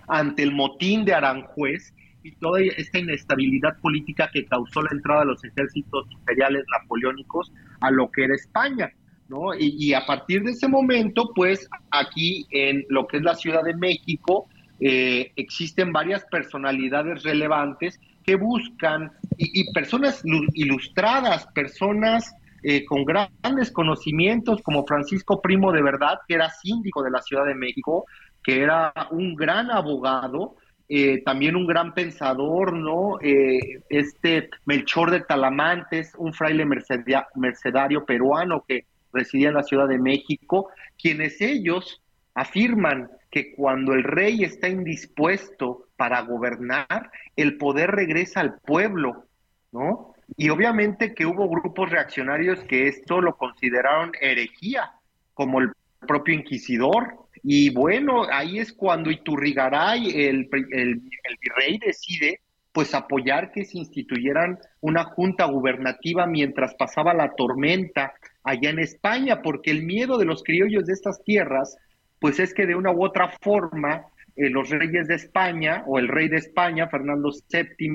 ante 0.06 0.42
el 0.42 0.52
motín 0.52 1.04
de 1.04 1.14
Aranjuez 1.14 1.94
y 2.22 2.32
toda 2.32 2.60
esta 2.60 2.98
inestabilidad 2.98 3.78
política 3.80 4.30
que 4.32 4.44
causó 4.46 4.82
la 4.82 4.90
entrada 4.92 5.20
de 5.20 5.26
los 5.26 5.44
ejércitos 5.44 6.06
imperiales 6.10 6.64
napoleónicos 6.80 7.52
a 7.80 7.90
lo 7.90 8.10
que 8.10 8.24
era 8.24 8.34
España. 8.34 8.90
¿no? 9.28 9.54
Y, 9.54 9.76
y, 9.78 9.94
a 9.94 10.04
partir 10.04 10.42
de 10.42 10.50
ese 10.50 10.68
momento, 10.68 11.32
pues 11.34 11.68
aquí 11.90 12.46
en 12.50 12.84
lo 12.88 13.06
que 13.06 13.16
es 13.16 13.22
la 13.22 13.34
Ciudad 13.34 13.62
de 13.62 13.74
México, 13.74 14.48
eh, 14.84 15.30
existen 15.36 15.92
varias 15.92 16.24
personalidades 16.24 17.22
relevantes 17.22 18.00
que 18.24 18.34
buscan, 18.34 19.12
y, 19.36 19.72
personas 19.72 20.22
ilustradas, 20.24 21.46
personas 21.54 22.34
eh, 22.64 22.84
con 22.84 23.04
grandes 23.04 23.70
conocimientos, 23.70 24.60
como 24.60 24.84
Francisco 24.84 25.40
Primo 25.40 25.70
de 25.70 25.82
Verdad, 25.82 26.18
que 26.26 26.34
era 26.34 26.50
síndico 26.50 27.02
de 27.04 27.12
la 27.12 27.22
Ciudad 27.22 27.44
de 27.44 27.54
México, 27.54 28.06
que 28.42 28.60
era 28.60 28.92
un 29.12 29.36
gran 29.36 29.70
abogado, 29.70 30.56
eh, 30.94 31.22
también 31.24 31.56
un 31.56 31.66
gran 31.66 31.94
pensador, 31.94 32.74
¿no? 32.74 33.18
este 33.20 34.50
Melchor 34.66 35.10
de 35.10 35.20
Talamantes, 35.20 36.12
un 36.18 36.34
fraile 36.34 36.66
mercedario 36.66 38.04
peruano 38.04 38.62
que 38.68 38.84
residía 39.12 39.48
en 39.48 39.54
la 39.54 39.62
Ciudad 39.62 39.88
de 39.88 39.98
México, 39.98 40.68
quienes 41.00 41.40
ellos 41.40 42.02
afirman 42.34 43.10
que 43.30 43.54
cuando 43.54 43.94
el 43.94 44.04
rey 44.04 44.44
está 44.44 44.68
indispuesto 44.68 45.86
para 45.96 46.20
gobernar, 46.20 47.10
el 47.36 47.56
poder 47.56 47.90
regresa 47.90 48.40
al 48.40 48.58
pueblo, 48.60 49.24
¿no? 49.72 50.14
Y 50.36 50.50
obviamente 50.50 51.14
que 51.14 51.26
hubo 51.26 51.48
grupos 51.48 51.90
reaccionarios 51.90 52.60
que 52.64 52.88
esto 52.88 53.20
lo 53.20 53.36
consideraron 53.36 54.12
herejía, 54.20 54.92
como 55.34 55.60
el 55.60 55.72
propio 56.06 56.34
inquisidor. 56.34 57.21
Y 57.42 57.70
bueno, 57.70 58.24
ahí 58.30 58.58
es 58.58 58.72
cuando 58.72 59.10
Iturrigaray, 59.10 60.10
el, 60.10 60.48
el, 60.70 61.02
virrey, 61.40 61.78
decide 61.84 62.40
pues 62.72 62.94
apoyar 62.94 63.52
que 63.52 63.64
se 63.64 63.78
instituyeran 63.78 64.58
una 64.80 65.04
junta 65.04 65.44
gubernativa 65.44 66.26
mientras 66.26 66.74
pasaba 66.74 67.12
la 67.12 67.34
tormenta 67.34 68.14
allá 68.44 68.70
en 68.70 68.78
España, 68.78 69.42
porque 69.42 69.70
el 69.70 69.82
miedo 69.82 70.16
de 70.16 70.24
los 70.24 70.42
criollos 70.42 70.86
de 70.86 70.94
estas 70.94 71.22
tierras 71.22 71.76
pues 72.18 72.38
es 72.38 72.54
que 72.54 72.66
de 72.66 72.76
una 72.76 72.92
u 72.92 73.04
otra 73.04 73.36
forma 73.42 74.06
eh, 74.36 74.48
los 74.48 74.70
reyes 74.70 75.08
de 75.08 75.16
España 75.16 75.82
o 75.86 75.98
el 75.98 76.08
rey 76.08 76.28
de 76.28 76.36
España, 76.36 76.88
Fernando 76.88 77.30
VII, 77.52 77.92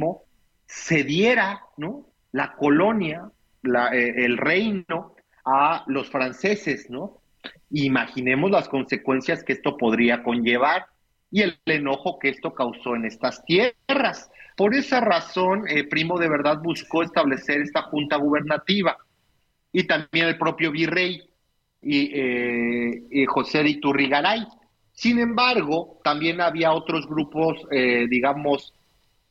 cediera 0.68 1.62
¿no? 1.78 2.10
la 2.34 2.54
colonia, 2.54 3.32
eh, 3.64 4.14
el 4.18 4.38
reino 4.38 5.16
a 5.46 5.84
los 5.88 6.10
franceses, 6.10 6.90
¿no? 6.90 7.22
Imaginemos 7.72 8.52
las 8.52 8.70
consecuencias 8.70 9.44
que 9.44 9.54
esto 9.54 9.78
podría 9.78 10.24
conllevar 10.24 10.88
y 11.32 11.42
el 11.42 11.60
enojo 11.66 12.20
que 12.20 12.30
esto 12.30 12.54
causó 12.54 12.96
en 12.96 13.06
estas 13.06 13.44
tierras. 13.46 14.32
Por 14.56 14.74
esa 14.74 15.02
razón, 15.02 15.66
eh, 15.68 15.84
Primo 15.84 16.18
de 16.18 16.30
verdad 16.30 16.60
buscó 16.64 17.04
establecer 17.04 17.62
esta 17.62 17.84
junta 17.84 18.16
gubernativa 18.16 18.98
y 19.72 19.84
también 19.84 20.28
el 20.28 20.38
propio 20.38 20.72
virrey 20.72 21.22
y, 21.82 22.12
eh, 22.14 23.26
José 23.28 23.64
de 23.64 23.70
Iturrigaray. 23.70 24.48
Sin 24.94 25.20
embargo, 25.20 26.00
también 26.04 26.42
había 26.42 26.72
otros 26.72 27.08
grupos, 27.08 27.62
eh, 27.70 28.08
digamos, 28.10 28.74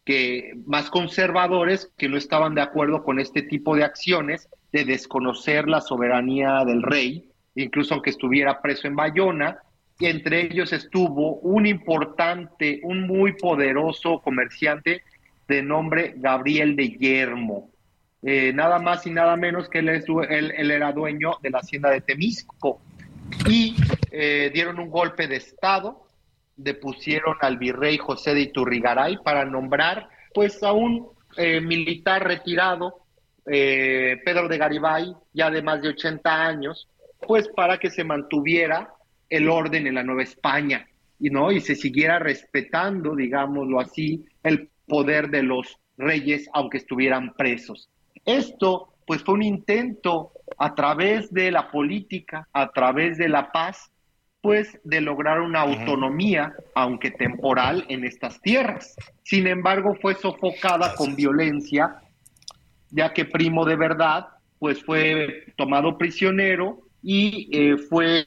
que 0.04 0.52
más 0.64 0.88
conservadores 0.88 1.90
que 1.98 2.08
no 2.08 2.16
estaban 2.16 2.54
de 2.54 2.62
acuerdo 2.62 3.02
con 3.02 3.18
este 3.18 3.42
tipo 3.42 3.74
de 3.74 3.82
acciones 3.82 4.48
de 4.70 4.84
desconocer 4.84 5.66
la 5.66 5.80
soberanía 5.80 6.64
del 6.64 6.82
rey, 6.82 7.25
incluso 7.56 7.94
aunque 7.94 8.10
estuviera 8.10 8.60
preso 8.60 8.86
en 8.86 8.96
Bayona, 8.96 9.58
y 9.98 10.06
entre 10.06 10.42
ellos 10.42 10.72
estuvo 10.72 11.36
un 11.36 11.66
importante, 11.66 12.80
un 12.82 13.06
muy 13.06 13.32
poderoso 13.32 14.20
comerciante 14.20 15.02
de 15.48 15.62
nombre 15.62 16.14
Gabriel 16.16 16.76
de 16.76 16.90
Yermo, 16.90 17.70
eh, 18.22 18.52
nada 18.52 18.78
más 18.78 19.06
y 19.06 19.10
nada 19.10 19.36
menos 19.36 19.68
que 19.68 19.78
él, 19.78 19.88
él, 19.88 20.70
era 20.70 20.92
dueño 20.92 21.38
de 21.42 21.50
la 21.50 21.58
hacienda 21.58 21.90
de 21.90 22.00
Temisco. 22.00 22.80
Y 23.48 23.76
eh, 24.10 24.50
dieron 24.52 24.78
un 24.78 24.90
golpe 24.90 25.28
de 25.28 25.36
Estado, 25.36 26.06
depusieron 26.56 27.36
al 27.40 27.56
virrey 27.56 27.98
José 27.98 28.34
de 28.34 28.40
Iturrigaray 28.40 29.18
para 29.22 29.44
nombrar 29.44 30.08
pues 30.34 30.62
a 30.62 30.72
un 30.72 31.08
eh, 31.36 31.60
militar 31.60 32.26
retirado, 32.26 33.02
Pedro 33.44 34.48
de 34.48 34.58
Garibay, 34.58 35.14
ya 35.32 35.48
de 35.52 35.62
más 35.62 35.80
de 35.80 35.90
80 35.90 36.46
años, 36.46 36.88
pues 37.26 37.48
para 37.48 37.78
que 37.78 37.90
se 37.90 38.04
mantuviera 38.04 38.92
el 39.28 39.48
orden 39.48 39.86
en 39.86 39.94
la 39.94 40.02
Nueva 40.02 40.22
España 40.22 40.86
y 41.18 41.30
no 41.30 41.50
y 41.50 41.60
se 41.60 41.74
siguiera 41.74 42.18
respetando, 42.18 43.14
digámoslo 43.14 43.80
así, 43.80 44.24
el 44.42 44.70
poder 44.86 45.30
de 45.30 45.42
los 45.42 45.78
reyes 45.96 46.48
aunque 46.52 46.78
estuvieran 46.78 47.32
presos. 47.34 47.88
Esto 48.24 48.92
pues 49.06 49.22
fue 49.22 49.34
un 49.34 49.42
intento 49.42 50.32
a 50.58 50.74
través 50.74 51.32
de 51.32 51.50
la 51.50 51.70
política, 51.70 52.48
a 52.52 52.70
través 52.72 53.18
de 53.18 53.28
la 53.28 53.52
paz, 53.52 53.90
pues 54.40 54.78
de 54.84 55.00
lograr 55.00 55.40
una 55.40 55.60
autonomía, 55.60 56.52
aunque 56.74 57.10
temporal, 57.10 57.84
en 57.88 58.04
estas 58.04 58.40
tierras. 58.40 58.94
Sin 59.22 59.46
embargo, 59.46 59.96
fue 60.00 60.14
sofocada 60.14 60.94
con 60.94 61.16
violencia, 61.16 61.96
ya 62.90 63.12
que 63.12 63.24
Primo 63.24 63.64
de 63.64 63.76
Verdad, 63.76 64.26
pues 64.58 64.84
fue 64.84 65.52
tomado 65.56 65.98
prisionero 65.98 66.85
y 67.08 67.48
eh, 67.52 67.76
fue 67.76 68.24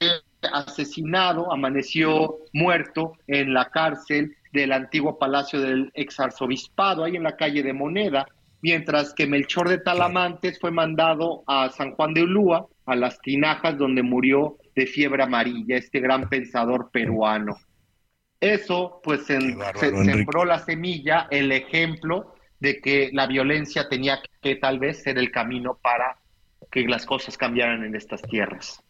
asesinado, 0.54 1.52
amaneció 1.52 2.38
muerto 2.54 3.12
en 3.28 3.54
la 3.54 3.70
cárcel 3.72 4.38
del 4.54 4.72
antiguo 4.72 5.20
palacio 5.20 5.60
del 5.60 5.92
exarzobispado, 5.96 7.04
ahí 7.04 7.18
en 7.18 7.24
la 7.24 7.36
calle 7.36 7.62
de 7.62 7.74
Moneda, 7.74 8.26
mientras 8.62 9.14
que 9.14 9.28
Melchor 9.28 9.68
de 9.68 9.80
Talamantes 9.80 10.62
fue 10.62 10.72
mandado 10.72 11.44
a 11.46 11.70
San 11.72 11.92
Juan 11.92 12.14
de 12.14 12.24
Ulúa, 12.24 12.68
a 12.86 12.96
las 12.96 13.20
tinajas 13.20 13.78
donde 13.78 14.02
murió 14.02 14.56
de 14.78 14.88
fiebre 14.88 15.24
amarilla, 15.24 15.76
este 15.76 16.00
gran 16.00 16.30
pensador 16.30 16.90
peruano. 16.90 17.58
Eso 18.40 19.02
pues 19.04 19.26
se, 19.26 19.42
sembró 19.76 20.46
la 20.46 20.60
semilla, 20.60 21.28
el 21.32 21.52
ejemplo 21.52 22.34
de 22.62 22.80
que 22.80 23.10
la 23.12 23.28
violencia 23.28 23.90
tenía 23.90 24.22
que 24.42 24.56
tal 24.56 24.80
vez 24.80 25.04
ser 25.04 25.18
el 25.18 25.32
camino 25.32 25.78
para 25.84 26.19
que 26.72 26.82
las 26.88 27.06
cosas 27.06 27.38
cambiaran 27.38 27.84
en 27.84 27.96
estas 27.96 28.22
tierras. 28.22 28.82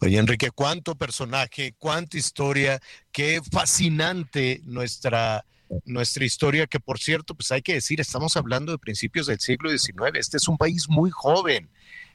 Oye, 0.00 0.18
Enrique, 0.18 0.50
cuánto 0.50 0.94
personaje, 0.94 1.74
cuánta 1.78 2.16
historia, 2.16 2.80
qué 3.10 3.40
fascinante 3.50 4.60
nuestra, 4.64 5.44
nuestra 5.84 6.24
historia, 6.24 6.66
que 6.66 6.78
por 6.78 6.98
cierto, 6.98 7.34
pues 7.34 7.50
hay 7.50 7.62
que 7.62 7.74
decir, 7.74 8.00
estamos 8.00 8.36
hablando 8.36 8.72
de 8.72 8.78
principios 8.78 9.26
del 9.26 9.40
siglo 9.40 9.70
XIX, 9.70 10.14
este 10.14 10.36
es 10.36 10.46
un 10.46 10.56
país 10.56 10.88
muy 10.88 11.10
joven, 11.10 11.68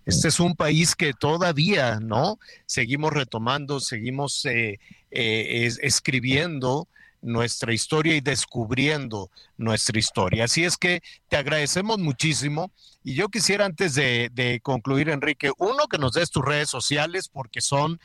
este 0.05 0.29
es 0.29 0.39
un 0.39 0.55
país 0.55 0.95
que 0.95 1.13
todavía, 1.13 1.99
¿no? 1.99 2.39
Seguimos 2.65 3.13
retomando, 3.13 3.79
seguimos 3.79 4.45
eh, 4.45 4.79
eh, 5.11 5.69
escribiendo 5.81 6.87
nuestra 7.23 7.73
historia 7.73 8.15
y 8.15 8.21
descubriendo 8.21 9.31
nuestra 9.57 9.97
historia. 9.97 10.45
Así 10.45 10.63
es 10.63 10.77
que 10.77 11.01
te 11.29 11.37
agradecemos 11.37 11.97
muchísimo 11.97 12.71
y 13.03 13.15
yo 13.15 13.29
quisiera 13.29 13.65
antes 13.65 13.95
de, 13.95 14.29
de 14.33 14.59
concluir, 14.61 15.09
Enrique, 15.09 15.51
uno 15.57 15.87
que 15.89 15.97
nos 15.97 16.13
des 16.13 16.29
tus 16.29 16.45
redes 16.45 16.69
sociales 16.69 17.29
porque 17.29 17.61
son 17.61 17.99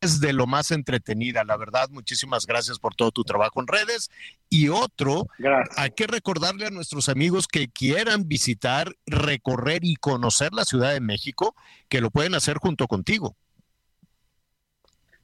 es 0.00 0.20
de 0.20 0.32
lo 0.32 0.46
más 0.46 0.70
entretenida, 0.70 1.44
la 1.44 1.56
verdad. 1.56 1.88
Muchísimas 1.90 2.46
gracias 2.46 2.78
por 2.78 2.94
todo 2.94 3.10
tu 3.10 3.24
trabajo 3.24 3.60
en 3.60 3.66
redes. 3.66 4.10
Y 4.48 4.68
otro, 4.68 5.26
hay 5.76 5.90
que 5.90 6.06
recordarle 6.06 6.66
a 6.66 6.70
nuestros 6.70 7.08
amigos 7.08 7.46
que 7.48 7.68
quieran 7.68 8.28
visitar, 8.28 8.94
recorrer 9.06 9.84
y 9.84 9.96
conocer 9.96 10.52
la 10.52 10.64
Ciudad 10.64 10.92
de 10.92 11.00
México, 11.00 11.54
que 11.88 12.00
lo 12.00 12.10
pueden 12.10 12.34
hacer 12.34 12.58
junto 12.58 12.86
contigo. 12.86 13.36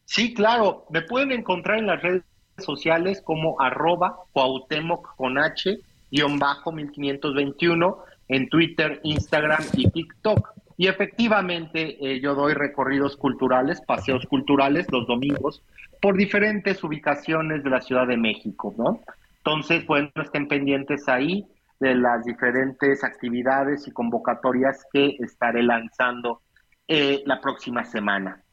Sí, 0.05 0.35
claro, 0.35 0.87
me 0.91 1.03
pueden 1.03 1.33
encontrar 1.33 1.79
en 1.79 1.87
las 1.87 2.03
redes 2.03 2.23
sociales 2.59 3.23
como 3.23 3.61
arroba 3.61 4.17
Cuauhtémoc 4.33 5.17
con 5.17 5.39
H, 5.39 5.79
guion 6.11 6.39
bajo 6.39 6.73
1521, 6.73 7.99
en 8.29 8.49
Twitter, 8.49 9.01
Instagram 9.03 9.63
y 9.75 9.91
TikTok. 9.91 10.53
Y 10.77 10.89
efectivamente 10.89 11.97
eh, 12.01 12.21
yo 12.21 12.35
doy 12.35 12.55
recorridos 12.55 13.17
culturales, 13.17 13.81
paseos 13.81 14.27
culturales 14.27 14.87
los 14.91 15.07
domingos 15.07 15.63
por 16.01 16.17
diferentes 16.17 16.83
ubicaciones 16.83 17.63
de 17.63 17.71
la 17.71 17.81
Ciudad 17.81 18.07
de 18.07 18.17
México, 18.17 18.75
¿no? 18.77 19.01
Entonces, 19.39 19.87
bueno, 19.87 20.11
estén 20.17 20.49
pendientes 20.49 21.09
ahí 21.09 21.47
de 21.81 21.95
las 21.95 22.25
diferentes 22.25 23.05
actividades 23.05 23.87
y 23.87 23.91
convocatorias 23.91 24.85
que 24.93 25.17
estaré 25.21 25.63
lanzando 25.63 26.43
eh, 26.89 27.23
la 27.27 27.41
próxima 27.41 27.85
semana. 27.85 28.44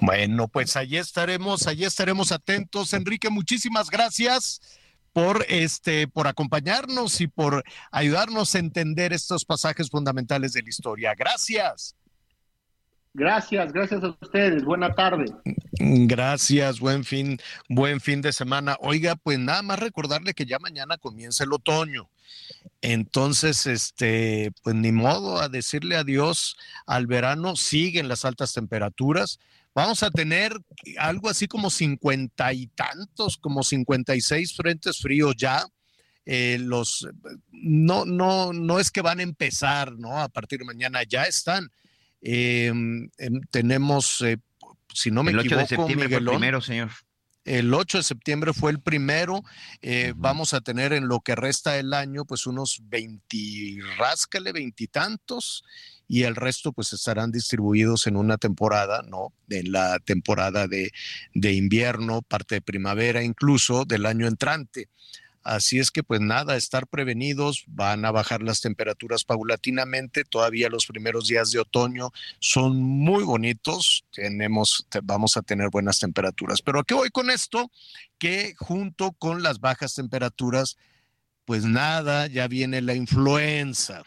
Bueno, 0.00 0.48
pues 0.48 0.76
allí 0.76 0.96
estaremos, 0.96 1.66
allí 1.66 1.84
estaremos 1.84 2.32
atentos. 2.32 2.92
Enrique, 2.92 3.30
muchísimas 3.30 3.90
gracias 3.90 4.60
por 5.12 5.46
este 5.48 6.08
por 6.08 6.26
acompañarnos 6.26 7.20
y 7.22 7.26
por 7.26 7.64
ayudarnos 7.90 8.54
a 8.54 8.58
entender 8.58 9.12
estos 9.12 9.44
pasajes 9.44 9.88
fundamentales 9.88 10.52
de 10.52 10.62
la 10.62 10.68
historia. 10.68 11.14
Gracias. 11.14 11.96
Gracias, 13.14 13.72
gracias 13.72 14.04
a 14.04 14.14
ustedes. 14.20 14.62
Buena 14.62 14.94
tarde. 14.94 15.24
Gracias, 15.78 16.80
buen 16.80 17.02
fin, 17.02 17.38
buen 17.66 17.98
fin 17.98 18.20
de 18.20 18.30
semana. 18.30 18.76
Oiga, 18.80 19.16
pues 19.16 19.38
nada 19.38 19.62
más 19.62 19.78
recordarle 19.78 20.34
que 20.34 20.44
ya 20.44 20.58
mañana 20.58 20.98
comienza 20.98 21.44
el 21.44 21.52
otoño. 21.54 22.10
Entonces, 22.80 23.66
este, 23.66 24.52
pues 24.62 24.76
ni 24.76 24.92
modo 24.92 25.40
a 25.40 25.48
decirle 25.48 25.96
adiós 25.96 26.56
al 26.86 27.06
verano, 27.06 27.56
siguen 27.56 28.08
las 28.08 28.24
altas 28.24 28.52
temperaturas. 28.52 29.38
Vamos 29.74 30.02
a 30.02 30.10
tener 30.10 30.52
algo 30.98 31.28
así 31.28 31.48
como 31.48 31.70
cincuenta 31.70 32.52
y 32.52 32.66
tantos, 32.68 33.36
como 33.36 33.62
cincuenta 33.62 34.14
y 34.14 34.20
seis 34.20 34.54
frentes 34.54 34.98
fríos 34.98 35.34
ya. 35.36 35.64
Eh, 36.24 36.58
los 36.60 37.08
no, 37.52 38.04
no, 38.04 38.52
no 38.52 38.80
es 38.80 38.90
que 38.90 39.00
van 39.00 39.20
a 39.20 39.22
empezar, 39.22 39.92
¿no? 39.92 40.18
A 40.18 40.28
partir 40.28 40.58
de 40.58 40.64
mañana 40.64 41.02
ya 41.04 41.24
están 41.24 41.70
Em, 42.28 43.08
em, 43.18 43.40
tenemos, 43.52 44.20
eh, 44.22 44.38
si 44.92 45.12
no 45.12 45.22
me 45.22 45.30
el 45.30 45.38
8 45.38 45.56
de 45.58 45.66
septiembre 45.66 46.08
fue 46.08 46.18
el 46.18 46.24
primero, 46.24 46.60
señor. 46.60 46.90
El 47.46 47.72
8 47.72 47.98
de 47.98 48.04
septiembre 48.04 48.52
fue 48.52 48.72
el 48.72 48.80
primero. 48.80 49.44
Eh, 49.80 50.12
vamos 50.16 50.52
a 50.52 50.60
tener 50.60 50.92
en 50.92 51.06
lo 51.06 51.20
que 51.20 51.36
resta 51.36 51.72
del 51.72 51.94
año, 51.94 52.24
pues 52.24 52.44
unos 52.46 52.80
20, 52.82 53.78
ráscale, 53.96 54.50
veintitantos, 54.50 55.64
y 56.08 56.24
el 56.24 56.34
resto, 56.34 56.72
pues 56.72 56.92
estarán 56.92 57.30
distribuidos 57.30 58.08
en 58.08 58.16
una 58.16 58.36
temporada, 58.36 59.02
¿no? 59.02 59.32
En 59.48 59.70
la 59.70 60.00
temporada 60.00 60.66
de, 60.66 60.90
de 61.34 61.52
invierno, 61.52 62.22
parte 62.22 62.56
de 62.56 62.62
primavera, 62.62 63.22
incluso 63.22 63.84
del 63.84 64.06
año 64.06 64.26
entrante. 64.26 64.88
Así 65.46 65.78
es 65.78 65.92
que 65.92 66.02
pues 66.02 66.20
nada, 66.20 66.56
estar 66.56 66.88
prevenidos, 66.88 67.62
van 67.68 68.04
a 68.04 68.10
bajar 68.10 68.42
las 68.42 68.60
temperaturas 68.60 69.22
paulatinamente, 69.22 70.24
todavía 70.24 70.68
los 70.68 70.86
primeros 70.86 71.28
días 71.28 71.52
de 71.52 71.60
otoño 71.60 72.10
son 72.40 72.82
muy 72.82 73.22
bonitos, 73.22 74.04
tenemos, 74.10 74.88
vamos 75.04 75.36
a 75.36 75.42
tener 75.42 75.70
buenas 75.70 76.00
temperaturas. 76.00 76.62
Pero 76.62 76.80
¿a 76.80 76.84
qué 76.84 76.94
voy 76.94 77.10
con 77.10 77.30
esto? 77.30 77.70
Que 78.18 78.54
junto 78.58 79.12
con 79.12 79.44
las 79.44 79.60
bajas 79.60 79.94
temperaturas, 79.94 80.78
pues 81.44 81.62
nada, 81.62 82.26
ya 82.26 82.48
viene 82.48 82.82
la 82.82 82.96
influenza. 82.96 84.02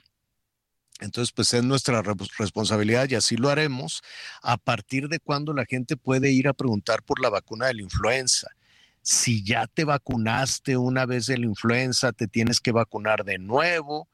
Entonces, 1.00 1.32
pues 1.32 1.54
es 1.54 1.64
nuestra 1.64 2.04
responsabilidad 2.38 3.08
y 3.10 3.16
así 3.16 3.38
lo 3.38 3.48
haremos 3.48 4.02
a 4.42 4.58
partir 4.58 5.08
de 5.08 5.22
cuando 5.22 5.54
la 5.54 5.64
gente 5.64 5.96
puede 5.96 6.32
ir 6.32 6.50
a 6.50 6.54
preguntar 6.54 7.02
por 7.02 7.22
la 7.22 7.30
vacuna 7.30 7.68
de 7.68 7.76
la 7.76 7.84
influenza 7.84 8.50
si 9.02 9.44
ya 9.44 9.68
te 9.68 9.84
vacunaste 9.86 10.78
una 10.78 11.06
vez 11.06 11.28
de 11.28 11.38
la 11.38 11.46
influenza, 11.46 12.12
te 12.12 12.28
tienes 12.28 12.60
que 12.60 12.72
vacunar 12.72 13.24
de 13.24 13.40
nuevo. 13.40 14.08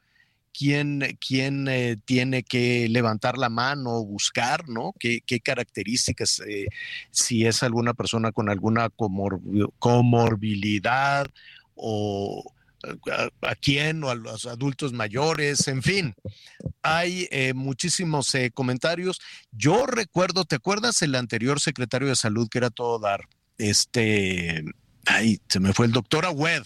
¿Quién, 0.58 1.18
quién 1.20 1.68
eh, 1.68 1.98
tiene 2.06 2.44
que 2.44 2.88
levantar 2.88 3.38
la 3.38 3.50
mano 3.50 3.96
o 3.96 4.06
buscar, 4.06 4.70
¿no? 4.70 4.94
¿Qué, 4.98 5.22
características? 5.44 6.42
Eh, 6.48 6.68
si 7.12 7.46
es 7.46 7.62
alguna 7.62 7.94
persona 7.94 8.32
con 8.32 8.48
alguna 8.50 8.90
comorbilidad 9.80 11.28
o 11.76 12.54
a, 13.42 13.56
quién 13.56 14.02
o 14.06 14.10
a 14.10 14.16
los 14.16 14.46
adultos 14.46 14.94
mayores, 14.94 15.68
en 15.68 15.84
fin. 15.84 16.16
Hay 16.84 17.28
eh, 17.32 17.54
muchísimos 17.54 18.32
comentarios. 18.54 19.20
Yo 19.52 19.86
recuerdo, 19.86 20.46
¿te 20.46 20.56
acuerdas 20.56 21.02
el 21.02 21.16
anterior 21.16 21.60
secretario 21.60 22.08
de 22.08 22.16
salud 22.16 22.48
que 22.50 22.60
era 22.60 22.70
todo 22.70 22.98
dar? 23.00 23.28
Este, 23.58 24.64
ay, 25.06 25.40
se 25.48 25.60
me 25.60 25.74
fue 25.74 25.86
el 25.86 25.92
doctor 25.92 26.26
Agüed. 26.26 26.64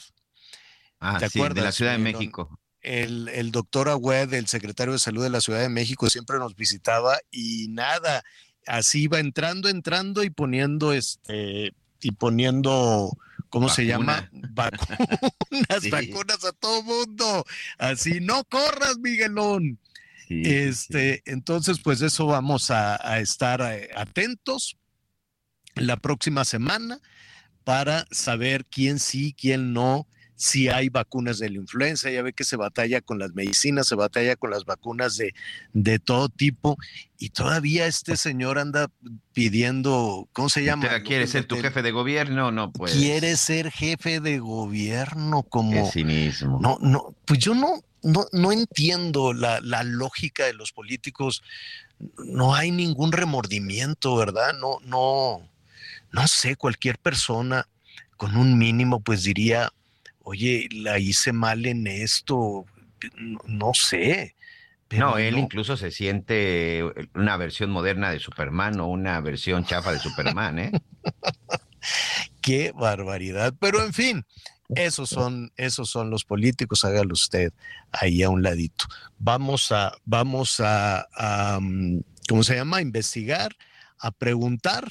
Ah, 1.00 1.18
¿Te 1.20 1.26
acuerdas? 1.26 1.56
De 1.56 1.62
la 1.62 1.72
Ciudad 1.72 1.92
de 1.94 2.00
México. 2.00 2.60
El, 2.82 3.28
el 3.30 3.52
doctor 3.52 3.90
Agüed, 3.90 4.34
el 4.34 4.48
secretario 4.48 4.94
de 4.94 5.00
salud 5.00 5.24
de 5.24 5.30
la 5.30 5.42
Ciudad 5.42 5.62
de 5.62 5.70
México, 5.70 6.10
siempre 6.10 6.40
nos 6.40 6.56
visitaba 6.56 7.18
y 7.30 7.68
nada, 7.70 8.24
así 8.66 9.04
iba 9.04 9.20
entrando, 9.20 9.70
entrando 9.70 10.24
y 10.24 10.30
poniendo 10.30 10.94
este, 10.94 11.74
y 12.02 12.12
poniendo, 12.12 13.12
¿cómo 13.50 13.70
se 13.70 13.86
llama? 13.86 14.30
Vacunas, 14.54 15.90
vacunas 15.90 16.46
a 16.46 16.52
todo 16.54 16.84
mundo. 16.84 17.46
Así, 17.78 18.20
no 18.22 18.44
corras, 18.46 18.98
Miguelón. 19.00 19.80
este, 20.30 21.22
entonces, 21.26 21.80
pues 21.84 22.02
eso 22.02 22.28
vamos 22.28 22.72
a 22.72 23.20
estar 23.20 23.62
eh, 23.62 23.90
atentos 23.96 24.78
la 25.80 25.98
próxima 25.98 26.46
semana 26.46 27.00
para 27.64 28.08
saber 28.12 28.66
quién 28.66 29.00
sí, 29.00 29.36
quién 29.38 29.74
no, 29.74 30.08
si 30.40 30.70
hay 30.70 30.88
vacunas 30.88 31.38
de 31.38 31.50
la 31.50 31.58
influenza, 31.58 32.10
ya 32.10 32.22
ve 32.22 32.32
que 32.32 32.46
se 32.46 32.56
batalla 32.56 33.02
con 33.02 33.20
las 33.20 33.34
medicinas, 33.34 33.88
se 33.88 33.96
batalla 33.96 34.38
con 34.38 34.52
las 34.52 34.64
vacunas 34.64 35.18
de, 35.18 35.34
de 35.74 36.00
todo 36.00 36.30
tipo, 36.30 36.78
y 37.18 37.30
todavía 37.30 37.88
este 37.88 38.16
señor 38.16 38.58
anda 38.58 38.90
pidiendo, 39.34 40.30
¿cómo 40.32 40.48
se 40.48 40.64
llama? 40.64 41.04
¿Quiere 41.04 41.28
ser 41.28 41.44
tu 41.44 41.58
jefe 41.58 41.82
de 41.82 41.92
gobierno? 41.92 42.52
No, 42.54 42.72
pues. 42.72 42.94
Quiere 42.94 43.36
ser 43.36 43.70
jefe 43.70 44.22
de 44.22 44.40
gobierno 44.40 45.44
como... 45.44 45.92
Sí 45.92 46.06
mismo. 46.06 46.58
No, 46.62 46.78
no, 46.80 47.14
pues 47.26 47.40
yo 47.40 47.54
no, 47.54 47.84
no, 48.02 48.26
no 48.32 48.54
entiendo 48.54 49.34
la, 49.34 49.60
la 49.60 49.84
lógica 49.84 50.46
de 50.46 50.54
los 50.54 50.72
políticos. 50.72 51.44
No 52.18 52.56
hay 52.56 52.72
ningún 52.72 53.12
remordimiento, 53.12 54.16
¿verdad? 54.16 54.54
No, 54.58 54.80
no 54.86 55.50
no 56.12 56.28
sé, 56.28 56.56
cualquier 56.56 56.98
persona 56.98 57.68
con 58.18 58.36
un 58.36 58.58
mínimo 58.58 59.00
pues 59.00 59.24
diría, 59.24 59.72
oye, 60.20 60.68
la 60.72 61.00
hice 61.00 61.32
mal 61.32 61.66
en 61.66 61.88
esto, 61.88 62.66
no, 63.46 63.74
sé. 63.74 64.36
no, 64.92 65.18
él 65.18 65.38
incluso 65.38 65.78
se 65.78 65.92
siente 65.92 66.84
una 67.16 67.38
versión 67.38 67.70
moderna 67.70 68.12
de 68.12 68.20
Superman 68.20 68.80
o 68.80 68.88
una 68.88 69.22
versión 69.22 69.66
chafa 69.66 69.94
de 69.94 70.00
Superman, 70.00 70.60
¿eh? 70.60 70.72
Qué 72.42 72.74
barbaridad. 72.74 73.54
Pero 73.60 73.84
en 73.84 73.94
fin, 73.94 74.26
esos 74.76 75.10
son, 75.10 75.52
esos 75.56 75.90
son 75.90 76.10
los 76.10 76.26
políticos, 76.26 76.84
hágalo 76.84 77.14
usted 77.14 77.54
ahí 77.92 78.22
a 78.22 78.30
un 78.30 78.44
ladito. 78.44 78.86
Vamos 79.18 79.72
a, 79.72 79.94
vamos 80.06 80.60
a, 80.60 81.08
a 81.16 81.60
¿cómo 82.28 82.44
se 82.44 82.56
llama? 82.56 82.78
A 82.78 82.82
investigar, 82.82 83.56
a 83.98 84.12
preguntar 84.12 84.90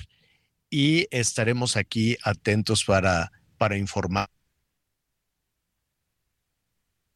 y 0.70 1.06
estaremos 1.10 1.76
aquí 1.76 2.16
atentos 2.22 2.84
para, 2.84 3.30
para 3.56 3.76
informar. 3.76 4.28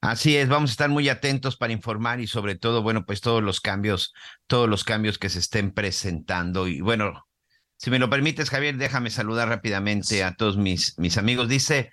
Así 0.01 0.37
es, 0.37 0.49
vamos 0.49 0.70
a 0.70 0.73
estar 0.73 0.91
muy 0.91 1.09
atentos 1.09 1.57
para 1.57 1.73
informar 1.73 2.19
y 2.20 2.27
sobre 2.27 2.57
todo, 2.57 2.83
bueno, 2.83 3.07
pues 3.07 3.20
todos 3.20 3.41
los 3.41 3.61
cambios, 3.61 4.12
todos 4.49 4.69
los 4.69 4.83
cambios 4.83 5.16
que 5.16 5.29
se 5.29 5.39
estén 5.39 5.70
presentando. 5.70 6.66
Y 6.66 6.81
bueno, 6.81 7.24
si 7.77 7.89
me 7.91 8.01
lo 8.01 8.11
permites, 8.11 8.51
Javier, 8.51 8.77
déjame 8.77 9.11
saludar 9.11 9.49
rápidamente 9.49 10.24
a 10.24 10.35
todos 10.35 10.57
mis, 10.57 10.99
mis 10.99 11.19
amigos. 11.19 11.49
Dice 11.49 11.93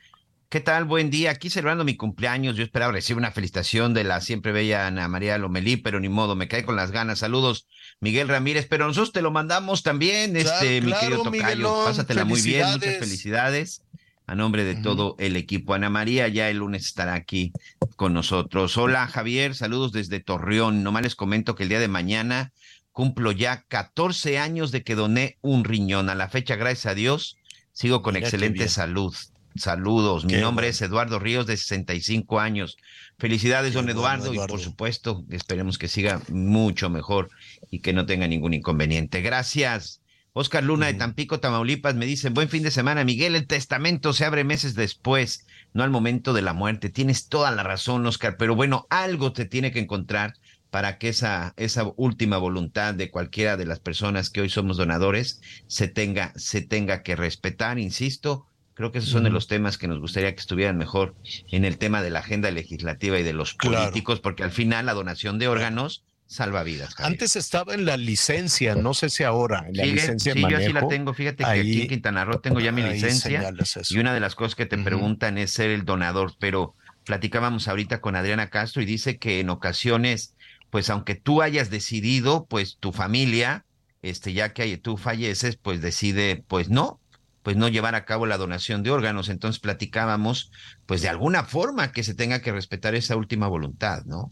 ¿Qué 0.52 0.62
tal? 0.62 0.86
Buen 0.86 1.12
día. 1.12 1.30
Aquí 1.30 1.52
celebrando 1.52 1.86
mi 1.86 1.96
cumpleaños. 1.96 2.56
Yo 2.56 2.64
esperaba 2.64 2.92
recibir 2.92 3.20
una 3.20 3.30
felicitación 3.30 3.94
de 3.94 4.04
la 4.04 4.20
siempre 4.20 4.52
bella 4.52 4.88
Ana 4.88 5.08
María 5.08 5.38
Lomelí, 5.38 5.78
pero 5.78 6.00
ni 6.00 6.10
modo, 6.10 6.36
me 6.36 6.48
cae 6.48 6.66
con 6.66 6.76
las 6.76 6.90
ganas. 6.90 7.20
Saludos, 7.20 7.68
Miguel 8.00 8.28
Ramírez. 8.28 8.66
Pero 8.68 8.88
nosotros 8.88 9.12
te 9.12 9.22
lo 9.22 9.30
mandamos 9.30 9.84
también, 9.84 10.36
este, 10.36 10.82
mi 10.82 10.92
querido 10.92 11.22
Tocayo. 11.22 11.84
Pásatela 11.86 12.26
muy 12.26 12.42
bien, 12.42 12.66
muchas 12.72 12.98
felicidades. 12.98 13.84
A 14.26 14.34
nombre 14.34 14.64
de 14.64 14.74
todo 14.74 15.16
el 15.20 15.36
equipo. 15.36 15.76
Ana 15.76 15.92
María 15.92 16.28
ya 16.28 16.50
el 16.50 16.58
lunes 16.58 16.86
estará 16.86 17.14
aquí 17.14 17.52
con 17.96 18.16
nosotros. 18.16 18.76
Hola, 18.76 19.06
Javier. 19.06 19.54
Saludos 19.54 19.92
desde 19.92 20.20
Torreón. 20.20 20.82
Nomás 20.82 21.04
les 21.04 21.16
comento 21.16 21.54
que 21.54 21.62
el 21.62 21.70
día 21.70 21.80
de 21.80 21.88
mañana 21.88 22.54
cumplo 22.92 23.32
ya 23.32 23.66
14 23.68 24.40
años 24.40 24.72
de 24.72 24.82
que 24.82 24.96
doné 24.96 25.38
un 25.42 25.64
riñón. 25.64 26.10
A 26.10 26.16
la 26.16 26.28
fecha, 26.28 26.56
gracias 26.56 26.88
a 26.88 26.96
Dios, 26.96 27.38
sigo 27.72 28.02
con 28.02 28.16
excelente 28.16 28.68
salud. 28.68 29.14
Saludos, 29.60 30.26
mi 30.26 30.38
nombre 30.38 30.70
es 30.70 30.82
Eduardo 30.82 31.20
Ríos, 31.20 31.46
de 31.46 31.58
65 31.58 32.40
años. 32.40 32.78
Felicidades, 33.18 33.74
don 33.74 33.90
Eduardo, 33.90 34.34
y 34.34 34.38
por 34.38 34.60
supuesto, 34.60 35.26
esperemos 35.30 35.78
que 35.78 35.90
siga 35.90 36.22
mucho 36.30 36.90
mejor 36.90 37.30
y 37.70 37.80
que 37.80 37.92
no 37.92 38.06
tenga 38.06 38.28
ningún 38.28 38.54
inconveniente. 38.54 39.22
Gracias. 39.22 40.02
Oscar 40.32 40.64
Luna 40.64 40.86
de 40.86 40.94
Tampico, 40.94 41.42
Tamaulipas, 41.42 41.96
me 41.96 42.06
dice, 42.06 42.30
buen 42.30 42.48
fin 42.48 42.64
de 42.64 42.72
semana, 42.72 43.04
Miguel, 43.04 43.36
el 43.36 43.48
testamento 43.48 44.14
se 44.14 44.24
abre 44.24 44.46
meses 44.46 44.76
después, 44.76 45.46
no 45.74 45.84
al 45.84 45.90
momento 45.90 46.32
de 46.34 46.42
la 46.42 46.54
muerte. 46.54 46.90
Tienes 46.90 47.28
toda 47.28 47.52
la 47.52 47.64
razón, 47.64 48.06
Oscar, 48.06 48.38
pero 48.38 48.56
bueno, 48.56 48.88
algo 48.90 49.34
te 49.34 49.46
tiene 49.46 49.72
que 49.72 49.80
encontrar 49.80 50.36
para 50.70 50.98
que 50.98 51.10
esa, 51.10 51.54
esa 51.58 51.92
última 51.98 52.38
voluntad 52.38 52.94
de 52.94 53.10
cualquiera 53.10 53.58
de 53.58 53.66
las 53.66 53.80
personas 53.80 54.30
que 54.30 54.42
hoy 54.42 54.50
somos 54.50 54.78
donadores 54.78 55.42
se 55.68 55.88
tenga, 55.88 56.32
se 56.36 56.62
tenga 56.62 57.02
que 57.02 57.16
respetar, 57.16 57.80
insisto, 57.80 58.46
Creo 58.80 58.94
que 58.94 59.00
esos 59.00 59.10
son 59.10 59.26
de 59.26 59.30
los 59.30 59.48
temas 59.48 59.78
que 59.78 59.90
nos 59.90 60.00
gustaría 60.00 60.34
que 60.34 60.40
estuvieran 60.40 60.78
mejor 60.78 61.14
en 61.52 61.66
el 61.66 61.78
tema 61.78 62.02
de 62.02 62.12
la 62.12 62.20
agenda 62.20 62.50
legislativa 62.50 63.20
y 63.20 63.24
de 63.24 63.34
los 63.34 63.54
políticos, 63.54 64.22
porque 64.22 64.42
al 64.42 64.52
final 64.52 64.86
la 64.86 64.94
donación 64.94 65.38
de 65.38 65.50
órganos 65.50 66.06
salvavidas. 66.28 66.98
Antes 66.98 67.36
estaba 67.36 67.74
en 67.74 67.84
la 67.84 67.98
licencia, 67.98 68.76
no 68.76 68.94
sé 68.94 69.10
si 69.10 69.24
ahora, 69.24 69.66
en 69.68 69.76
la 69.76 69.86
licencia 69.86 70.32
Sí, 70.32 70.42
yo 70.50 70.60
sí 70.60 70.72
la 70.72 70.88
tengo. 70.88 71.14
Fíjate 71.14 71.44
que 71.44 71.50
aquí 71.50 71.82
en 71.82 71.88
Quintana 71.90 72.24
Roo 72.24 72.40
tengo 72.40 72.62
ya 72.62 72.72
mi 72.72 72.82
licencia. 72.82 73.52
Y 73.90 74.00
una 74.00 74.14
de 74.14 74.22
las 74.22 74.36
cosas 74.36 74.56
que 74.56 74.66
te 74.66 74.78
preguntan 74.78 75.38
es 75.38 75.52
ser 75.52 75.72
el 75.72 75.84
donador, 75.84 76.36
pero 76.40 76.74
platicábamos 77.04 77.68
ahorita 77.68 78.00
con 78.00 78.16
Adriana 78.16 78.50
Castro 78.50 78.82
y 78.82 78.86
dice 78.86 79.18
que 79.18 79.42
en 79.42 79.50
ocasiones, 79.50 80.36
pues 80.70 80.90
aunque 80.90 81.16
tú 81.16 81.42
hayas 81.42 81.70
decidido, 81.70 82.46
pues 82.46 82.78
tu 82.80 82.94
familia, 82.94 83.66
este, 84.04 84.32
ya 84.32 84.54
que 84.54 84.78
tú 84.78 84.96
falleces, 84.96 85.58
pues 85.58 85.82
decide, 85.82 86.46
pues 86.48 86.70
no, 86.70 87.02
pues 87.44 87.58
no 87.58 87.68
llevar 87.68 87.96
a 87.96 88.06
cabo 88.06 88.26
la 88.26 88.38
donación 88.38 88.84
de 88.84 88.92
órganos. 88.92 89.30
Entonces 89.30 89.60
platicábamos, 89.60 90.52
pues 90.86 91.02
de 91.02 91.10
alguna 91.10 91.44
forma 91.44 91.92
que 91.92 92.04
se 92.04 92.14
tenga 92.14 92.42
que 92.42 92.52
respetar 92.52 92.96
esa 92.96 93.16
última 93.16 93.48
voluntad, 93.48 94.04
¿no? 94.06 94.32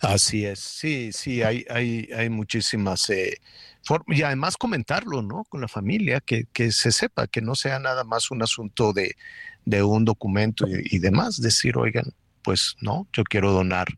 Así 0.00 0.46
es, 0.46 0.60
sí, 0.60 1.12
sí, 1.12 1.42
hay, 1.42 1.66
hay, 1.68 2.08
hay 2.16 2.30
muchísimas 2.30 3.10
eh, 3.10 3.38
formas 3.84 4.18
y 4.18 4.22
además 4.22 4.56
comentarlo, 4.56 5.20
¿no? 5.20 5.44
Con 5.44 5.60
la 5.60 5.68
familia, 5.68 6.20
que, 6.20 6.46
que, 6.54 6.72
se 6.72 6.90
sepa, 6.90 7.26
que 7.26 7.42
no 7.42 7.54
sea 7.54 7.78
nada 7.78 8.02
más 8.02 8.30
un 8.30 8.42
asunto 8.42 8.94
de, 8.94 9.14
de 9.66 9.82
un 9.82 10.06
documento 10.06 10.66
y, 10.66 10.98
demás, 10.98 11.40
decir, 11.42 11.76
oigan, 11.76 12.14
pues 12.42 12.76
no, 12.80 13.06
yo 13.12 13.24
quiero 13.24 13.52
donar, 13.52 13.88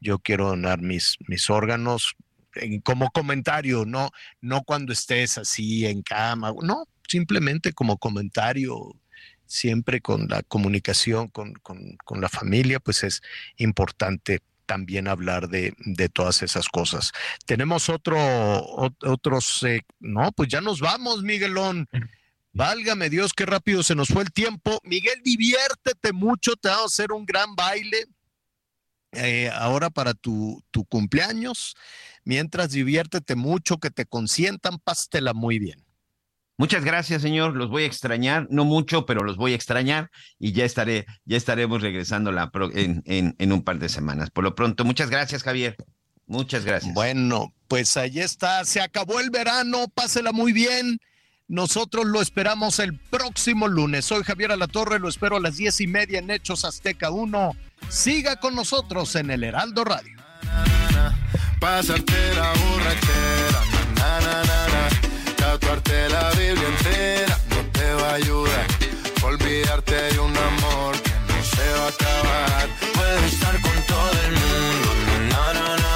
yo 0.00 0.20
quiero 0.20 0.46
donar 0.48 0.80
mis, 0.80 1.16
mis 1.26 1.50
órganos 1.50 2.14
como 2.82 3.10
comentario, 3.10 3.84
no, 3.84 4.10
no 4.40 4.62
cuando 4.62 4.92
estés 4.92 5.38
así 5.38 5.86
en 5.86 6.02
cama, 6.02 6.52
no, 6.62 6.86
simplemente 7.08 7.72
como 7.72 7.98
comentario 7.98 8.96
siempre 9.46 10.00
con 10.00 10.28
la 10.28 10.42
comunicación 10.42 11.28
con, 11.28 11.54
con, 11.54 11.96
con 12.04 12.20
la 12.20 12.28
familia, 12.28 12.80
pues 12.80 13.04
es 13.04 13.22
importante 13.56 14.40
también 14.66 15.06
hablar 15.08 15.48
de, 15.48 15.74
de, 15.78 16.08
todas 16.08 16.42
esas 16.42 16.68
cosas. 16.68 17.12
Tenemos 17.46 17.88
otro, 17.88 18.18
otros, 19.02 19.62
eh, 19.62 19.82
no, 20.00 20.32
pues 20.32 20.48
ya 20.48 20.60
nos 20.60 20.80
vamos, 20.80 21.22
Miguelón. 21.22 21.88
Válgame 22.52 23.08
Dios, 23.10 23.32
qué 23.32 23.46
rápido 23.46 23.82
se 23.82 23.94
nos 23.94 24.08
fue 24.08 24.22
el 24.22 24.32
tiempo. 24.32 24.80
Miguel, 24.82 25.20
diviértete 25.22 26.12
mucho, 26.12 26.56
te 26.56 26.68
vamos 26.68 26.84
a 26.84 26.86
hacer 26.86 27.12
un 27.12 27.24
gran 27.24 27.54
baile 27.54 28.06
eh, 29.16 29.50
ahora 29.50 29.90
para 29.90 30.14
tu, 30.14 30.62
tu, 30.70 30.84
cumpleaños. 30.84 31.74
Mientras 32.24 32.70
diviértete 32.70 33.36
mucho, 33.36 33.78
que 33.78 33.90
te 33.90 34.06
consientan, 34.06 34.78
pastela 34.78 35.32
muy 35.32 35.58
bien. 35.58 35.84
Muchas 36.58 36.84
gracias, 36.84 37.22
señor. 37.22 37.54
Los 37.54 37.68
voy 37.68 37.82
a 37.82 37.86
extrañar, 37.86 38.46
no 38.50 38.64
mucho, 38.64 39.04
pero 39.04 39.22
los 39.22 39.36
voy 39.36 39.52
a 39.52 39.56
extrañar 39.56 40.10
y 40.38 40.52
ya 40.52 40.64
estaré, 40.64 41.04
ya 41.24 41.36
estaremos 41.36 41.82
regresando 41.82 42.32
la 42.32 42.50
en, 42.72 43.02
en, 43.38 43.52
un 43.52 43.62
par 43.62 43.78
de 43.78 43.88
semanas. 43.90 44.30
Por 44.30 44.44
lo 44.44 44.54
pronto, 44.54 44.84
muchas 44.84 45.10
gracias, 45.10 45.42
Javier. 45.42 45.76
Muchas 46.26 46.64
gracias. 46.64 46.94
Bueno, 46.94 47.54
pues 47.68 47.96
ahí 47.96 48.20
está. 48.20 48.64
Se 48.64 48.80
acabó 48.80 49.20
el 49.20 49.30
verano. 49.30 49.86
Pásela 49.94 50.32
muy 50.32 50.52
bien. 50.52 50.98
Nosotros 51.48 52.06
lo 52.06 52.20
esperamos 52.20 52.80
el 52.80 52.98
próximo 52.98 53.68
lunes. 53.68 54.04
Soy 54.04 54.24
Javier 54.24 54.50
Alatorre, 54.50 54.98
lo 54.98 55.08
espero 55.08 55.36
a 55.36 55.40
las 55.40 55.56
diez 55.56 55.80
y 55.80 55.86
media 55.86 56.18
en 56.18 56.30
Hechos 56.30 56.64
Azteca 56.64 57.10
1. 57.10 57.54
Siga 57.88 58.36
con 58.36 58.56
nosotros 58.56 59.14
en 59.14 59.30
el 59.30 59.44
Heraldo 59.44 59.84
Radio. 59.84 60.16
Pásate 61.60 62.34
la 62.34 62.52
Tatuarte 65.36 66.08
la 66.08 66.30
Biblia 66.30 66.68
entera 66.68 67.38
no 67.50 67.70
te 67.70 67.92
va 67.94 68.10
a 68.10 68.14
ayudar. 68.14 68.66
Olvidarte 69.22 69.94
de 69.94 70.18
un 70.18 70.36
amor 70.36 71.00
que 71.00 71.10
no 71.10 71.44
se 71.44 71.72
va 71.78 71.84
a 71.84 71.88
acabar. 71.88 72.68
Puedes 72.94 73.32
estar 73.32 73.60
con 73.60 73.82
todo 73.86 74.10
el 74.26 74.32
mundo, 74.32 74.88
na, 75.30 75.52
na, 75.54 75.76
na. 75.76 75.95